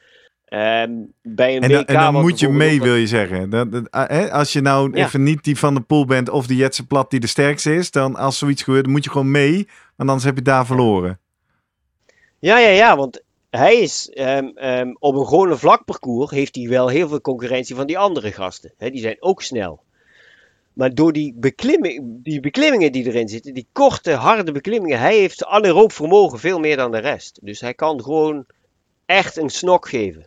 Ehm, 0.46 0.92
bij 1.22 1.56
een 1.56 1.62
En 1.62 1.70
dan, 1.70 1.82
WK 1.82 1.88
en 1.88 1.94
dan 1.96 2.14
moet 2.22 2.40
je 2.40 2.50
mee, 2.50 2.82
wil 2.82 2.96
je 2.96 3.08
zeggen. 3.08 3.50
Dat, 3.50 3.72
dat- 3.72 3.92
ah, 3.92 4.10
hè, 4.10 4.32
als 4.32 4.54
je 4.54 4.62
nou 4.62 4.98
Ja. 4.98 5.06
even 5.06 5.24
niet 5.24 5.44
die 5.44 5.58
van 5.58 5.74
de 5.74 5.82
pool 5.82 6.06
bent 6.06 6.30
of 6.30 6.48
die 6.48 6.58
Jetse 6.58 6.88
Plat 6.88 7.10
die 7.12 7.20
de 7.20 7.28
sterkste 7.28 7.76
is, 7.76 7.92
dan 7.92 8.16
als 8.16 8.38
zoiets 8.38 8.64
gebeurt, 8.64 8.84
dan 8.84 8.94
moet 8.94 9.04
je 9.04 9.10
gewoon 9.10 9.32
mee. 9.32 9.56
Want 9.96 10.10
anders 10.10 10.24
heb 10.24 10.36
je 10.36 10.42
daar 10.42 10.66
verloren. 10.66 11.20
Ja, 12.40 12.58
ja, 12.58 12.70
ja, 12.70 12.96
want 12.96 13.22
hij 13.50 13.76
is 13.76 14.10
ehm, 14.10 14.48
ehm, 14.56 14.94
op 15.00 15.16
een 15.16 15.28
gewone 15.28 15.58
vlak 15.58 15.86
parcours 15.86 16.32
heeft 16.32 16.56
hij 16.56 16.68
wel 16.68 16.88
heel 16.88 17.08
veel 17.08 17.22
concurrentie 17.22 17.76
van 17.76 17.88
die 17.88 17.98
andere 17.98 18.32
gasten. 18.32 18.74
Die 18.78 19.02
zijn 19.02 19.18
ook 19.20 19.42
snel. 19.42 19.84
Maar 20.74 20.94
door 20.94 21.14
die, 21.14 21.34
beklimming, 21.36 22.24
die 22.24 22.40
beklimmingen 22.40 22.92
die 22.92 23.06
erin 23.06 23.30
zitten, 23.30 23.54
die 23.54 23.68
korte, 23.72 24.12
harde 24.12 24.52
beklimmingen, 24.52 25.00
hij 25.00 25.18
heeft 25.18 25.46
anaeroop 25.46 25.92
vermogen 25.92 26.40
veel 26.40 26.60
meer 26.60 26.78
dan 26.78 26.92
de 26.92 26.98
rest. 26.98 27.40
Dus 27.42 27.62
hij 27.62 27.74
kan 27.74 28.04
gewoon 28.04 28.46
echt 29.06 29.38
een 29.38 29.50
snok 29.50 29.90
geven. 29.90 30.26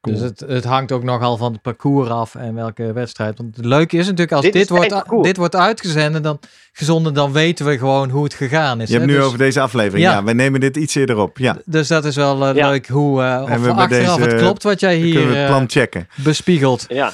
Dus 0.00 0.20
het, 0.20 0.40
het 0.46 0.64
hangt 0.64 0.92
ook 0.92 1.02
nogal 1.02 1.36
van 1.36 1.52
het 1.52 1.62
parcours 1.62 2.08
af 2.08 2.34
en 2.34 2.54
welke 2.54 2.92
wedstrijd. 2.92 3.38
Want 3.38 3.56
het 3.56 3.64
leuke 3.64 3.96
is 3.96 4.04
natuurlijk 4.04 4.32
als 4.32 4.50
Dit 4.50 4.68
wordt, 4.68 5.02
dit 5.22 5.36
wordt 5.36 5.54
uitgezonden, 5.56 6.22
dan, 6.22 6.38
gezonden, 6.72 7.14
dan 7.14 7.32
weten 7.32 7.66
we 7.66 7.78
gewoon 7.78 8.10
hoe 8.10 8.24
het 8.24 8.34
gegaan 8.34 8.80
is. 8.80 8.88
Je 8.88 8.94
hebt 8.94 9.06
nu 9.06 9.14
Dus- 9.16 9.24
over 9.24 9.38
deze 9.38 9.60
aflevering. 9.60 10.04
Ja. 10.06 10.12
Ja. 10.12 10.24
wij 10.24 10.34
nemen 10.34 10.60
dit 10.60 10.76
iets 10.76 10.94
eerder 10.94 11.16
op. 11.18 11.38
Ja, 11.38 11.56
Dus 11.64 11.88
dat 11.88 12.04
is 12.04 12.16
wel 12.16 12.46
eh, 12.46 12.54
Ja. 12.54 12.68
leuk 12.70 12.88
hoe 12.88 13.22
eh 13.22 13.38
of 13.42 13.46
we 13.46 13.50
hebben 13.52 13.74
achteraf 13.74 14.16
deze- 14.16 14.28
het 14.30 14.40
klopt 14.40 14.62
wat 14.62 14.80
jij 14.80 14.96
hier 14.96 15.12
kunnen 15.14 15.30
we 15.30 15.36
het 15.36 15.48
eh, 15.48 15.54
plan 15.56 15.68
checken. 15.70 16.08
bespiegelt, 16.14 16.84
Ja. 16.88 17.12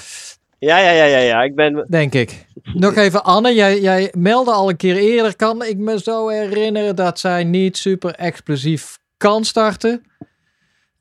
Ja, 0.58 0.78
ja, 0.78 0.90
ja, 0.90 1.04
ja, 1.04 1.18
ja. 1.18 1.42
Ik 1.42 1.54
ben. 1.54 1.86
denk 1.88 2.14
ik. 2.14 2.46
Nog 2.74 2.94
even 2.94 3.24
Anne, 3.24 3.54
jij, 3.54 3.80
jij 3.80 4.12
meldde 4.16 4.50
al 4.52 4.68
een 4.68 4.76
keer 4.76 4.96
eerder, 4.96 5.36
kan 5.36 5.64
ik 5.64 5.76
me 5.78 6.00
zo 6.00 6.28
herinneren 6.28 6.96
dat 6.96 7.18
zij 7.18 7.44
niet 7.44 7.76
super 7.76 8.14
explosief 8.14 8.98
kan 9.16 9.44
starten. 9.44 10.02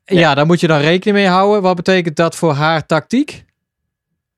Ja, 0.04 0.34
daar 0.34 0.46
moet 0.46 0.60
je 0.60 0.66
dan 0.66 0.80
rekening 0.80 1.16
mee 1.16 1.26
houden. 1.28 1.62
Wat 1.62 1.76
betekent 1.76 2.16
dat 2.16 2.36
voor 2.36 2.52
haar 2.52 2.86
tactiek? 2.86 3.44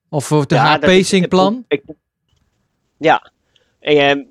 Of 0.09 0.25
voor 0.27 0.47
de, 0.47 0.55
Ja, 0.55 0.61
haar 0.61 0.79
pacingplan? 0.79 1.65
ik- 1.69 1.85
ja. 2.99 3.31
En, 3.81 3.97
ehm, 3.97 4.23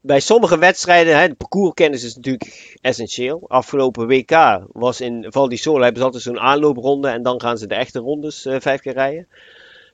bij 0.00 0.20
sommige 0.20 0.58
wedstrijden, 0.58 1.18
hè, 1.18 1.28
de 1.28 1.34
parcourskennis 1.34 2.02
is 2.04 2.14
natuurlijk 2.16 2.76
essentieel. 2.80 3.44
Afgelopen 3.48 4.06
WK 4.06 4.64
was 4.72 5.00
in 5.00 5.26
Val 5.28 5.48
di 5.48 5.56
Sole 5.56 5.82
hebben 5.82 5.98
ze 5.98 6.04
altijd 6.04 6.22
zo'n 6.22 6.40
aanloopronde 6.40 7.08
en 7.08 7.22
dan 7.22 7.40
gaan 7.40 7.58
ze 7.58 7.66
de 7.66 7.74
echte 7.74 7.98
rondes 7.98 8.44
eh, 8.46 8.60
vijf 8.60 8.80
keer 8.80 8.92
rijden. 8.92 9.28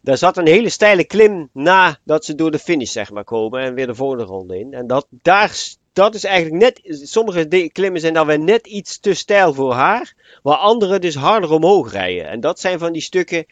Daar 0.02 0.18
zat 0.18 0.36
een 0.36 0.46
hele 0.46 0.68
steile 0.68 1.04
klim 1.04 1.48
nadat 1.52 2.24
ze 2.24 2.34
door 2.34 2.50
de 2.50 2.58
finish 2.58 2.92
zeg 2.92 3.10
maar 3.10 3.24
komen 3.24 3.60
en 3.60 3.74
weer 3.74 3.86
de 3.86 3.94
volgende 3.94 4.24
ronde 4.24 4.58
in. 4.58 4.72
En 4.74 4.86
dat, 4.86 5.06
daar, 5.10 5.56
dat 5.98 6.14
is 6.14 6.24
eigenlijk 6.24 6.62
net, 6.62 6.80
sommige 7.08 7.68
klimmen 7.72 8.00
zijn 8.00 8.14
dan 8.14 8.26
weer 8.26 8.38
net 8.38 8.66
iets 8.66 8.98
te 8.98 9.14
steil 9.14 9.54
voor 9.54 9.72
haar, 9.72 10.14
waar 10.42 10.56
andere 10.56 10.98
dus 10.98 11.14
harder 11.14 11.50
omhoog 11.50 11.92
rijden. 11.92 12.28
En 12.28 12.40
dat 12.40 12.60
zijn 12.60 12.78
van 12.78 12.92
die 12.92 13.02
stukken, 13.02 13.46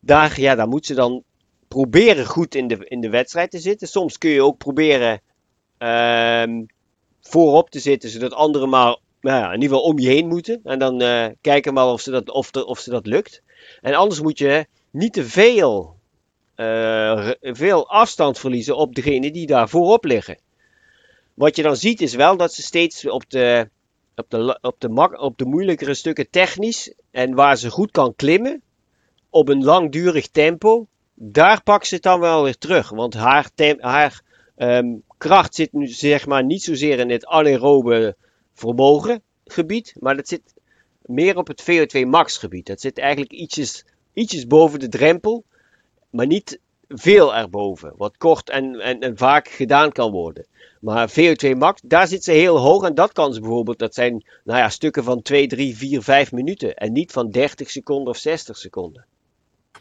daar, 0.00 0.40
ja, 0.40 0.54
daar 0.54 0.68
moet 0.68 0.86
ze 0.86 0.94
dan 0.94 1.22
proberen 1.68 2.26
goed 2.26 2.54
in 2.54 2.68
de, 2.68 2.76
in 2.88 3.00
de 3.00 3.10
wedstrijd 3.10 3.50
te 3.50 3.58
zitten. 3.58 3.88
Soms 3.88 4.18
kun 4.18 4.30
je 4.30 4.42
ook 4.42 4.58
proberen 4.58 5.20
ehm, 5.78 6.64
voorop 7.20 7.70
te 7.70 7.78
zitten, 7.78 8.10
zodat 8.10 8.32
anderen 8.32 8.68
maar 8.68 8.96
nou 9.20 9.38
ja, 9.38 9.46
in 9.46 9.60
ieder 9.60 9.76
geval 9.76 9.90
om 9.90 9.98
je 9.98 10.08
heen 10.08 10.28
moeten. 10.28 10.60
En 10.64 10.78
dan 10.78 11.00
eh, 11.00 11.26
kijken 11.40 11.74
maar 11.74 11.86
of 11.86 12.00
ze, 12.00 12.10
dat, 12.10 12.30
of, 12.30 12.50
de, 12.50 12.66
of 12.66 12.78
ze 12.78 12.90
dat 12.90 13.06
lukt. 13.06 13.42
En 13.80 13.94
anders 13.94 14.20
moet 14.20 14.38
je 14.38 14.66
niet 14.90 15.12
te 15.12 15.24
veel, 15.24 15.96
eh, 16.54 17.30
veel 17.40 17.88
afstand 17.88 18.38
verliezen 18.38 18.76
op 18.76 18.94
degene 18.94 19.30
die 19.30 19.46
daar 19.46 19.68
voorop 19.68 20.04
liggen. 20.04 20.38
Wat 21.34 21.56
je 21.56 21.62
dan 21.62 21.76
ziet 21.76 22.00
is 22.00 22.14
wel 22.14 22.36
dat 22.36 22.52
ze 22.52 22.62
steeds 22.62 23.08
op 23.08 23.30
de, 23.30 23.68
op 24.16 24.30
de, 24.30 24.58
op 24.60 24.80
de, 24.80 25.18
op 25.18 25.38
de 25.38 25.44
moeilijkere 25.44 25.94
stukken 25.94 26.30
technisch 26.30 26.94
en 27.10 27.34
waar 27.34 27.56
ze 27.56 27.70
goed 27.70 27.90
kan 27.90 28.14
klimmen, 28.16 28.62
op 29.30 29.48
een 29.48 29.64
langdurig 29.64 30.28
tempo, 30.28 30.86
daar 31.14 31.62
pakt 31.62 31.86
ze 31.86 31.94
het 31.94 32.02
dan 32.02 32.20
wel 32.20 32.42
weer 32.42 32.58
terug. 32.58 32.90
Want 32.90 33.14
haar, 33.14 33.50
haar 33.78 34.22
ehm, 34.56 34.96
kracht 35.18 35.54
zit 35.54 35.72
nu 35.72 35.86
zeg 35.86 36.26
maar 36.26 36.44
niet 36.44 36.62
zozeer 36.62 36.98
in 36.98 37.10
het 37.10 37.26
anaerobe 37.26 38.16
vermogen 38.54 39.22
gebied, 39.44 39.94
maar 39.98 40.16
dat 40.16 40.28
zit 40.28 40.54
meer 41.02 41.36
op 41.36 41.46
het 41.46 41.62
VO2 41.62 42.06
max 42.06 42.38
gebied. 42.38 42.66
Dat 42.66 42.80
zit 42.80 42.98
eigenlijk 42.98 43.32
ietsjes, 43.32 43.84
ietsjes 44.12 44.46
boven 44.46 44.78
de 44.78 44.88
drempel, 44.88 45.44
maar 46.10 46.26
niet 46.26 46.58
veel 46.94 47.34
erboven. 47.34 47.94
Wat 47.96 48.16
kort 48.16 48.50
en, 48.50 48.80
en, 48.80 49.00
en 49.00 49.16
vaak 49.16 49.48
gedaan 49.48 49.92
kan 49.92 50.10
worden. 50.10 50.46
Maar 50.80 51.10
VO2 51.10 51.56
max, 51.56 51.80
daar 51.84 52.08
zit 52.08 52.24
ze 52.24 52.32
heel 52.32 52.58
hoog 52.58 52.84
en 52.84 52.94
dat 52.94 53.12
kan 53.12 53.32
ze 53.32 53.40
bijvoorbeeld, 53.40 53.78
dat 53.78 53.94
zijn 53.94 54.24
nou 54.44 54.58
ja, 54.58 54.68
stukken 54.68 55.04
van 55.04 55.22
2, 55.22 55.46
3, 55.46 55.76
4, 55.76 56.02
5 56.02 56.32
minuten. 56.32 56.74
En 56.74 56.92
niet 56.92 57.12
van 57.12 57.30
30 57.30 57.70
seconden 57.70 58.08
of 58.08 58.16
60 58.16 58.56
seconden. 58.56 59.06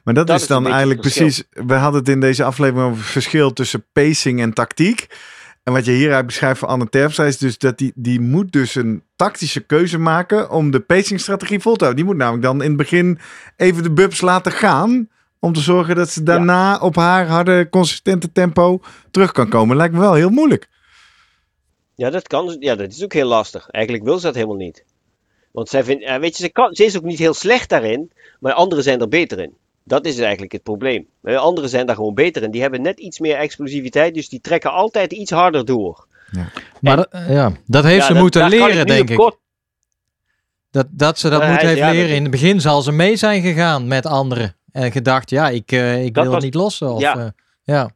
Maar 0.04 0.14
dat, 0.14 0.28
Dat 0.28 0.42
is 0.42 0.48
dan 0.48 0.68
eigenlijk 0.68 1.02
precies. 1.02 1.44
We 1.50 1.74
hadden 1.74 2.00
het 2.00 2.10
in 2.10 2.20
deze 2.20 2.44
aflevering 2.44 2.86
over 2.86 2.98
het 2.98 3.12
verschil 3.12 3.54
tussen 3.54 3.86
pacing 3.94 4.42
en 4.42 4.54
tactiek. 4.54 5.08
En 5.64 5.74
wat 5.74 5.86
je 5.86 5.92
hieruit 5.92 6.26
beschrijft 6.26 6.60
voor 6.60 6.68
Anne 6.68 6.90
Terpstra 6.90 7.26
is 7.26 7.38
dus 7.38 7.58
dat 7.58 7.78
die, 7.78 7.92
die 7.96 8.20
moet 8.20 8.52
dus 8.52 8.76
een 8.76 9.04
tactische 9.16 9.60
keuze 9.60 9.98
maken 9.98 10.50
om 10.50 10.72
de 10.72 10.80
pacingstrategie 10.80 11.60
vol 11.60 11.76
te 11.76 11.84
houden. 11.84 12.06
Die 12.06 12.14
moet 12.14 12.22
namelijk 12.22 12.44
dan 12.44 12.62
in 12.62 12.68
het 12.68 12.78
begin 12.78 13.20
even 13.58 13.84
de 13.84 13.92
bubs 13.92 14.22
laten 14.22 14.52
gaan. 14.52 15.10
Om 15.44 15.54
te 15.54 15.60
zorgen 15.60 15.96
dat 15.96 16.10
ze 16.10 16.24
daarna 16.24 16.78
op 16.80 16.96
haar 16.96 17.28
harde, 17.28 17.70
consistente 17.70 18.32
tempo 18.32 18.80
terug 19.12 19.32
kan 19.32 19.50
komen. 19.50 19.76
Lijkt 19.78 19.94
me 19.94 20.00
wel 20.00 20.14
heel 20.14 20.30
moeilijk. 20.30 20.70
Ja, 21.96 22.10
dat 22.10 22.28
kan. 22.28 22.56
Ja, 22.60 22.76
dat 22.76 22.92
is 22.92 23.04
ook 23.04 23.14
heel 23.14 23.28
lastig. 23.28 23.70
Eigenlijk 23.70 24.04
wil 24.06 24.18
ze 24.18 24.26
dat 24.26 24.36
helemaal 24.36 24.56
niet. 24.56 24.84
Want 25.52 25.70
zij 25.70 25.84
vindt, 25.84 26.04
eh, 26.04 26.18
weet 26.18 26.38
je, 26.38 26.44
ze, 26.44 26.50
kan, 26.50 26.74
ze 26.76 26.86
is 26.86 26.98
ook 26.98 27.04
niet 27.04 27.20
heel 27.20 27.34
slecht 27.34 27.70
daarin, 27.70 28.12
maar 28.40 28.54
anderen 28.54 28.84
zijn 28.84 29.02
er 29.02 29.08
beter 29.08 29.40
in. 29.40 29.54
Dat 29.84 30.06
is 30.06 30.18
eigenlijk 30.20 30.52
het 30.52 30.64
probleem. 30.64 31.08
Eh, 31.24 31.36
Anderen 31.38 31.70
zijn 31.70 31.86
daar 31.86 31.96
gewoon 31.96 32.14
beter 32.14 32.44
in. 32.44 32.52
Die 32.52 32.62
hebben 32.62 32.82
net 32.82 33.00
iets 33.00 33.20
meer 33.20 33.36
explosiviteit, 33.36 34.14
dus 34.14 34.30
die 34.30 34.42
trekken 34.42 34.72
altijd 34.72 35.12
iets 35.14 35.32
harder 35.32 35.66
door. 35.66 36.08
Maar 36.82 36.96
dat, 36.96 37.08
ja, 37.28 37.52
dat 37.66 37.84
heeft 37.84 38.00
Ja, 38.02 38.06
ze 38.08 38.14
dat- 38.14 38.22
moeten 38.22 38.50
leren, 38.50 38.86
denk 38.86 39.10
ik. 39.10 39.18
kort- 39.18 39.40
Dat, 40.72 40.88
dat 40.90 41.20
ze 41.20 41.30
dat 41.30 41.42
Ja, 41.42 41.52
moet 41.52 41.62
heeft 41.62 41.78
ja, 41.78 41.92
leren. 41.92 42.16
In 42.16 42.22
het 42.22 42.32
begin 42.32 42.62
zal 42.62 42.82
ze 42.82 42.92
mee 42.92 43.16
zijn 43.16 43.42
gegaan 43.42 43.88
met 43.88 44.06
anderen. 44.06 44.56
En 44.72 44.92
gedacht, 44.92 45.30
ja, 45.30 45.50
ik, 45.50 45.72
eh, 45.72 46.04
ik 46.06 46.14
Dat 46.14 46.24
wil 46.24 46.34
was- 46.34 46.44
het 46.44 46.54
niet 46.54 46.62
lossen. 46.62 46.94
Of, 46.94 47.02
Ja. 47.02 47.14
ja. 47.18 47.34
ja. 47.64 47.92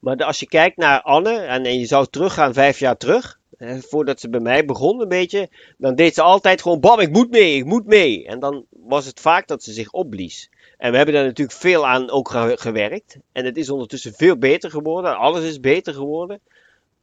Maar 0.00 0.16
als 0.16 0.40
je 0.40 0.46
kijkt 0.46 0.76
naar 0.76 1.02
Anne, 1.02 1.34
en, 1.38 1.64
en 1.64 1.78
je 1.78 1.86
zou 1.86 2.06
teruggaan 2.10 2.52
vijf 2.52 2.78
jaar 2.78 2.96
terug, 2.96 3.38
eh, 3.58 3.76
voordat 3.78 4.20
ze 4.20 4.28
bij 4.28 4.40
mij 4.40 4.64
begon 4.64 5.00
een 5.00 5.08
beetje, 5.08 5.48
dan 5.78 5.94
deed 5.94 6.14
ze 6.14 6.22
altijd 6.22 6.62
gewoon, 6.62 6.80
bam, 6.80 7.00
ik 7.00 7.10
moet 7.10 7.30
mee, 7.30 7.56
ik 7.56 7.64
moet 7.64 7.86
mee. 7.86 8.26
En 8.26 8.38
dan 8.40 8.64
was 8.70 9.06
het 9.06 9.20
vaak 9.20 9.46
dat 9.48 9.62
ze 9.62 9.72
zich 9.72 9.90
opblies. 9.90 10.50
En 10.78 10.90
we 10.90 10.96
hebben 10.96 11.14
daar 11.14 11.24
natuurlijk 11.24 11.58
veel 11.58 11.86
aan 11.86 12.10
ook 12.10 12.30
ge- 12.30 12.56
gewerkt. 12.60 13.16
En 13.32 13.44
het 13.44 13.56
is 13.56 13.70
ondertussen 13.70 14.12
veel 14.14 14.36
beter 14.36 14.70
geworden. 14.70 15.16
Alles 15.16 15.44
is 15.44 15.60
beter 15.60 15.94
geworden. 15.94 16.40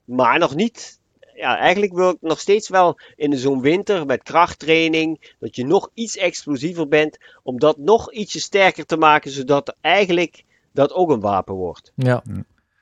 Maar 0.06 0.40
nog 0.40 0.56
niet. 0.56 1.00
Ja, 1.38 1.58
eigenlijk 1.58 1.94
wil 1.94 2.10
ik 2.10 2.18
nog 2.22 2.40
steeds 2.40 2.70
wel 2.70 3.00
in 3.16 3.38
zo'n 3.38 3.62
winter 3.62 4.06
met 4.06 4.24
krachttraining. 4.24 5.36
Dat 5.40 5.56
je 5.56 5.66
nog 5.66 5.90
iets 5.94 6.18
explosiever 6.18 6.88
bent. 6.88 7.18
Om 7.44 7.60
dat 7.60 7.78
nog 7.78 8.12
ietsje 8.12 8.40
sterker 8.40 8.86
te 8.86 8.98
maken. 8.98 9.32
Zodat 9.32 9.76
eigenlijk 9.82 10.44
dat 10.72 10.94
ook 10.94 11.10
een 11.10 11.20
wapen 11.20 11.56
wordt. 11.56 11.92
ja. 11.96 12.22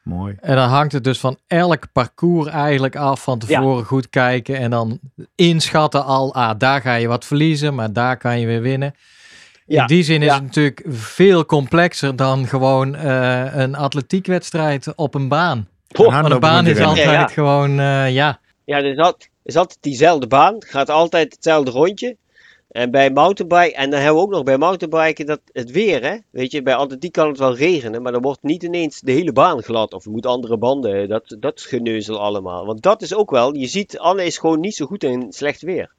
Mooi. 0.04 0.36
En 0.42 0.56
dan 0.56 0.70
hangt 0.70 0.92
het 0.92 1.04
dus 1.04 1.20
van 1.20 1.38
elk 1.48 1.92
parcours 1.92 2.48
eigenlijk 2.48 2.96
af 2.96 3.24
van 3.24 3.40
tevoren 3.40 3.86
goed 3.86 4.10
kijken. 4.10 4.58
En 4.58 4.70
dan 4.70 5.00
inschatten 5.36 6.06
al, 6.06 6.34
ah, 6.34 6.60
daar 6.60 6.82
ga 6.82 6.94
je 6.94 7.08
wat 7.08 7.26
verliezen, 7.26 7.76
maar 7.76 7.94
daar 7.94 8.18
kan 8.18 8.40
je 8.40 8.46
weer 8.46 8.62
winnen. 8.62 8.96
Ja, 9.66 9.82
In 9.82 9.88
die 9.88 10.04
zin 10.04 10.22
is 10.22 10.28
ja. 10.28 10.34
het 10.34 10.44
natuurlijk 10.44 10.84
veel 10.88 11.46
complexer 11.46 12.16
dan 12.16 12.48
gewoon 12.48 12.96
eh, 12.96 13.56
een 13.56 13.76
atletiekwedstrijd 13.76 14.96
op 14.96 15.16
een 15.16 15.28
baan. 15.28 15.68
Een 15.88 16.06
Want 16.12 16.32
een 16.32 16.40
baan 16.40 16.68
is 16.68 16.80
altijd 16.80 17.06
Ja, 17.06 17.12
ja. 17.12 17.28
gewoon, 17.28 17.80
eh, 17.80 18.14
ja, 18.14 18.40
Ja, 18.66 18.78
er 18.78 19.00
is, 19.00 19.30
is 19.44 19.56
altijd 19.56 19.78
diezelfde 19.82 20.28
baan. 20.28 20.56
Gaat 20.60 20.90
altijd 20.90 21.34
hetzelfde 21.34 21.72
rondje. 21.72 22.18
En 22.76 22.92
bij 22.92 23.12
mountainbike, 23.12 23.76
en 23.76 23.90
dan 23.90 24.00
hebben 24.00 24.18
we 24.18 24.26
ook 24.26 24.32
nog 24.32 24.44
bij 24.44 24.58
mountainbiken 24.58 25.26
dat 25.26 25.42
het 25.52 25.72
weer, 25.72 26.04
hè. 26.04 26.18
Weet 26.30 26.52
je, 26.52 26.62
bij 26.62 26.76
atletiek 26.76 27.12
kan 27.12 27.28
het 27.28 27.38
wel 27.38 27.56
regenen, 27.56 28.02
maar 28.02 28.12
dan 28.12 28.22
wordt 28.22 28.44
niet 28.44 28.64
ineens 28.64 29.00
de 29.00 29.12
hele 29.12 29.32
baan 29.32 29.64
glad. 29.64 29.94
Of 29.94 30.04
je 30.04 30.10
moet 30.10 30.26
andere 30.26 30.58
banden, 30.58 31.10
dat, 31.10 31.36
dat 31.40 31.62
geneuzel 31.62 32.20
allemaal. 32.20 32.66
Want 32.66 32.82
dat 32.82 33.02
is 33.02 33.14
ook 33.14 33.32
wel, 33.32 33.56
je 33.56 33.68
ziet, 33.68 34.00
Anne 34.00 34.26
is 34.26 34.38
gewoon 34.38 34.60
niet 34.60 34.76
zo 34.76 34.86
goed 34.86 35.04
in 35.04 35.32
slecht 35.32 35.62
weer. 35.62 35.92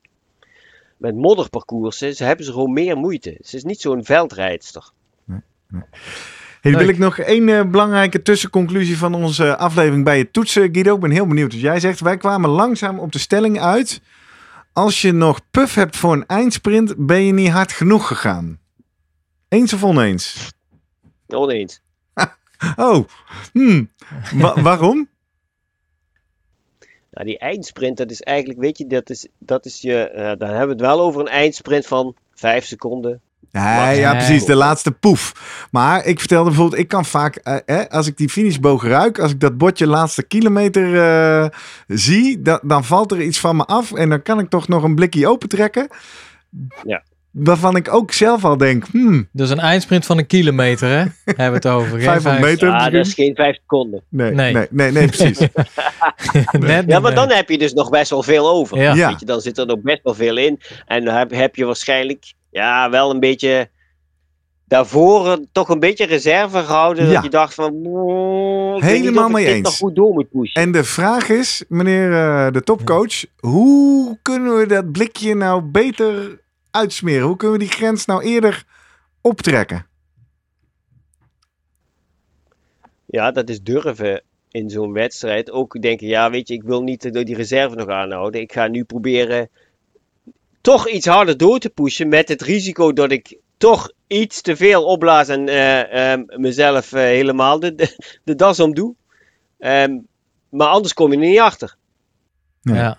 Met 0.97 1.15
modderparcoursen, 1.15 2.17
ze 2.17 2.25
hebben 2.25 2.45
ze 2.45 2.53
gewoon 2.53 2.73
meer 2.73 2.97
moeite. 2.97 3.39
Ze 3.41 3.57
is 3.57 3.65
niet 3.65 3.81
zo'n 3.81 4.05
veldrijdster. 4.05 4.91
Hey, 6.67 6.75
dan 6.75 6.85
wil 6.85 6.95
ik 6.95 7.01
nog 7.01 7.19
één 7.19 7.49
eh, 7.49 7.71
belangrijke 7.71 8.23
tussenconclusie 8.23 8.99
van 8.99 9.15
onze 9.15 9.57
aflevering 9.57 10.05
bij 10.05 10.19
je 10.19 10.31
toetsen, 10.31 10.69
Guido. 10.73 10.95
Ik 10.95 11.01
ben 11.01 11.11
heel 11.11 11.27
benieuwd 11.27 11.53
wat 11.53 11.61
jij 11.61 11.81
zegt. 11.81 12.01
Wij 12.01 12.17
kwamen 12.17 12.51
langzaam 12.51 12.99
op 12.99 13.13
de 13.13 13.19
stelling 13.19 13.61
uit. 13.61 14.01
Als 14.73 15.03
je 15.03 15.13
nog 15.13 15.41
puff 15.51 15.75
hebt 15.75 15.97
voor 15.97 16.13
een 16.13 16.27
eindsprint, 16.27 16.95
ben 17.07 17.23
je 17.23 17.33
niet 17.33 17.51
hard 17.51 17.73
genoeg 17.73 18.07
gegaan. 18.07 18.59
Eens 19.49 19.73
of 19.73 19.85
oneens? 19.85 20.53
Oneens. 21.27 21.81
Oh, 22.77 23.09
hmm. 23.53 23.91
Wa- 24.33 24.63
waarom? 24.69 25.09
Nou, 27.11 27.27
die 27.27 27.39
eindsprint, 27.39 27.97
dat 27.97 28.11
is 28.11 28.23
eigenlijk, 28.23 28.61
weet 28.61 28.79
je, 28.79 28.87
dat 28.87 29.11
is, 29.11 29.27
dat 29.39 29.65
is 29.65 29.81
je, 29.81 30.09
eh, 30.09 30.25
dan 30.39 30.49
hebben 30.49 30.67
we 30.67 30.73
het 30.73 30.81
wel 30.81 31.01
over 31.01 31.21
een 31.21 31.29
eindsprint 31.29 31.87
van 31.87 32.15
5 32.35 32.65
seconden. 32.65 33.21
Ja, 33.51 33.91
ja, 33.91 34.13
Nee. 34.13 34.25
precies. 34.25 34.45
De 34.45 34.55
laatste 34.55 34.91
poef. 34.93 35.33
Maar 35.71 36.05
ik 36.05 36.19
vertelde 36.19 36.49
bijvoorbeeld, 36.49 36.81
ik 36.81 36.89
kan 36.89 37.05
vaak, 37.05 37.37
eh, 37.37 37.57
eh, 37.81 37.87
als 37.91 38.07
ik 38.07 38.17
die 38.17 38.29
finishboog 38.29 38.85
ruik, 38.85 39.19
als 39.19 39.31
ik 39.31 39.41
dat 39.41 39.59
bordje 39.59 39.87
laatste 39.87 40.23
kilometer 40.23 41.01
eh, 41.03 41.49
zie, 41.87 42.43
da- 42.43 42.61
dan 42.63 42.85
valt 42.85 43.13
er 43.13 43.21
iets 43.23 43.41
van 43.41 43.57
me 43.57 43.65
af 43.65 43.93
en 43.93 44.09
dan 44.09 44.23
kan 44.23 44.39
ik 44.39 44.49
toch 44.49 44.69
nog 44.69 44.83
een 44.83 44.95
blikje 44.95 45.29
opentrekken. 45.29 45.89
Ja. 46.85 47.03
waarvan 47.31 47.77
ik 47.77 47.95
ook 47.95 48.13
zelf 48.13 48.45
al 48.45 48.57
denk, 48.57 48.85
hmm, 48.91 49.29
Dus 49.33 49.51
een 49.51 49.59
eindsprint 49.61 50.07
van 50.07 50.19
een 50.19 50.27
kilometer, 50.27 50.89
hè? 50.89 50.97
Hebben 51.25 51.35
we 51.35 51.43
het 51.43 51.67
over. 51.67 51.91
Geen 51.91 52.01
500 52.01 52.23
vijf- 52.23 52.41
meter 52.41 52.69
Ja, 52.69 52.91
dat 52.91 53.07
is 53.07 53.15
geen 53.15 53.35
vijf 53.35 53.57
seconden. 53.57 54.03
Nee, 54.09 54.33
Nee. 54.33 54.53
nee, 54.53 54.67
nee, 54.71 54.91
nee, 54.93 55.07
precies. 55.07 55.39
Ja, 56.87 57.01
maar 57.01 57.15
dan 57.15 57.29
nee. 57.29 57.37
heb 57.37 57.49
je 57.49 57.59
dus 57.59 57.73
nog 57.73 57.89
best 57.91 58.11
wel 58.11 58.23
veel 58.23 58.49
over. 58.51 58.79
Ja. 58.79 58.95
Ja. 58.95 59.09
Weet 59.09 59.21
je, 59.21 59.27
dan 59.27 59.41
zit 59.41 59.59
er 59.59 59.67
nog 59.67 59.81
best 59.81 60.01
wel 60.03 60.15
veel 60.15 60.37
in. 60.37 60.61
En 60.87 61.05
dan 61.05 61.15
heb, 61.15 61.31
heb 61.31 61.57
je 61.57 61.65
waarschijnlijk 61.65 62.33
ja, 62.57 62.91
wel 62.91 63.11
een 63.11 63.21
beetje 63.21 63.71
daarvoor 64.65 65.39
toch 65.53 65.69
een 65.69 65.81
beetje 65.81 66.07
reserve 66.07 66.59
gehouden. 66.63 67.07
Ja. 67.07 67.13
Dat 67.13 67.23
je 67.23 67.31
dacht 67.31 67.55
van... 67.55 67.75
"Mm, 67.75 68.77
ik 68.77 68.83
weet 68.83 68.93
niet 68.93 69.01
Helemaal 69.01 69.29
mee 69.29 69.47
eens. 69.47 69.63
nog 69.63 69.77
goed 69.77 69.95
door 69.95 70.13
moet 70.13 70.31
pushen. 70.31 70.63
En 70.63 70.73
de 70.73 70.85
vraag 70.85 71.29
is, 71.29 71.65
meneer 71.69 72.13
eh, 72.13 72.53
de 72.53 72.63
topcoach, 72.63 73.25
hoe 73.39 74.19
kunnen 74.23 74.57
we 74.59 74.67
dat 74.67 74.93
blikje 74.93 75.35
nou 75.35 75.63
beter 75.63 76.41
uitsmeren? 76.71 77.27
Hoe 77.27 77.37
kunnen 77.37 77.59
we 77.59 77.65
die 77.65 77.73
grens 77.75 78.05
nou 78.05 78.23
eerder 78.23 78.65
optrekken? 79.21 79.87
Ja, 83.07 83.31
dat 83.31 83.49
is 83.49 83.63
durven 83.63 84.23
in 84.51 84.71
zo'n 84.71 84.93
wedstrijd. 84.93 85.51
Ook 85.51 85.83
denken, 85.83 86.07
ja, 86.07 86.31
weet 86.31 86.49
je, 86.49 86.55
ik 86.55 86.63
wil 86.63 86.83
niet 86.83 87.13
door 87.13 87.25
die 87.25 87.37
reserve 87.37 87.77
nog 87.77 87.89
aanhouden. 87.89 88.41
Ik 88.41 88.53
ga 88.53 88.67
nu 88.67 88.85
proberen 88.85 89.49
toch 90.67 90.89
iets 90.89 91.07
harder 91.07 91.37
door 91.37 91.59
te 91.59 91.69
pushen 91.69 92.09
met 92.09 92.29
het 92.29 92.43
risico 92.43 92.93
dat 92.93 93.11
ik 93.11 93.39
toch 93.57 93.91
iets 94.07 94.41
te 94.41 94.57
veel 94.57 94.85
opblaas 94.85 95.29
en 95.29 95.49
eh, 95.49 96.13
ehm, 96.13 96.23
mezelf 96.27 96.93
eh, 96.93 97.01
helemaal 97.01 97.61
de, 97.61 97.75
de, 97.75 98.19
de 98.25 98.35
das 98.35 98.61
om 98.61 98.75
doe. 98.75 98.95
Ehm, 99.59 99.99
maar 100.51 100.67
anders 100.67 100.95
kom 100.95 101.13
je 101.13 101.19
er 101.19 101.29
niet 101.29 101.39
achter. 101.39 101.77
Nee. 102.63 102.77
Ja. 102.77 102.99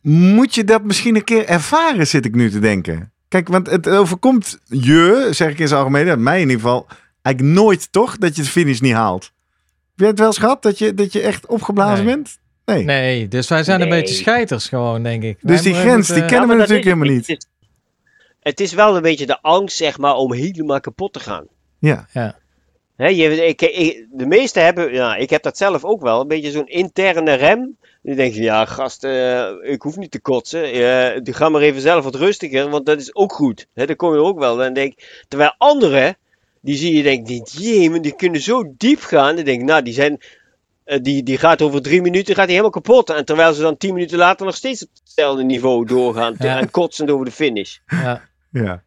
Moet 0.00 0.54
je 0.54 0.64
dat 0.64 0.84
misschien 0.84 1.16
een 1.16 1.24
keer 1.24 1.46
ervaren, 1.46 2.06
zit 2.06 2.24
ik 2.24 2.34
nu 2.34 2.50
te 2.50 2.58
denken. 2.58 3.12
Kijk, 3.28 3.48
want 3.48 3.70
het 3.70 3.88
overkomt 3.88 4.58
je, 4.64 5.28
zeg 5.30 5.50
ik 5.50 5.58
in 5.58 5.68
zijn 5.68 5.80
algemeen, 5.80 6.06
dat 6.06 6.18
mij 6.18 6.40
in 6.40 6.48
ieder 6.48 6.60
geval, 6.62 6.86
eigenlijk 7.22 7.56
nooit 7.56 7.92
toch, 7.92 8.18
dat 8.18 8.36
je 8.36 8.42
de 8.42 8.48
finish 8.48 8.80
niet 8.80 8.94
haalt. 8.94 9.24
Heb 9.24 9.32
je 9.94 10.04
het 10.04 10.18
wel 10.18 10.26
eens 10.26 10.38
gehad, 10.38 10.62
dat 10.62 10.78
je, 10.78 10.94
dat 10.94 11.12
je 11.12 11.20
echt 11.20 11.46
opgeblazen 11.46 12.04
Nee. 12.04 12.14
bent? 12.14 12.38
Nee. 12.64 12.84
Nee, 12.84 13.28
dus 13.28 13.48
wij 13.48 13.62
zijn 13.64 13.80
een 13.80 13.88
beetje 13.88 14.14
scheiters 14.14 14.68
gewoon, 14.68 15.02
denk 15.02 15.22
ik. 15.22 15.36
Dus 15.40 15.50
Wij 15.50 15.60
die 15.62 15.72
moeten- 15.72 15.90
grens, 15.90 16.08
die 16.08 16.24
kennen 16.24 16.48
we 16.48 16.54
natuurlijk 16.54 16.78
is- 16.86 16.92
helemaal 16.92 17.14
niet. 17.14 17.26
Het 17.26 17.36
is, 17.38 17.46
het 18.40 18.60
is 18.60 18.72
wel 18.72 18.96
een 18.96 19.02
beetje 19.02 19.26
de 19.26 19.40
angst, 19.40 19.76
zeg 19.76 19.98
maar, 19.98 20.14
om 20.14 20.32
helemaal 20.32 20.80
kapot 20.80 21.12
te 21.12 21.20
gaan. 21.20 21.46
Ja, 21.78 22.06
Hè, 22.96 23.06
je, 23.08 23.46
ik, 23.46 23.62
ik- 23.62 24.06
de 24.12 24.26
meesten 24.26 24.64
hebben, 24.64 24.92
ja, 24.92 25.16
ik 25.16 25.30
heb 25.30 25.42
dat 25.42 25.56
zelf 25.56 25.84
ook 25.84 26.02
wel, 26.02 26.20
een 26.20 26.28
beetje 26.28 26.50
zo'n 26.50 26.66
interne 26.66 27.34
rem. 27.34 27.76
Die 28.02 28.14
denk 28.14 28.34
je, 28.34 28.42
ja, 28.42 28.64
gast, 28.64 29.04
eh, 29.04 29.48
ik 29.62 29.82
hoef 29.82 29.96
niet 29.96 30.10
te 30.10 30.20
kotsen. 30.20 30.64
Eh, 30.72 31.20
die 31.22 31.34
ga 31.34 31.48
maar 31.48 31.60
even 31.60 31.80
zelf 31.80 32.04
wat 32.04 32.14
rustiger, 32.14 32.68
want 32.68 32.86
dat 32.86 33.00
is 33.00 33.14
ook 33.14 33.32
goed. 33.32 33.66
Hè, 33.74 33.86
dan 33.86 33.96
kom 33.96 34.12
je 34.12 34.18
ook 34.20 34.38
wel. 34.38 34.56
Dan 34.56 34.72
denk, 34.72 34.94
terwijl 35.28 35.54
anderen, 35.58 36.16
die 36.60 36.76
zie 36.76 36.96
je, 36.96 37.02
denk 37.02 37.26
maar 37.90 38.02
die 38.02 38.16
kunnen 38.16 38.40
zo 38.40 38.74
diep 38.76 39.00
gaan. 39.00 39.36
Dan 39.36 39.44
denk 39.44 39.60
ik, 39.60 39.66
nou, 39.66 39.82
die 39.82 39.94
zijn, 39.94 40.12
eh, 40.12 40.28
die, 40.84 41.22
die 41.22 41.38
gaat 41.38 41.62
over 41.62 41.82
drie 41.82 42.02
minuten, 42.02 42.34
gaat 42.34 42.46
die 42.46 42.56
helemaal 42.56 42.80
kapot. 42.80 43.10
En 43.10 43.24
terwijl 43.24 43.52
ze 43.54 43.62
dan 43.62 43.76
tien 43.76 43.94
minuten 43.94 44.18
later 44.18 44.46
nog 44.46 44.56
steeds 44.56 44.82
op 44.82 44.88
hetzelfde 45.04 45.44
niveau 45.44 45.86
doorgaan 45.86 46.34
Ja. 46.38 46.58
en 46.58 46.70
kotsend 46.70 47.10
over 47.10 47.24
de 47.24 47.30
finish. 47.30 47.76
Ja. 47.86 48.22
ja. 48.50 48.82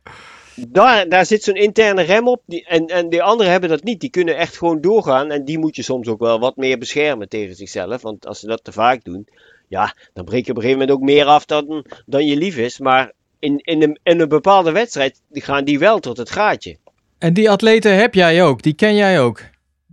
Daar, 0.68 1.10
daar 1.10 1.26
zit 1.26 1.44
zo'n 1.44 1.56
interne 1.56 2.02
rem 2.02 2.28
op. 2.28 2.42
Die, 2.46 2.66
en, 2.66 2.86
en 2.86 3.10
die 3.10 3.24
anderen 3.24 3.52
hebben 3.52 3.70
dat 3.70 3.84
niet. 3.84 4.00
Die 4.00 4.10
kunnen 4.10 4.38
echt 4.38 4.58
gewoon 4.58 4.82
doorgaan. 4.82 5.32
En 5.32 5.46
die 5.46 5.60
moet 5.60 5.76
je 5.76 5.82
soms 5.82 6.08
ook 6.08 6.20
wel 6.20 6.40
wat 6.40 6.56
meer 6.56 6.78
beschermen 6.78 7.30
tegen 7.30 7.56
zichzelf. 7.56 8.02
Want 8.02 8.28
als 8.28 8.40
ze 8.40 8.48
dat 8.48 8.64
te 8.64 8.72
vaak 8.72 9.04
doen, 9.04 9.28
ja, 9.68 9.96
dan 10.14 10.26
breek 10.26 10.46
je 10.46 10.52
op 10.52 10.58
een 10.58 10.64
gegeven 10.64 10.82
moment 10.82 10.98
ook 10.98 11.06
meer 11.10 11.26
af 11.26 11.46
dan, 11.46 11.86
dan 12.06 12.26
je 12.26 12.36
lief 12.36 12.58
is. 12.58 12.80
Maar 12.80 13.12
in, 13.40 13.58
in, 13.58 13.82
een, 13.84 14.00
in 14.04 14.20
een 14.20 14.28
bepaalde 14.30 14.72
wedstrijd 14.72 15.22
gaan 15.32 15.64
die 15.64 15.80
wel 15.80 16.00
tot 16.00 16.18
het 16.18 16.30
gaatje. 16.30 16.78
En 17.18 17.34
die 17.34 17.50
atleten 17.50 17.96
heb 17.98 18.14
jij 18.14 18.44
ook, 18.44 18.62
die 18.62 18.74
ken 18.74 18.96
jij 18.96 19.22
ook. 19.22 19.38
Die 19.38 19.48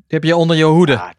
heb 0.07 0.25
je 0.25 0.37
onder 0.37 0.57
je 0.57 0.65
hoede. 0.65 0.93
Ja, 0.93 1.15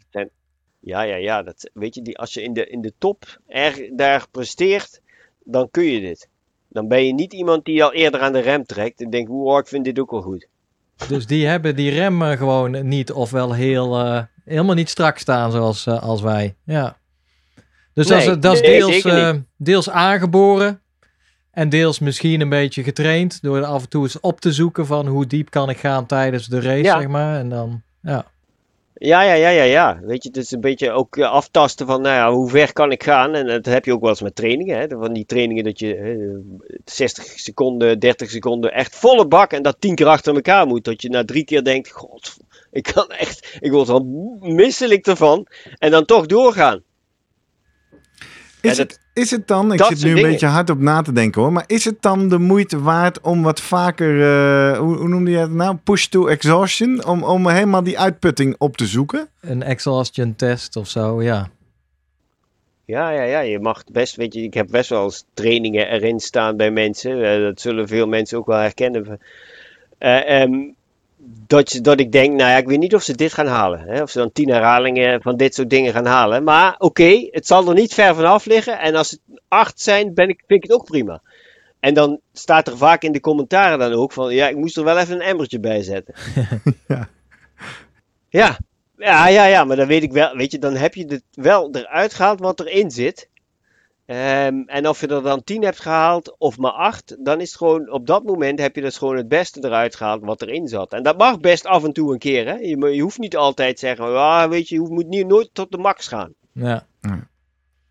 ja, 0.84 1.02
ja, 1.02 1.16
ja. 1.16 1.44
Dat, 1.44 1.70
weet 1.74 1.96
je, 1.96 2.02
die, 2.02 2.18
als 2.18 2.34
je 2.34 2.44
in 2.44 2.54
de, 2.54 2.68
in 2.68 2.82
de 2.82 2.94
top 2.98 3.40
er, 3.48 3.90
daar 3.96 4.26
presteert, 4.32 5.02
dan 5.44 5.72
kun 5.72 5.84
je 5.84 6.00
dit. 6.00 6.30
Dan 6.70 6.88
ben 6.88 7.06
je 7.06 7.14
niet 7.14 7.34
iemand 7.34 7.66
die 7.66 7.84
al 7.84 7.94
eerder 7.94 8.20
aan 8.20 8.34
de 8.34 8.40
rem 8.40 8.66
trekt 8.66 9.02
en 9.02 9.10
denkt, 9.10 9.30
hoe 9.30 9.60
ik 9.60 9.68
vind 9.68 9.86
dit 9.86 10.00
ook 10.00 10.12
wel 10.12 10.22
goed. 10.22 10.48
Dus 11.08 11.26
die 11.26 11.48
hebben 11.48 11.76
die 11.76 11.92
rem 11.92 12.22
eh, 12.22 12.38
gewoon 12.38 12.88
niet, 12.88 13.12
ofwel 13.12 13.54
heel, 13.54 14.00
eh, 14.00 14.22
helemaal 14.46 14.76
niet 14.76 14.90
strak 14.90 15.18
staan 15.18 15.52
zoals 15.52 15.86
eh, 15.86 16.04
als 16.04 16.22
wij. 16.22 16.56
Ja. 16.66 16.98
Dus 17.94 18.08
dat, 18.08 18.20
is, 18.20 18.26
dat 18.40 18.54
is 18.54 18.62
nee, 18.62 19.02
deels, 19.02 19.36
deels 19.58 19.90
aangeboren 19.90 20.82
en 21.52 21.70
deels 21.70 22.00
misschien 22.00 22.42
een 22.42 22.50
beetje 22.50 22.84
getraind 22.84 23.42
door 23.42 23.66
af 23.66 23.82
en 23.84 23.90
toe 23.90 24.04
eens 24.04 24.20
op 24.20 24.40
te 24.42 24.52
zoeken 24.52 24.86
van 24.86 25.08
hoe 25.08 25.28
diep 25.28 25.50
kan 25.50 25.70
ik 25.70 25.78
gaan 25.78 26.06
tijdens 26.06 26.48
de 26.48 26.62
race, 26.62 26.84
Ja. 26.84 27.00
zeg 27.00 27.08
maar. 27.08 27.40
En 27.40 27.50
dan, 27.50 27.82
ja. 28.02 28.26
Ja, 29.06 29.22
ja, 29.22 29.34
ja, 29.34 29.50
ja, 29.50 29.64
ja. 29.64 30.00
Weet 30.02 30.24
je, 30.24 30.30
het 30.30 30.38
is 30.38 30.52
een 30.52 30.62
beetje 30.62 30.92
ook 30.92 31.18
eh, 31.18 31.32
aftasten 31.32 31.88
van, 31.88 32.02
nou 32.02 32.16
ja, 32.16 32.32
hoe 32.32 32.50
ver 32.50 32.74
kan 32.74 32.92
ik 32.92 33.04
gaan? 33.04 33.36
En 33.36 33.48
dat 33.48 33.66
heb 33.66 33.86
je 33.86 33.94
ook 33.94 34.02
wel 34.02 34.10
eens 34.10 34.22
met 34.22 34.36
trainingen, 34.36 34.80
hè. 34.80 34.88
Van 34.88 35.14
die 35.14 35.26
trainingen 35.26 35.64
dat 35.64 35.80
je 35.80 35.96
eh, 35.96 36.78
60 36.86 37.24
seconden, 37.26 38.00
30 38.00 38.30
seconden 38.30 38.74
echt 38.74 38.96
volle 38.96 39.28
bak 39.28 39.52
en 39.52 39.64
dat 39.64 39.76
tien 39.80 39.96
keer 39.96 40.08
achter 40.08 40.36
elkaar 40.36 40.68
moet. 40.68 40.84
Dat 40.84 41.02
je 41.02 41.10
na 41.10 41.26
drie 41.26 41.44
keer 41.44 41.64
denkt, 41.64 41.92
god, 41.92 42.38
ik 42.72 42.84
kan 42.84 43.08
echt, 43.08 43.58
ik 43.60 43.72
word 43.72 43.90
al 43.90 44.04
misselijk 44.40 45.08
ervan. 45.08 45.48
En 45.78 45.92
dan 45.92 46.06
toch 46.06 46.26
doorgaan. 46.26 46.84
Is, 48.62 48.78
het, 48.78 49.00
is 49.14 49.32
het 49.32 49.48
dan, 49.48 49.72
ik 49.72 49.78
dat 49.78 49.88
zit 49.88 50.04
nu 50.04 50.10
een 50.10 50.16
dingen. 50.16 50.30
beetje 50.32 50.46
hard 50.48 50.70
op 50.70 50.80
na 50.80 51.02
te 51.02 51.12
denken 51.14 51.42
hoor, 51.42 51.52
maar 51.52 51.64
is 51.68 51.86
het 51.86 52.02
dan 52.02 52.30
de 52.30 52.38
moeite 52.38 52.80
waard 52.82 53.22
om 53.22 53.44
wat 53.44 53.62
vaker, 53.62 54.22
eh, 54.22 54.78
hoe, 54.80 54.96
hoe 54.98 55.08
noemde 55.08 55.32
je 55.32 55.38
het 55.38 55.52
nou, 55.54 55.76
push 55.76 56.06
to 56.06 56.28
exhaustion, 56.28 57.06
om, 57.06 57.24
om 57.24 57.48
helemaal 57.50 57.84
die 57.84 58.00
uitputting 58.00 58.56
op 58.58 58.78
te 58.78 58.86
zoeken? 58.88 59.28
Een 59.42 59.64
exhaustion 59.64 60.36
test 60.36 60.76
of 60.76 60.88
zo, 60.88 61.22
ja. 61.24 61.48
Ja, 62.86 63.10
ja, 63.10 63.24
ja, 63.24 63.40
je 63.40 63.60
mag 63.60 63.84
best, 63.92 64.16
weet 64.16 64.34
je, 64.34 64.42
ik 64.42 64.54
heb 64.54 64.68
best 64.72 64.90
wel 64.90 65.04
eens 65.04 65.26
trainingen 65.34 65.88
erin 65.88 66.20
staan 66.20 66.58
bij 66.58 66.72
mensen. 66.72 67.24
eh, 67.24 67.42
dat 67.42 67.62
zullen 67.62 67.88
veel 67.88 68.08
mensen 68.08 68.38
ook 68.38 68.46
wel 68.46 68.58
herkennen. 68.58 69.20
Eh, 69.98 70.42
ehm, 70.42 70.54
dat, 71.48 71.80
dat 71.82 72.00
ik 72.00 72.12
denk, 72.12 72.34
nou 72.34 72.50
ja, 72.50 72.58
ik 72.58 72.68
weet 72.68 72.80
niet 72.80 72.96
of 72.96 73.04
ze 73.04 73.16
dit 73.16 73.34
gaan 73.34 73.48
halen. 73.48 73.80
Hè? 73.80 74.02
Of 74.02 74.10
ze 74.10 74.18
dan 74.18 74.32
tien 74.32 74.50
herhalingen 74.50 75.22
van 75.22 75.38
dit 75.38 75.56
soort 75.56 75.70
dingen 75.70 75.94
gaan 75.94 76.06
halen. 76.06 76.44
Maar 76.44 76.76
oké, 76.78 77.28
het 77.32 77.48
zal 77.48 77.68
er 77.68 77.74
niet 77.74 77.94
ver 77.94 78.16
vanaf 78.16 78.46
liggen. 78.46 78.80
En 78.80 78.96
als 78.96 79.12
het 79.12 79.20
acht 79.48 79.82
zijn, 79.82 80.14
ben 80.14 80.30
ik, 80.30 80.44
vind 80.48 80.64
ik 80.64 80.70
het 80.70 80.80
ook 80.80 80.86
prima. 80.86 81.22
En 81.80 81.94
dan 81.94 82.20
staat 82.34 82.68
er 82.68 82.78
vaak 82.78 83.04
in 83.04 83.12
de 83.12 83.20
commentaren 83.20 83.80
dan 83.80 83.94
ook 83.94 84.12
van, 84.12 84.34
ja, 84.34 84.48
ik 84.48 84.56
moest 84.56 84.78
er 84.78 84.84
wel 84.84 84.98
even 84.98 85.16
een 85.16 85.22
emmertje 85.22 85.60
bij 85.60 85.84
zetten. 85.84 86.14
Ja. 86.88 87.10
Ja, 88.30 88.58
ja, 88.98 89.28
ja, 89.28 89.46
ja, 89.46 89.64
maar 89.64 89.76
dan 89.76 89.88
weet 89.88 90.04
ik 90.04 90.12
wel, 90.12 90.36
weet 90.36 90.52
je, 90.52 90.60
dan 90.60 90.76
heb 90.76 90.94
je 90.96 91.06
het 91.06 91.24
wel 91.32 91.70
eruit 91.72 92.14
gehaald 92.14 92.40
wat 92.40 92.60
erin 92.60 92.92
zit. 92.92 93.30
Ehm, 94.06 94.62
en 94.66 94.88
of 94.88 95.02
je 95.02 95.08
er 95.08 95.22
dan 95.24 95.44
10 95.44 95.64
hebt 95.64 95.80
gehaald 95.80 96.36
of 96.38 96.58
maar 96.58 96.72
8, 96.72 97.16
dan 97.20 97.42
is 97.42 97.48
het 97.48 97.58
gewoon 97.58 97.92
op 97.92 98.08
dat 98.08 98.24
moment 98.24 98.60
heb 98.60 98.76
je 98.76 98.82
dus 98.82 98.98
gewoon 98.98 99.18
het 99.18 99.28
beste 99.28 99.66
eruit 99.66 99.96
gehaald 99.96 100.24
wat 100.24 100.42
erin 100.42 100.68
zat. 100.68 100.94
En 100.94 101.04
dat 101.04 101.18
mag 101.18 101.40
best 101.40 101.66
af 101.66 101.84
en 101.84 101.94
toe 101.94 102.14
een 102.14 102.20
keer. 102.20 102.46
Hè? 102.48 102.54
Je, 102.54 102.78
je 102.96 103.02
hoeft 103.02 103.18
niet 103.20 103.36
altijd 103.36 103.78
te 103.78 103.86
zeggen, 103.86 104.06
ah, 104.18 104.50
weet 104.50 104.70
je, 104.70 104.76
je 104.76 104.82
moet 104.90 105.08
niet, 105.08 105.28
nooit 105.28 105.50
tot 105.54 105.72
de 105.72 105.78
max 105.78 106.08
gaan. 106.08 106.34
Ja, 106.52 106.86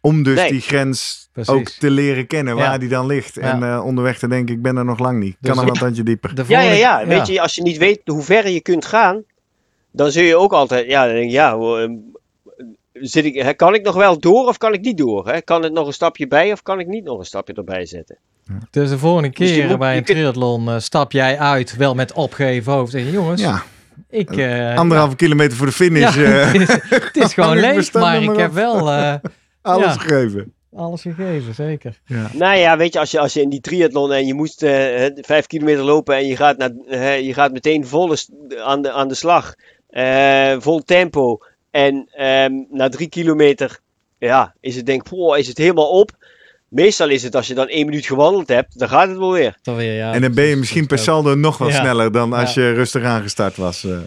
Om 0.01 0.23
dus 0.23 0.37
Nee. 0.37 0.51
die 0.51 0.61
grens 0.61 1.29
Precies. 1.33 1.55
ook 1.55 1.69
te 1.69 1.91
leren 1.91 2.27
kennen 2.27 2.57
waar 2.57 2.73
Ja. 2.73 2.79
die 2.79 2.89
dan 2.89 3.07
ligt. 3.07 3.37
En 3.37 3.63
eh, 3.63 3.85
onderweg 3.85 4.19
te 4.19 4.29
denken, 4.29 4.55
ik 4.55 4.63
ben 4.63 4.77
er 4.77 4.85
nog 4.85 4.99
lang 4.99 5.19
niet. 5.19 5.37
Dus 5.41 5.51
Kan 5.51 5.59
er 5.61 5.65
ja. 5.67 5.73
een 5.73 5.79
tandje 5.79 6.03
dieper. 6.03 6.33
Ja, 6.49 6.61
ja, 6.61 6.73
ja. 6.73 7.07
Weet 7.07 7.27
je, 7.27 7.41
als 7.41 7.55
je 7.55 7.63
niet 7.63 7.77
weet 7.79 8.01
hoe 8.05 8.23
ver 8.23 8.49
je 8.49 8.61
kunt 8.61 8.85
gaan, 8.85 9.23
dan 9.91 10.11
zul 10.11 10.23
je 10.23 10.37
ook 10.37 10.53
altijd, 10.53 10.87
ja, 10.87 11.05
dan 11.05 11.15
denk 11.15 11.27
je, 11.31 11.37
ja, 11.37 11.53
ehm, 11.55 11.93
zit 12.93 13.25
ik, 13.25 13.57
kan 13.57 13.75
ik 13.75 13.83
nog 13.85 13.95
wel 13.95 14.19
door 14.19 14.47
of 14.49 14.59
kan 14.59 14.73
ik 14.73 14.81
niet 14.81 14.99
door? 14.99 15.29
Hè? 15.29 15.41
Kan 15.41 15.63
het 15.63 15.73
nog 15.73 15.87
een 15.87 15.93
stapje 15.93 16.27
bij 16.27 16.53
of 16.53 16.63
kan 16.63 16.81
ik 16.81 16.87
niet 16.87 17.05
nog 17.05 17.19
een 17.19 17.25
stapje 17.25 17.55
erbij 17.55 17.87
zetten? 17.87 18.19
Dus 18.71 18.91
de 18.91 18.99
volgende 18.99 19.29
Dus 19.31 19.51
keer 19.53 19.69
moet- 19.69 19.79
bij 19.79 19.97
een 19.97 20.05
triathlon 20.05 20.69
eh, 20.69 20.79
stap 20.79 21.13
jij 21.13 21.39
uit, 21.39 21.77
wel 21.77 21.95
met 21.95 22.13
opgeven 22.13 22.73
hoofd. 22.73 22.91
Zeg 22.93 23.03
je, 23.05 23.11
jongens, 23.11 23.41
Ja, 23.41 23.63
ik... 24.11 24.37
eh, 24.37 24.77
anderhalve 24.77 25.17
kilometer 25.17 25.57
voor 25.57 25.67
de 25.67 25.73
finish. 25.73 26.15
ja, 26.17 26.23
eh, 26.41 26.53
het 26.53 26.61
is, 26.61 26.69
het 26.91 27.17
is 27.17 27.35
gewoon 27.35 27.57
leeg, 27.71 27.93
maar 27.93 28.23
ik 28.23 28.37
heb 28.37 28.53
wel 28.53 28.91
eh, 28.91 29.15
alles 29.63 29.85
Ja. 29.95 29.99
gegeven. 30.01 30.53
alles 30.77 31.03
gegeven, 31.03 31.55
zeker. 31.55 31.99
Nou 32.33 32.57
ja, 32.57 32.77
weet 32.77 32.93
je, 32.93 32.99
als 32.99 33.11
je, 33.11 33.19
als 33.19 33.33
je 33.33 33.41
in 33.41 33.49
die 33.49 33.61
triathlon 33.61 34.13
en 34.13 34.27
je 34.27 34.35
moest 34.35 34.61
hè, 34.61 35.11
vijf 35.15 35.47
kilometer 35.47 35.85
lopen 35.85 36.17
en 36.17 36.27
je 36.27 36.37
gaat, 36.37 36.57
naar, 36.59 36.71
hè, 36.87 37.13
je 37.13 37.35
gaat 37.35 37.53
meteen 37.53 37.87
volle 37.87 38.17
st- 38.17 38.31
aan, 38.65 38.83
de, 38.83 38.91
aan 38.93 39.09
de 39.09 39.15
slag, 39.15 39.55
eh, 39.89 40.55
vol 40.59 40.81
tempo. 40.83 41.39
En 41.73 42.09
ehm, 42.13 42.53
na 42.71 42.89
drie 42.89 43.09
kilometer, 43.09 43.79
ja, 44.19 44.55
is 44.61 44.77
het 44.77 44.87
denk 44.87 45.09
ik, 45.09 45.37
is 45.37 45.49
het 45.49 45.59
helemaal 45.59 45.89
op. 45.91 46.11
Meestal 46.69 47.09
is 47.09 47.23
het 47.23 47.35
als 47.37 47.47
je 47.47 47.55
dan 47.55 47.69
één 47.69 47.87
minuut 47.87 48.07
gewandeld 48.07 48.49
hebt, 48.49 48.79
dan 48.79 48.89
gaat 48.89 49.09
het 49.09 49.19
wel 49.19 49.33
weer. 49.33 49.57
Dan 49.63 49.77
weer, 49.77 49.95
ja, 49.95 50.13
En 50.15 50.21
dan 50.21 50.35
ben 50.35 50.45
je 50.45 50.57
misschien 50.57 50.87
per 50.87 50.99
saldo 50.99 51.35
nog 51.35 51.59
wel 51.59 51.69
Ja. 51.69 51.81
sneller 51.81 52.13
dan 52.13 52.33
als 52.33 52.55
Ja. 52.55 52.63
je 52.63 52.73
rustig 52.73 53.05
aangestart 53.05 53.57
was. 53.57 53.85
eh. 53.85 53.99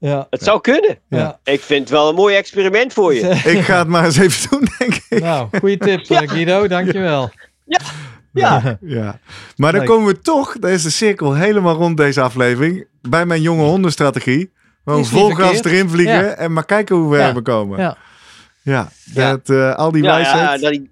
Ja, 0.00 0.26
Het 0.30 0.42
zou 0.42 0.60
kunnen. 0.60 0.98
ja. 1.08 1.38
Ik 1.44 1.60
vind 1.60 1.80
het 1.80 1.90
wel 1.90 2.08
een 2.08 2.14
mooi 2.14 2.36
experiment 2.36 2.92
voor 2.92 3.14
je. 3.14 3.28
Ik 3.44 3.60
ga 3.60 3.78
het 3.78 3.88
maar 3.88 4.04
eens 4.04 4.16
even 4.18 4.50
doen, 4.50 4.68
denk 4.78 4.94
ik. 5.08 5.20
Nou, 5.20 5.48
goede 5.58 5.76
tip 5.78 6.00
eh, 6.10 6.28
Guido, 6.28 6.66
dankjewel. 6.68 7.30
Ja. 8.32 8.78
Ja. 8.80 9.18
Maar 9.56 9.72
dan 9.72 9.80
Leuk. 9.80 9.90
komen 9.90 10.06
we 10.14 10.20
toch, 10.20 10.58
daar 10.58 10.70
is 10.72 10.82
de 10.82 10.90
cirkel 10.90 11.34
helemaal 11.34 11.74
rond 11.74 11.96
deze 11.96 12.20
aflevering, 12.20 12.86
bij 13.08 13.26
mijn 13.26 13.42
jonge 13.42 13.62
hondenstrategie. 13.64 14.52
Gewoon 14.84 15.04
vol 15.04 15.30
gas 15.30 15.64
erin 15.64 15.88
vliegen 15.88 16.24
Ja. 16.24 16.30
en 16.34 16.52
maar 16.52 16.64
kijken 16.64 16.96
hoe 16.96 17.10
we 17.10 17.16
Ja. 17.18 17.34
we 17.34 17.42
komen. 17.42 17.78
Ja, 17.78 17.96
Ja. 18.62 18.88
Ja. 19.14 19.30
Dat, 19.30 19.50
eh, 19.50 19.74
al 19.74 19.90
die 19.92 20.02
Ja, 20.02 20.14
wijsheid. 20.14 20.40
ja, 20.40 20.58
dat 20.58 20.72
ik, 20.72 20.90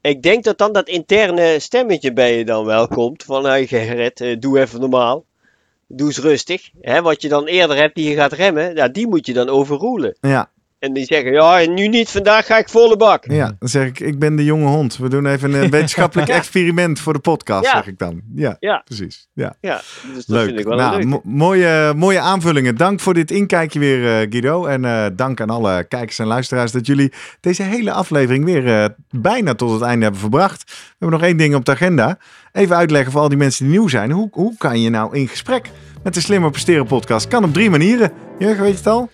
ik 0.00 0.22
denk 0.22 0.44
dat 0.44 0.58
dan 0.58 0.72
dat 0.72 0.88
interne 0.88 1.56
stemmetje 1.58 2.12
bij 2.12 2.38
je 2.38 2.44
dan 2.44 2.64
wel 2.64 2.88
komt. 2.88 3.22
Van, 3.24 3.44
hey 3.44 3.66
Gerrit, 3.66 4.20
eh, 4.20 4.36
doe 4.40 4.60
even 4.60 4.80
normaal. 4.80 5.24
Doe 5.86 6.06
eens 6.06 6.18
rustig. 6.18 6.70
Hè, 6.80 7.02
wat 7.02 7.22
je 7.22 7.28
dan 7.28 7.46
eerder 7.46 7.76
hebt 7.76 7.94
die 7.94 8.10
je 8.10 8.16
gaat 8.16 8.32
remmen, 8.32 8.74
ja, 8.74 8.88
die 8.88 9.06
moet 9.08 9.26
je 9.26 9.32
dan 9.32 9.48
overroelen. 9.48 10.16
ja, 10.20 10.50
En 10.78 10.92
die 10.92 11.04
zeggen, 11.04 11.32
ja, 11.32 11.60
en 11.60 11.74
nu 11.74 11.88
niet, 11.88 12.10
vandaag 12.10 12.46
ga 12.46 12.58
ik 12.58 12.68
volle 12.68 12.96
bak. 12.96 13.24
ja, 13.30 13.56
dan 13.58 13.68
zeg 13.68 13.86
ik, 13.86 14.00
ik 14.00 14.18
ben 14.18 14.36
de 14.36 14.44
jonge 14.44 14.66
hond. 14.66 14.96
We 14.96 15.08
doen 15.08 15.26
even 15.26 15.52
een 15.52 15.70
wetenschappelijk 15.78 16.28
experiment 16.28 17.00
voor 17.00 17.12
de 17.12 17.18
podcast, 17.18 17.64
Ja. 17.64 17.72
zeg 17.72 17.86
ik 17.86 17.98
dan. 17.98 18.20
Ja, 18.34 18.56
Ja. 18.60 18.82
precies. 18.84 19.28
Ja. 19.32 19.54
Ja, 19.60 19.80
dus 20.14 20.26
dat 20.26 20.36
Leuk. 20.36 20.46
vind 20.46 20.58
ik 20.58 20.64
wel 20.66 20.76
nou, 20.76 20.96
leuk. 20.96 21.04
mo- 21.06 21.20
mooie, 21.24 21.92
mooie 21.96 22.20
aanvullingen. 22.20 22.76
Dank 22.76 23.00
voor 23.00 23.14
dit 23.14 23.30
inkijkje 23.30 23.78
weer, 23.78 24.04
eh, 24.20 24.26
Guido. 24.30 24.66
En 24.66 24.84
eh, 24.84 25.06
dank 25.12 25.40
aan 25.40 25.50
alle 25.50 25.84
kijkers 25.88 26.18
en 26.18 26.26
luisteraars 26.26 26.72
dat 26.72 26.86
jullie 26.86 27.12
deze 27.40 27.62
hele 27.62 27.92
aflevering 27.92 28.44
weer 28.44 28.66
eh, 28.82 28.84
bijna 29.10 29.54
tot 29.54 29.70
het 29.72 29.82
einde 29.82 30.02
hebben 30.02 30.20
verbracht. 30.20 30.62
We 30.66 30.74
hebben 30.98 31.18
nog 31.18 31.28
één 31.28 31.36
ding 31.36 31.54
op 31.54 31.64
de 31.64 31.70
agenda. 31.72 32.18
Even 32.52 32.76
uitleggen 32.76 33.12
voor 33.12 33.20
al 33.20 33.28
die 33.28 33.38
mensen 33.38 33.64
die 33.64 33.72
nieuw 33.78 33.88
zijn. 33.88 34.10
Hoe, 34.10 34.28
hoe 34.32 34.54
kan 34.58 34.80
je 34.80 34.90
nou 34.90 35.16
in 35.16 35.28
gesprek 35.28 35.70
met 36.02 36.14
de 36.14 36.20
Slimmer 36.20 36.50
Presteren 36.50 36.86
podcast? 36.86 37.28
Kan 37.28 37.44
op 37.44 37.52
drie 37.52 37.70
manieren. 37.70 38.12
Jurgen, 38.38 38.62
weet 38.62 38.70
je 38.72 38.76
het 38.78 38.86
al? 38.86 39.10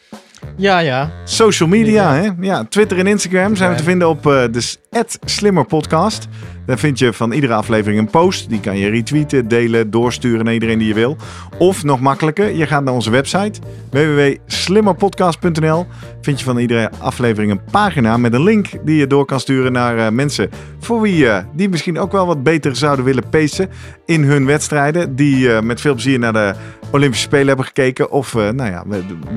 Ja, 0.57 0.79
ja. 0.79 1.11
Social 1.25 1.69
media, 1.69 2.15
Ja. 2.15 2.23
hè? 2.23 2.29
Ja, 2.41 2.65
Twitter 2.69 2.99
en 2.99 3.07
Instagram 3.07 3.57
zijn 3.57 3.71
we 3.71 3.77
te 3.77 3.83
vinden 3.83 4.09
op 4.09 4.27
eh 4.27 4.43
de 4.51 4.61
s- 4.61 4.79
@slimmerpodcast. 5.25 6.27
Daar 6.67 6.79
vind 6.79 6.99
je 6.99 7.13
van 7.13 7.33
iedere 7.33 7.55
aflevering 7.55 8.01
een 8.01 8.11
post. 8.11 8.49
Die 8.49 8.61
kan 8.61 8.79
je 8.79 8.89
retweeten, 8.89 9.49
delen, 9.49 9.91
doorsturen 9.91 10.45
naar 10.45 10.55
iedereen 10.55 10.79
die 10.79 10.89
je 10.89 10.95
wil. 10.95 11.17
Of 11.59 11.85
nog 11.85 12.01
makkelijker, 12.01 12.57
je 12.57 12.67
gaat 12.67 12.85
naar 12.85 12.95
onze 12.95 13.11
website 13.11 13.61
www.slimmerpodcast.nl. 13.91 15.87
Vind 16.21 16.39
je 16.39 16.45
van 16.45 16.59
iedere 16.59 16.91
aflevering 16.99 17.53
een 17.53 17.61
pagina 17.71 18.17
met 18.17 18.33
een 18.33 18.43
link 18.43 18.69
die 18.85 18.97
je 18.97 19.07
door 19.07 19.25
kan 19.25 19.41
sturen 19.41 19.73
naar 19.73 19.99
eh, 19.99 20.09
mensen 20.09 20.51
voor 20.79 21.01
wie 21.01 21.29
eh, 21.29 21.45
die 21.53 21.69
misschien 21.69 21.99
ook 21.99 22.13
wel 22.13 22.27
wat 22.27 22.43
beter 22.43 22.77
zouden 22.77 23.05
willen 23.05 23.29
pacen 23.29 23.69
in 24.07 24.23
hun 24.23 24.47
wedstrijden. 24.47 25.17
Die 25.17 25.53
eh, 25.53 25.63
met 25.63 25.81
veel 25.81 25.93
plezier 25.93 26.19
naar 26.19 26.33
de 26.33 26.55
Olympische 26.91 27.27
Spelen 27.27 27.47
hebben 27.47 27.65
gekeken. 27.67 28.11
Of 28.11 28.35
nou 28.35 28.65
ja, 28.65 28.85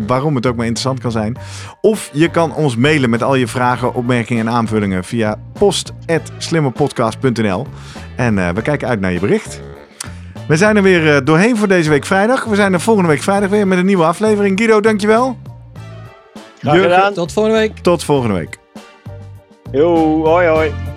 waarom 0.08 0.36
het 0.36 0.46
ook 0.46 0.56
maar 0.56 0.66
interessant 0.66 1.00
kan 1.00 1.12
zijn. 1.12 1.38
Of 1.82 2.10
je 2.14 2.30
kan 2.30 2.54
ons 2.54 2.76
mailen 2.76 3.10
met 3.10 3.24
al 3.24 3.36
je 3.36 3.48
vragen, 3.48 3.94
opmerkingen 3.94 4.48
en 4.48 4.54
aanvullingen 4.54 5.04
via 5.04 5.40
post.slimmerpodcast.nl. 7.20 7.68
En 8.16 8.38
eh, 8.38 8.50
we 8.50 8.62
kijken 8.62 8.88
uit 8.88 9.00
naar 9.00 9.12
je 9.12 9.20
bericht. 9.20 9.62
We 10.48 10.58
zijn 10.58 10.76
er 10.76 10.84
weer 10.84 11.16
eh, 11.16 11.26
doorheen 11.26 11.58
voor 11.58 11.68
deze 11.68 11.90
week 11.90 12.06
vrijdag. 12.06 12.44
We 12.44 12.56
zijn 12.56 12.74
er 12.74 12.82
volgende 12.82 13.10
week 13.10 13.22
vrijdag 13.22 13.50
weer 13.50 13.68
met 13.68 13.78
een 13.78 13.86
nieuwe 13.86 14.04
aflevering. 14.04 14.58
Guido, 14.58 14.80
dankjewel. 14.80 15.38
Graag 16.60 16.82
gedaan. 16.82 17.14
Tot 17.14 17.34
volgende 17.34 17.58
week. 17.58 17.78
Tot 17.78 18.04
volgende 18.04 18.36
week. 18.36 18.58
Yo, 19.72 20.24
hoi 20.24 20.48
hoi. 20.48 20.97